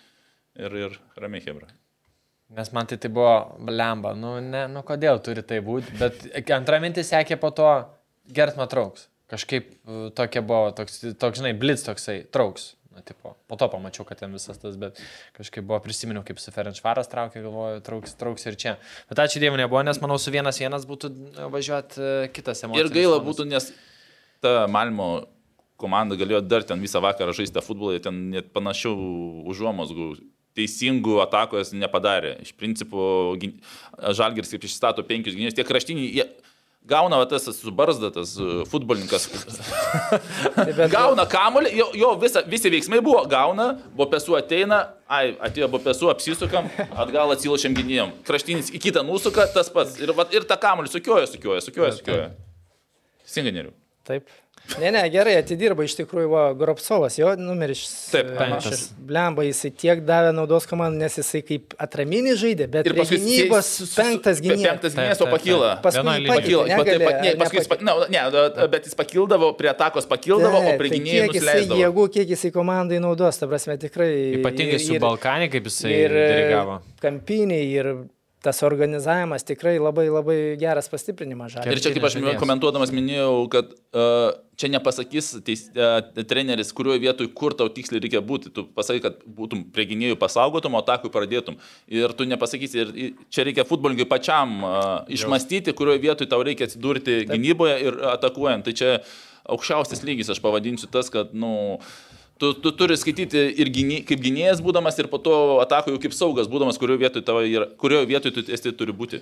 ir, 0.60 0.82
ir 0.86 0.98
ramiai 1.20 1.44
hebra. 1.44 1.72
Nes 2.50 2.72
man 2.74 2.88
tai 2.90 2.98
tai 2.98 3.10
buvo 3.14 3.58
lemba. 3.70 4.12
Nu, 4.18 4.40
ne, 4.42 4.64
nu 4.70 4.82
kodėl 4.86 5.20
turi 5.22 5.44
tai 5.46 5.60
būti. 5.62 5.94
Bet 6.00 6.26
antra 6.50 6.80
mintis 6.82 7.12
sekė 7.12 7.38
po 7.38 7.52
to 7.54 7.68
gert 8.34 8.58
man 8.58 8.70
trauks. 8.70 9.06
Kažkaip 9.30 9.70
uh, 9.70 10.08
tokia 10.10 10.42
buvo, 10.42 10.72
toks, 10.74 11.04
toks 11.20 11.38
žinai, 11.38 11.52
blitz 11.54 11.84
toksai, 11.86 12.24
trauks. 12.34 12.72
Na, 12.90 13.04
tipo, 13.06 13.36
po 13.46 13.54
to 13.54 13.68
pamačiau, 13.70 14.02
kad 14.06 14.18
ten 14.18 14.32
visas 14.34 14.58
tas, 14.58 14.74
bet 14.74 14.98
kažkaip 15.36 15.62
buvo 15.62 15.78
prisiminiau, 15.84 16.24
kaip 16.26 16.40
su 16.42 16.50
Ferenčvaras 16.50 17.06
traukė, 17.10 17.38
galvoju, 17.44 17.84
trauks, 17.86 18.16
trauks 18.18 18.48
ir 18.50 18.56
čia. 18.58 18.72
Bet 19.06 19.22
ačiū 19.22 19.38
Dievui 19.38 19.60
nebuvo, 19.60 19.84
nes 19.86 20.00
manau, 20.02 20.16
su 20.18 20.32
vienas 20.34 20.58
vienas 20.58 20.88
būtų 20.90 21.12
važiuoti 21.54 22.32
kitas 22.34 22.64
emocijas. 22.66 22.90
Ir 22.90 22.96
gaila 22.96 23.20
būtų, 23.22 23.46
nes 23.46 23.70
ta 24.42 24.66
Malmo 24.66 25.28
komanda 25.80 26.18
galėjo 26.18 26.42
dar 26.42 26.66
ten 26.66 26.82
visą 26.82 26.98
vakarą 27.04 27.32
žaisti 27.36 27.62
futbolą, 27.62 28.00
ten 28.02 28.18
net 28.34 28.50
panašių 28.56 28.92
užuomasgų 29.54 30.10
teisingų 30.58 31.20
atakos 31.22 31.70
nepadarė. 31.76 32.34
Iš 32.42 32.56
principo, 32.58 33.36
Žalgiris 34.18 34.50
kaip 34.50 34.66
išstato 34.66 35.06
penkius 35.06 35.38
gynėjus, 35.38 35.56
tie 35.56 35.66
kraštiniai, 35.66 36.10
jie 36.10 36.26
gauna 36.88 37.18
va, 37.20 37.26
tas 37.28 37.44
subarzdatas 37.58 38.34
uh, 38.40 38.62
futbolininkas, 38.70 39.28
Tai 40.56 40.88
gauna 40.92 41.26
kamolį, 41.30 41.72
jo, 41.76 41.88
jo 41.98 42.12
visa, 42.20 42.42
visi 42.48 42.72
veiksmai 42.72 43.02
buvo, 43.04 43.22
gauna, 43.30 43.72
bopesu 43.96 44.36
ateina, 44.38 44.80
ai, 45.10 45.34
atėjo 45.48 45.70
bopesu, 45.72 46.10
apsisukam, 46.12 46.70
atgal 46.90 47.34
atsilošiam 47.34 47.76
gynėjom. 47.76 48.14
Kraštinis 48.26 48.72
į 48.74 48.82
kitą 48.88 49.04
nusuka, 49.06 49.46
tas 49.54 49.70
pats. 49.72 49.98
Ir, 50.00 50.14
va, 50.16 50.26
ir 50.34 50.46
tą 50.48 50.58
kamolį 50.60 50.92
sukioja, 50.92 51.28
sukioja, 51.30 51.64
sukioja, 51.66 51.92
sukioja. 51.98 52.30
Teisingai 53.26 53.54
neriu. 53.60 53.74
Taip. 54.08 54.30
Ne, 54.78 54.90
ne, 54.94 55.02
gerai, 55.10 55.34
atidirba 55.40 55.82
iš 55.84 55.96
tikrųjų 55.98 56.28
va, 56.30 56.42
Gropsovas, 56.54 57.16
jo 57.18 57.32
numeris. 57.40 57.80
Taip, 58.12 58.28
e, 58.30 58.36
penktas. 58.38 58.84
Blemba, 59.10 59.42
jisai 59.42 59.70
tiek 59.74 60.02
davė 60.06 60.30
naudos 60.36 60.68
komandai, 60.70 61.00
nes 61.08 61.16
jisai 61.18 61.40
kaip 61.46 61.74
atraminis 61.80 62.38
žaidė, 62.40 62.68
bet 62.70 62.86
Ir 62.86 62.94
paskui 62.98 63.18
gynybos 63.18 63.70
penktas 63.96 64.38
pe- 64.38 64.46
gynėjas. 64.46 64.68
Penktas 64.68 64.94
Taip, 64.94 65.00
gynėjas, 65.00 65.20
o 65.20 65.24
taip, 65.26 65.34
pakyla. 65.34 65.72
taip. 65.74 65.82
Paskui 65.88 66.04
pakeitė, 66.06 66.30
Pakyla, 66.30 66.68
bet, 66.68 66.86
taip, 66.92 67.04
pat- 67.08 67.20
ne, 67.24 67.34
paskui, 67.42 67.58
jis 67.58 67.82
na, 67.88 67.96
ne, 68.14 68.68
bet 68.76 68.86
jis 68.90 68.94
pakildavo, 69.00 69.50
prie 69.58 69.72
atakos 69.72 70.06
pakildavo, 70.06 70.62
o 70.62 70.76
prie 70.78 70.92
tai 70.94 71.00
gynėjų 71.00 71.26
kiek 71.26 71.40
jisai 71.40 71.66
jėgų, 71.82 72.06
kiek 72.18 72.28
jisai 72.36 72.52
komandai 72.54 73.00
naudos, 73.02 73.38
ta 73.42 73.50
prasme 73.50 73.76
tikrai. 73.80 74.12
Ypatingai 74.38 74.78
su 74.78 75.00
Balkanė, 75.02 75.50
kaip 75.50 75.66
jisai 75.66 75.92
ir 76.06 76.14
e, 76.14 76.24
dirigavo. 76.30 76.80
kampiniai 77.02 77.66
ir 77.74 77.92
tas 78.42 78.62
organizavimas 78.64 79.44
tikrai 79.44 79.74
labai 79.78 80.06
labai 80.08 80.36
geras 80.60 80.88
pastiprinimas 80.88 81.52
žalio. 81.52 81.74
Ir 81.74 81.82
čia 81.84 81.92
kaip 81.92 82.06
aš 82.08 82.16
žaidėjas. 82.16 82.40
komentuodamas 82.40 82.92
minėjau, 82.96 83.34
kad 83.52 83.74
uh, 83.74 84.30
čia 84.60 84.70
nepasakys 84.72 85.28
teis, 85.44 85.66
uh, 85.76 86.00
treneris, 86.30 86.72
kurioje 86.76 87.02
vietoje, 87.04 87.32
kur 87.36 87.56
tau 87.58 87.68
tiksliai 87.72 88.00
reikia 88.06 88.22
būti. 88.24 88.52
Tu 88.56 88.64
pasakai, 88.76 89.02
kad 89.04 89.20
būtum 89.40 89.66
prie 89.74 89.84
gynėjų 89.92 90.16
pasaugotum, 90.20 90.78
o 90.78 90.80
atakui 90.80 91.12
pradėtum. 91.12 91.60
Ir 91.92 92.16
tu 92.16 92.24
nepasakysi, 92.28 92.84
ir 92.84 92.94
čia 93.28 93.44
reikia 93.48 93.68
futbolininkui 93.68 94.08
pačiam 94.08 94.62
uh, 94.64 94.78
išmastyti, 95.12 95.76
kurioje 95.76 96.04
vietoje 96.06 96.32
tau 96.32 96.40
reikia 96.46 96.70
atsidurti 96.70 97.26
gynyboje 97.28 97.76
ir 97.90 98.00
atakuojant. 98.16 98.64
Tai 98.64 98.76
čia 98.76 98.94
aukščiausias 99.50 100.04
lygis, 100.06 100.32
aš 100.32 100.40
pavadinsiu 100.40 100.88
tas, 100.92 101.12
kad, 101.12 101.34
nu, 101.36 101.52
Tu, 102.40 102.54
tu 102.64 102.72
turi 102.72 102.96
skaityti 102.96 103.40
ir 103.60 103.68
gyny, 103.68 104.00
kaip 104.08 104.22
gynėjas 104.24 104.62
būdamas 104.64 104.96
ir 105.02 105.10
po 105.12 105.18
to 105.20 105.34
atakoju 105.60 106.00
kaip 106.00 106.14
saugas 106.16 106.48
būdamas, 106.48 106.78
kurioje 106.80 107.02
vietoje, 107.02 107.50
yra, 107.52 107.66
kurioje 107.76 108.08
vietoje 108.08 108.36
tu 108.38 108.44
esi 108.56 108.72
turi 108.72 108.94
būti. 108.96 109.20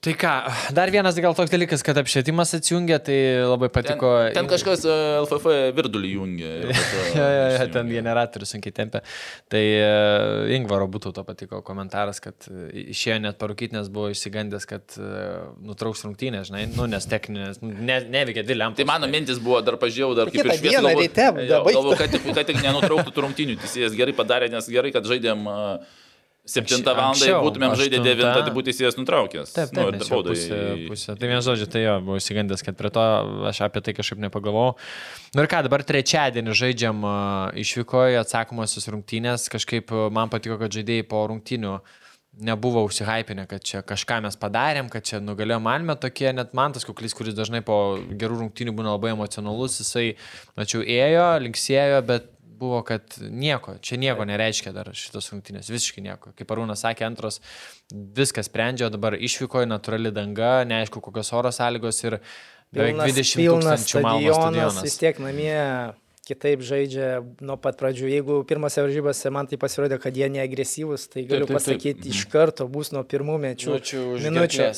Tai 0.00 0.14
ką, 0.16 0.28
dar 0.72 0.88
vienas 0.88 1.12
gal 1.20 1.34
toks 1.36 1.50
dalykas, 1.52 1.82
kad 1.84 1.98
apšvietimas 2.00 2.54
atsijungia, 2.56 2.96
tai 3.04 3.16
labai 3.44 3.68
Ten, 3.68 3.74
patiko. 3.82 4.12
ten 4.32 4.46
kažkas 4.48 4.86
e, 4.88 4.94
LFF 5.20 5.44
virdulį 5.76 6.12
jungia. 6.14 6.52
Jo, 7.18 7.26
jo, 7.26 7.42
jo, 7.58 7.66
ten 7.74 7.90
generatorius 7.92 8.54
sunkiai 8.54 8.72
tempia. 8.72 9.02
Tai 9.52 9.60
uh, 9.60 10.48
Ingvaro 10.56 10.86
būtų 10.94 11.12
to 11.18 11.24
patiko 11.26 11.60
komentaras, 11.66 12.20
kad 12.24 12.48
uh, 12.48 12.70
išėjo 12.94 13.18
net 13.26 13.36
parūkyti, 13.42 13.74
nes 13.76 13.90
buvo 13.92 14.08
išsigandęs, 14.14 14.64
kad 14.70 14.96
uh, 14.96 15.50
nutrauks 15.68 16.06
rungtynės, 16.06 16.48
žinai, 16.48 16.64
nu, 16.78 16.86
nes 16.88 17.04
techninės, 17.10 17.60
nu, 17.60 17.74
ne, 17.74 17.98
neveikia 18.14 18.46
dvi 18.46 18.56
lempos. 18.56 18.80
Tai 18.80 18.88
mano 18.94 19.10
mintis 19.10 19.42
buvo, 19.42 19.60
dar 19.66 19.76
pažiūrėjau, 19.82 20.16
dar 20.22 20.32
kaip 20.32 20.46
ir 20.46 20.52
šviesą. 20.54 20.68
dieną 20.70 20.94
galvo- 20.94 21.04
ryte 21.04 21.28
galvoju, 21.50 21.96
kad, 22.00 22.14
tik- 22.16 22.30
kad 22.40 22.48
tik 22.54 22.62
nenutrauktų 22.64 23.12
tų 23.18 23.26
rungtynių. 23.26 23.58
Teisėjas 23.66 23.98
gerai 24.00 24.16
padarė, 24.16 24.48
nes 24.54 24.70
gerai, 24.72 24.94
kad 24.96 25.04
žaidėm 25.12 25.44
7 26.50 26.82
Anksčiau- 26.90 27.36
val. 27.38 27.44
būtumėm 27.46 27.74
žaidę 27.78 28.00
aštuntą. 28.00 28.16
9, 28.18 28.42
tai 28.48 28.54
būtų 28.56 28.66
teisėjas 28.70 28.98
nutraukęs. 28.98 29.52
Taip, 29.54 29.70
Nu, 29.76 29.84
taip, 29.92 30.00
jau 30.02 30.08
baudą 30.16 30.34
pusė, 30.34 30.58
pusė. 30.90 31.14
Tai 31.20 31.28
vienas 31.30 31.46
žodžiu, 31.46 31.68
tai 31.70 31.84
jo, 31.84 31.94
buvau 32.02 32.18
įsigandęs, 32.18 32.64
kad 32.66 32.76
prie 32.80 32.90
to 32.90 33.04
aš 33.52 33.60
apie 33.68 33.80
tai 33.86 33.94
kažkaip 33.94 34.18
nepagavau. 34.26 34.74
Nu 35.34 35.42
ir 35.44 35.48
ką, 35.52 35.62
dabar 35.68 35.84
trečiadienį 35.86 36.56
žaidžiam 36.62 36.98
išvykoje 37.62 38.18
atsakomosios 38.20 38.88
rungtynės. 38.90 39.46
Kažkaip 39.52 39.90
man 40.10 40.28
patiko, 40.32 40.58
kad 40.58 40.70
žaidėjai 40.74 41.06
po 41.08 41.22
rungtynių 41.30 41.78
nebuvo 42.40 42.84
užsihypinę, 42.86 43.46
kad 43.50 43.62
čia 43.66 43.82
kažką 43.82 44.20
mes 44.22 44.36
padarėm, 44.38 44.88
kad 44.88 45.02
čia 45.04 45.18
nugalėjo 45.20 45.58
Malmė 45.60 45.96
tokie, 46.00 46.30
net 46.32 46.54
man 46.54 46.72
tas 46.72 46.86
kuklys, 46.86 47.12
kuris 47.12 47.34
dažnai 47.34 47.60
po 47.66 47.98
gerų 47.98 48.38
rungtynių 48.44 48.72
būna 48.78 48.94
labai 48.94 49.10
emocionalus, 49.16 49.80
jisai, 49.82 50.14
mačiau, 50.56 50.80
ėjo, 50.86 51.26
linksėjo, 51.42 51.98
bet 52.06 52.30
buvo, 52.60 52.82
kad 52.86 53.16
nieko, 53.20 53.78
čia 53.84 53.98
nieko 54.00 54.26
nereiškia 54.28 54.74
dar 54.76 54.92
šitos 54.96 55.30
rungtynės, 55.32 55.70
visiškai 55.72 56.04
nieko. 56.04 56.34
Kaip 56.38 56.52
Arūnas 56.54 56.84
sakė, 56.84 57.06
antros 57.08 57.40
viskas 57.90 58.50
sprendžia, 58.50 58.90
dabar 58.92 59.16
išvyko 59.16 59.64
į 59.64 59.70
natūrali 59.70 60.12
danga, 60.14 60.60
neaišku, 60.68 61.02
kokios 61.08 61.32
oro 61.36 61.52
sąlygos 61.54 62.04
ir 62.04 62.20
beveik 62.76 63.00
20 63.00 63.42
tūkstančių 63.48 64.04
Malmos 64.04 64.38
stadionas. 64.38 64.84
vis 64.86 65.00
tiek 65.00 65.20
namie 65.22 65.58
kitaip 66.30 66.62
žaidžia 66.62 67.10
nuo 67.42 67.56
pat 67.60 67.78
pradžių. 67.80 68.10
Jeigu 68.12 68.40
pirmose 68.48 68.82
varžybose 68.84 69.32
man 69.34 69.48
tai 69.50 69.58
pasirodė, 69.60 69.98
kad 70.02 70.16
jie 70.16 70.28
neagresyvūs, 70.30 71.08
tai 71.10 71.24
galiu 71.26 71.48
taip, 71.48 71.56
taip. 71.56 71.58
pasakyti 71.58 72.12
iš 72.12 72.26
karto 72.30 72.68
bus 72.70 72.92
nuo 72.94 73.02
pirmų 73.02 73.38
mečių. 73.46 73.78
Minučių. 74.28 74.68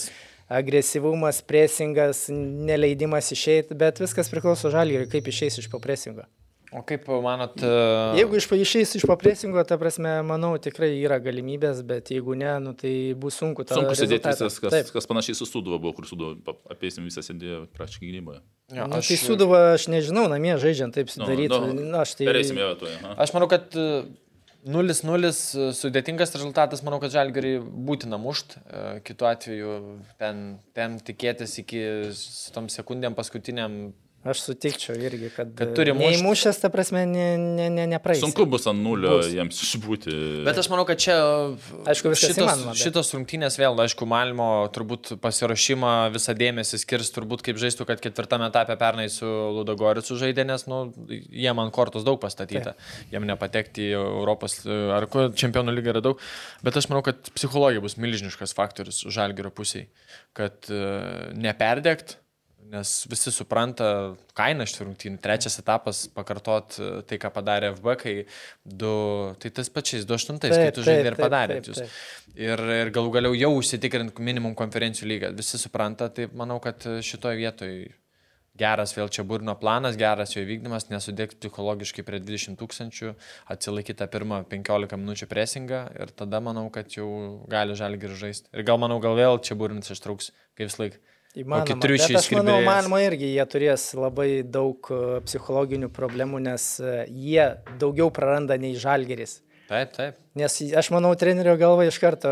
Agresyvumas, 0.52 1.38
presingas, 1.48 2.26
neleidimas 2.28 3.30
išeiti, 3.32 3.76
bet 3.78 4.02
viskas 4.02 4.28
priklauso 4.28 4.72
žalgiui, 4.72 5.06
kaip 5.12 5.28
išeis 5.32 5.56
iš 5.62 5.68
popresingo. 5.72 6.26
O 6.72 6.80
kaip 6.88 7.04
manot, 7.20 7.58
e, 7.60 7.70
Jeigu 8.16 8.38
iš, 8.38 8.46
išeis 8.56 8.94
iš 8.96 9.02
popresingo, 9.04 9.60
ta 9.68 9.76
prasme, 9.76 10.14
manau, 10.24 10.54
tikrai 10.62 10.88
yra 11.02 11.18
galimybės, 11.20 11.82
bet 11.84 12.08
jeigu 12.14 12.32
ne, 12.38 12.48
nu, 12.64 12.72
tai 12.78 12.92
bus 13.20 13.36
sunku. 13.36 13.66
Sunku 13.68 13.92
sėdėti 13.98 14.30
visas, 14.32 14.56
kas, 14.62 14.72
Taip. 14.72 14.88
kas 14.94 15.08
panašiai 15.10 15.36
su 15.36 15.44
Suduva 15.50 15.76
buvo, 15.82 15.92
kur 15.98 16.08
Suduva 16.08 16.54
apėsim 16.72 17.04
visą 17.04 17.20
sėdėjo 17.26 17.66
praktiškai 17.76 18.08
gynyboje. 18.08 18.40
jo, 18.72 18.86
Nu, 18.88 19.02
tai 19.04 19.18
suduva, 19.20 19.60
aš 19.76 19.84
nežinau, 19.92 20.24
namie 20.32 20.56
žaidžiant 20.56 20.96
taip 20.96 21.12
Nu, 21.20 21.28
daryti. 21.28 21.60
nu, 21.60 21.74
Nu, 21.92 21.98
aš 22.00 22.14
tai... 22.16 22.30
Perėsim 22.30 22.56
jau 22.56 22.72
tuoj. 22.80 22.96
Aš 23.20 23.34
manau, 23.36 23.50
kad 23.52 23.68
e, 23.76 23.86
0-0 24.64 25.32
sudėtingas 25.76 26.32
rezultatas, 26.36 26.80
manau, 26.86 27.00
kad 27.02 27.12
žalgariai 27.12 27.60
būtina 27.60 28.16
mušt. 28.22 28.56
e, 28.64 29.00
Kitu 29.04 29.26
atveju 29.28 29.76
ten, 30.22 30.42
ten 30.72 30.96
tikėtis 31.04 31.58
iki 31.60 31.82
tom 32.54 32.72
sekundėm 32.72 33.12
paskutiniam. 33.18 33.92
Aš 34.22 34.38
sutikčiau 34.46 34.94
irgi, 35.02 35.32
kad, 35.34 35.48
Kad 35.58 35.72
turi 35.74 35.90
mušt. 35.96 36.12
Neįmušęs, 36.14 36.58
ta 36.62 36.68
prasme, 36.70 37.00
ne, 37.10 37.24
ne, 37.40 37.64
ne, 37.74 37.88
nepraeis. 37.90 38.20
Sunku 38.22 38.44
bus 38.46 38.68
ant 38.70 38.78
nulio 38.78 39.16
Bus. 39.18 39.32
jiems 39.34 39.58
išbūti. 39.66 40.14
Bet 40.46 40.60
aš 40.62 40.68
manau, 40.70 40.84
kad 40.86 41.00
čia 41.02 41.16
Aišku, 41.90 42.12
šitos, 42.14 42.38
įmanoma, 42.38 42.70
bet- 42.70 42.84
šitos 42.84 43.10
rungtynės 43.16 43.58
vėl, 43.58 43.74
aišku, 43.82 44.06
Malmo 44.06 44.46
turbūt 44.70 45.16
pasirašymą 45.24 46.12
visą 46.14 46.36
dėmesį 46.38 46.80
skirs, 46.84 47.10
turbūt 47.16 47.42
kaip 47.48 47.58
žaistų, 47.58 47.88
kad 47.90 48.04
ketvirtame 48.04 48.46
etape 48.46 48.78
pernai 48.78 49.08
su 49.10 49.26
Ludogoricu 49.26 50.14
žaidė, 50.22 50.46
nes 50.46 50.68
nu, 50.70 50.84
jie 51.10 51.56
man 51.58 51.74
kortos 51.74 52.06
daug 52.06 52.22
pastatyta. 52.22 52.76
Jiem 53.10 53.26
nepatekti 53.26 53.90
į 53.90 53.98
Europos 53.98 54.60
e, 54.62 54.78
ar 54.94 55.10
ko 55.10 55.32
čempionų 55.34 55.74
lygą 55.74 55.96
yra 55.96 56.06
daug. 56.12 56.22
Bet 56.62 56.78
aš 56.78 56.86
manau, 56.94 57.02
kad 57.02 57.18
psichologija 57.34 57.82
bus 57.82 57.98
milžiniškas 57.98 58.54
faktorius 58.54 59.02
žalgerio 59.10 59.50
pusiai. 59.50 59.88
Kad 60.32 60.70
uh, 60.70 61.32
neperdėkt, 61.34 62.21
Nes 62.72 62.90
visi 63.04 63.28
supranta 63.34 63.86
kainą 64.38 64.64
šitų 64.64 64.86
rungtynių. 64.86 65.18
Trečias 65.20 65.58
etapas 65.60 66.06
pakartot 66.16 66.78
e, 66.80 66.90
tai, 67.08 67.18
ką 67.20 67.28
padarė 67.34 67.74
FB, 67.74 67.96
kai 68.00 68.14
du, 68.64 68.92
tai 69.42 69.52
tas 69.52 69.68
pačiais, 69.68 70.06
2-8, 70.08 70.40
kai 70.40 70.70
tu 70.72 70.84
žaidai 70.86 71.12
ir 71.12 71.18
padarėt 71.20 71.68
jūs. 71.68 71.82
Ir, 72.32 72.62
ir 72.78 72.92
galų 72.94 73.12
galiau 73.18 73.36
jau 73.36 73.52
užsitikrint 73.58 74.16
minimum 74.24 74.56
konferencijų 74.56 75.10
lygą. 75.10 75.34
Visi 75.36 75.60
supranta, 75.60 76.08
tai 76.08 76.30
manau, 76.32 76.56
kad 76.64 76.80
šitoje 77.04 77.42
vietoje 77.42 77.90
geras 78.58 78.92
vėl 78.96 79.08
čia 79.12 79.24
burno 79.24 79.54
planas, 79.58 79.96
geras 80.00 80.34
jo 80.34 80.42
įvykdymas, 80.44 80.88
nesudėkti 80.92 81.40
psichologiškai 81.42 82.04
prie 82.06 82.20
20 82.22 82.58
tūkstančių, 82.60 83.14
atsilaikyti 83.52 84.00
tą 84.00 84.08
pirmą 84.12 84.42
15 84.50 84.98
minučių 85.00 85.28
presingą 85.30 85.84
ir 85.96 86.12
tada 86.16 86.40
manau, 86.44 86.68
kad 86.74 86.92
jau 86.92 87.08
gali 87.52 87.76
žalgi 87.78 88.12
žaisti. 88.12 88.52
Ir 88.52 88.66
gal 88.68 88.80
manau, 88.82 89.00
gal 89.02 89.16
vėl 89.18 89.40
čia 89.44 89.56
burnis 89.58 89.92
ištrauks, 89.94 90.32
kaip 90.56 90.68
vis 90.68 90.78
laik. 90.80 91.00
Įmanoma, 91.32 91.64
Kokį 91.64 91.78
triušį 91.80 92.16
aš 92.18 92.26
manau. 92.36 92.58
Malmo 92.66 92.98
irgi 93.00 93.30
jie 93.32 93.44
turės 93.48 93.86
labai 93.96 94.42
daug 94.44 94.90
e, 94.92 94.98
psichologinių 95.24 95.88
problemų, 95.96 96.42
nes 96.44 96.66
e, 96.84 97.06
jie 97.08 97.46
daugiau 97.80 98.10
praranda 98.12 98.58
nei 98.60 98.74
žalgeris. 98.76 99.38
Taip, 99.70 99.94
taip. 99.96 100.18
Nes 100.36 100.58
aš 100.76 100.90
manau, 100.92 101.14
trenerio 101.16 101.54
galva 101.56 101.86
iš 101.88 101.96
karto 102.02 102.28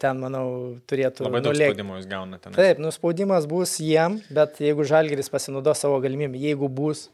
ten, 0.00 0.22
manau, 0.22 0.46
turėtų 0.88 1.26
Labai 1.26 1.42
daug 1.44 1.52
nulėkti. 1.52 1.74
spaudimo 1.74 1.98
jūs 1.98 2.08
gauna 2.08 2.40
ten. 2.40 2.56
Taip, 2.56 2.80
nuspaudimas 2.80 3.48
bus 3.50 3.76
jiem, 3.84 4.16
bet 4.32 4.62
jeigu 4.64 4.86
žalgeris 4.88 5.28
pasinaudos 5.32 5.84
savo 5.84 6.00
galimybę, 6.00 6.40
jeigu 6.40 6.72
bus, 6.72 7.10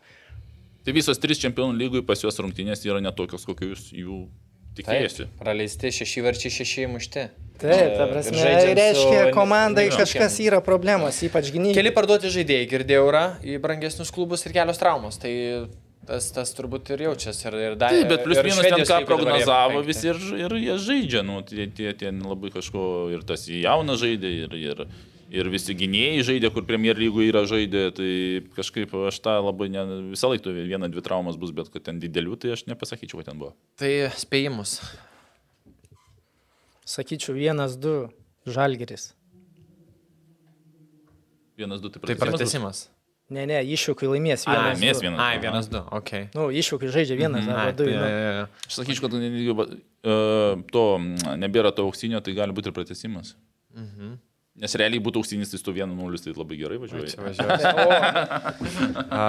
Tai 0.86 0.94
visos 0.96 1.18
trys 1.20 1.36
čempionų 1.42 1.74
lygui 1.76 2.00
pas 2.06 2.22
juos 2.22 2.38
rungtynės 2.40 2.80
yra 2.86 3.02
netokios, 3.04 3.42
kokius 3.44 3.90
jų 3.92 4.22
tikėjosi. 4.78 5.28
Praleisti 5.42 5.92
šeši 5.98 6.24
varčiai, 6.26 6.54
šeši 6.60 6.88
mušti. 6.94 7.26
Taip, 7.58 7.96
ta 7.98 8.04
Ir 8.06 8.12
prasme, 8.12 8.38
su 8.38 8.74
reiškia, 8.78 9.22
komandai 9.34 9.88
ne- 9.88 9.96
kažkas 9.98 10.36
yra 10.44 10.60
problemos, 10.62 11.16
ypač 11.26 11.50
gynybai. 11.50 11.74
Keli 11.74 11.90
parduoti 11.90 12.30
žaidėjai 12.30 12.68
girdėjau 12.70 13.08
yra 13.10 13.24
į 13.42 13.58
brangesnius 13.64 14.14
klubus 14.14 14.46
ir 14.46 14.54
kelios 14.54 14.78
traumos. 14.78 15.18
Tai 15.18 15.32
tas, 16.06 16.30
tas 16.32 16.54
turbūt 16.54 16.92
ir 16.94 17.02
jaučiasi. 17.08 17.48
Ir, 17.50 17.58
ir 17.66 17.76
dar, 17.80 17.90
Taip, 17.96 18.08
bet 18.12 18.24
plius 18.24 18.38
ir 18.40 18.48
minus 18.48 18.62
ten 18.62 18.86
ką 18.86 19.00
prognozavo 19.08 19.82
visi 19.86 20.08
ir, 20.12 20.22
ir 20.46 20.56
jie 20.62 20.78
žaidžia, 20.86 21.24
nu, 21.26 21.42
tie, 21.42 21.66
tie, 21.66 21.92
tie 21.98 22.12
labai 22.14 22.52
kažko 22.54 23.10
ir 23.12 23.26
tas 23.28 23.48
jaunas 23.50 23.98
žaidė, 24.04 24.30
ir, 24.46 24.54
ir, 24.62 24.84
ir 25.32 25.48
visi 25.52 25.74
gynėjai 25.76 26.22
žaidė, 26.26 26.50
kur 26.54 26.64
Premier 26.68 26.98
lygoje 26.98 27.28
yra 27.32 27.42
žaidė, 27.48 27.82
tai 27.96 28.10
kažkaip 28.56 28.92
aš 29.10 29.20
tą 29.24 29.36
labai 29.44 29.68
ne, 29.72 29.84
visą 30.14 30.30
laiką 30.32 30.54
vieną, 30.56 30.88
dvi 30.92 31.04
traumas 31.04 31.36
bus, 31.40 31.52
bet 31.56 31.70
kad 31.74 31.84
ten 31.90 32.00
didelių, 32.02 32.38
tai 32.40 32.54
aš 32.56 32.64
nepasakyčiau, 32.70 33.20
kad 33.20 33.30
ten 33.32 33.40
buvo. 33.40 33.52
Tai 33.80 33.90
spėjimus. 34.18 34.78
Sakyčiau, 36.88 37.36
vienas, 37.36 37.76
du, 37.76 37.96
žalgeris. 38.48 39.10
Vienas, 41.58 41.82
du, 41.82 41.90
tai 41.92 42.00
Tai 42.00 42.14
pratęsimas 42.14 42.30
bus. 42.32 42.38
pratesimas. 42.38 42.86
Ne, 43.28 43.42
ne, 43.44 43.58
iššūkiai 43.60 44.08
laimės 44.08 44.46
Ai, 44.48 44.54
vienas. 44.54 44.78
laimės 44.78 44.96
du. 44.96 45.04
vienas. 45.04 45.20
Ai, 45.20 45.40
vienas, 45.42 45.66
du, 45.68 45.80
ok. 45.98 46.12
Nu, 46.32 46.46
iššūkiai 46.62 46.92
žaidžia 46.94 47.18
vienas 47.18 47.44
Ai, 47.44 47.52
arba 47.52 47.74
du. 47.76 47.84
tai, 47.84 47.92
nu. 47.92 48.06
jo, 48.06 48.22
jo, 48.22 48.30
jo. 48.38 48.46
Aš 48.70 48.78
sakyčiau, 48.78 49.04
kad 49.04 49.74
uh, 49.76 50.62
to 50.72 50.84
mm, 50.96 51.34
nebėra 51.42 51.74
to 51.76 51.84
auksinio, 51.84 52.22
tai 52.24 52.32
gali 52.38 52.56
būti 52.56 52.70
ir 52.72 52.76
pratesimas. 52.78 53.34
Mhm. 53.76 54.14
Nes 54.58 54.74
realiai 54.74 54.98
būtų 55.02 55.20
auksinis, 55.22 55.52
tai 55.52 55.58
tu 55.62 55.70
1-0, 55.76 56.18
tai 56.24 56.32
labai 56.34 56.56
gerai 56.58 56.78
Oi, 56.82 56.88
čia 56.90 57.22
važiuoji. 57.22 57.46
važiuoju. 57.46 58.48
A, 59.18 59.22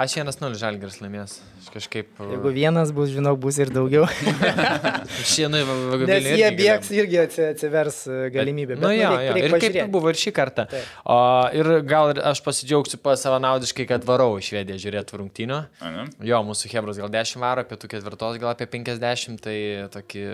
Aš 0.00 0.14
vienas 0.16 0.38
nulis 0.40 0.60
žalgeris 0.62 0.96
laimės. 1.02 1.34
Kažkaip. 1.74 2.08
Jeigu 2.32 2.52
vienas 2.54 2.92
bus, 2.96 3.10
žinau, 3.12 3.34
bus 3.40 3.58
ir 3.60 3.68
daugiau. 3.74 4.06
Šienui 5.34 5.60
Nes 6.08 6.28
jie 6.30 6.48
bėgs 6.56 6.90
irgi 6.96 7.20
atsi- 7.26 7.46
atsivers 7.50 7.98
e, 8.08 8.18
galimybė. 8.34 8.78
Na, 8.78 8.86
nu, 8.88 8.92
jo, 8.96 9.10
jo. 9.12 9.20
Ir 9.20 9.36
kaip 9.36 9.44
ir 9.44 9.54
pažiūrėti. 9.56 9.86
buvo 9.94 10.12
ir 10.14 10.20
šį 10.22 10.32
kartą. 10.36 10.66
Taip. 10.72 10.88
O, 11.12 11.18
ir 11.60 11.70
gal 11.90 12.14
aš 12.32 12.40
pasidžiaugsiu 12.46 13.00
pas 13.04 13.20
savanaudiškai, 13.24 13.86
kad 13.90 14.08
varau 14.08 14.32
į 14.40 14.46
Švediją 14.48 14.80
žiūrėti 14.86 15.20
rungtynių. 15.20 15.60
Ane? 15.84 16.08
Jo, 16.24 16.40
mūsų 16.48 16.72
Hebras 16.72 17.00
gal 17.04 17.12
10 17.12 17.40
varo, 17.44 17.64
pietų 17.68 17.92
ketvirtos 17.96 18.40
gal 18.42 18.54
apie 18.54 18.68
50, 18.78 19.40
tai 19.44 19.58
tokį... 19.94 20.24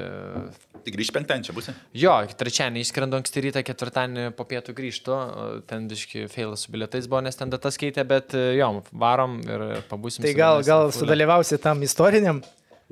Tai 0.85 0.95
grįž 0.95 1.11
penktadienį 1.17 1.49
čia 1.49 1.57
bus. 1.57 1.71
Jo, 1.97 2.15
trečiadienį 2.41 2.85
išskrendu 2.85 3.19
anksti 3.21 3.45
rytą, 3.47 3.65
ketvirtadienį 3.67 4.31
po 4.39 4.47
pietų 4.49 4.77
grįžtu, 4.77 5.19
ten 5.71 5.89
biški 5.91 6.27
feilas 6.33 6.67
su 6.67 6.73
bilietais 6.75 7.09
buvo, 7.11 7.25
nes 7.27 7.37
ten 7.37 7.53
datas 7.53 7.81
keitė, 7.81 8.07
bet 8.09 8.37
jo, 8.57 8.71
varom 8.93 9.41
ir 9.45 9.67
pabūsim. 9.91 10.25
Tai 10.25 10.35
gal, 10.39 10.65
gal 10.67 10.89
sudalyvausi 10.95 11.61
tam 11.63 11.85
istoriniam? 11.87 12.43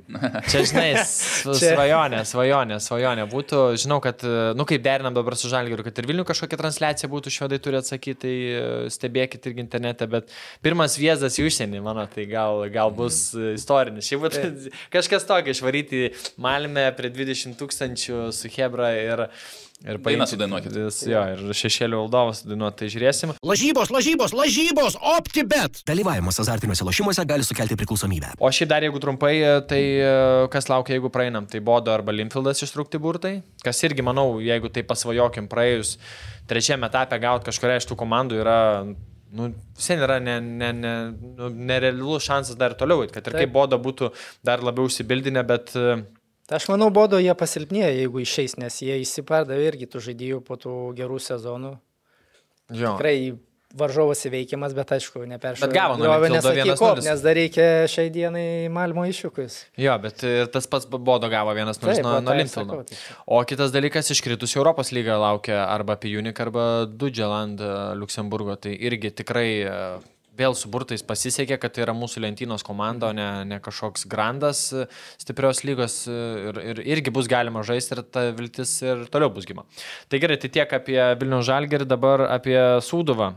Čia, 0.50 0.62
žinai, 0.68 0.88
svajonė, 1.04 2.22
svajonė, 2.28 2.78
svajonė 2.82 3.26
būtų. 3.30 3.60
Žinau, 3.82 3.98
kad, 4.04 4.22
nu 4.56 4.66
kaip 4.68 4.84
derinam 4.84 5.16
dabar 5.16 5.36
su 5.38 5.50
Žalgiriu, 5.50 5.84
kad 5.86 6.00
ir 6.00 6.08
Vilnių 6.08 6.24
kažkokia 6.28 6.60
transliacija 6.60 7.10
būtų, 7.12 7.32
švedai 7.34 7.60
turi 7.62 7.80
atsakyti, 7.80 8.16
tai 8.22 8.34
e, 8.38 8.62
stebėkit 8.94 9.50
irgi 9.50 9.64
internete, 9.64 10.08
bet 10.10 10.32
pirmas 10.64 10.96
viezdas 11.00 11.38
į 11.40 11.48
užsienį, 11.48 11.82
mano, 11.84 12.06
tai 12.10 12.26
gal, 12.30 12.64
gal 12.74 12.94
bus 12.94 13.20
istorinis. 13.36 14.08
Šiaip 14.08 14.24
būtų 14.26 14.72
kažkas 14.96 15.28
tokio, 15.28 15.54
išvaryti 15.54 16.08
Malmę 16.40 16.88
prie 16.98 17.12
20 17.14 17.58
tūkstančių 17.60 18.28
su 18.34 18.52
Hebra 18.56 18.92
ir 18.98 19.26
Ir 19.86 19.98
paimti- 20.02 20.26
sudainuokit. 20.32 20.72
Jis- 20.74 21.04
Jo, 21.06 21.20
ir 21.34 21.42
šešėlių 21.54 22.00
valdovas 22.02 22.40
dainuoti, 22.42 22.76
tai 22.80 22.88
žiūrėsim. 22.90 23.34
Lažybos, 23.46 23.92
lažybos, 23.94 24.32
lažybos, 24.34 24.96
OptiBet. 24.98 25.84
Dalyvavimas 25.86 26.40
azartiniuose 26.42 26.82
lošimuose 26.88 27.24
gali 27.30 27.46
sukelti 27.46 27.76
priklausomybę. 27.78 28.32
O 28.42 28.50
šiaip 28.50 28.68
dar 28.72 28.82
jeigu 28.82 28.98
trumpai, 28.98 29.34
tai 29.70 29.82
e, 30.02 30.48
kas 30.50 30.66
laukia, 30.68 30.96
jeigu 30.98 31.12
praeinam, 31.14 31.46
tai 31.46 31.60
Bodo 31.60 31.92
arba 31.94 32.10
Limfieldas 32.10 32.64
ištrūkti 32.66 32.98
burtai. 32.98 33.36
Kas 33.62 33.78
irgi, 33.86 34.02
manau, 34.02 34.40
jeigu 34.42 34.68
tai 34.72 34.82
pasvajokim 34.82 35.46
praėjus 35.48 35.94
trečiame 36.50 36.90
etape 36.90 37.18
gauti 37.22 37.46
kažkuria 37.52 37.78
iš 37.78 37.86
tų 37.86 37.96
komandų 38.02 38.42
yra... 38.42 38.58
Nu, 39.30 39.50
visien 39.76 40.00
yra 40.00 40.14
ne, 40.24 40.38
ne, 40.40 40.72
ne, 40.72 40.92
nu, 41.36 41.50
nerealus 41.52 42.24
šansas 42.24 42.56
dar 42.56 42.72
toliau, 42.72 43.02
eit, 43.04 43.12
kad 43.12 43.26
ir 43.28 43.34
Taip. 43.34 43.42
kaip 43.44 43.52
bodo 43.52 43.76
būtų 43.76 44.08
dar 44.42 44.62
labiau 44.64 44.88
užsibildinę, 44.88 45.42
bet 45.44 45.74
e, 45.76 45.98
Tai 46.48 46.56
aš 46.56 46.68
manau, 46.70 46.88
bodo 46.94 47.18
jie 47.20 47.34
pasilpnėja, 47.36 47.90
jeigu 47.92 48.22
išeis, 48.24 48.56
nes 48.56 48.78
jie 48.80 48.96
įsipardavė 49.02 49.66
irgi 49.68 49.88
tų 49.92 50.00
žaidėjų 50.06 50.38
po 50.46 50.56
tų 50.56 50.76
gerų 50.96 51.20
sezonų. 51.20 51.74
jo. 52.72 52.94
Tikrai 52.96 53.18
varžovas 53.76 54.22
įveikiamas, 54.24 54.72
bet 54.72 54.94
aišku, 54.96 55.26
neperšau. 55.28 55.66
Bet 55.66 55.74
gavo 55.76 55.98
nuo 56.00 56.08
Linfieldo 56.08 56.54
1:0. 56.56 57.04
nes 57.04 57.20
dar 57.20 57.36
reikia 57.36 57.66
šiai 57.92 58.08
dienai 58.08 58.68
Malmo 58.72 59.04
iššūkius. 59.04 59.58
Jo, 59.76 59.98
bet 60.00 60.24
ir 60.24 60.46
tas 60.48 60.66
pats 60.66 60.88
Bodo 60.88 61.28
gavo 61.28 61.52
vienas 61.52 61.80
nors 61.82 61.98
Taip, 61.98 62.04
nuo, 62.06 62.14
va, 62.16 62.20
nuo 62.24 62.46
sakau, 62.48 62.82
tai- 62.88 62.96
O 63.26 63.42
kitas 63.44 63.70
dalykas, 63.70 64.08
iškritus 64.08 64.56
Europos 64.56 64.88
lygą 64.90 65.20
laukia 65.20 65.66
arba 65.68 65.96
Pijunik, 65.96 66.40
arba 66.40 66.86
Dudželand 66.88 67.60
Luksemburgo. 68.00 68.56
Tai 68.56 68.72
irgi 68.72 69.12
tikrai 69.12 69.50
e, 69.68 70.00
vėl 70.38 70.54
su 70.58 70.70
burtais 70.72 71.02
pasisekė, 71.06 71.58
kad 71.60 71.74
tai 71.74 71.84
yra 71.84 71.94
mūsų 71.96 72.22
lentynos 72.24 72.64
komanda, 72.66 73.10
o 73.10 73.16
ne, 73.16 73.26
ne 73.48 73.58
kažkoks 73.62 74.06
grandas 74.10 74.68
e, 74.72 74.86
stiprios 75.20 75.64
lygos 75.66 76.00
e, 76.10 76.16
ir, 76.50 76.60
ir 76.72 76.82
irgi 76.96 77.14
bus 77.14 77.28
galima 77.30 77.64
žaisti 77.66 77.96
ir 77.96 78.02
ta 78.06 78.28
viltis 78.36 78.76
ir 78.84 79.06
toliau 79.12 79.32
bus 79.34 79.48
gima. 79.48 79.66
Tai 80.08 80.22
gerai, 80.22 80.38
tai 80.40 80.52
tiek 80.54 80.74
apie 80.78 80.98
Vilnių 81.18 81.42
Žalgerį, 81.46 81.88
dabar 81.88 82.26
apie 82.28 82.58
Sūduvą. 82.84 83.32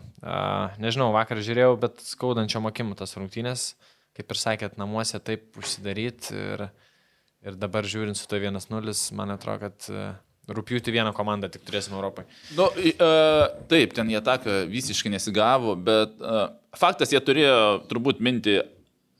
Nežinau, 0.81 1.09
vakar 1.15 1.41
žiūrėjau, 1.41 1.75
bet 1.81 2.01
skaudančiom 2.05 2.67
akim 2.69 2.93
tas 2.97 3.15
rungtynės, 3.17 3.71
kaip 4.17 4.33
ir 4.33 4.39
sakėt, 4.39 4.77
namuose 4.77 5.19
taip 5.23 5.57
užsidaryti 5.57 6.35
ir, 6.37 6.67
ir 7.47 7.57
dabar 7.57 7.87
žiūrint 7.89 8.19
su 8.19 8.27
to 8.29 8.37
1-0, 8.37 8.93
man 9.17 9.33
atrodo, 9.33 9.69
kad 9.69 9.89
e, 9.89 10.11
rūpjūti 10.57 10.93
vieną 10.93 11.13
komandą 11.17 11.49
tik 11.51 11.63
turėsim 11.67 11.95
Europai. 11.97 12.25
Nu, 12.57 12.67
e, 12.77 12.93
taip, 13.71 13.93
ten 13.97 14.09
jie 14.11 14.19
ataką 14.19 14.61
visiškai 14.71 15.11
nesigavo, 15.13 15.75
bet 15.75 16.17
e, 16.19 16.41
faktas, 16.77 17.13
jie 17.13 17.21
turėjo 17.23 17.57
turbūt 17.91 18.21
minti 18.23 18.57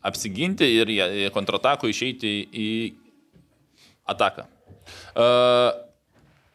apsiginti 0.06 0.66
ir 0.80 0.90
jie 0.90 1.30
kontratako 1.36 1.90
išeiti 1.92 2.34
į 2.52 2.70
ataką. 4.16 4.48
E, 5.16 5.26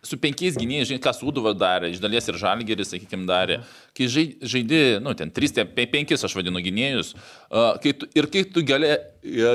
su 0.07 0.19
penkiais 0.23 0.55
gynėjais, 0.59 0.91
žinai, 0.91 1.03
ką 1.03 1.13
Sūduva 1.17 1.51
darė, 1.59 1.91
iš 1.91 2.01
dalies 2.03 2.29
ir 2.31 2.39
Žalgeris, 2.39 2.93
sakykime, 2.93 3.27
darė. 3.27 3.61
Kai 3.97 4.07
žai- 4.13 4.37
žaidi, 4.43 4.81
nu, 5.03 5.15
ten 5.19 5.33
3-5 5.35 6.15
aš 6.29 6.37
vadinu 6.39 6.63
gynėjus, 6.63 7.15
e, 7.51 7.65
kai 7.83 7.93
tu, 7.99 8.09
ir 8.15 8.29
kai 8.31 8.45
tu 8.51 8.63
giliai, 8.67 8.99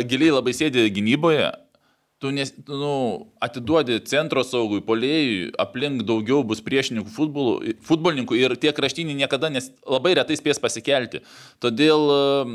giliai 0.07 0.33
labai 0.35 0.55
sėdi 0.57 0.87
gynyboje, 0.91 1.51
tu 2.21 2.29
nes, 2.29 2.51
nu, 2.69 2.93
atiduodi 3.41 3.97
centro 4.05 4.43
saugui, 4.45 4.83
polėjui, 4.85 5.49
aplink 5.61 6.03
daugiau 6.05 6.43
bus 6.45 6.61
priešininkų 6.61 7.09
futbolų, 7.15 7.55
futbolininkų 7.87 8.37
ir 8.37 8.53
tie 8.61 8.73
kraštiniai 8.77 9.17
niekada 9.23 9.49
nes, 9.49 9.71
labai 9.89 10.13
retai 10.19 10.37
spės 10.37 10.61
pasikelti. 10.61 11.23
Todėl 11.63 12.05
um, 12.13 12.53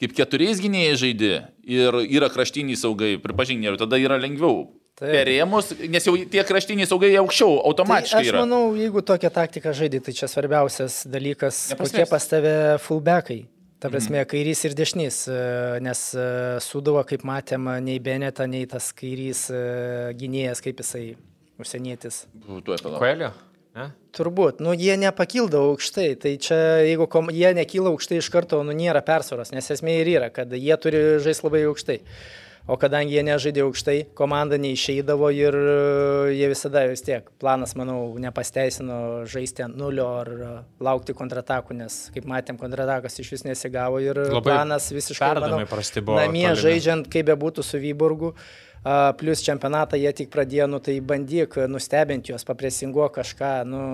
kaip 0.00 0.16
keturiais 0.16 0.62
gynėjai 0.64 0.96
žaidži 1.04 1.34
ir 1.76 2.00
yra 2.06 2.32
kraštiniai 2.32 2.80
saugai, 2.80 3.14
pripažink, 3.20 3.64
ir 3.64 3.76
tada 3.80 4.00
yra 4.00 4.16
lengviau. 4.20 4.70
Taip. 4.96 5.10
Perėmus, 5.12 5.74
nes 5.92 6.06
jau 6.08 6.14
tie 6.16 6.40
kraštiniai 6.48 6.88
saugai 6.88 7.10
aukščiau, 7.20 7.58
Tai 7.58 7.68
automatiškai 7.68 8.22
aš 8.22 8.30
yra. 8.30 8.46
manau, 8.46 8.70
jeigu 8.80 9.02
tokią 9.04 9.28
taktiką 9.34 9.74
žaidži, 9.76 10.00
tai 10.06 10.14
čia 10.16 10.28
svarbiausias 10.32 11.02
dalykas, 11.12 11.58
Nepaslėpsi. 11.74 11.98
kokie 12.00 12.08
pas 12.08 12.28
tave 12.30 12.54
fullbackai. 12.80 13.42
Ta 13.80 13.90
prasme, 13.92 14.22
mm. 14.22 14.28
kairys 14.30 14.62
ir 14.64 14.74
dešinys, 14.76 15.16
e, 15.28 15.40
nes 15.84 16.02
e, 16.16 16.28
Sudova, 16.64 17.02
kaip 17.08 17.26
matėm, 17.28 17.68
nei 17.84 17.98
Beneta, 18.00 18.46
nei 18.48 18.64
tas 18.70 18.88
kairys 18.96 19.46
e, 19.52 19.60
gynėjas, 20.16 20.62
kaip 20.64 20.80
jisai 20.80 21.02
užsienietis. 21.60 22.22
Tuoj 22.46 22.80
palauk. 22.80 23.02
Koelio? 23.02 23.34
Ne? 23.76 23.90
Turbūt, 24.16 24.62
nu 24.64 24.72
jie 24.72 24.96
nepakildavo 24.96 25.74
aukštai, 25.74 26.08
tai 26.22 26.32
čia 26.40 26.56
jeigu 26.86 27.04
kom, 27.12 27.28
jie 27.28 27.50
nekyla 27.58 27.92
aukštai 27.92 28.22
iš 28.22 28.30
karto, 28.32 28.62
nu 28.64 28.72
nėra 28.72 29.02
persvaros, 29.04 29.52
nes 29.52 29.68
esmė 29.74 29.98
ir 30.00 30.12
yra, 30.14 30.30
kad 30.32 30.56
jie 30.56 30.80
turi 30.80 31.02
žaisti 31.20 31.44
labai 31.44 31.66
aukštai. 31.68 31.98
O 32.66 32.74
kadangi 32.82 33.14
jie 33.14 33.22
nežaidė 33.22 33.62
aukštai, 33.62 33.94
komanda 34.18 34.56
neišeidavo 34.58 35.28
ir 35.30 35.54
e, 35.54 35.74
jie 36.34 36.48
visada 36.50 36.80
vis 36.90 37.04
tiek, 37.06 37.28
planas, 37.38 37.76
manau, 37.78 38.00
nepasteisino 38.18 38.96
žaisti 39.30 39.62
ant 39.62 39.76
nulio 39.78 40.06
ar 40.18 40.30
e, 40.34 40.48
laukti 40.82 41.14
kontratakų, 41.14 41.76
nes, 41.78 41.98
kaip 42.14 42.24
matėm, 42.26 42.58
kontratakas 42.58 43.20
iš 43.22 43.30
vis 43.36 43.44
nesigavo 43.46 44.00
ir 44.02 44.18
Labai 44.18 44.56
planas 44.56 44.88
visiškai, 44.90 45.28
manau, 45.44 45.60
namie 45.62 46.42
tolimi. 46.48 46.62
žaidžiant, 46.64 47.06
kaip 47.12 47.28
bebūtų 47.30 47.62
su 47.62 47.78
Vyborgu. 47.78 48.32
a, 48.82 49.12
Plus 49.20 49.44
čempionatą 49.46 50.00
jie 50.02 50.10
tik 50.22 50.32
pradėjo, 50.34 50.66
nu 50.66 50.80
tai 50.82 50.96
bandyk 50.98 51.54
nustebinti 51.70 52.32
juos, 52.34 52.42
papresinguo 52.50 53.06
kažką. 53.14 53.52
Nu, 53.70 53.84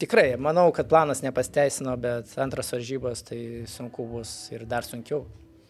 tikrai, 0.00 0.34
manau, 0.36 0.66
kad 0.76 0.92
planas 0.92 1.24
nepasteisino, 1.24 1.96
bet 1.96 2.36
antras 2.36 2.68
varžybos 2.76 3.24
tai 3.30 3.40
sunku 3.64 4.04
bus 4.12 4.34
ir 4.52 4.68
dar 4.68 4.84
sunkiau. 4.84 5.24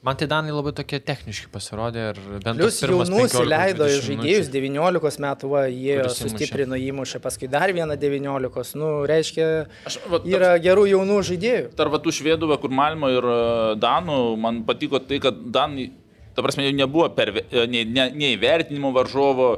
Man 0.04 0.16
tai 0.20 0.26
Danai 0.28 0.52
labai 0.52 0.74
tokie 0.76 0.98
techniški 1.00 1.48
pasirodė 1.48 2.02
ir 2.10 2.18
bent 2.44 2.58
Plus 2.60 2.76
tas 2.76 2.84
pirmas 2.84 3.08
jaunus 3.08 3.32
15, 3.32 3.44
įleido 3.46 3.86
20 3.88 4.02
žaidėjus, 4.04 4.48
minučių. 4.52 4.80
19 5.00 5.22
metų, 5.24 5.48
va, 5.48 5.62
jie 5.72 5.94
sustiprino 6.12 6.76
įmušę, 6.76 7.20
paskui 7.24 7.48
dar 7.48 7.72
vieną 7.72 7.96
19, 8.02 8.76
nu, 8.76 8.90
reiškia, 9.08 9.46
Aš, 9.88 9.96
va, 10.12 10.20
yra 10.28 10.50
gerų 10.60 10.84
jaunų 10.90 11.16
žaidėjų. 11.30 11.70
tarp 11.78 11.96
va 11.96 12.02
tų 12.04 12.12
švedų, 12.18 12.50
kur 12.60 12.74
Malmo 12.76 13.08
ir 13.14 13.30
e, 13.32 13.38
Danų, 13.80 14.18
man 14.44 14.60
patiko 14.68 15.00
tai, 15.00 15.22
kad 15.24 15.40
Danai, 15.56 15.88
ta 16.36 16.44
prasme, 16.44 16.66
jau 16.68 16.76
nebuvo 16.76 17.08
per, 17.16 17.32
nei, 17.72 17.86
ne, 17.88 18.10
neįvertinimo 18.12 18.92
varžovo, 18.92 19.54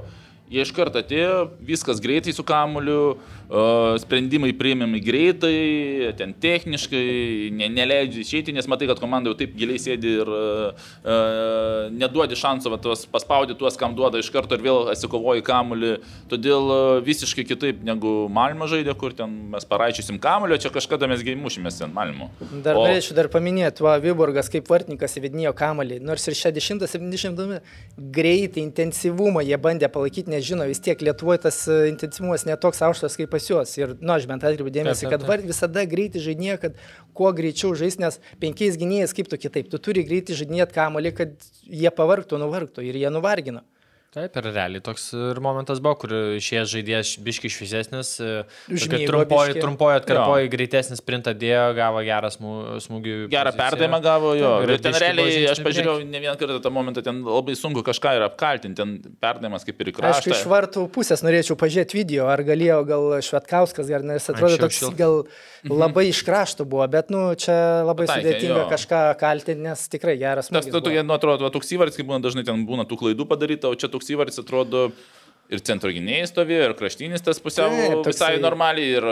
jie 0.46 0.62
iš 0.62 0.70
karto 0.70 1.02
atėjo, 1.02 1.48
viskas 1.58 1.98
greitai 1.98 2.30
su 2.30 2.46
kamuliu, 2.46 3.16
uh, 3.16 3.35
sprendimai 3.46 4.52
priimami 4.58 5.00
greitai, 5.00 6.12
ten 6.18 6.32
techniškai, 6.42 7.50
ne, 7.54 7.68
neleidžia 7.70 8.24
išeiti, 8.24 8.54
nes 8.54 8.66
matai, 8.66 8.88
kad 8.90 9.00
komanda 9.02 9.30
jau 9.30 9.38
taip 9.38 9.54
giliai 9.58 9.78
sėdi 9.78 10.16
ir 10.20 10.30
uh, 10.30 10.86
uh, 11.06 11.86
neduodi 11.94 12.38
šansų, 12.38 12.72
va, 12.74 12.80
tuos, 12.82 13.04
paspaudi 13.10 13.54
tuos, 13.58 13.78
kam 13.78 13.94
duoda 13.96 14.18
iš 14.18 14.32
karto 14.34 14.58
ir 14.58 14.64
vėl 14.66 14.90
atsikovoji 14.92 15.44
kamuolį. 15.46 15.92
Todėl 16.32 16.72
uh, 16.72 16.82
visiškai 17.06 17.46
kitaip 17.46 17.84
negu 17.86 18.16
Malmo 18.32 18.66
žaidė, 18.70 18.96
kur 18.98 19.14
ten 19.16 19.36
mes 19.54 19.68
paraičysim 19.68 20.18
kamuolio, 20.22 20.58
čia 20.60 20.72
kažkada 20.74 21.08
mes 21.10 21.22
gaimušimės 21.26 21.78
ten 21.82 21.94
Malmo. 21.94 22.32
Dar 22.64 22.74
O- 22.74 22.86
norėčiau 22.86 23.14
dar 23.18 23.30
paminėti, 23.32 23.86
va, 23.86 23.96
Viborgas 24.02 24.50
kaip 24.52 24.66
vartininkas 24.70 25.16
įvedinėjo 25.20 25.54
kamalį, 25.56 26.00
nors 26.02 26.26
ir 26.26 26.38
60-70 26.38 27.60
greitai, 27.96 28.64
intensyvumą 28.66 29.44
jie 29.46 29.58
bandė 29.60 29.90
palaikyti, 29.92 30.32
nes 30.32 30.44
žino, 30.46 30.66
vis 30.68 30.82
tiek 30.82 31.00
Lietuvoje 31.06 31.44
tas 31.46 31.62
e, 31.70 31.78
intensyvumas 31.92 32.46
netoks 32.48 32.82
aukštas 32.86 33.16
kaip 33.18 33.35
pas 33.36 33.48
juos. 33.50 33.76
Ir, 33.78 33.94
na, 34.00 34.00
nu, 34.00 34.16
aš 34.16 34.26
bent 34.30 34.44
atkreipiu 34.46 34.72
dėmesį, 34.72 35.10
kad 35.12 35.28
var, 35.28 35.44
visada 35.44 35.84
greitai 35.88 36.24
žaidinėja, 36.24 36.58
kad 36.64 36.82
kuo 37.16 37.30
greičiau 37.36 37.76
žais, 37.78 38.00
nes 38.02 38.18
penkiais 38.42 38.80
gynėjais 38.80 39.14
kaip 39.16 39.30
tu 39.32 39.38
kitaip, 39.40 39.70
tu 39.72 39.80
turi 39.82 40.04
greitai 40.08 40.38
žaidinėti 40.38 40.76
kamalį, 40.76 41.14
kad 41.20 41.48
jie 41.68 41.92
pavargtų, 42.00 42.40
nuvargtų 42.42 42.86
ir 42.88 43.00
jie 43.04 43.12
nuvargino. 43.12 43.64
Taip, 44.16 44.32
ir 44.40 44.46
realiai 44.48 44.80
toks 44.80 45.10
ir 45.12 45.36
momentas 45.44 45.76
buvo, 45.84 45.92
kur 46.00 46.12
išėjęs 46.38 46.70
žaidėjas 46.72 47.08
biški 47.20 47.50
šviesesnis, 47.52 48.14
Užmygo 48.72 49.00
trumpoji, 49.10 49.56
trumpoji 49.60 49.98
atkarpoji, 50.00 50.48
greitesnis 50.54 51.02
sprintą 51.02 51.34
dėjo, 51.36 51.66
gavo 51.76 52.00
gerą 52.06 52.30
smū- 52.32 52.78
smūgį. 52.86 53.16
Gerą 53.34 53.52
perdavimą 53.58 53.98
gavo 54.06 54.30
jo. 54.38 54.52
Ir 54.64 54.72
Ir 54.76 54.80
ten 54.86 54.96
realiai, 54.96 55.42
aš 55.52 55.60
pažiūrėjau 55.66 55.98
ne 56.08 56.22
vieną 56.24 56.32
kartą 56.40 56.56
tą 56.64 56.72
momentą, 56.72 57.04
ten 57.04 57.20
labai 57.28 57.58
sunku 57.60 57.84
kažką 57.84 58.14
ir 58.16 58.24
apkaltinti, 58.30 58.78
ten 58.80 58.96
perdavimas 59.20 59.68
kaip 59.68 59.84
ir 59.84 59.92
į 59.92 59.92
Aišku, 59.92 60.00
kraštą. 60.00 60.32
iš 60.32 60.46
vartų 60.48 60.86
pusės 60.96 61.20
norėčiau 61.26 61.58
pažiūrėti 61.60 61.98
video, 62.00 62.30
ar 62.32 62.40
galėjo 62.48 62.80
gal 62.88 63.04
Švetkauskas, 63.20 63.92
ar 63.92 64.08
nes 64.14 64.30
atrodo 64.32 64.56
toks 64.64 64.80
gal 64.96 65.18
labai 65.68 66.06
iš 66.08 66.22
krašto 66.24 66.64
buvo, 66.64 66.88
bet, 66.88 67.12
nu, 67.12 67.34
čia 67.36 67.84
labai 67.84 68.06
Pataikė, 68.08 68.32
sudėtinga 68.32 68.60
jo. 68.62 68.66
kažką 68.72 69.02
kaltinti, 69.20 69.60
nes 69.66 69.84
tikrai 69.92 70.16
geras 70.20 70.48
Nes 70.48 70.62
smūgis 70.64 70.72
tu 70.72 70.78
buvo. 70.78 70.88
tokie, 70.88 71.02
nu, 71.04 71.12
atrodo, 71.18 71.44
va, 71.44 71.52
toks 71.52 71.72
įvartis, 71.76 71.98
kaip 72.00 72.06
būna 72.08 72.22
dažnai 72.24 72.44
ten 72.46 72.64
būna 72.68 72.86
tų 72.88 72.96
klaidų 73.02 73.26
padaryta, 73.28 73.68
o 73.68 73.74
čia 73.74 73.90
toks 73.92 74.05
įvartis 74.14 74.40
atrodo 74.42 74.88
ir 75.52 75.62
centro 75.66 75.90
gynėjai 75.94 76.26
stovėjo, 76.30 76.70
ir 76.70 76.74
kraštinis 76.78 77.22
tas 77.22 77.38
pusiau 77.42 77.70
Taip, 77.70 78.00
toksai- 78.02 78.12
visai 78.12 78.32
normaliai, 78.42 78.96
ir, 78.98 79.06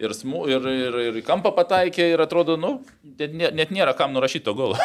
Ir, 0.00 0.14
smu, 0.16 0.46
ir, 0.48 0.64
ir, 0.72 0.94
ir 1.10 1.16
į 1.20 1.22
kampą 1.26 1.50
pataikė 1.52 2.06
ir 2.14 2.20
atrodo, 2.24 2.54
nu, 2.56 2.70
net, 3.04 3.34
nė- 3.36 3.50
net 3.54 3.74
nėra 3.76 3.92
kam 3.98 4.14
nurašyti 4.16 4.46
to 4.46 4.54
golo. 4.56 4.78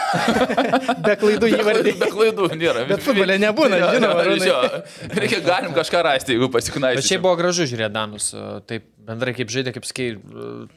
Be 1.05 1.15
klaidų 1.21 1.47
įvardį. 1.55 1.93
Be 2.01 2.09
klaidų 2.11 2.49
nėra. 2.59 2.84
Bet 2.89 3.05
futbole 3.05 3.39
nebūna, 3.39 3.79
Jo, 3.79 3.88
žinoma, 3.95 4.27
jo. 4.43 4.59
Reikia, 5.15 5.39
galim 5.47 5.71
kažką 5.77 6.03
rasti, 6.09 6.35
jeigu 6.35 6.51
pasiknaisi. 6.53 6.99
Bet 6.99 7.07
šiaip 7.07 7.23
buvo 7.23 7.39
gražu 7.39 7.65
žiūrėti 7.71 7.95
Danus, 7.95 8.34
e, 8.35 8.43
taip 8.67 8.91
bendrai 9.07 9.31
kaip 9.38 9.47
žaidė, 9.47 9.71
kaip 9.71 9.85
skai, 9.88 10.07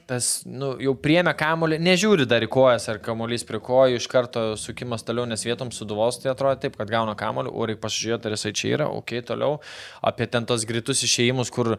tas, 0.06 0.26
nu, 0.46 0.76
jau 0.78 0.92
priemė 1.02 1.32
kamolį, 1.34 1.80
nežiūri 1.82 2.28
dar 2.30 2.44
į 2.46 2.48
kojas, 2.54 2.84
ar 2.92 3.00
kamolys 3.02 3.42
prie 3.48 3.58
kojų, 3.66 3.98
iš 3.98 4.06
karto 4.12 4.44
sukimas 4.60 5.02
toliau, 5.02 5.24
nes 5.26 5.42
vietom 5.42 5.72
suduvos, 5.74 6.20
tai 6.22 6.30
atrodo 6.30 6.60
taip, 6.62 6.76
kad 6.78 6.92
gauna 6.94 7.16
kamolį, 7.18 7.50
o 7.50 7.66
reikia 7.66 7.82
pasižiūrėti, 7.82 8.30
ar 8.30 8.36
jisai 8.36 8.52
čia 8.54 8.70
yra, 8.76 8.86
ok, 9.00 9.16
toliau, 9.32 9.56
apie 10.06 10.28
ten 10.30 10.46
tos 10.46 10.62
greitus 10.70 11.02
išėjimus, 11.08 11.50
kur 11.50 11.72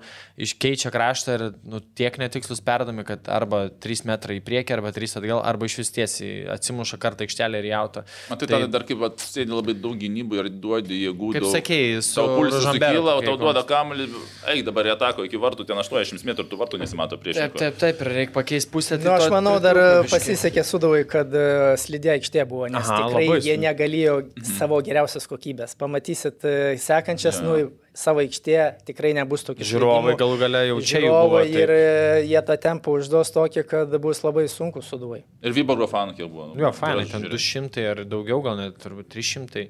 iškeičia 0.43 0.91
kraštą 0.91 1.37
ir, 1.39 1.45
nu, 1.71 1.79
tiek 1.95 2.19
netikslus 2.41 2.61
perdami, 2.65 3.03
kad 3.05 3.27
arba 3.29 3.69
3 3.69 4.05
metrai 4.09 4.39
į 4.39 4.43
priekį, 4.45 4.73
arba 4.75 4.91
3 4.91 5.17
atgal, 5.19 5.41
arba 5.45 5.67
iš 5.69 5.77
vis 5.81 5.91
tiesiai 5.93 6.47
atsimuša 6.55 6.97
kartą 7.01 7.25
aikštelę 7.25 7.61
ir 7.61 7.67
jautą. 7.69 8.03
Matai, 8.31 8.47
tada 8.49 8.67
dar 8.71 8.85
kaip 8.87 8.99
vat 9.01 9.21
sėdi 9.21 9.53
labai 9.53 9.75
daug 9.77 9.95
gynybų 10.01 10.39
ir 10.41 10.49
duodi 10.49 10.97
jėgų. 11.05 11.31
Kaip 11.35 11.45
daug. 11.45 11.53
sakei, 11.53 12.01
su 12.01 12.25
Rožamberu 12.25 12.61
sukyla, 12.65 13.15
tau 13.27 13.37
duoda 13.41 13.63
kamuolį, 13.67 14.07
eik 14.55 14.65
dabar 14.67 14.89
į 14.89 14.93
ataką 14.95 15.27
iki 15.27 15.41
vartų, 15.41 15.67
ten 15.69 15.77
80 15.81 16.25
metrų, 16.27 16.47
tų 16.51 16.59
vartų 16.61 16.81
nesimato 16.81 17.19
prieš. 17.21 17.39
Taip, 17.41 17.57
taip, 17.61 17.77
taip, 17.81 18.01
ir 18.01 18.11
reikia 18.17 18.35
pakeisti 18.39 18.71
pusę. 18.73 18.97
tai 18.97 19.05
Nu, 19.11 19.13
aš 19.17 19.29
manau, 19.33 19.57
dar 19.63 19.77
biškį. 19.77 20.11
pasisekė 20.15 20.65
sudavai, 20.65 21.03
kad 21.09 21.33
e, 21.35 21.45
slidė 21.81 22.15
aikštė 22.17 22.45
buvo, 22.49 22.67
nes 22.71 22.81
Aha, 22.87 23.03
tikrai 23.05 23.27
labai 23.27 23.39
jie 23.45 23.57
negalėjo 23.61 24.17
savo 24.57 24.81
geriausios 24.85 25.27
kokybės. 25.29 25.75
Pamatysit 25.79 26.45
e, 26.47 26.57
sekančias, 26.81 27.41
Jo. 27.41 27.45
nu, 27.45 27.71
savo 27.93 28.21
aikštė 28.23 28.57
tikrai 28.87 29.11
nebus 29.17 29.43
tokių 29.43 29.65
Žiūrovai 29.67 30.13
slydimų. 30.13 30.19
galų 30.21 30.37
gale 30.39 30.61
jau 30.69 30.77
čia 30.81 30.99
jau 31.01 31.07
Žiūrovai 31.09 31.29
buvo. 31.29 31.41
ir 31.51 31.67
taip. 31.67 31.75
e, 31.75 32.21
jie 32.31 32.41
tą 32.47 32.57
tempą 32.67 32.93
užduos 32.99 33.31
tokį, 33.35 33.63
kad 33.67 33.97
bus 34.01 34.21
labai 34.23 34.45
sunku 34.47 34.81
suduvai. 34.85 35.23
Ir 35.43 35.51
Vyborgo 35.57 35.87
fanų 35.91 36.15
kiek 36.15 36.29
buvo. 36.31 36.51
Jo, 36.55 36.71
fainai, 36.71 37.03
ten 37.11 37.25
žiūrėt. 37.25 37.35
200 37.35 37.87
ar 37.91 38.03
daugiau, 38.05 38.39
gal 38.45 38.57
net 38.61 38.77
turbūt 38.79 39.09
300. 39.11 39.67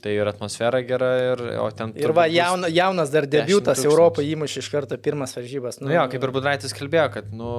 Tai 0.00 0.12
ir 0.16 0.28
atmosfera 0.30 0.80
gera, 0.88 1.08
ir, 1.32 1.40
o 1.60 1.66
ten... 1.76 1.90
Ir 2.00 2.12
va, 2.16 2.24
jauna, 2.32 2.70
jaunas 2.72 3.10
dar 3.12 3.26
10 3.28 3.46
debutas. 3.50 3.82
Europoje 3.84 4.30
įmušė 4.32 4.62
iš 4.62 4.68
karto 4.72 4.96
pirmas 4.96 5.34
varžybas. 5.36 5.76
Nu 5.84 5.90
jo, 5.92 6.04
kaip 6.12 6.24
ir 6.24 6.32
Budraitis 6.32 6.72
kalbėjo, 6.76 7.06
kad, 7.18 7.28
nu, 7.36 7.50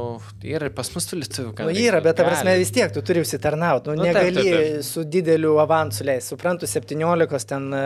yra 0.42 0.70
ir 0.72 0.74
pas 0.78 0.90
mus 0.96 1.06
tų 1.10 1.20
lietuvių. 1.22 1.52
Nu, 1.62 1.76
yra, 1.78 2.00
bet 2.02 2.18
ta 2.18 2.26
prasme 2.26 2.56
vis 2.58 2.74
tiek 2.74 2.90
tu 2.96 3.04
turi 3.06 3.22
užsitarnauti. 3.22 3.94
Nu, 3.94 4.00
Nu, 4.02 4.08
taip, 4.08 4.16
negali 4.18 4.42
taip, 4.42 4.58
taip. 4.58 4.86
su 4.90 5.04
dideliu 5.06 5.56
avansu 5.62 6.08
leisti. 6.08 6.32
Suprantu, 6.34 6.66
17 6.72 7.46
ten 7.54 7.68
e, 7.78 7.82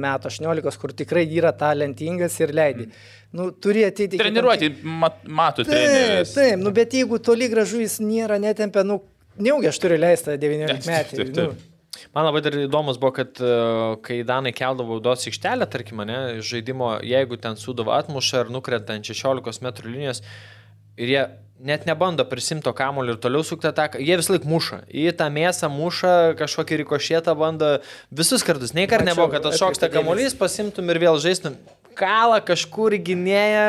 metų, 0.00 0.30
18, 0.32 0.80
kur 0.80 0.94
tikrai 0.96 1.26
yra 1.36 1.52
talentingas 1.52 2.38
ir 2.40 2.54
leidai. 2.56 2.88
Nu, 3.36 3.50
turi 3.52 3.84
ateiti. 3.86 4.16
iki 4.16 4.22
tam 4.24 4.30
Treniruoti, 4.30 4.72
mat, 5.04 5.20
mato 5.28 5.62
Taip, 5.62 5.74
treneris. 5.76 6.32
taip, 6.34 6.56
nu, 6.64 6.72
bet 6.74 6.96
jeigu 6.96 7.20
toli 7.22 7.46
gražu 7.52 7.78
jis 7.84 8.00
nėra 8.02 8.40
netempę, 8.42 8.82
nu, 8.88 8.96
neugi 9.38 9.68
aš 9.70 9.78
turiu 9.84 10.00
leisti 10.02 10.34
19 10.40 10.80
Taip, 10.88 10.88
metų. 10.90 11.20
taip. 11.20 11.36
Nu, 11.36 11.69
Man 12.10 12.26
labai 12.26 12.40
dar 12.42 12.56
įdomus 12.58 12.98
buvo, 12.98 13.12
kad 13.20 13.38
e, 13.38 13.50
kai 14.02 14.22
Danai 14.26 14.50
keldavo 14.56 14.96
baudos 14.96 15.28
aikštelę, 15.30 15.68
tarkim, 15.70 16.02
ne, 16.08 16.40
žaidimo, 16.42 16.96
jeigu 17.06 17.38
ten 17.38 17.54
sudavo 17.60 17.94
atmuša 17.94 18.44
ar 18.44 18.50
nukrenta 18.50 18.96
ant 18.98 19.06
16 19.06 19.62
m 19.62 19.70
linijos 19.86 20.24
ir 20.98 21.12
jie 21.14 21.22
net 21.64 21.84
nebando 21.86 22.24
prisimto 22.26 22.72
kamuolį 22.76 23.14
ir 23.14 23.20
toliau 23.22 23.44
sukti 23.46 23.68
ataką, 23.70 24.00
jie 24.02 24.16
vis 24.18 24.30
laik 24.32 24.46
muša. 24.48 24.82
Į 24.90 25.10
tą 25.20 25.28
mėsą 25.32 25.70
muša, 25.72 26.14
kažkokį 26.40 26.80
rikošėtą 26.82 27.36
bando 27.38 27.76
visus 28.10 28.44
kartus. 28.46 28.74
Nei 28.74 28.88
kart 28.90 29.06
nebuvo, 29.06 29.28
kad 29.32 29.46
atšoksta 29.52 29.92
kamuolys, 29.92 30.34
pasimtum 30.38 30.90
ir 30.90 31.00
vėl 31.04 31.20
žaistum. 31.22 31.58
Kalą 32.00 32.38
kažkur 32.48 32.96
į 32.96 33.00
gynėją. 33.10 33.64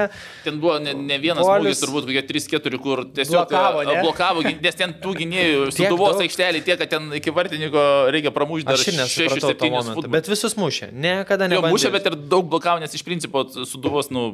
Ten 0.45 0.59
buvo 0.63 0.77
ne, 0.79 0.93
ne 0.95 1.17
vienas 1.19 1.43
smūgis, 1.43 1.81
turbūt 1.83 2.07
kokie 2.07 2.23
3-4, 2.29 2.79
kur 2.81 3.03
tiesiog 3.11 3.35
Blokavo, 3.51 3.83
ne? 3.87 3.97
a, 3.99 4.05
blokavo, 4.05 4.45
nes 4.47 4.79
ten 4.79 4.95
tų 5.03 5.15
gynėjų 5.19 5.67
suduvos 5.77 6.21
aikštelį 6.23 6.63
tiek, 6.67 6.79
kad 6.81 6.93
ten 6.95 7.11
iki 7.19 7.33
vartininko 7.35 7.85
reikia 8.15 8.31
pramušti 8.35 8.69
dar 8.71 8.79
Aš 8.79 8.87
ir 8.93 8.99
nesupratau 9.01 9.51
to 9.51 9.53
6-7 9.67 9.71
momento. 9.75 9.95
futbolus. 9.99 10.15
Bet 10.15 10.31
visus 10.31 10.55
mušė. 10.59 10.91
Niekada 10.95 11.49
Jo, 11.49 11.57
nebandė. 11.57 11.75
mušė, 11.75 11.91
bet 11.97 12.07
ir 12.11 12.15
daug 12.31 12.47
blokavo, 12.51 12.79
nes 12.83 12.95
iš 12.95 13.03
principo 13.07 13.43
suduvos, 13.51 14.07
nu, 14.15 14.29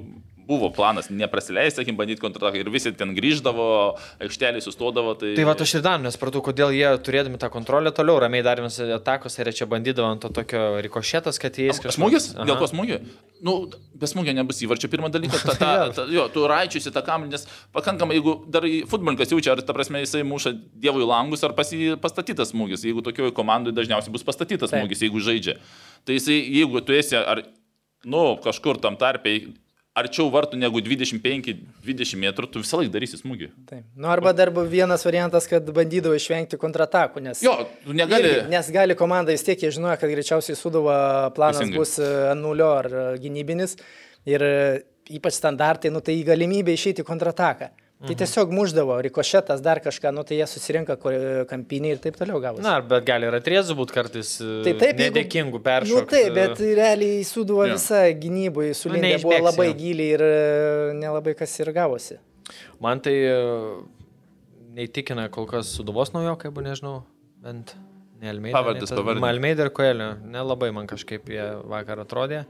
buvo 0.48 0.70
planas 0.74 1.10
neprasileisti, 1.12 1.82
sakykim, 1.82 1.98
bandyti 2.00 2.24
kontrataką 2.24 2.62
ir 2.62 2.70
visi 2.72 2.94
ten 2.96 3.12
grįždavo, 3.18 3.68
aikštelį 4.24 4.62
sustodavo. 4.64 5.16
Tai, 5.20 5.34
Tai 5.38 5.48
va, 5.50 5.56
aš 5.66 5.76
ir 5.78 5.84
dar 5.86 6.00
nesupratau, 6.02 6.42
kodėl 6.46 6.72
jie 6.76 6.90
turėdami 7.04 7.40
tą 7.42 7.50
kontrolę 7.54 7.92
toliau 7.96 8.22
ramiai 8.24 8.46
darėmės 8.46 8.80
atakos 8.98 9.36
ir 9.42 9.52
čia 9.56 9.68
bandydavo 9.70 10.14
ant 10.14 10.24
to 10.24 10.32
tokio 10.40 10.64
rikošėtas, 10.86 11.40
kad 11.44 11.60
jie 11.60 11.68
įskris. 11.74 11.98
Smūgis? 12.00 12.30
Dėl 12.38 12.56
ko 12.62 12.70
smūgio? 12.72 13.02
Nu, 13.44 13.58
be 14.00 14.10
smūgio 14.10 14.34
nebus 14.38 14.64
įvarčio 14.66 14.90
pirmą 14.90 15.12
dalyką. 15.14 15.42
Ta, 15.44 15.58
ta, 15.60 15.74
ta, 16.00 16.08
jo, 16.14 16.26
tu 16.34 16.48
raičiusi 16.50 16.94
tą 16.96 17.04
kamuolį, 17.06 17.36
nes 17.36 17.46
pakankamai, 17.76 18.18
jeigu 18.18 18.38
dar 18.54 18.66
futbolininkas 18.90 19.36
jaučia, 19.36 19.54
ar 19.54 19.62
ta 19.68 19.76
prasme 19.78 20.02
jisai 20.06 20.24
muša 20.28 20.56
dievui 20.80 21.06
langus, 21.06 21.44
ar 21.46 21.54
pas 21.58 21.70
jį 21.76 22.00
pastatytas 22.02 22.56
smūgis. 22.56 22.88
Jeigu 22.88 23.04
tokioje 23.06 23.36
komandoje 23.38 23.78
dažniausiai 23.78 24.16
bus 24.16 24.26
pastatytas 24.26 24.74
smūgis, 24.74 25.04
jeigu 25.06 25.22
žaidžia. 25.22 25.60
Tai 26.08 26.18
jisai, 26.18 26.40
jeigu 26.40 26.82
tu 26.88 26.96
esi, 26.98 27.20
ar, 27.20 27.44
nu, 28.08 28.24
kažkur 28.42 28.82
tam 28.82 28.98
tarpiai, 28.98 29.52
arčiau 29.98 30.28
vartų 30.34 30.60
negu 30.60 30.82
25-20 30.84 32.20
metrų, 32.22 32.50
tu 32.52 32.62
visą 32.64 32.82
laiką 32.82 32.94
darysi 32.94 33.20
smūgį. 33.22 33.50
taip. 33.70 33.86
Nu, 33.96 34.10
arba 34.14 34.34
dar 34.38 34.52
buvo 34.54 34.68
vienas 34.70 35.06
variantas, 35.08 35.48
kad 35.50 35.66
bandydavo 35.74 36.18
išvengti 36.18 36.60
kontratakų, 36.62 37.24
nes... 37.30 37.42
Jo, 37.46 37.56
tu 37.86 37.96
negali. 37.98 38.30
Irgi, 38.34 38.52
nes 38.54 38.70
gali 38.74 38.98
komanda 39.00 39.34
vis 39.36 39.46
tiek, 39.48 39.64
jie 39.64 39.74
žinojo, 39.74 39.98
kad 40.02 40.14
greičiausiai 40.14 40.60
suduva 40.60 41.00
planas 41.36 41.64
Teisingai. 41.64 41.82
bus 41.82 41.98
e, 42.02 42.12
nulio 42.38 42.70
ar 42.78 42.92
gynybinis 43.22 43.78
ir 44.30 44.46
e, 44.46 44.56
ypač 45.18 45.40
standartai, 45.40 45.92
nu 45.94 46.04
tai 46.04 46.20
galimybė 46.28 46.76
išeiti 46.78 47.06
kontrataką. 47.08 47.72
Tai 47.98 48.14
tiesiog 48.14 48.52
muždavo, 48.54 48.94
rikošetas 49.02 49.58
dar 49.66 49.80
kažką, 49.82 50.12
nu 50.14 50.22
tai 50.24 50.36
jie 50.38 50.46
susirinka 50.46 50.94
kampinį 51.50 51.96
ir 51.96 51.98
taip 52.04 52.14
toliau 52.20 52.38
gavosi. 52.44 52.62
Na, 52.62 52.76
bet 52.86 53.08
gali 53.08 53.26
ir 53.26 53.34
atrėzų 53.40 53.74
būti 53.80 53.96
kartais 53.96 54.36
Tai 54.38 54.74
taip, 54.78 55.00
jeigu- 55.00 55.08
nedėkingų 55.08 55.62
peršokų. 55.66 56.04
Nu 56.06 56.12
taip, 56.12 56.30
bet 56.36 56.62
realiai 56.78 57.24
suduvo 57.26 57.66
Jo. 57.66 57.74
visa 57.74 58.04
gynybai, 58.14 58.68
sulindė 58.78 59.18
buvo 59.24 59.34
neišbėgsi 59.34 59.48
labai 59.50 59.68
giliai 59.80 60.14
ir 60.14 60.22
e, 60.28 60.94
nelabai 60.94 61.34
kas 61.40 61.58
ir 61.60 61.74
gavosi. 61.74 62.20
Man 62.80 63.02
tai 63.02 63.16
e, 63.18 63.34
neįtikina 64.78 65.26
kol 65.34 65.48
kas 65.50 65.74
suduvos 65.80 66.14
naujokai, 66.14 66.52
bu 66.54 66.62
nežinau, 66.62 67.00
bent 67.42 67.74
ne 68.22 68.30
Almeida. 68.30 68.62
Tas- 68.80 68.92
pavardės. 68.96 69.28
Almeida 69.30 69.66
ir 69.68 69.70
Koelio. 69.70 70.10
Nelabai 70.24 70.72
man 70.74 70.88
kažkaip 70.88 71.30
jie 71.30 71.46
vakar 71.70 72.02
atrodė. 72.04 72.46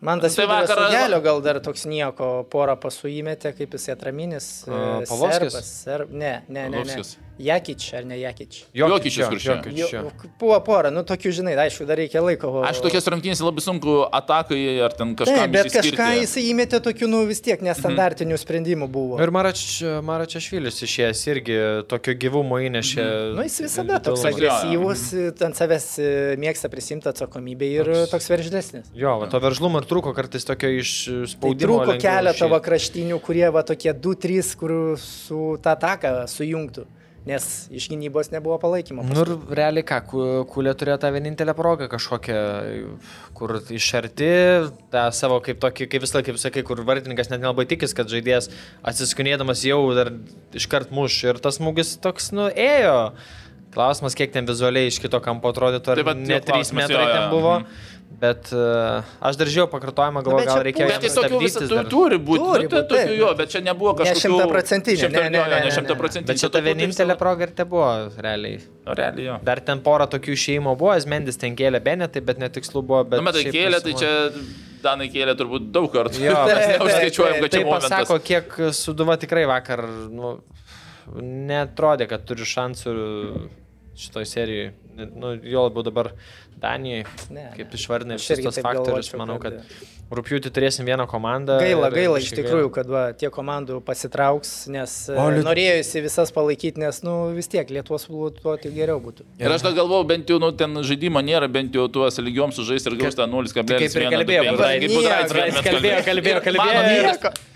Man 0.00 0.20
tas 0.20 0.34
Tai 0.36 0.46
tai 0.46 0.52
vakar- 0.54 0.76
vakarą 0.76 1.22
gal 1.22 1.40
dar 1.40 1.60
toks 1.60 1.86
nieko, 1.86 2.44
porą 2.50 2.76
pasų 2.80 3.08
įmetė, 3.22 3.54
kaip 3.56 3.70
jis 3.76 3.88
atraminis. 3.94 4.50
e, 4.68 5.06
Pavlovskis? 5.08 5.60
Serb... 5.84 6.10
Ne, 6.10 6.42
ne, 6.48 6.68
ne. 6.68 6.68
ne. 6.68 6.76
Pavlovskis. 6.78 7.16
Jakič 7.40 7.86
ar 7.96 8.06
ne 8.08 8.18
Jakič? 8.20 8.58
Jokičius, 8.76 9.46
jo. 9.74 10.02
buvo 10.40 10.58
pora, 10.64 10.90
nu 10.94 11.02
tokių, 11.06 11.32
žinai, 11.40 11.54
aišku, 11.64 11.86
dar 11.88 11.98
reikia 12.00 12.22
laiko. 12.24 12.52
Aš 12.68 12.82
tokias 12.84 13.08
rungtynės 13.10 13.42
labai 13.42 13.64
sunku 13.64 13.96
atakai 14.06 14.60
ar 14.84 14.94
ten 14.96 15.14
kažką. 15.18 15.36
Taip, 15.40 15.54
bet 15.54 15.70
kažką 15.74 16.08
jis 16.20 16.36
įmetė 16.42 16.82
tokių, 16.84 17.08
nu 17.10 17.22
vis 17.28 17.42
tiek 17.44 17.62
nestandartinių 17.64 18.38
sprendimų 18.40 18.90
buvo. 18.92 19.20
Ir 19.22 19.32
Marač, 19.34 19.64
Maračašvilis 20.06 20.82
išėjęs 20.86 21.24
irgi 21.32 21.58
tokio 21.90 22.16
gyvumo 22.20 22.60
įnešė. 22.68 23.06
Nu, 23.38 23.46
jis 23.48 23.58
visada 23.66 24.00
toks 24.04 24.26
agresyvus, 24.30 25.06
ant 25.48 25.58
savęs 25.58 25.88
e, 25.98 26.10
mėgsta 26.40 26.70
prisimti 26.72 27.10
atsakomybę 27.10 27.70
ir 27.80 27.92
toks 28.12 28.30
veržlesnis. 28.32 28.92
Jo, 28.96 29.16
va, 29.22 29.30
to 29.32 29.40
veržlumo 29.42 29.82
ir 29.82 29.88
trūko 29.90 30.14
kartais 30.16 30.46
tokio 30.48 30.70
iš 30.80 30.94
Tai 31.10 31.30
spaudimo. 31.34 31.66
trūko 31.66 31.94
lengviau 31.94 32.04
keletą 32.04 32.60
kraštinių, 32.64 33.18
kurie 33.24 33.46
va 33.52 33.62
tokie 33.66 33.92
2-3, 33.94 34.54
kur 34.60 34.72
su 35.00 35.56
tą 35.64 35.74
taką 35.80 36.14
sujungtų, 36.30 36.86
nes 37.30 37.46
iš 37.70 37.86
gynybos 37.92 38.32
nebuvo 38.34 38.56
palaikymo. 38.62 39.04
Nu 39.06 39.22
ir 39.24 39.30
realiai 39.56 39.86
ką, 39.86 40.00
Ku- 40.10 40.44
kulė 40.50 40.74
turėjo 40.78 40.98
tą 41.04 41.10
vienintelę 41.14 41.54
progą 41.58 41.86
kažkokią, 41.92 42.38
kur 43.38 43.56
iš 43.70 43.88
arti, 44.00 44.30
tą 44.92 45.04
savo 45.14 45.38
kaip 45.44 45.60
tokį, 45.62 45.86
kaip 45.92 46.02
visą 46.04 46.18
laiką, 46.18 46.32
kaip 46.34 46.40
sakai, 46.42 46.64
kur 46.66 46.82
vartininkas 46.88 47.30
net 47.32 47.42
nelabai 47.44 47.68
tikis, 47.70 47.94
kad 47.96 48.10
žaidėjas 48.10 48.50
atsiskunėdamas 48.86 49.62
jau 49.68 49.80
dar 49.96 50.10
iškart 50.58 50.90
muš 50.94 51.20
ir 51.30 51.38
tas 51.42 51.60
smūgis 51.60 51.94
toks, 52.02 52.32
nu, 52.36 52.48
ėjo. 52.50 53.12
Klausimas, 53.70 54.16
kiek 54.18 54.32
ten 54.34 54.48
vizualiai 54.48 54.88
iš 54.90 54.96
kito 54.98 55.20
kampo 55.22 55.52
atrodytų, 55.52 55.92
ar 55.92 56.00
Tai 56.00 56.04
vat 56.08 56.18
ne 56.18 56.34
jo 56.34 56.40
3 56.42 56.50
klausimas, 56.50 56.88
metrai 56.88 57.04
jo, 57.04 57.06
jo, 57.06 57.14
ten 57.14 57.28
buvo. 57.30 57.52
mhm. 57.60 57.99
Bet 58.20 58.50
uh, 58.52 59.00
aš 59.24 59.38
dar 59.40 59.48
žiūrėjau 59.48 59.70
pakartojimą, 59.72 60.20
galvoju, 60.26 60.44
gal 60.50 60.58
reikėjo 60.66 60.88
Bet 60.90 60.96
jau 60.96 61.02
visą 61.06 61.22
stabdytis 61.24 61.54
tu, 61.70 61.76
turi 61.88 62.18
būti. 62.20 62.42
Turi 62.44 62.66
nu, 62.66 62.70
tai 62.74 62.80
būt, 62.82 62.90
tokių 62.90 63.14
jo, 63.16 63.28
bet 63.38 63.52
čia 63.54 63.62
nebuvo 63.64 63.94
Ne 63.94 63.98
kažkokių... 64.02 64.20
šimtaprocentinė, 64.26 64.98
Šimta- 65.00 65.22
ne, 65.24 65.30
ne, 65.30 65.38
ne, 65.40 65.54
ne, 65.54 65.60
ne. 65.64 65.70
šimtaprocentinė. 65.78 66.28
Bet 66.28 66.42
čia 66.42 66.50
ta 66.50 66.52
Tokių 66.58 66.66
tai 66.66 66.74
vienintelė 66.74 67.16
proga 67.22 67.46
ir 67.48 67.54
te 67.56 67.64
buvo, 67.70 67.86
realiai. 68.26 68.58
Nu, 68.84 68.96
Realiai 69.00 69.24
jo. 69.30 69.38
Dar 69.48 69.62
ten 69.70 69.80
porą 69.86 70.04
tokių 70.12 70.34
išėjimo 70.36 70.74
buvo, 70.76 70.92
Esmendis 71.00 71.40
ten 71.40 71.56
kėlė 71.56 71.80
Benetai, 71.86 72.20
bet 72.28 72.42
netikslu 72.44 72.82
buvo. 72.84 73.00
Bet 73.08 73.22
Nu, 73.22 73.26
bet 73.30 73.40
tai 73.40 73.46
kėlė, 73.56 73.80
tai 73.88 73.96
čia 74.02 74.12
Danai 74.84 75.08
kėlė 75.12 75.34
turbūt 75.40 75.70
daug 75.72 75.88
kartų. 75.92 76.20
Jo, 76.24 76.36
mes 76.48 76.54
bet- 76.60 76.76
neužskaičiuojam, 76.76 77.40
kad 77.40 77.50
Tai 77.50 77.58
čia 77.58 77.64
momentas. 77.70 77.88
pasako, 77.88 78.20
kiek 78.28 78.60
Suduva 78.76 79.16
tikrai 79.20 79.46
vakar 79.48 79.82
nu, 80.12 80.36
netrodė, 81.20 82.06
kad 82.10 82.24
turi 82.28 82.44
šansų 82.48 82.94
šitoj 84.00 84.28
serijoje. 84.28 84.70
Nu, 85.16 85.32
jo 85.44 85.66
labiau 85.68 85.84
dabar 85.86 86.10
Danijai, 86.60 87.04
Ne, 87.30 87.48
kaip 87.56 87.72
išvardinai 87.78 88.18
visus 88.20 88.42
tos 88.44 88.58
faktorius, 88.64 89.12
manau, 89.16 89.38
kad- 89.40 89.60
kad 89.62 89.88
Rūpjūtį 90.10 90.50
turėsim 90.50 90.82
vieną 90.88 91.04
komandą. 91.06 91.60
Gaila, 91.62 91.86
ir 91.86 91.94
gaila 91.94 92.18
iš 92.18 92.32
tikrųjų, 92.34 92.70
kad 92.74 92.88
va, 92.90 93.02
tie 93.14 93.28
komandų 93.30 93.76
pasitrauks, 93.86 94.66
nes 94.66 94.94
O, 95.08 95.12
o, 95.14 95.28
Liet- 95.30 95.44
norėjusi 95.46 96.02
visas 96.02 96.32
palaikyti, 96.34 96.78
nes 96.82 96.98
nu, 97.06 97.30
vis 97.36 97.46
tiek 97.46 97.70
Lietuvos 97.70 98.08
futbolo 98.10 98.56
tik 98.60 98.74
geriau 98.74 98.98
būtų. 98.98 99.22
Ir 99.38 99.54
aš 99.54 99.62
dar 99.62 99.72
galvoju, 99.78 100.08
bent 100.10 100.26
jau 100.26 100.40
nu, 100.42 100.50
ten 100.50 100.74
žaidimo 100.82 101.22
nėra, 101.22 101.46
bent 101.46 101.70
jau 101.72 101.86
tuos 101.88 102.18
lygiom 102.18 102.50
sužaisti 102.50 102.90
ir 102.90 102.98
gaus 103.04 103.14
tą 103.14 103.28
0,1. 103.30 103.54
Kaip 103.54 103.70
ir 103.70 104.10
kalbėjo, 104.10 104.42
kaip 104.50 104.90
vienas 104.90 105.62
kalbėjo, 105.62 106.02
kalbėjo, 106.10 106.42
kalbėjo. 106.42 106.58
Mano 106.58 106.82
ir- 106.90 107.46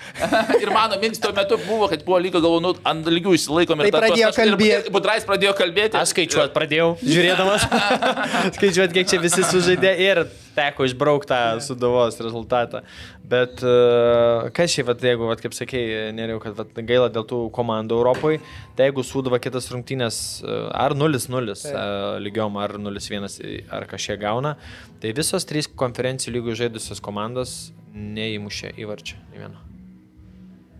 Ir 0.63 0.71
mano 0.71 0.95
mintis 1.01 1.19
tuo 1.19 1.33
metu 1.35 1.57
buvo, 1.67 1.89
kad 1.91 2.05
buvo 2.07 2.21
lyga 2.23 2.39
galvo, 2.39 2.61
nu, 2.63 2.71
ant 2.87 3.05
lygių 3.05 3.33
išsilaikom 3.35 3.81
ir 3.83 3.91
Tai 3.91 4.01
pradėjo 4.01 4.29
kalbėt. 4.37 4.91
Budrais 4.95 5.25
pradėjo 5.27 5.55
kalbėti. 5.59 5.99
Aš 5.99 6.13
skaičiuot 6.15 6.53
pradėjau, 6.55 6.93
žiūrėdamas. 7.03 7.65
skaičiuot, 8.57 8.94
kiek 8.95 9.09
čia 9.11 9.19
visi 9.23 9.43
sužaidė 9.47 9.91
ir 10.01 10.21
teko 10.55 10.87
išbraukti 10.87 11.29
tą 11.33 11.39
suduvos 11.65 12.17
rezultatą. 12.23 12.81
Bet 13.25 13.63
uh, 13.67 14.47
kas 14.55 14.73
šiaip, 14.75 14.87
vat, 14.93 15.03
jeigu, 15.05 15.27
vat, 15.31 15.41
kaip 15.43 15.57
sakėjai, 15.57 16.13
neriau, 16.17 16.39
kad 16.43 16.55
vat, 16.59 16.71
gaila 16.87 17.09
dėl 17.13 17.27
tų 17.31 17.39
komandų 17.57 17.99
Europoje, 17.99 18.41
tai 18.79 18.89
jeigu 18.91 19.05
suduva 19.07 19.41
kitas 19.43 19.67
rungtynės 19.73 20.19
uh, 20.45 20.69
ar 20.77 20.95
0-0 20.97 21.55
uh, 21.57 22.17
lygiom, 22.23 22.59
ar 22.63 22.77
0-1, 22.79 23.29
ar 23.75 23.89
kažkiek 23.91 24.21
gauna, 24.23 24.55
tai 25.03 25.15
visos 25.17 25.49
trys 25.49 25.69
konferencijų 25.69 26.37
lygų 26.39 26.59
žaidusios 26.65 27.03
komandos 27.05 27.73
neįmušė 27.95 28.75
įvarčio 28.85 29.19
į 29.35 29.45
vieną. 29.45 29.63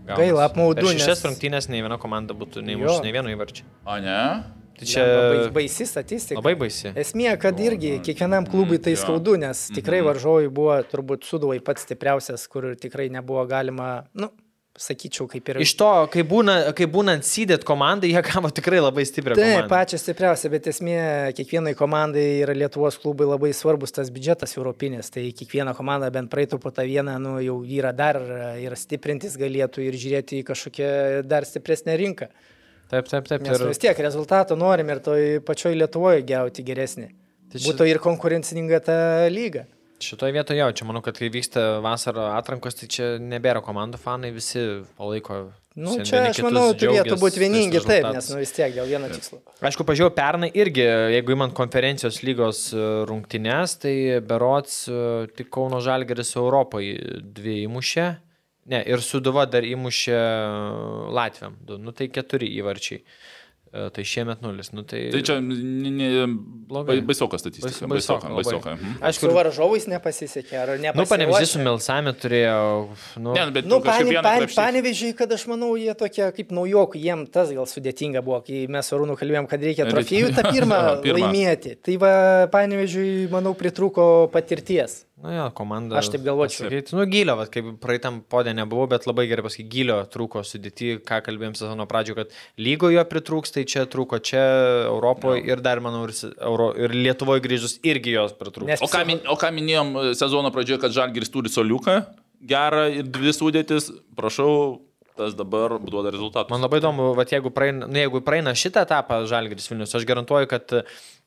Gaunas. 0.05 0.19
Gaila, 0.21 0.43
apmaudu, 0.51 0.85
Šešias 0.85 1.23
nes- 1.23 1.25
rungtynės 1.31 1.71
nei 1.73 1.81
viena 1.81 1.97
komanda 1.97 2.35
būtų 2.37 2.61
neįmušusi 2.67 2.99
Jo. 3.01 3.05
nei 3.07 3.13
vieno 3.17 3.31
įvarčio. 3.33 3.65
O 3.89 3.97
ne? 4.05 4.19
Tai 4.75 4.87
Čia 4.91 5.03
labai 5.07 5.51
baisi 5.55 5.87
statistika. 5.87 6.41
labai 6.41 6.55
baisi. 6.59 6.91
Esmė, 6.99 7.29
kad 7.39 7.61
irgi 7.63 8.01
kiekvienam 8.03 8.49
klubui 8.51 8.81
tai 8.83 8.97
skaudu, 8.99 9.37
nes 9.39 9.69
tikrai 9.75 10.01
varžovai 10.03 10.49
buvo 10.51 10.81
turbūt 10.91 11.29
suduvai 11.29 11.61
pats 11.63 11.87
stipriausias, 11.87 12.49
kur 12.51 12.73
tikrai 12.81 13.07
nebuvo 13.15 13.45
galima, 13.47 14.01
nu, 14.19 14.33
sakyčiau, 14.75 15.29
kaip 15.31 15.49
ir... 15.53 15.61
Iš 15.63 15.75
to, 15.79 15.89
kai, 16.11 16.25
būna, 16.27 16.57
kai 16.75 16.89
būnant 16.91 17.27
sydėt 17.27 17.63
komandai, 17.67 18.11
jie 18.11 18.23
gavo 18.27 18.51
tikrai 18.55 18.81
labai 18.83 19.05
stiprią 19.07 19.37
Taip, 19.39 19.69
pačią 19.71 20.01
stipriausią, 20.03 20.51
bet 20.51 20.67
esmė, 20.73 20.97
kiekvienai 21.39 21.77
komandai 21.79 22.25
yra 22.43 22.57
Lietuvos 22.59 22.99
klubai 22.99 23.29
labai 23.31 23.53
svarbus 23.55 23.95
tas 23.95 24.11
biudžetas 24.15 24.57
europinis, 24.59 25.13
tai 25.15 25.29
kiekviena 25.37 25.77
komanda 25.79 26.11
bent 26.15 26.33
praeitų 26.33 26.59
po 26.63 26.75
tą 26.75 26.87
vieną, 26.89 27.21
nu, 27.23 27.37
jau 27.45 27.61
yra 27.63 27.95
dar 27.95 28.19
ir 28.59 28.75
stiprintis 28.79 29.39
galėtų 29.39 29.87
ir 29.87 30.01
žiūrėti 30.01 30.43
į 30.43 30.49
kažkokią 30.51 30.91
dar 31.31 31.47
stipresnę 31.47 31.95
rinką. 32.01 32.33
Taip, 32.91 33.09
taip, 33.09 33.25
taip. 33.27 33.43
Nes 33.43 33.57
Ir, 33.57 33.63
nu, 33.65 33.71
vis 33.73 33.79
tiek 33.83 33.99
rezultato 34.05 34.57
norim 34.57 34.91
ir 34.93 35.01
toj 35.01 35.41
pačioj 35.47 35.75
Lietuvoje 35.79 36.23
gauti 36.29 36.63
geresnį. 36.67 37.09
Tai 37.51 37.59
čia- 37.61 37.67
Būtų 37.71 37.87
ir 37.91 37.99
konkurencinga 38.03 38.81
ta 38.85 38.99
lyga. 39.31 39.67
šitoje 40.05 40.33
vietoje 40.37 40.59
jau, 40.59 40.69
čia 40.75 40.85
manau, 40.85 41.01
kad 41.03 41.17
kai 41.17 41.31
vyksta 41.33 41.81
vasaro 41.81 42.27
atrankos, 42.37 42.75
tai 42.77 42.87
čia 42.93 43.17
nebėra 43.19 43.63
komandų 43.65 43.97
fanai, 43.97 44.33
visi 44.35 44.83
palaiko. 44.99 45.53
Nu, 45.75 45.95
vieni 45.97 46.05
čia 46.05 46.29
aš 46.29 46.39
manau 46.45 46.75
turėtų 46.75 47.17
būti 47.19 47.41
vieningi 47.41 47.81
taip, 47.83 48.05
nes 48.13 48.29
nu, 48.31 48.37
vis 48.39 48.53
tiek 48.53 48.75
dėl 48.75 48.87
vieno 48.87 49.09
tikslo. 49.09 49.41
Aišku, 49.65 49.83
pažiūrėjau 49.83 50.13
pernai 50.15 50.51
irgi, 50.55 50.85
jeigu 51.17 51.33
imant 51.35 51.55
konferencijos 51.57 52.21
lygos 52.23 52.75
e, 52.75 52.85
rungtynes, 53.09 53.79
tai 53.81 54.21
berots 54.21 54.85
e, 54.89 55.27
tik 55.35 55.49
Kauno 55.51 55.81
Žalgeris 55.81 56.37
Europoje 56.37 57.23
dvi 57.25 57.65
įmušė. 57.67 58.07
Ne, 58.71 58.81
ir 58.89 59.03
Suduva 59.05 59.45
dar 59.51 59.67
įmušė 59.69 60.19
Latviam. 61.13 61.57
Du, 61.69 61.77
nu 61.81 61.93
tai 61.93 62.09
keturi 62.13 62.49
įvarčiai. 62.61 63.03
E, 63.03 63.89
Tai 63.91 64.05
šiemet 64.07 64.41
nulis. 64.41 64.71
Nu, 64.71 64.85
tai... 64.87 65.09
Tai 65.11 65.21
čia 65.27 65.35
baisoka 67.03 67.39
statistika. 67.39 67.89
Baisoka, 67.91 68.29
baisoka, 68.31 68.75
mhm. 68.77 69.01
Aišku, 69.03 69.27
Su 69.27 69.35
varžovais 69.35 69.89
nepasisekė, 69.91 70.57
ar 70.61 70.73
ne? 70.79 70.93
Nu, 70.95 71.07
panevižys 71.11 71.57
su 71.57 71.63
Milsami 71.63 72.13
turėjo. 72.15 72.61
Nu, 73.19 73.35
Ne, 73.35 73.49
bet 73.57 73.67
Nu, 73.67 73.81
pane, 73.83 74.15
pane, 74.23 74.47
panevežiai, 74.55 75.17
kad 75.19 75.33
aš 75.35 75.49
manau, 75.51 75.73
jie 75.81 75.91
tokie 75.99 76.29
kaip 76.37 76.55
naujokai, 76.55 77.03
jiem 77.03 77.25
tas 77.27 77.51
gal 77.57 77.67
sudėtinga 77.67 78.23
buvo, 78.23 78.39
kai 78.47 78.65
mes 78.71 78.87
su 78.87 79.01
Rūnu 79.01 79.19
kalbėjom, 79.19 79.51
kad 79.51 79.67
reikia 79.67 79.89
trofėjų 79.91 80.31
tą 80.39 80.47
pirmą 80.55 80.79
pirmą. 81.03 81.19
laimėti. 81.19 81.75
Tai 81.83 81.99
va, 82.05 82.15
panevežiai, 82.55 83.27
manau, 83.35 83.57
pritruko 83.59 84.31
patirties. 84.31 85.03
Nu, 85.25 85.31
jo, 85.33 85.45
komanda. 85.57 85.97
Aš 85.97 86.11
taip 86.13 86.21
galvočiau. 86.27 86.67
Pasakyti, 86.69 86.93
nu, 86.99 87.05
gilio, 87.09 87.33
vat, 87.39 87.49
kaip 87.55 87.71
praeitam 87.81 88.19
podė 88.29 88.53
nebuvau, 88.59 88.85
bet 88.93 89.07
labai 89.09 89.25
gerai 89.31 89.45
pasakyti, 89.47 89.71
gilio 89.73 89.97
trūko 90.13 90.43
sudėti, 90.45 90.91
ką 91.01 91.23
kalbėjom 91.25 91.55
sezono 91.57 91.87
pradžioje, 91.89 92.19
kad 92.27 92.35
lygoje 92.61 93.01
pritrūks, 93.09 93.55
tai 93.57 93.65
čia 93.65 93.87
trūko, 93.89 94.21
čia 94.21 94.43
Europoje 94.91 95.41
ir 95.49 95.63
dar, 95.65 95.81
manau, 95.85 96.03
ir, 96.11 96.13
Euro, 96.45 96.67
ir 96.77 96.93
Lietuvoje 96.93 97.41
grįžus 97.47 97.79
irgi 97.89 98.13
jos 98.19 98.37
pritrūks. 98.37 98.69
Nes- 98.75 98.85
O 98.85 98.91
ką, 98.93 99.01
min- 99.09 99.25
o 99.33 99.39
ką 99.41 99.49
minėjom 99.57 99.95
e, 99.97 100.05
sezono 100.21 100.53
pradžioje, 100.53 100.83
kad 100.85 100.93
Žalgiris 100.93 101.33
turi 101.33 101.49
soliuką, 101.49 101.97
gerą 102.45 102.85
ir 103.01 103.09
dvi 103.09 103.33
sudėtis, 103.33 103.89
prašau, 104.21 104.83
tas 105.17 105.33
dabar 105.39 105.79
duoda 105.81 106.11
rezultatų. 106.13 106.51
Man 106.53 106.61
labai 106.67 106.83
įdomu, 106.83 107.13
vat, 107.17 107.33
jeigu, 107.33 107.49
praeina, 107.55 107.87
nu, 107.89 107.97
jeigu 107.97 108.21
praeina 108.27 108.53
šitą 108.53 108.83
etapą 108.85 109.23
Žalgiris 109.31 109.71
Vilnius, 109.73 109.97
aš 109.97 110.05
garantuoju, 110.05 110.51
kad... 110.53 110.81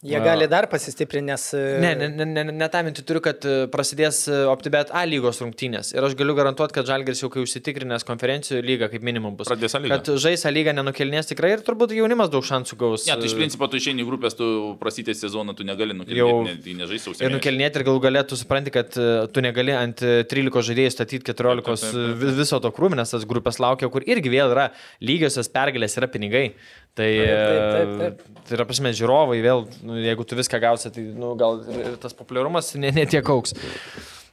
Jie 0.06 0.20
gali 0.22 0.46
dar 0.46 0.68
pasistiprinti, 0.70 1.26
nes... 1.26 1.44
Ne, 1.82 1.96
ne, 1.98 2.08
ne, 2.14 2.26
ne, 2.30 2.44
ne 2.54 2.66
tą 2.70 2.84
mintį 2.86 3.02
turiu, 3.10 3.22
kad 3.26 3.42
e, 3.50 3.54
prasidės 3.74 4.20
e, 4.30 4.44
OptiBet 4.46 4.92
A 4.94 5.02
lygos 5.10 5.40
rungtynės. 5.42 5.90
Ir 5.96 6.06
aš 6.06 6.14
galiu 6.20 6.36
garantuoti, 6.38 6.76
kad 6.76 6.86
Žalgiris 6.86 7.24
jau 7.24 7.32
kai 7.34 7.42
užsitikrinęs 7.42 8.06
konferencijų 8.06 8.60
lygą 8.62 8.92
kaip 8.92 9.02
minimum 9.08 9.34
bus. 9.40 9.50
Pradės 9.50 9.74
A 9.74 9.82
lygą. 9.82 9.98
Kad 9.98 10.12
žais 10.22 10.46
A 10.46 10.52
lygą 10.54 10.76
nenukelnės 10.78 11.32
tikrai 11.32 11.56
ir 11.56 11.64
turbūt 11.66 11.96
jaunimas 11.98 12.30
daug 12.30 12.46
šansų 12.46 12.78
gaus. 12.84 13.08
Ne, 13.10 13.18
tai 13.18 13.26
iš 13.26 13.34
e, 13.34 13.40
principo 13.42 13.66
tu 13.74 13.82
išeini 13.82 14.06
į 14.06 14.10
grupės, 14.12 14.38
tu 14.38 14.52
prasytės 14.84 15.26
sezoną, 15.26 15.58
tu 15.58 15.66
negali 15.66 15.98
Jau- 16.14 16.30
nukentėti, 16.44 16.78
ne, 16.78 16.84
nežais 16.86 17.02
Ir 17.02 17.06
sausiai. 17.10 17.34
nukelnėti 17.34 17.82
ir 17.82 17.88
galų 17.90 18.06
galėtų 18.06 18.38
supranti, 18.44 18.76
kad 18.78 18.94
e, 19.02 19.10
tu 19.34 19.42
negali 19.42 19.74
ant 19.82 20.06
e, 20.06 20.20
13 20.30 20.62
žaidėjų 20.70 20.94
statyti 20.94 21.26
14 21.34 21.66
Taip, 21.66 21.74
taip, 21.74 21.90
taip, 21.90 21.98
taip. 21.98 22.22
vi- 22.22 22.36
viso 22.44 22.62
to 22.62 22.70
krūmį, 22.78 23.02
nes 23.02 23.18
tas 23.18 23.26
grupės 23.26 23.58
laukia, 23.66 23.90
kur 23.90 24.06
irgi 24.06 24.30
vėl 24.38 24.54
yra 24.54 24.70
lygiosios 25.02 25.50
pergalės, 25.50 25.98
yra 25.98 26.06
pinigai. 26.14 26.52
Tai, 26.98 27.10
taip, 27.14 27.90
e, 28.02 28.38
tai 28.48 28.58
yra 28.58 28.66
prasme, 28.66 28.94
žiūrovai 28.98 29.38
vėl, 29.44 29.66
nu, 29.86 30.00
jeigu 30.02 30.26
tu 30.26 30.38
viską 30.40 30.60
gausi, 30.64 30.90
tai 30.94 31.04
nu, 31.14 31.36
gal 31.38 31.60
ir, 31.74 31.98
tas 32.02 32.16
populiarumas 32.18 32.72
ne, 32.80 32.90
ne 32.96 33.06
auks. 33.22 33.54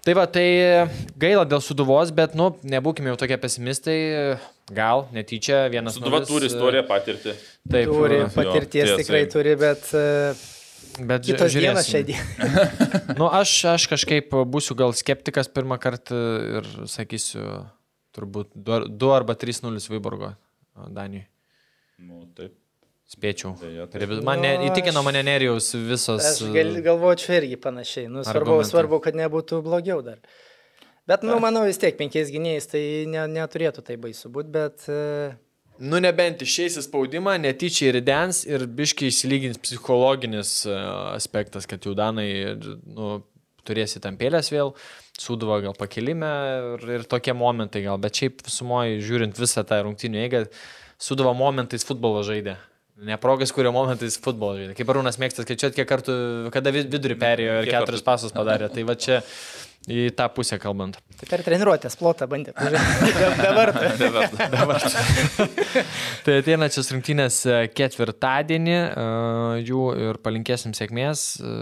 Tai 0.04 0.14
va, 0.16 0.24
tai 0.28 0.46
gaila 1.20 1.46
dėl 1.48 1.62
suduvos, 1.64 2.10
bet, 2.12 2.34
nu, 2.36 2.50
nebūkime 2.68 3.12
jau 3.12 3.18
tokie 3.20 3.38
pesimistai, 3.40 3.98
gal 4.72 5.06
netyčia 5.12 5.66
vienas. 5.72 5.96
Suduva 5.96 6.20
nulis, 6.20 6.28
turi 6.30 6.48
e, 6.48 6.52
istoriją 6.52 6.84
patirti. 6.88 7.36
Taip, 7.64 7.88
Turi 7.92 8.20
patirties, 8.34 8.90
tiesa. 8.90 8.98
tikrai 9.00 9.22
turi, 9.32 9.54
bet 9.60 9.88
e, 9.96 10.04
bet 11.08 11.26
kitos 11.26 11.56
dienos 11.56 11.88
šią 11.88 12.02
dieną. 12.08 12.64
Nu, 13.20 13.28
aš, 13.28 13.52
aš 13.74 13.88
kažkaip 13.90 14.32
būsiu 14.50 14.76
gal 14.78 14.94
skeptikas 14.96 15.50
pirmą 15.52 15.78
kartą 15.82 16.20
ir 16.60 16.68
sakysiu, 16.90 17.64
turbūt 18.16 18.52
2 18.54 19.14
arba 19.14 19.36
3-0 19.38 19.88
Viborgo 19.92 20.34
Danijoje. 20.88 21.28
Nu, 22.04 22.24
taip. 22.36 22.54
Spėčiau. 23.14 23.52
Deja, 23.60 23.84
vis- 24.08 24.22
Man 24.24 24.40
ne, 24.40 24.54
Nu, 24.58 24.70
įtikino 24.70 25.02
mane 25.04 25.20
Nerijos 25.26 25.72
visos. 25.76 26.24
Aš 26.24 26.46
gal, 26.54 26.72
galvočiau 26.86 27.36
irgi 27.36 27.58
panašiai. 27.60 28.08
Nu, 28.08 28.22
svarbu, 28.24 28.40
Argumentai. 28.56 28.70
svarbu, 28.70 29.00
kad 29.04 29.14
nebūtų 29.20 29.60
blogiau 29.66 30.00
dar. 30.02 30.18
Bet, 31.06 31.22
nu, 31.22 31.36
manau, 31.38 31.66
vis 31.68 31.76
tiek 31.76 31.98
penkiais 31.98 32.30
gynėjais 32.32 32.66
tai 32.72 32.80
ne, 33.12 33.26
neturėtų 33.28 33.84
tai 33.84 33.96
baisu 34.00 34.30
būti, 34.32 34.50
bet... 34.54 34.86
e, 34.88 35.34
Nu, 35.84 35.98
nebent 35.98 36.38
išeis 36.40 36.76
į 36.78 36.84
spaudimą, 36.86 37.34
netyčia 37.42 37.88
ir 37.90 37.96
dens 38.06 38.44
ir 38.46 38.62
biškiai 38.78 39.10
išsilygins 39.10 39.58
psichologinis 39.58 40.52
e, 40.70 40.76
aspektas, 41.16 41.66
kad 41.66 41.82
jau 41.84 41.92
Danai 41.98 42.28
nu, 42.86 43.18
turės 43.66 43.96
įtampėlės 43.98 44.52
vėl, 44.54 44.70
sudavo 45.18 45.58
gal 45.64 45.74
pakilime 45.76 46.30
ir, 46.78 46.86
ir 47.00 47.04
tokie 47.10 47.34
momentai 47.36 47.82
gal, 47.84 47.98
bet 47.98 48.16
šiaip 48.22 48.44
sumoji, 48.46 49.00
žiūrint 49.04 49.36
visą 49.40 49.64
tą 49.66 49.82
rungtinių 49.84 50.22
eigą, 50.24 50.44
sudavo 51.04 51.34
momentais 51.36 51.84
futbolo 51.86 52.22
žaidė. 52.26 52.56
Ne 53.04 53.16
progas, 53.18 53.50
kurio 53.50 53.72
momentais 53.74 54.14
futbolą 54.22 54.54
žaidė. 54.60 54.74
Kaip 54.78 54.90
Arūnas 54.92 55.16
mėgsta 55.18 55.42
skaičiuoti, 55.42 55.80
kiek 55.80 55.88
kartų, 55.90 56.14
kada 56.54 56.70
vid- 56.74 56.92
vidurį 56.92 57.16
perėjo 57.18 57.56
ir 57.64 57.66
keturis 57.66 57.98
kartų? 58.00 58.06
pasus 58.06 58.34
padarė. 58.36 58.68
Tai 58.70 58.84
va 58.86 58.94
čia 58.94 59.16
į 59.90 60.04
tą 60.16 60.28
pusę 60.32 60.60
kalbant. 60.62 61.00
Tai 61.18 61.26
per 61.28 61.42
treniruotės 61.44 61.98
plotą 61.98 62.28
bandė. 62.30 62.54
Dabar. 62.54 63.74
Dabar. 64.54 64.86
Tai 66.24 66.38
ateinačias 66.40 66.92
rungtynės 66.94 67.40
e, 67.50 67.58
ketvirtadienį, 67.74 68.78
e, 68.78 69.10
jų 69.66 69.82
ir 70.06 70.22
palinkėsim 70.24 70.72
sėkmės 70.78 71.26
e, 71.42 71.52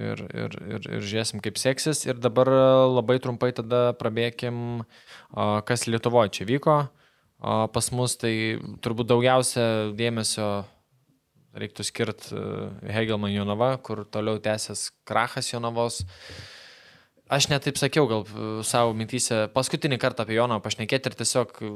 ir, 0.00 0.24
ir, 0.32 0.58
ir, 0.64 0.90
ir 0.96 1.04
žiūrėsim, 1.04 1.44
kaip 1.44 1.60
seksis. 1.60 2.06
Ir 2.08 2.18
dabar 2.24 2.50
labai 2.88 3.20
trumpai 3.22 3.52
tada 3.60 3.90
prabėkim, 4.00 4.80
e, 4.82 5.48
kas 5.68 5.86
Lietuvoje 5.92 6.38
čia 6.40 6.48
vyko. 6.48 6.86
O 7.44 7.66
pas 7.68 7.90
mus 7.92 8.14
tai 8.16 8.32
turbūt 8.80 9.10
daugiausia 9.10 9.92
dėmesio 9.98 10.64
reiktų 11.54 11.84
skirti 11.86 12.38
Hegelman 12.90 13.34
Jonava, 13.34 13.74
kur 13.84 14.04
toliau 14.08 14.40
tęsės 14.42 14.88
krachas 15.06 15.52
Jonavos. 15.52 16.00
Aš 17.30 17.48
netaip 17.52 17.78
sakiau, 17.80 18.08
gal 18.08 18.24
e, 18.28 18.48
savo 18.68 18.92
mintysę 18.96 19.46
paskutinį 19.54 19.96
kartą 20.00 20.26
apie 20.26 20.36
Jonavą 20.36 20.60
pašnekėti 20.64 21.08
ir 21.08 21.16
tiesiog 21.20 21.54
e, 21.64 21.70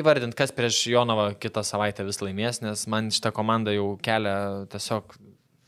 įvardinti, 0.00 0.36
kas 0.38 0.54
prieš 0.56 0.78
Jonavą 0.92 1.30
kitą 1.40 1.64
savaitę 1.66 2.06
vis 2.06 2.22
laimės, 2.22 2.62
nes 2.64 2.86
man 2.88 3.10
šitą 3.12 3.34
komandą 3.36 3.74
jau 3.76 3.90
kelia 4.02 4.36
tiesiog 4.72 5.12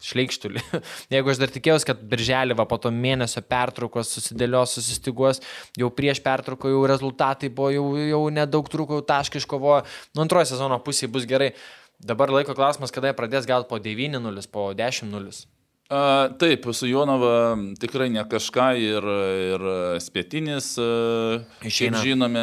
šleikštulį. 0.05 0.63
Jeigu 1.15 1.33
aš 1.33 1.41
dar 1.43 1.53
tikėjausi, 1.55 1.89
kad 1.91 2.05
birželį 2.11 2.57
va 2.59 2.67
po 2.71 2.79
to 2.83 2.93
mėnesio 2.95 3.43
pertraukos 3.47 4.13
susidėlios, 4.15 4.77
susistiguos, 4.79 5.43
jau 5.79 5.91
prieš 5.95 6.23
pertrauką 6.25 6.73
jau 6.73 6.87
rezultatai 6.91 7.51
buvo, 7.51 7.73
jau, 7.75 7.85
jau 7.99 8.23
nedaug 8.35 8.71
trūko, 8.71 9.01
jau 9.01 9.09
taškai 9.11 9.43
iškovojo, 9.43 9.85
nu 10.15 10.25
antrojo 10.25 10.53
sezono 10.53 10.81
pusėje 10.85 11.13
bus 11.15 11.29
gerai. 11.29 11.53
Dabar 11.99 12.31
laiko 12.31 12.55
klausimas, 12.55 12.95
kada 12.95 13.11
jie 13.11 13.19
pradės 13.19 13.47
gal 13.49 13.67
po 13.67 13.81
9-0, 13.83 14.45
po 14.55 14.71
10-0. 14.79 15.47
A, 15.89 16.29
taip, 16.37 16.67
su 16.77 16.85
Jonava 16.85 17.57
tikrai 17.81 18.11
ne 18.13 18.21
kažką 18.29 18.67
ir, 18.77 19.07
ir 19.55 19.63
spėtinis, 20.05 20.75
Išeina. 20.77 21.73
šiaip 21.73 21.97
žinome. 22.05 22.43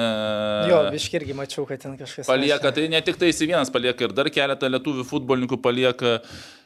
Jo, 0.71 0.79
biški 0.89 1.19
irgi 1.19 1.35
mačiau, 1.37 1.67
kad 1.69 1.83
ten 1.83 1.93
kažkas. 1.99 2.25
Palieka, 2.25 2.57
nešė. 2.63 2.73
tai 2.73 2.87
ne 2.89 3.01
tik 3.05 3.21
tai 3.21 3.29
jis 3.29 3.43
vienas 3.45 3.69
palieka 3.69 4.07
ir 4.07 4.15
dar 4.17 4.31
keletą 4.33 4.71
lietuvių 4.73 5.05
futbolininkų 5.05 5.61
palieka. 5.61 6.17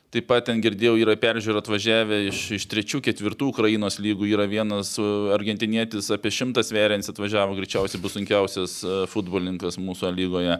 Taip 0.09 0.25
pat 0.25 0.47
ten 0.47 0.57
girdėjau, 0.57 0.95
yra 0.97 1.13
peržiūrą 1.21 1.61
atvažiavę 1.61 2.17
iš, 2.31 2.37
iš 2.55 2.63
trečių, 2.71 2.97
ketvirtų 3.05 3.51
Ukrainos 3.51 3.99
lygų. 4.01 4.25
Yra 4.31 4.47
vienas 4.49 4.95
e, 4.97 5.03
argentinietis 5.35 6.07
apie 6.15 6.31
šimtas 6.33 6.71
sveriantis 6.71 7.11
atvažiavo, 7.13 7.53
greičiausiai 7.59 8.01
bus 8.01 8.15
sunkiausias 8.17 8.79
e, 8.81 8.95
futbolininkas 9.11 9.77
mūsų 9.77 10.09
lygoje. 10.17 10.55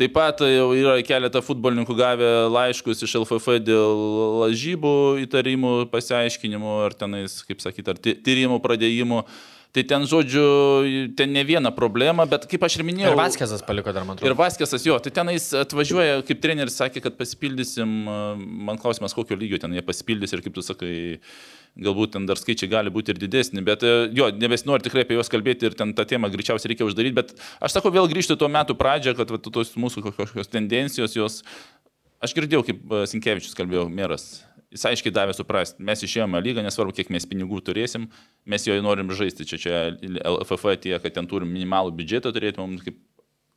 Taip 0.00 0.14
pat 0.16 0.40
e, 0.40 0.48
jau 0.54 0.70
yra 0.72 0.94
keletą 1.04 1.42
futbolininkų 1.44 1.96
gavę 1.98 2.30
laiškus 2.54 3.04
iš 3.04 3.18
LFF 3.20 3.58
dėl 3.66 4.00
lažybų 4.46 4.94
įtarimų 5.26 5.74
pasiaiškinimų 5.92 6.78
ar 6.86 6.96
tenais, 6.96 7.42
kaip 7.44 7.60
sakyti, 7.60 7.92
ar 7.92 8.00
ty- 8.00 8.16
tyrimų 8.16 8.62
pradėjimų. 8.64 9.26
Tai 9.76 9.82
ten, 9.84 10.06
žodžiu, 10.08 10.42
ten 11.20 11.34
ne 11.36 11.42
viena 11.44 11.68
problema, 11.74 12.24
bet 12.24 12.46
kaip 12.48 12.62
aš 12.64 12.78
ir 12.78 12.84
minėjau. 12.88 13.10
Ir 13.12 13.18
Vaskėsas 13.18 13.60
paliko 13.66 13.92
dar, 13.92 14.06
man 14.08 14.16
atrodo. 14.16 14.30
Ir 14.30 14.36
Vaskėsas 14.38 14.86
jo, 14.88 14.96
tai 15.04 15.12
tenais 15.18 15.50
atvažiuoja, 15.52 16.22
kaip 16.24 16.40
treneris 16.40 16.78
sakė, 16.80 17.02
kad 17.04 17.18
pasipildysim, 17.18 17.92
man 18.70 18.80
klausimas, 18.80 19.12
kokio 19.12 19.36
lygio 19.36 19.60
ten 19.60 19.76
jie 19.76 19.84
pasipildys 19.84 20.32
ir 20.32 20.40
kaip 20.46 20.56
tu 20.56 20.64
sakai, 20.64 20.94
galbūt 21.76 22.14
ten 22.16 22.24
dar 22.24 22.40
skaičiai 22.40 22.72
gali 22.72 22.94
būti 22.94 23.12
ir 23.12 23.20
didesni, 23.20 23.60
bet 23.66 23.84
e, 23.84 23.92
jo, 24.16 24.30
nebesinori 24.32 24.86
tikrai 24.86 25.04
apie 25.04 25.18
juos 25.18 25.28
kalbėti 25.28 25.68
ir 25.68 25.76
ten 25.76 25.92
tą 25.96 26.08
temą 26.08 26.32
greičiausiai 26.32 26.72
reikia 26.72 26.88
uždaryti, 26.88 27.18
bet 27.20 27.36
aš 27.60 27.76
sakau, 27.76 27.92
vėl 27.92 28.08
grįžti 28.08 28.38
tuo 28.40 28.48
metu 28.48 28.78
pradžią, 28.80 29.12
kad 29.20 29.28
va, 29.28 29.44
tos 29.44 29.76
mūsų 29.76 30.08
kažkokios 30.08 30.52
tendencijos, 30.56 31.20
jos, 31.20 31.42
aš 32.24 32.32
girdėjau, 32.38 32.64
kaip 32.70 32.80
e, 32.80 33.06
Sinkevičius 33.12 33.58
kalbėjo, 33.58 33.90
meras. 33.92 34.38
Jis 34.76 34.84
aiškiai 34.90 35.14
davė 35.16 35.32
suprasti, 35.32 35.80
mes 35.88 36.02
išėjome 36.04 36.40
lygą, 36.44 36.60
nesvarbu, 36.66 36.92
kiek 36.98 37.08
mes 37.14 37.24
pinigų 37.28 37.62
turėsim, 37.64 38.10
mes 38.44 38.66
jo 38.68 38.76
norim 38.84 39.08
žaisti. 39.16 39.46
Čia, 39.48 39.58
čia 39.62 39.78
LFF 40.20 40.76
tie, 40.84 40.98
kad 41.00 41.16
ten 41.16 41.28
turim 41.30 41.48
minimalų 41.54 41.94
biudžetą 41.96 42.34
turėti, 42.36 42.60
mums 42.60 42.84
kaip 42.84 42.98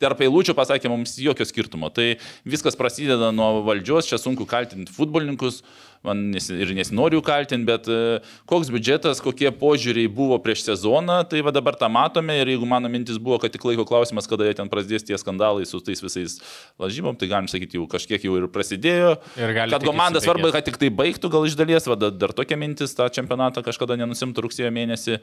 tarp 0.00 0.24
eilučių 0.24 0.56
pasakė, 0.56 0.90
mums 0.90 1.18
jokio 1.20 1.46
skirtumo. 1.48 1.92
Tai 1.92 2.14
viskas 2.48 2.78
prasideda 2.78 3.30
nuo 3.36 3.60
valdžios, 3.66 4.08
čia 4.08 4.18
sunku 4.20 4.46
kaltinti 4.48 4.92
futbolininkus, 4.94 5.60
man 6.06 6.22
nesi, 6.32 6.54
ir 6.56 6.72
nesinoriu 6.76 7.20
kaltinti, 7.24 7.66
bet 7.68 7.88
e, 7.92 8.20
koks 8.48 8.70
biudžetas, 8.72 9.20
kokie 9.20 9.50
požiūriai 9.52 10.08
buvo 10.08 10.38
prieš 10.40 10.64
sezoną, 10.70 11.18
tai 11.28 11.42
va 11.44 11.52
dabar 11.52 11.76
tą 11.76 11.90
matome 11.92 12.38
ir 12.40 12.54
jeigu 12.54 12.68
mano 12.68 12.88
mintis 12.92 13.20
buvo, 13.20 13.36
kad 13.42 13.52
tik 13.52 13.66
laiko 13.68 13.84
klausimas, 13.88 14.28
kada 14.30 14.48
jie 14.48 14.56
ten 14.56 14.72
prasidės 14.72 15.04
tie 15.04 15.18
skandalai 15.20 15.68
su 15.68 15.82
tais 15.84 16.00
visais 16.00 16.38
lažybom, 16.80 17.18
tai 17.20 17.28
galim 17.28 17.50
sakyti, 17.52 17.76
jau 17.76 17.84
kažkiek 17.90 18.24
jau 18.24 18.38
ir 18.40 18.48
prasidėjo. 18.52 19.18
Ir 19.36 19.52
kad 19.60 19.84
komanda 19.84 20.24
svarbu, 20.24 20.54
kad 20.56 20.64
tik 20.70 20.80
tai 20.80 20.88
baigtų 20.88 21.32
gal 21.36 21.44
iš 21.48 21.58
dalies, 21.60 21.88
va 21.90 22.00
dar, 22.00 22.16
dar 22.16 22.32
tokia 22.36 22.56
mintis 22.60 22.96
tą 22.96 23.10
čempionatą 23.12 23.64
kažkada 23.66 24.00
nenusimtų 24.00 24.48
rugsėjo 24.48 24.72
mėnesį. 24.72 25.20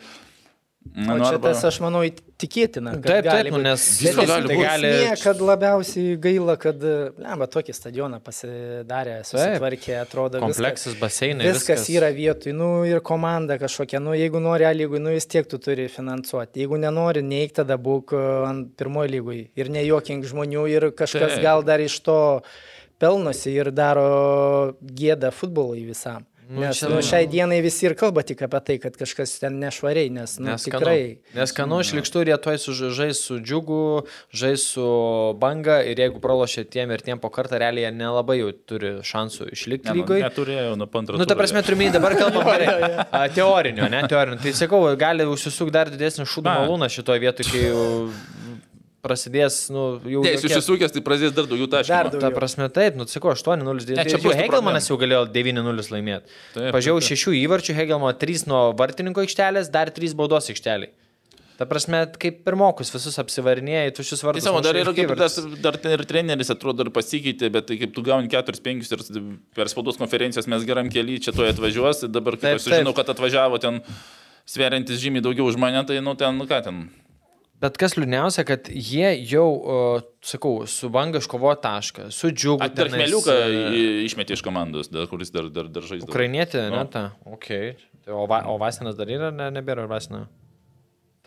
O 0.96 1.18
čia 1.22 1.38
tas, 1.42 1.62
aš 1.68 1.80
manau, 1.84 2.02
tikėtina. 2.40 2.94
kad 2.98 3.06
Taip, 3.08 3.26
taip, 3.26 3.30
gali 3.30 3.52
nu, 3.54 3.60
nes 3.64 3.86
visko 4.02 4.26
gali 4.30 4.50
būt. 4.52 4.64
esmė, 4.68 5.16
kad 5.22 5.42
labiausiai 5.42 6.16
gaila, 6.22 6.56
kad, 6.62 6.86
lemba, 7.18 7.48
tokį 7.52 7.76
stadioną 7.76 8.20
pasidarė, 8.24 9.18
susitvarkė, 9.28 9.98
atrodo. 10.02 10.42
Kompleksas, 10.44 10.94
viskas, 10.94 11.02
baseinai. 11.02 11.48
viskas, 11.50 11.82
viskas 11.82 11.92
yra 11.96 12.12
vietoj, 12.16 12.56
nu 12.58 12.70
ir 12.90 13.02
komanda 13.06 13.60
kažkokia, 13.62 14.02
nu 14.04 14.16
jeigu 14.18 14.42
nori 14.44 14.68
A 14.68 14.74
lygui, 14.76 15.02
nu 15.04 15.14
vis 15.16 15.30
tiek 15.30 15.48
tu 15.50 15.60
turi 15.62 15.88
finansuoti. 15.92 16.64
Jeigu 16.64 16.80
nenori, 16.82 17.24
neik 17.26 17.58
tada 17.58 17.78
būk 17.82 18.16
e, 18.16 18.24
ant 18.48 18.74
pirmojo 18.80 19.12
lygui 19.18 19.42
ir 19.58 19.72
nejuokink 19.74 20.26
žmonių 20.28 20.66
ir 20.74 20.90
kažkas 20.98 21.38
Taip. 21.38 21.44
gal 21.46 21.66
dar 21.68 21.84
iš 21.84 22.00
to 22.06 22.20
pelnosi 23.02 23.54
ir 23.54 23.72
daro 23.76 24.74
gėdą 24.82 25.32
futbolui 25.36 25.86
visam. 25.88 26.26
Nu, 26.50 26.62
Nes 26.62 26.80
čia- 26.80 26.88
nu, 26.90 27.02
šiai 27.04 27.28
dienai 27.28 27.60
visi 27.62 27.86
ir 27.86 27.94
kalba 28.00 28.24
tik 28.24 28.42
apie 28.46 28.60
tai, 28.64 28.78
kad 28.80 28.96
kažkas 28.96 29.34
ten 29.40 29.60
nešvariai, 29.60 30.10
nes 30.10 30.38
nu, 30.40 30.46
Nes 30.48 30.64
tikrai. 30.64 31.18
Nes 31.36 31.52
kanu 31.52 31.82
šlikštų 31.84 32.22
ir 32.24 32.32
jie 32.32 32.38
toj 32.46 32.58
žais 32.96 33.20
su 33.20 33.40
džiugu, 33.44 34.08
žais 34.32 34.64
su 34.64 34.86
banga 35.40 35.82
ir 35.84 36.00
jeigu 36.00 36.22
pralošia 36.24 36.64
tiem 36.64 36.92
ir 36.96 37.04
tiem 37.04 37.20
po 37.20 37.30
kartą, 37.30 37.60
realiai 37.60 37.90
jie 37.90 37.92
nelabai 37.98 38.40
jau 38.40 38.54
turi 38.66 38.94
šansų 39.04 39.52
išlikti 39.52 39.92
lygoje. 39.92 40.24
Neturėjau 40.24 40.78
nuo 40.80 40.88
antro. 40.88 41.18
Nu, 41.18 41.26
ta 41.26 41.36
prasme, 41.36 41.64
turime 41.68 41.92
dabar 41.92 42.16
kalbam 42.16 42.48
gerai. 42.48 43.04
A, 43.12 43.28
Teorinio, 43.28 43.90
ne 43.92 44.08
teorinio. 44.08 44.40
Tai 44.40 44.52
sakau, 44.56 44.82
gali 44.96 45.28
užsisukti 45.28 45.76
dar 45.76 45.92
didesnį 45.92 46.24
šūdą 46.32 46.56
malūną 46.64 46.88
šitoje 46.88 47.20
vietoje, 47.28 47.52
kai 47.52 47.68
jau 47.68 48.08
prasidės, 49.08 49.62
nu, 49.74 49.88
jau... 50.04 50.22
Jis 50.28 50.44
jokie- 50.44 50.52
užsisukęs, 50.52 50.94
tai 50.98 51.04
prasidės 51.08 51.34
dar 51.40 51.48
daugiau 51.50 51.72
taškų. 51.72 51.94
Dar 51.96 52.12
Ta 52.12 52.20
daugiau. 52.20 52.36
prasme, 52.38 52.68
taip, 52.76 53.00
nu, 53.00 53.08
sakau, 53.10 53.32
8-0. 53.34 53.88
Ne, 53.96 54.06
čia 54.12 54.20
tų 54.22 54.36
Hegelmanas 54.38 54.92
jau 54.92 55.00
galėjo 55.02 55.24
9-0 55.34 55.90
laimėti. 55.96 56.38
Pažiūrėjau 56.60 57.02
taip, 57.02 57.10
taip. 57.10 57.26
6 57.26 57.42
įvarčių, 57.42 57.78
Hegelmo 57.82 58.14
3 58.28 58.48
nuo 58.52 58.64
vartininko 58.78 59.24
aikštelės, 59.26 59.72
dar 59.74 59.90
3 59.96 60.18
baudos 60.20 60.52
aikšteliai. 60.54 60.94
Ta 61.58 61.66
prasme, 61.66 62.04
kaip 62.22 62.44
pirmokus 62.46 62.92
visus 62.94 63.16
apsivarinėjai, 63.18 63.96
tušius 63.98 64.22
vartus. 64.22 64.44
Tiesiog, 64.46 64.60
dar 64.62 64.78
mušai 64.78 64.94
yra 64.94 65.08
ir 65.16 65.18
tas, 65.18 65.38
dar 65.64 65.80
ten 65.82 65.96
ir 65.96 66.04
treneris 66.06 66.54
atrodo 66.54 66.86
ir 66.86 66.92
pasikeitė, 66.94 67.50
bet 67.56 67.66
tai 67.72 67.80
kaip 67.82 67.96
tu 67.96 68.04
gauni 68.06 68.30
4-5 68.30 68.94
ir 68.94 69.02
per 69.58 69.72
spaudos 69.74 69.98
konferencijas 69.98 70.46
mes 70.54 70.68
geram 70.70 70.92
keliui, 70.94 71.18
čia 71.26 71.34
tuoj 71.34 71.50
atvažiuos, 71.56 72.04
ir 72.06 72.14
dabar 72.14 72.38
kaip 72.38 72.46
Taip, 72.46 72.60
aš 72.62 72.68
sužinau, 72.68 72.94
kad 72.94 73.10
atvažiavo 73.10 73.58
ten 73.64 73.82
sveriantis 74.46 75.02
žymiai 75.02 75.26
daugiau 75.26 75.50
už 75.50 75.58
mane, 75.58 75.82
tai 75.90 75.98
nu 75.98 76.14
ten, 76.20 76.38
nu 76.38 76.46
ką 76.46 76.62
ten. 76.70 76.84
Bet 77.58 77.78
kas 77.82 77.96
liūdniausia, 77.98 78.44
kad 78.46 78.68
jie 78.70 79.08
jau, 79.32 79.48
uh, 79.58 80.02
sakau, 80.22 80.60
su 80.70 80.92
banga 80.94 81.18
iškovojo 81.18 81.56
tašką, 81.64 82.12
su 82.14 82.30
džiugu. 82.30 82.62
Dar 82.62 82.92
tenais, 82.92 83.02
Meliuką 83.02 83.34
e, 83.34 83.86
išmetė 84.06 84.36
iš 84.38 84.44
komandos, 84.46 84.92
dar, 84.94 85.08
kuris 85.10 85.34
dar, 85.34 85.48
dar, 85.50 85.66
dar 85.74 85.82
žaidžia. 85.90 86.06
Ukrainietė, 86.06 86.68
ne 86.70 86.84
Nu. 86.84 86.86
ta. 86.86 87.08
Okay. 87.26 87.74
Tai 88.06 88.14
O, 88.14 88.28
va, 88.30 88.44
o 88.46 88.60
Vasinas 88.62 88.94
dar 88.96 89.10
yra, 89.10 89.32
ne, 89.34 89.50
nebėra 89.58 89.88
Vasina. 89.90 90.28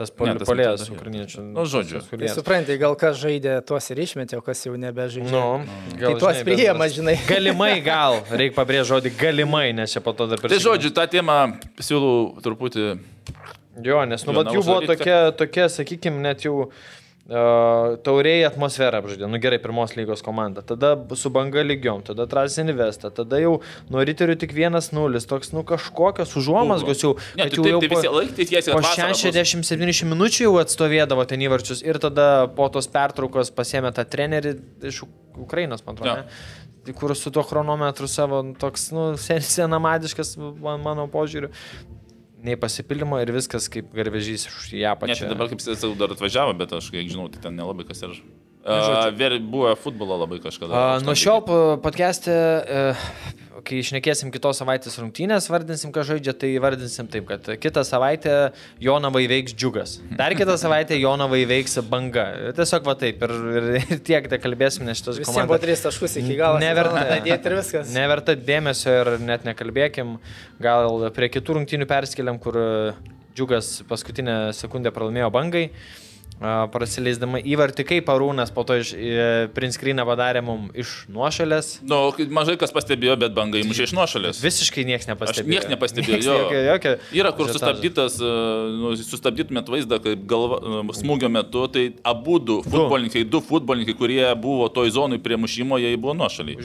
Tas 0.00 0.08
Ne, 0.16 0.32
polėjas 0.48 0.86
ukrainiečių. 0.88 1.42
Nu, 1.52 1.66
žodžiu. 1.68 1.98
Tai 2.08 2.28
suprantate, 2.32 2.78
gal 2.80 2.94
kas 2.96 3.18
žaidė, 3.20 3.58
tuos 3.68 3.84
ir 3.92 3.98
išmetė, 4.00 4.38
o 4.38 4.40
kas 4.40 4.62
jau 4.64 4.72
nebežaidžia. 4.80 5.28
Nu, 5.34 5.66
Tai 5.98 6.14
tuos 6.14 6.38
žinai, 6.38 6.46
priima, 6.46 6.72
bendras- 6.78 6.94
žinai. 6.96 7.16
Galimai 7.28 7.74
gal, 7.84 8.16
reikia 8.30 8.54
pabrėžti 8.56 8.88
žodį 8.94 9.12
galimai, 9.20 9.66
nes 9.76 9.92
čia 9.92 10.00
po 10.00 10.14
to 10.16 10.24
dar 10.30 10.38
Tai 10.40 10.46
prisimenu. 10.48 10.64
žodžiu, 10.70 10.94
tą 10.96 11.04
temą 11.10 11.36
siūlau 11.76 12.40
truputį. 12.40 12.86
Jo, 13.84 14.04
nes 14.06 14.24
nu, 14.26 14.32
vat 14.36 14.46
jų 14.52 14.62
buvo 14.66 14.80
tokia, 14.96 15.18
tokia 15.36 15.68
sakykime, 15.72 16.20
net 16.24 16.42
jau 16.44 16.56
uh, 17.30 17.96
tauriai 18.04 18.42
atmosferą 18.48 18.98
apžaidė. 19.02 19.28
Nu 19.30 19.38
gerai, 19.42 19.58
pirmos 19.62 19.94
lygos 19.98 20.22
komanda. 20.26 20.62
Tada 20.66 20.92
su 21.18 21.30
banga 21.30 21.62
lygiom, 21.62 22.02
tada 22.06 22.26
Transin 22.30 22.68
Investa, 22.72 23.10
tada 23.14 23.38
jau 23.40 23.60
nuo 23.92 24.02
riterių 24.06 24.36
tik 24.42 24.54
1-0, 24.56 25.20
toks, 25.30 25.52
nu 25.54 25.62
kažkokios 25.68 26.34
užuomasgos 26.40 27.04
jau. 27.04 27.12
Ne, 27.38 27.46
tai 27.48 27.60
jau- 27.60 27.80
tai 27.80 27.90
visi 27.94 28.08
laikyti 28.16 28.48
tiesiai 28.50 28.74
Po 28.74 28.80
60-70 28.82 30.10
minučių 30.14 30.48
jau 30.48 30.56
atstovėdavo 30.64 31.26
ten 31.30 31.40
įvarčius 31.46 31.84
ir 31.86 31.98
tada 32.02 32.48
po 32.56 32.68
tos 32.68 32.88
pertraukos 32.90 33.52
pasėmė 33.54 33.94
tą 33.94 34.04
trenerį 34.04 34.56
iš 34.90 35.04
Uk- 35.06 35.44
Ukrainos, 35.46 35.84
man 35.86 35.94
atrodo. 35.96 36.24
Tai 36.80 36.92
Kur 36.96 37.12
su 37.14 37.30
tuo 37.30 37.42
chronometru 37.44 38.08
savo, 38.08 38.38
nu, 38.42 38.54
toks, 38.56 38.86
nu, 38.96 39.12
sen- 39.20 39.44
senamadiškas 39.44 40.34
man, 40.40 40.80
mano 40.82 41.04
požiūriu. 41.12 41.50
Nei 42.44 42.56
pasipildymo 42.56 43.18
ir 43.20 43.32
viskas 43.36 43.66
kaip 43.72 43.90
garvežys 43.96 44.46
iš 44.48 44.70
ją 44.72 44.94
Ne, 44.94 44.98
pačią. 45.00 45.26
tai 45.26 45.32
dabar 45.34 45.50
kaip 45.50 45.60
sakau, 45.60 45.92
dar 45.98 46.14
atvažiavo, 46.14 46.54
bet 46.56 46.72
aš 46.72 46.88
kiek 46.94 47.10
žinau, 47.10 47.28
tai 47.32 47.42
ten 47.44 47.56
nelabai 47.58 47.84
kas 47.88 48.00
ir... 48.06 48.14
Ver, 49.16 49.38
buvo 49.40 49.70
futbolo 49.80 50.18
labai 50.20 50.38
kažkada. 50.44 51.00
Nuo 51.04 51.14
šiol 51.16 51.40
podcast'e, 51.80 52.32
e, 52.32 52.82
kai 53.66 53.80
išnekėsim 53.82 54.30
kitos 54.34 54.58
savaitės 54.60 54.96
rungtynės, 55.00 55.48
vardinsim, 55.52 55.92
ką 55.94 56.04
žaidžia, 56.08 56.34
tai 56.36 56.50
vardinsim 56.62 57.08
taip, 57.10 57.26
kad 57.28 57.50
kitą 57.62 57.84
savaitę 57.86 58.34
Jonavai 58.82 59.24
veiks 59.30 59.54
džiugas. 59.56 59.98
Dar 60.18 60.34
kitą 60.38 60.56
savaitę 60.60 60.98
Jonavai 60.98 61.42
veiks 61.50 61.78
banga. 61.90 62.26
Tiesiog 62.56 62.88
va 62.88 62.96
taip 63.00 63.22
ir, 63.26 63.36
ir, 63.60 63.68
ir 63.80 64.02
tiek, 64.06 64.28
tai 64.32 64.40
kalbėsim, 64.42 64.86
nes 64.88 65.00
šitos 65.00 65.20
Visiems 65.20 65.36
buvo 65.36 65.46
komandos. 65.54 65.64
tris 65.66 65.84
taškus 65.86 66.18
iki 66.22 66.36
galo. 66.40 66.60
Neverta. 66.62 67.06
Dėti 67.24 67.50
ir 67.50 67.56
viskas. 67.60 67.94
Neverta 67.96 68.36
dėmesio 68.38 68.96
ir 69.02 69.12
net 69.24 69.46
nekalbėkim. 69.48 70.18
Gal 70.62 71.08
prie 71.16 71.30
kitų 71.32 71.60
rungtynių 71.60 71.88
perskeliam, 71.90 72.40
kur 72.42 72.58
džiugas 73.36 73.80
paskutinę 73.88 74.38
sekundę 74.56 74.92
pralaimėjo 74.94 75.30
bangai. 75.34 75.68
Prasileisdama 76.40 77.40
įvartį, 77.44 77.84
kaip 77.84 78.08
Arūnas 78.08 78.52
po 78.54 78.64
to 78.64 78.78
iš 78.80 78.94
prinskryną 79.56 80.06
padarė 80.08 80.40
mums 80.44 80.72
iš 80.78 80.92
nuošalės. 81.12 81.68
Nu, 81.84 81.98
mažai 82.32 82.56
kas 82.60 82.72
pastebėjo, 82.72 83.18
bet 83.20 83.34
bangai 83.36 83.60
mušė 83.68 83.90
iš 83.90 83.94
nuošalės. 83.98 84.40
Visiškai 84.40 84.86
niekas 84.88 85.04
Aš 85.04 85.12
nepastebėjo. 85.12 85.52
nieks 85.52 85.68
nepastebėjo. 85.68 86.16
Nieks 86.16 86.28
jo. 86.30 86.38
jokio, 86.40 86.62
jokio 86.64 86.94
Yra 87.20 87.32
kur 87.36 87.44
ažiotažo. 87.44 87.58
sustabdytas, 87.58 88.18
e, 88.24 88.32
nu, 88.80 88.94
sustabdytumėt 88.96 89.68
vaizdą, 89.68 90.00
kaip 90.00 90.24
galva, 90.30 90.60
e, 90.64 90.96
smūgio 90.96 91.28
metu, 91.32 91.66
tai 91.68 91.86
abu 92.08 92.38
du 92.40 92.60
futbolininkai, 92.64 93.26
du 93.28 93.42
futbolininkai, 93.44 93.96
kurie 94.00 94.24
buvo 94.40 94.68
toj 94.72 94.94
zonai 94.96 95.20
prie 95.20 95.36
mušimo, 95.40 95.76
jie 95.82 95.92
buvo 96.00 96.16
nuošaliai. 96.16 96.56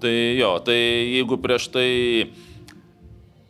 Tai 0.00 0.14
jo, 0.40 0.54
tai 0.64 0.78
jeigu 0.80 1.36
prieš 1.44 1.68
tai 1.76 1.88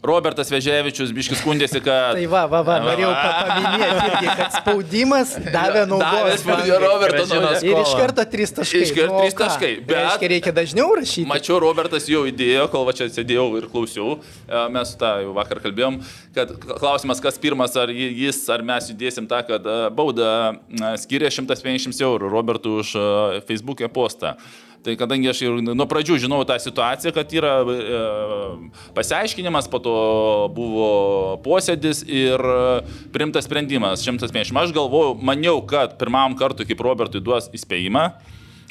Robertas 0.00 0.48
Veževičius 0.48 1.10
biškis 1.12 1.42
skundėsi, 1.42 1.80
kad... 1.84 2.14
Tai 2.16 2.26
va, 2.32 2.46
va, 2.48 2.62
va, 2.64 2.76
norėjau 2.80 3.10
paminėti 3.12 4.06
irgi, 4.08 4.28
kad 4.38 4.54
spaudimas 4.54 5.34
davė 5.52 5.82
naudos. 5.90 6.44
Davė 6.48 6.70
Grąžino 7.04 7.40
naudos. 7.44 7.64
Ir 7.68 7.80
iš 7.82 7.92
karto 7.98 8.24
trys 8.32 8.54
taškai. 8.56 8.80
Iškart 8.86 9.10
Nu, 9.10 9.18
o 9.18 9.20
trys 9.26 9.36
taškai, 9.36 9.70
Tai 9.76 9.84
bet- 9.90 9.98
Reiškia, 10.00 10.30
reikia 10.32 10.54
dažniau 10.56 10.94
rašyti. 10.96 11.26
Mačiau, 11.28 11.58
Robertas 11.60 12.08
jau 12.08 12.22
įdėjo, 12.30 12.64
kol 12.72 12.86
va 12.88 12.94
čia 12.96 13.10
sėdėjau 13.12 13.44
ir 13.60 13.68
klausiau. 13.74 14.16
E, 14.48 14.62
Mes 14.72 14.94
tą 15.00 15.12
jau 15.26 15.34
vakar 15.36 15.60
kalbėjom, 15.66 16.00
kad 16.38 16.56
klausimas, 16.80 17.20
kas 17.20 17.36
pirmas, 17.42 17.76
ar 17.76 17.92
ji- 17.92 18.08
jis, 18.24 18.40
ar 18.56 18.64
mes 18.64 18.88
judėsim 18.94 19.28
tą, 19.28 19.42
kad 19.52 19.68
e, 19.68 19.76
bauda 19.92 20.30
e, 20.56 20.94
skiria 21.04 21.28
150 21.28 22.00
eurų 22.08 22.32
Robertui 22.32 22.78
už 22.80 22.96
Facebook'e 23.48 23.92
postą. 23.92 24.36
Tai 24.80 24.94
kadangi 24.96 25.28
aš 25.28 25.42
jau 25.44 25.58
nuo 25.60 25.84
pradžių 25.88 26.16
žinau 26.22 26.40
tą 26.48 26.56
situaciją, 26.62 27.12
kad 27.12 27.32
yra 27.36 27.52
e, 27.68 27.98
pasiaiškinimas, 28.96 29.68
po 29.68 29.80
to 29.84 29.96
buvo 30.56 30.90
posėdis 31.44 32.00
ir 32.08 32.40
primtas 33.12 33.44
sprendimas 33.44 34.00
150. 34.06 34.56
Aš 34.56 34.72
galvojau, 34.76 35.18
maniau, 35.20 35.60
kad 35.68 35.98
pirmam 36.00 36.36
kartui, 36.38 36.64
kaip 36.70 36.80
Robertui 36.80 37.20
duos 37.20 37.50
įspėjimą, 37.52 38.06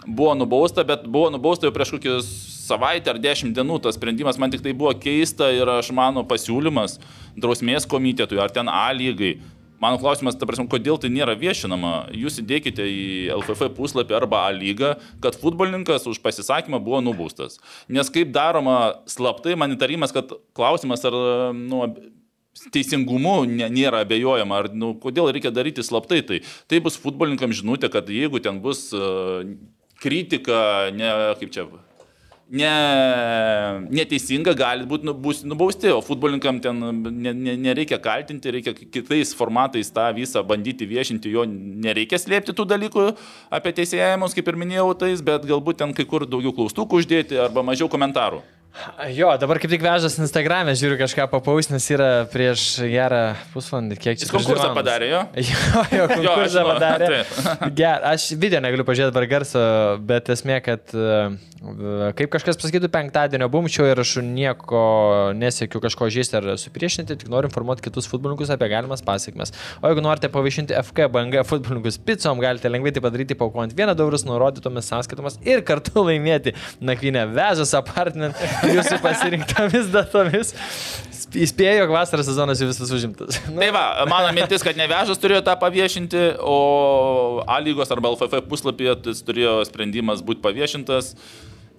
buvo 0.08 0.34
nubausta, 0.40 0.86
bet 0.88 1.06
buvo 1.06 1.30
nubausta 1.36 1.70
jau 1.70 1.76
prieš 1.76 1.94
kokius 2.00 2.32
savaitę 2.70 3.14
ar 3.14 3.22
dešimt 3.22 3.54
dienų. 3.58 3.78
Tas 3.86 3.98
sprendimas 4.00 4.42
man 4.42 4.54
tik 4.54 4.66
tai 4.66 4.74
buvo 4.78 4.96
keista 4.98 5.52
ir 5.54 5.70
aš 5.78 5.94
mano 5.96 6.26
pasiūlymas 6.26 6.98
drausmės 7.38 7.86
komitetui 7.90 8.42
ar 8.42 8.54
ten 8.54 8.70
A 8.72 8.90
lygai. 8.98 9.38
Mano 9.80 10.00
klausimas, 10.02 10.36
ta 10.36 10.48
prasme, 10.50 10.68
kodėl 10.72 11.00
tai 11.00 11.12
nėra 11.14 11.38
viešinama? 11.40 12.10
Jūs 12.16 12.42
įdėkite 12.42 12.84
į 12.84 13.04
LFF 13.38 13.72
puslapį 13.78 14.18
arba 14.18 14.44
A 14.50 14.54
lygą, 14.56 14.94
kad 15.24 15.38
futbolininkas 15.40 16.08
už 16.12 16.20
pasisakymą 16.24 16.82
buvo 16.84 17.00
nubaustas. 17.04 17.62
Nes 17.88 18.12
kaip 18.12 18.34
daroma 18.36 19.00
slaptai, 19.08 19.56
man 19.60 19.78
įtarimas, 19.78 20.12
kad 20.16 20.36
klausimas 20.58 21.06
ar 21.08 21.16
nu, 21.56 21.86
teisingumu 22.76 23.44
nėra 23.48 24.04
abejojama, 24.04 24.64
ar 24.64 24.72
nu, 24.76 24.94
kodėl 25.00 25.32
reikia 25.32 25.54
daryti 25.56 25.86
slaptai. 25.86 26.22
Tai, 26.28 26.42
tai 26.68 26.82
bus 26.84 27.00
futbolininkams 27.00 27.62
žinutė, 27.62 27.92
kad 27.94 28.10
jeigu 28.12 28.44
ten 28.44 28.60
bus 28.64 28.90
uh, 28.92 29.46
kritika, 30.04 30.90
ne 30.96 31.14
kaip 31.40 31.56
čia. 31.56 31.70
Ne, 32.50 32.70
neteisinga, 33.94 34.56
gali 34.58 34.88
būti 34.90 35.06
nu, 35.06 35.14
nubausti, 35.52 35.92
o 35.94 36.00
futbolininkam 36.02 36.58
ten 36.64 36.80
ne, 36.82 37.30
ne, 37.30 37.54
nereikia 37.62 38.00
kaltinti, 38.02 38.50
reikia 38.56 38.74
kitais 38.74 39.36
formatais 39.38 39.94
tą 39.94 40.08
visą 40.18 40.42
bandyti 40.42 40.88
viešinti, 40.90 41.30
jo 41.30 41.46
nereikia 41.46 42.18
slėpti 42.18 42.58
tų 42.58 42.66
dalykų 42.72 43.06
apie 43.54 43.76
teisėjimus, 43.78 44.34
kaip 44.34 44.50
ir 44.50 44.58
minėjau, 44.66 44.88
tais, 44.98 45.22
bet 45.22 45.46
galbūt 45.46 45.84
ten 45.84 45.94
kai 45.94 46.10
kur 46.10 46.26
daugiau 46.26 46.56
klaustukų 46.58 47.04
uždėti 47.04 47.38
arba 47.38 47.62
mažiau 47.70 47.86
komentarų. 47.86 48.42
Jo, 49.12 49.32
dabar 49.42 49.60
kaip 49.60 49.72
tik 49.74 49.82
vežas 49.84 50.16
Instagram'e, 50.22 50.76
žiūriu 50.78 50.96
kažką 51.02 51.26
papaus, 51.32 51.68
nes 51.72 51.84
yra 51.92 52.10
prieš 52.32 52.80
gerą 52.88 53.34
pusvalandį, 53.52 53.98
kiek 54.00 54.20
čia. 54.22 54.28
Jis 54.28 54.32
konkursą 54.32 54.70
padarė, 54.78 55.10
jo? 55.14 55.22
Jo, 55.42 55.84
jo, 55.98 56.06
konkursą 56.14 56.54
žinau, 56.54 56.70
padarė. 56.76 57.10
taip. 57.12 57.66
Ger, 57.76 58.06
aš 58.14 58.30
video 58.40 58.62
negaliu 58.64 58.86
pažiūrėti 58.88 59.12
dabar 59.12 59.28
garso, 59.34 59.64
bet 60.08 60.32
esmė, 60.32 60.62
kad 60.64 60.94
e, 60.96 61.18
kaip 62.16 62.32
kažkas 62.38 62.60
pasakytų 62.62 62.92
penktadienio 62.94 63.50
bumčio 63.52 63.84
ir 63.90 64.00
aš 64.00 64.14
nieko 64.24 64.84
nesiekiu 65.36 65.82
kažko 65.84 66.08
žaisti 66.14 66.40
ar 66.40 66.48
supriešinti, 66.62 67.18
tik 67.20 67.34
noriu 67.34 67.52
informuoti 67.52 67.84
kitus 67.90 68.08
futbolininkus 68.12 68.54
apie 68.56 68.70
galimas 68.72 69.04
pasiekmes. 69.06 69.52
O 69.82 69.92
jeigu 69.92 70.06
norite 70.06 70.32
pavaišinti 70.32 70.78
FK 70.86 71.10
BNG 71.12 71.44
futbolininkus 71.50 72.00
pizzom, 72.06 72.40
galite 72.44 72.72
lengvai 72.72 72.94
tai 72.96 73.04
padaryti 73.04 73.38
paukojant 73.40 73.76
vieną 73.76 73.98
eurus 74.00 74.24
nurodytomis 74.30 74.88
sąskaitomis 74.94 75.42
ir 75.48 75.66
kartu 75.68 76.06
laimėti 76.08 76.56
nakvynę 76.80 77.28
vežas 77.36 77.76
apartment 77.78 78.40
jūsų 78.78 79.00
pasirinktomis 79.04 79.90
datomis. 79.94 80.54
Įspėju, 81.30 81.84
jog 81.84 81.92
vasaros 81.94 82.26
sezonas 82.26 82.62
jau 82.62 82.70
visas 82.70 82.90
užimtas. 82.96 83.38
Nu, 83.52 83.60
Tai 83.62 83.70
va, 83.76 83.84
mano 84.10 84.32
mintis, 84.36 84.64
kad 84.66 84.78
nevežas 84.80 85.22
turėjo 85.22 85.44
tą 85.46 85.54
paviešinti, 85.62 86.24
o 86.42 87.44
A 87.46 87.60
lygos 87.62 87.92
arba 87.94 88.10
LFF 88.16 88.48
puslapyje 88.50 88.96
turėjo 89.28 89.60
sprendimas 89.70 90.24
būti 90.26 90.42
paviešintas 90.46 91.14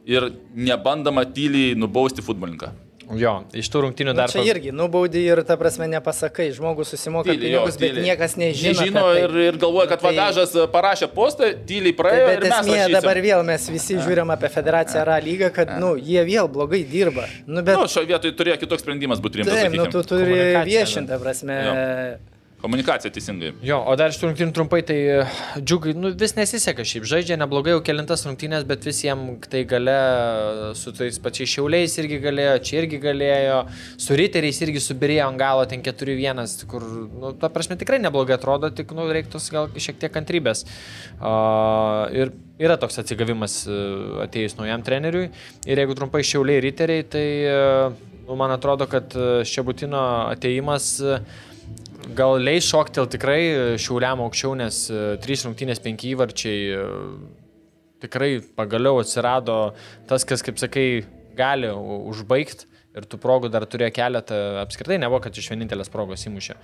ir 0.09 0.31
nebandama 0.55 1.27
tyliai 1.27 1.75
nubausti 1.79 2.25
futbolininką. 2.25 2.71
Jo, 3.19 3.33
iš 3.57 3.67
tų 3.73 3.81
rungtinių 3.87 4.13
dar... 4.15 4.29
Dar 4.29 4.33
čia 4.33 4.45
irgi, 4.47 4.71
nubaudi 4.77 5.23
ir 5.27 5.41
ta 5.43 5.57
prasme 5.59 5.89
nepasakai, 5.91 6.47
žmogus 6.55 6.93
susimoka 6.95 7.27
Tyliai, 7.33 7.51
jo, 7.57 7.63
pinigus, 7.65 7.79
bet 7.81 7.91
tyliai. 7.91 8.05
niekas 8.07 8.37
nežino. 8.39 8.75
Nežino 8.81 9.03
tai. 9.09 9.23
ir, 9.25 9.35
ir 9.49 9.59
galvoja, 9.59 9.89
kad 9.91 10.01
Tai- 10.05 10.13
vagažas 10.15 10.55
parašė 10.71 11.09
postą, 11.15 11.51
tyliai 11.67 11.91
Tai 11.95 11.99
praėjo. 12.05 12.27
bet 12.29 12.37
ir 12.37 12.47
mes 12.47 12.55
esmė 12.61 12.77
rašysim. 12.79 12.97
dabar 13.01 13.23
vėl 13.27 13.43
mes 13.51 13.69
visi 13.75 13.99
žiūrim 13.99 14.31
apie 14.37 14.49
federaciją 14.55 15.03
R 15.03 15.13
lygą, 15.27 15.51
kad, 15.59 15.75
nu, 15.83 15.97
jie 15.99 16.23
vėl 16.31 16.47
blogai 16.49 16.85
dirba. 16.87 17.27
Nu, 17.47 17.63
bet, 17.67 17.75
Nu, 17.81 17.89
šio 17.91 18.07
vietoje 18.07 18.33
turėjo 18.39 18.61
kitoks 18.63 18.83
sprendimas 18.87 19.19
būti 19.19 19.43
rimtas. 19.43 19.59
taip, 19.59 19.75
nu, 19.75 19.87
tu 19.91 20.03
turi 20.07 20.39
viešinti, 20.69 21.09
ta 21.11 21.19
prasme. 21.19 21.57
Jo. 21.67 21.75
Komunikacija 22.61 23.13
teisingai. 23.13 23.55
Jo, 23.65 23.79
o 23.89 23.95
dar 23.97 24.13
iš 24.13 24.19
rungtynių 24.21 24.53
trumpai, 24.57 24.83
tai 24.85 24.97
e, 25.01 25.21
džiugai, 25.61 25.95
nu, 25.97 26.11
vis 26.21 26.35
nesiseka 26.37 26.85
šiaip, 26.85 27.07
žaidžia 27.09 27.39
neblogai 27.41 27.73
jau 27.73 27.81
kelintas 27.85 28.27
rungtynės, 28.29 28.67
bet 28.69 28.85
visiems 28.85 29.49
tai 29.53 29.63
gale 29.69 29.97
su 30.77 30.93
tais 30.97 31.17
pačiais 31.25 31.55
šiauliais 31.55 31.97
irgi 32.03 32.21
galėjo, 32.21 32.59
čia 32.69 32.83
irgi 32.83 33.01
galėjo, 33.01 33.63
su 33.97 34.19
riteriais 34.21 34.61
irgi 34.67 34.85
subirėjo 34.85 35.31
ant 35.31 35.41
galo 35.41 35.65
ten 35.71 35.81
4-1, 35.87 36.45
kur, 36.69 36.85
nu, 37.23 37.33
ta 37.41 37.49
prasme 37.55 37.81
tikrai 37.81 38.03
neblogai 38.05 38.37
atrodo, 38.37 38.69
tik, 38.77 38.93
nu, 38.97 39.09
reiktų 39.09 39.41
gal 39.55 39.73
šiek 39.81 39.99
tiek 40.03 40.13
kantrybės. 40.15 40.67
Uh, 41.17 42.07
ir 42.13 42.35
yra 42.61 42.77
toks 42.81 43.01
atsigavimas 43.01 43.63
e, 43.65 43.77
atėjus 44.27 44.59
naujam 44.59 44.85
treneriui. 44.85 45.31
Ir 45.69 45.81
jeigu 45.81 45.97
trumpai 45.97 46.23
šiauliai 46.27 46.61
riteriai, 46.65 47.07
tai, 47.09 47.27
e, 47.49 48.19
nu, 48.27 48.37
man 48.39 48.53
atrodo, 48.55 48.89
kad 48.91 49.17
Šebutino 49.49 50.03
ateimas 50.29 50.93
e, 51.01 51.21
Gal 52.17 52.41
leis 52.41 52.67
šoktel 52.71 53.09
tikrai 53.13 53.77
šiauliam 53.81 54.23
aukščiau, 54.25 54.55
nes 54.59 54.83
e, 54.91 55.01
trys 55.23 55.45
rungtynės 55.47 55.83
penki 55.85 56.15
įvarčiai 56.15 56.63
e, 56.75 56.85
tikrai 58.05 58.33
pagaliau 58.57 59.03
atsirado 59.03 59.61
tas, 60.09 60.25
kas, 60.29 60.45
kaip 60.47 60.61
sakai, 60.61 61.05
gali 61.37 61.71
užbaigti 61.71 62.69
ir 62.97 63.07
tų 63.07 63.21
progų 63.23 63.51
dar 63.53 63.67
turėjo 63.71 63.93
keletą, 63.95 64.39
apskritai 64.65 64.99
nebuvo, 64.99 65.21
kad 65.23 65.37
iš 65.39 65.53
vienintelės 65.53 65.93
progos 65.93 66.25
įmušė. 66.27 66.57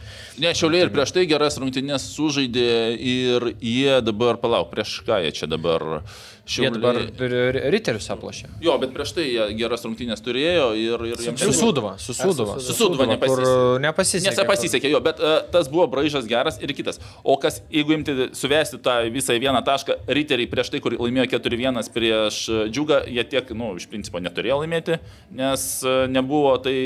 Ne, 0.43 0.51
šiauliai 0.59 0.87
ir 0.87 0.91
prieš 0.95 1.13
tai 1.15 1.27
geras 1.31 1.59
rungtynės 1.63 2.09
sužaidė 2.17 2.71
ir 2.99 3.47
jie 3.63 4.01
dabar, 4.03 4.41
palauk, 4.43 4.73
prieš 4.73 4.99
ką 5.07 5.21
jie 5.23 5.31
čia 5.37 5.51
dabar. 5.51 6.03
Jie 6.47 6.69
dabar 6.71 6.95
ir 7.03 7.57
riterius 7.75 8.07
aplašė. 8.15 8.47
Jo, 8.63 8.77
bet 8.79 8.93
prieš 8.95 9.17
tai 9.17 9.25
jie 9.27 9.47
geras 9.59 9.83
rungtynės 9.83 10.21
turėjo 10.23 10.69
ir, 10.79 11.03
ir 11.11 11.23
jiems 11.25 11.43
Su 11.43 11.51
Sūduva, 11.57 11.97
su 11.99 12.15
Sūduva. 12.15 12.61
Su 12.63 12.71
Su 12.71 12.77
Sūduva 12.85 13.09
kur 13.19 13.43
nepasisekė. 13.43 13.81
nepasisekė. 13.83 14.29
Nes 14.31 14.39
nepasisekė 14.39 14.93
jo, 14.93 15.01
bet 15.03 15.19
uh, 15.19 15.41
tas 15.51 15.67
buvo 15.73 15.89
braižas 15.91 16.29
geras 16.31 16.61
ir 16.63 16.71
kitas. 16.79 17.01
O 17.27 17.35
kas, 17.43 17.59
jeigu 17.75 17.97
imti, 17.97 18.15
suvesti 18.39 18.79
tą 18.85 18.95
visą 19.11 19.35
į 19.35 19.43
vieną 19.43 19.65
tašką, 19.67 19.97
riteriai 20.07 20.47
prieš 20.53 20.71
tai, 20.71 20.83
kur 20.85 20.95
laimėjo 20.95 21.27
4-1 21.35 21.91
prieš 21.97 22.39
e, 22.47 22.61
džiugą, 22.71 23.01
jie 23.11 23.27
tiek, 23.27 23.51
nu, 23.59 23.73
iš 23.81 23.89
principo 23.91 24.23
neturėjo 24.23 24.61
laimėti, 24.63 25.01
nes 25.35 25.67
uh, 25.83 26.05
nebuvo 26.11 26.55
tai 26.63 26.77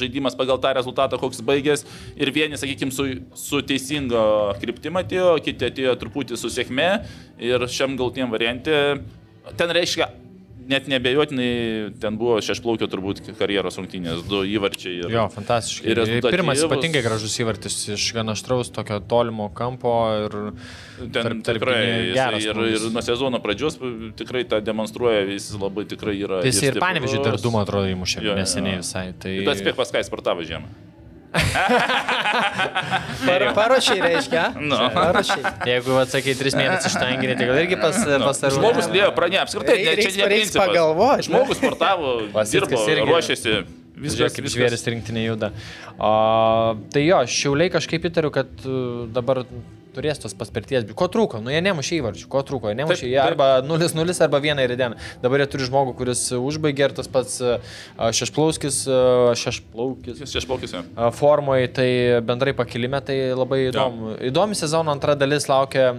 žaidimas 0.00 0.38
pagal 0.40 0.56
tą 0.62 0.72
rezultatą, 0.80 1.20
koks 1.20 1.44
baigės. 1.44 1.84
Ir 2.16 2.32
vieni, 2.32 2.56
sakykime, 2.56 2.96
su, 2.96 3.10
su 3.36 3.60
teisingo 3.66 4.56
kryptim 4.62 4.96
atėjo, 5.02 5.36
kiti 5.44 5.68
atėjo 5.68 5.98
truputį 6.00 6.40
su 6.40 6.48
sėkme 6.52 6.90
ir 7.44 7.68
šiam 7.68 7.98
galtiniam 8.00 8.32
variantė. 8.32 8.85
Ten 9.56 9.70
reiškia, 9.70 10.08
net 10.66 10.88
nebejotinai, 10.90 11.92
ten 12.02 12.16
buvo 12.18 12.40
šešplaukio 12.42 12.88
turbūt 12.90 13.20
karjeros 13.38 13.76
rungtynės, 13.78 14.24
du 14.26 14.40
įvarčiai. 14.50 14.96
Ir, 15.04 15.12
Jo, 15.14 15.26
fantastiškai. 15.30 15.92
Ir. 15.94 16.00
Pirmas 16.26 16.62
ypatingai 16.66 17.02
gražus 17.06 17.36
įvartis 17.42 17.76
iš 17.94 18.08
gana 18.16 18.34
aštraus, 18.34 18.72
tokio 18.74 18.98
tolimo 19.06 19.46
kampo 19.54 19.92
ir 20.24 20.34
Ten 21.14 21.38
tarp- 21.44 21.60
tikrai 21.60 21.78
geras 22.16 22.42
ir, 22.48 22.58
ir 22.72 22.88
nuo 22.90 23.04
sezono 23.06 23.38
pradžios 23.44 23.78
tikrai 24.18 24.42
tą 24.50 24.58
demonstruoja, 24.66 25.22
jis 25.30 25.52
labai 25.60 25.86
tikrai 25.86 26.16
yra. 26.18 26.42
Jis 26.42 26.58
ir 26.64 26.74
stiprus. 26.74 26.82
panevižiai 26.88 27.22
dar 27.28 27.38
du, 27.38 27.54
man 27.54 27.62
atrodo, 27.62 27.86
įmušė 27.94 28.26
neseniai 28.34 28.82
visai. 28.82 29.06
Tai... 29.22 29.36
Bet 29.46 29.62
spėk 29.62 29.78
pas 29.78 29.94
ką 29.94 30.02
jis 30.02 30.10
sportavo 30.10 30.42
žiemą. 30.50 30.66
Par, 33.26 33.44
parašiai 33.54 34.00
reiškia. 34.00 34.44
Nu. 34.60 34.76
Parašiai. 34.94 35.42
Jeigu 35.68 35.96
atsakai 36.00 36.34
tris 36.38 36.56
mėnesius 36.58 36.94
štanginį, 36.96 37.34
tai 37.38 37.48
gal 37.50 37.60
irgi 37.62 37.78
pas, 37.80 37.96
pas 38.22 38.42
ar 38.48 38.54
Žmogus 38.56 38.90
lėjo 38.92 39.10
pranė, 39.16 39.40
apskritai, 39.42 39.78
ne, 39.84 39.96
čia 40.00 40.12
ne 40.16 40.28
principas. 40.30 40.60
pagalvot, 40.62 41.18
ne? 41.20 41.26
Žmogus 41.28 41.60
sportavo, 41.62 42.14
dirbo, 42.52 42.82
irgi. 42.92 43.08
ruošėsi. 43.10 43.56
Viskas 43.96 44.36
kaip 44.36 44.50
žvėris 44.52 44.84
rinktinė 44.92 45.24
juda. 45.24 45.52
O, 45.96 46.12
tai 46.92 47.06
jo, 47.06 47.22
šiauliai 47.32 47.72
kažkaip 47.72 48.10
įtariu, 48.10 48.32
kad 48.34 48.66
uh, 48.68 49.06
dabar 49.12 49.46
turės 49.96 50.20
tos 50.20 50.34
paspirties. 50.36 50.84
Ko 50.98 51.08
trūko? 51.12 51.40
Nu, 51.40 51.52
jie 51.52 51.62
nemušė 51.64 52.00
įvarčių. 52.00 52.26
Ko 52.32 52.42
trūko? 52.46 52.68
Jie 52.70 52.78
nemušė. 52.82 53.06
Taip, 53.06 53.12
Jie 53.14 53.22
arba 53.22 53.48
0-0 53.64 54.16
arba 54.26 54.40
1 54.44 54.62
ir 54.66 54.74
1. 54.76 54.96
Dabar 55.22 55.42
jie 55.42 55.48
turi 55.54 55.68
žmogų, 55.70 55.96
kuris 55.96 56.26
užbaigė 56.36 56.90
ir 56.90 56.96
tas 56.98 57.08
pats 57.12 57.38
a, 57.40 57.56
šešplauskis, 58.18 58.82
a, 58.90 59.32
šešplaukis. 59.40 60.22
Šešplaukis. 60.34 60.76
a, 60.76 61.10
Formoje, 61.16 61.72
tai 61.80 61.88
bendrai 62.26 62.52
pakilime, 62.58 63.00
tai 63.06 63.18
labai 63.32 63.66
įdomu. 63.70 64.18
Įdomi 64.28 64.58
sezono 64.58 64.92
antra 64.92 65.16
dalis 65.18 65.48
laukia 65.48 65.94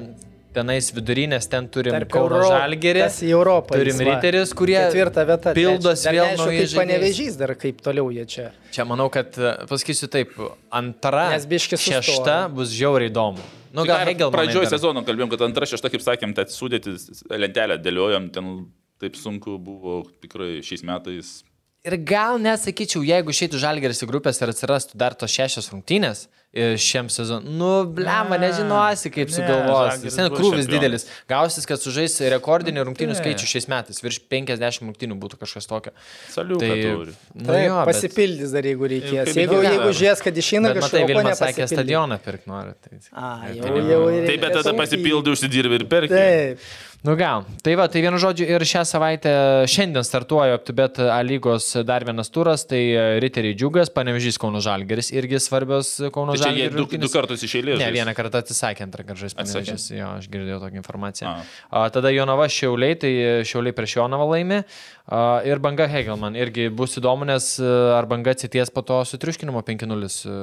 tenais 0.57 0.89
vidurinės, 0.95 1.47
ten 1.51 1.67
turim 1.71 1.93
Tarp 1.95 2.11
Kauno 2.15 2.39
Euro- 2.39 2.49
Žalgerį, 2.51 3.03
Europą 3.29 3.77
turim. 3.77 4.01
Riterius, 4.09 4.53
kurie 4.57 4.79
vieta. 4.93 5.53
pildos 5.57 6.03
Dar 6.07 6.17
vėl 6.17 6.31
naujais 6.37 6.47
kaip 6.47 6.71
žaidėjais. 6.73 6.79
panevežys 6.81 7.37
dar, 7.39 7.53
kaip 7.55 7.83
toliau 7.85 8.09
jie 8.15 8.25
čia. 8.25 8.47
Čia 8.75 8.85
manau, 8.89 9.09
kad 9.13 9.37
e, 9.37 9.53
pasakysiu 9.69 10.09
taip, 10.11 10.33
antra, 10.71 11.29
šešta 11.37 12.39
bus 12.53 12.73
žiauriai 12.75 13.11
įdomu. 13.13 13.45
Nu, 13.73 13.83
Tai 13.83 13.87
gal 13.91 14.07
Hegel 14.09 14.31
Pradžioje 14.33 14.69
sezono 14.71 15.03
kalbėjom, 15.05 15.29
kad 15.29 15.41
antra 15.45 15.67
šešta, 15.69 15.91
kaip 15.93 16.01
sakėm, 16.01 16.33
tą 16.33 16.45
sudėti 16.49 16.95
lentelę 17.29 17.77
dėliojom, 17.83 18.31
ten 18.33 18.65
taip 18.97 19.15
sunku 19.19 19.57
buvo 19.61 19.99
tikrai 20.23 20.61
šiais 20.65 20.81
metais. 20.87 21.43
Ir 21.87 21.95
gal 22.03 22.35
nesakyčiau, 22.43 23.03
jeigu 23.07 23.31
išeitų 23.31 23.59
žalgeris 23.63 24.03
į 24.03 24.09
grupės 24.09 24.41
ir 24.43 24.51
atsirastų 24.51 24.97
dar 24.99 25.13
tos 25.15 25.31
šešios 25.31 25.69
rungtynės 25.71 26.25
e, 26.51 26.73
šiam 26.81 27.07
sezonui, 27.11 27.53
nu, 27.59 27.69
blema, 27.95 28.35
Ne, 28.35 28.47
nežinosi, 28.49 29.11
kaip 29.13 29.29
ne, 29.29 29.35
sugalvos. 29.37 30.01
Ten 30.01 30.27
bus 30.27 30.39
krūvis 30.39 30.65
čempionas. 30.65 30.67
didelis. 30.73 31.05
Gausis, 31.31 31.67
kad 31.69 31.79
sužais 31.79 32.17
rekordinį 32.33 32.83
rungtynių 32.89 33.13
Ne. 33.13 33.19
skaičių 33.21 33.47
šiais 33.53 33.67
metais, 33.71 34.01
virš 34.03 34.17
50 34.33 34.83
rungtynių 34.83 35.15
būtų 35.21 35.39
kažkas 35.45 35.69
tokio. 35.69 35.93
Saliuką 36.33 36.59
Tai, 36.65 36.79
turi. 36.83 37.15
nu, 37.37 37.45
Taip, 37.53 37.63
jo, 37.69 37.77
bet- 37.77 37.91
pasipildys 37.93 38.51
dar, 38.57 38.67
jeigu 38.67 38.91
reikės. 38.95 39.31
Jeigu, 39.37 39.61
jeigu 39.63 39.93
žies, 40.01 40.23
kad 40.27 40.41
išeina 40.43 40.73
kažkas, 40.75 41.07
Vilma 41.07 41.35
sakė, 41.39 41.69
stadioną 41.71 42.19
pirkti 42.25 42.51
nori. 42.51 42.75
Tai... 42.83 42.99
A, 43.13 43.31
jau, 43.55 43.63
pinigų. 43.63 43.87
jau 43.95 44.01
ir 44.17 44.27
Taip, 44.33 44.43
bet 44.43 44.59
tada 44.59 44.75
pasipildai, 44.81 45.37
užsidirbi 45.37 45.79
ir 45.79 45.87
perki. 45.87 46.11
Taip. 46.11 46.67
Nu 47.05 47.13
gal, 47.15 47.43
tai 47.61 47.75
va, 47.77 47.85
tai 47.85 48.01
vienu 48.01 48.17
žodžiu 48.17 48.47
ir 48.49 48.63
šią 48.65 48.81
savaitę 48.89 49.31
šiandien 49.69 50.01
startuoja 50.03 50.55
OptiBet 50.57 50.97
A 51.13 51.19
lygos 51.21 51.69
dar 51.85 52.01
vienas 52.07 52.31
turas, 52.33 52.63
tai 52.65 52.79
Riteriai 53.21 53.53
Džiugas, 53.53 53.91
Panevežys 53.93 54.39
Kauno 54.41 54.57
Žalgeris, 54.65 55.11
irgi 55.13 55.37
svarbios 55.39 55.91
Kauno 56.13 56.33
Tai 56.33 56.41
čia 56.41 56.49
jie 56.55 56.65
Žalgeris. 56.65 56.89
du, 56.89 57.01
du 57.05 57.09
kartus 57.13 57.45
iš 57.45 57.53
eilės. 57.59 57.77
Ne, 57.83 57.91
vieną 57.93 58.15
kartą 58.17 58.41
atsisakė, 58.41 58.87
antrą 58.87 59.05
kartą 59.05 59.21
žais? 59.21 59.37
Panevežys, 59.37 59.85
jo, 59.93 60.09
aš 60.17 60.25
girdėjau 60.33 60.57
tokią 60.63 60.81
informaciją. 60.81 61.35
A. 61.35 61.45
A, 61.69 61.85
tada 61.93 62.09
Jonava 62.15 62.49
Šiauliai, 62.49 62.97
tai 62.97 63.13
Šiauliai 63.45 63.77
prieš 63.77 63.99
Jonavą 63.99 64.25
laimi. 64.33 64.63
A, 65.05 65.21
ir 65.45 65.61
Banga 65.63 65.85
Hegelman, 65.91 66.33
irgi 66.41 66.65
bus 66.73 66.97
įdomu, 66.97 67.29
nes 67.29 67.53
a, 67.61 67.71
ar 67.99 68.09
Banga 68.09 68.33
atsities 68.33 68.73
po 68.73 68.81
to 68.81 69.03
sutriuškinimo 69.05 69.61
5-0 69.69 70.11
a, 70.33 70.41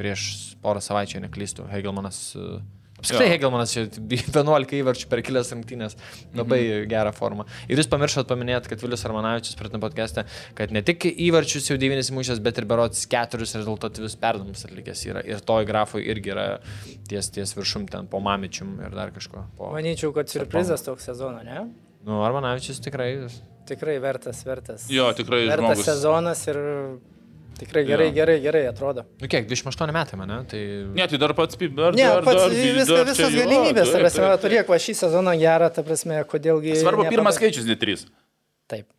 prieš 0.00 0.26
porą 0.64 0.80
savaičių, 0.80 1.22
neklystų. 1.28 1.68
Hegelmanas. 1.76 2.24
a, 2.40 2.56
Apskritai. 2.98 3.28
Hegelmanas 3.30 3.72
čia 3.72 3.84
11 3.86 4.72
įvarčių 4.80 5.08
per 5.10 5.22
kelias 5.26 5.52
rungtynės. 5.54 5.94
Labai 6.34 6.58
mhm. 6.64 6.86
gerą 6.90 7.12
formą. 7.14 7.46
Ir 7.70 7.78
jūs 7.78 7.90
pamiršot 7.92 8.26
paminėti, 8.30 8.72
kad 8.72 8.82
Vilius 8.82 9.04
Armanavičius 9.06 9.58
prie 9.58 9.70
tam 9.70 9.82
podcast'e, 9.84 10.24
kad 10.58 10.74
ne 10.74 10.82
tik 10.86 11.06
įvarčius 11.12 11.70
jau 11.70 11.78
9 11.78 12.10
mušęs, 12.16 12.42
bet 12.42 12.58
ir 12.58 12.66
berots 12.70 13.04
4 13.10 13.46
rezultatyvius 13.46 14.18
perdamus 14.18 14.66
atlikęs 14.66 15.04
yra. 15.12 15.22
Ir 15.30 15.44
toj 15.46 15.68
grafui 15.68 16.02
irgi 16.10 16.34
yra 16.34 16.48
ties, 17.10 17.30
ties 17.34 17.54
viršum 17.58 17.86
ten 17.92 18.10
po 18.10 18.22
mamičium 18.24 18.80
ir 18.82 18.98
dar 18.98 19.14
kažko. 19.14 19.46
Po... 19.58 19.70
Manyčiau, 19.76 20.10
kad 20.16 20.32
surprizas 20.32 20.82
toks 20.86 21.06
sezono, 21.12 21.44
ne? 21.46 21.68
Nu, 22.06 22.24
Armanavičius 22.26 22.82
tikrai. 22.82 23.12
Tikrai 23.68 23.98
vertas, 24.00 24.40
vertas. 24.48 24.88
Jo, 24.90 25.10
tikrai 25.12 25.42
Vertas 25.44 25.76
žmogus. 25.76 25.86
sezonas 25.86 26.42
ir 26.48 26.58
tikrai 27.60 27.82
gerai, 27.88 28.06
Jo. 28.10 28.14
gerai, 28.20 28.36
gerai 28.44 28.62
atrodo. 28.70 29.04
Nu 29.22 29.28
kiek, 29.30 29.48
28 29.50 29.92
metai 29.94 30.18
mane, 30.20 30.38
tai... 30.50 30.62
Ne, 30.94 31.06
tai 31.10 31.18
dar 31.22 31.34
pats 31.38 31.58
pip, 31.60 31.74
dar, 31.78 31.92
Ne, 31.98 32.06
dar, 32.08 32.22
pats 32.26 32.40
dar, 32.46 32.54
viskas, 32.54 32.88
dar 32.88 33.04
čia 33.04 33.10
visas 33.10 33.34
jo, 33.34 33.42
galimybės, 33.42 33.92
ta 33.92 33.98
prasme, 34.04 34.30
turėk 34.46 34.72
va 34.72 34.78
šį 34.86 34.94
sezoną 35.02 35.34
gerą, 35.42 35.68
ta 35.74 35.82
prasme, 35.86 36.22
kodėlgi... 36.30 36.78
Svarbu, 36.80 37.04
nepada- 37.06 37.16
pirmas 37.18 37.38
skaičius, 37.40 37.68
ne 37.68 37.76
trys. 37.80 38.06
Taip. 38.68 38.84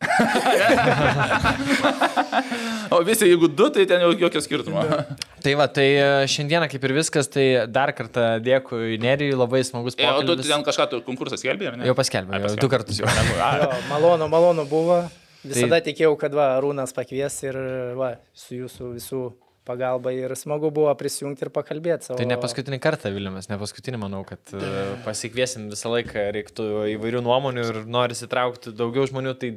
O 2.90 2.98
visi, 3.06 3.26
jeigu 3.28 3.46
du, 3.54 3.68
tai 3.70 3.84
ten 3.86 4.00
jau 4.02 4.10
jokio 4.18 4.40
skirtumo. 4.42 4.82
Tai 5.44 5.52
va, 5.56 5.64
tai 5.72 5.84
e, 5.96 6.06
šiandieną 6.28 6.66
kaip 6.68 6.82
ir 6.84 6.92
viskas, 6.92 7.28
tai 7.32 7.44
dar 7.72 7.92
kartą 7.96 8.24
dėkui 8.44 8.98
Nerijui, 9.00 9.36
labai 9.40 9.62
smagus 9.64 9.94
E, 9.96 10.04
o 10.04 10.18
tu 10.20 10.26
pokalbis. 10.34 10.50
ten 10.50 10.64
kažką 10.66 10.86
tu 10.90 10.98
konkursą 11.06 11.38
skelbė, 11.40 11.70
ar 11.70 11.78
ne? 11.80 11.86
Jau 11.88 11.94
paskelbė, 11.96 12.34
jau 12.34 12.42
paskelbė. 12.44 12.60
du 12.60 12.68
kartus 12.74 12.98
jau. 13.00 13.08
Jo, 13.08 13.70
malonu, 13.88 14.26
malonu 14.28 14.66
buvo. 14.68 14.98
Visada 15.44 15.78
Tai- 15.80 15.84
tikėjau, 15.92 16.16
kad 16.20 16.34
va, 16.36 16.50
Rūnas 16.60 16.92
pakvies 16.96 17.38
ir 17.46 17.56
va, 17.96 18.14
su 18.34 18.58
jūsų 18.58 18.90
visų 18.98 19.20
pagalba 19.68 20.12
ir 20.14 20.32
smagu 20.38 20.70
buvo 20.74 20.92
prisijungti 20.98 21.44
ir 21.46 21.50
pakalbėti 21.54 22.08
savo. 22.08 22.18
Tai 22.18 22.26
ne 22.28 22.38
paskutinį 22.40 22.78
kartą, 22.82 23.12
Vilnius, 23.14 23.48
ne 23.50 23.58
paskutinį, 23.60 24.00
manau, 24.00 24.22
kad 24.28 24.54
e, 24.56 24.70
pasikviesim 25.04 25.68
visą 25.72 25.92
laiką, 25.92 26.24
reiktų 26.36 26.66
įvairių 26.94 27.22
nuomonių 27.26 27.66
ir 27.68 27.80
norisi 27.90 28.28
traukti 28.30 28.72
daugiau 28.76 29.06
žmonių, 29.10 29.34
tai 29.40 29.52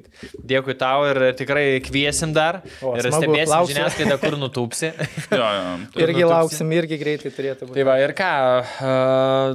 dėkui 0.52 0.76
tau 0.80 1.08
ir 1.10 1.22
tikrai 1.40 1.66
kviesim 1.86 2.36
dar 2.36 2.62
O, 2.84 2.96
ir 3.00 3.10
stebėsim 3.10 3.70
žiniasklaidą, 3.72 4.20
kur 4.22 4.40
nutūpsi. 4.42 4.94
Jo, 5.34 5.40
jo. 5.40 5.74
Irgi 6.04 6.22
nutupsi. 6.22 6.30
lauksim, 6.30 6.72
irgi 6.76 6.98
greitai 7.00 7.32
turėtų 7.34 7.68
būti. 7.68 7.78
Tai 7.78 7.86
va, 7.88 7.96
ir 8.04 8.14
ką, 8.18 8.32
e, 8.62 8.94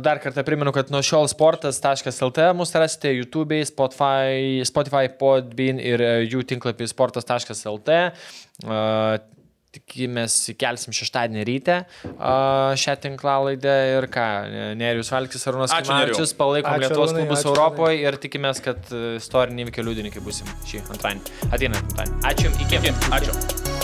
dar 0.05 0.21
kartą 0.23 0.43
primenu, 0.47 0.73
kad 0.75 0.91
nuo 0.95 1.03
šiol 1.05 1.29
sportas.lt 1.31 2.49
mūsų 2.59 2.83
rasite 2.83 3.13
YouTube, 3.15 3.61
Spotify, 3.69 4.65
Spotify 4.67 5.07
Podbean 5.21 5.79
ir 5.83 6.03
e, 6.03 6.13
jų 6.27 6.45
tinklapį 6.55 6.89
sportas.lt. 6.91 7.99
Tikimės 9.69 10.35
įkelsim 10.55 10.95
šeštadienį 10.97 11.43
ryte 11.45 11.75
a, 12.17 12.31
šią 12.81 12.95
tinklalaidę 13.03 13.75
ir 13.99 14.07
ką, 14.13 14.25
Nerijus 14.81 15.13
Valkis 15.13 15.45
Arūnas 15.51 15.75
Ačiū, 15.77 15.93
Nerijau. 15.93 16.15
Klimavičius, 16.15 16.33
palaikom 16.41 16.73
Ačiū, 16.73 16.87
Lietuvos 16.87 17.13
Arūnai, 17.13 17.27
klubus 17.27 17.43
ačiū, 17.45 17.53
Europoje 17.53 18.01
ir 18.01 18.21
tikimės, 18.23 18.63
kad 18.65 18.89
e, 18.89 19.05
istorinį 19.21 19.67
įvykio 19.67 19.85
liudininkai 19.91 20.25
busim 20.25 20.49
šį 20.65 20.87
antradienį. 20.89 21.37
Ateinant 21.53 21.85
antradienį. 21.85 22.23
Ačiū 22.33 22.49
Jums, 22.49 22.65
iki. 22.65 22.81
Iki, 22.81 22.97
ačiū. 23.21 23.77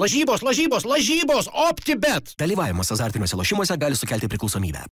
Lažybos, 0.00 0.40
lažybos, 0.46 0.84
lažybos, 0.88 1.48
OptiBet. 1.68 2.36
Dalyvavimas 2.40 2.92
azartiniuose 2.94 3.36
lošimuose 3.36 3.76
gali 3.76 3.98
sukelti 3.98 4.28
priklausomybę. 4.32 4.86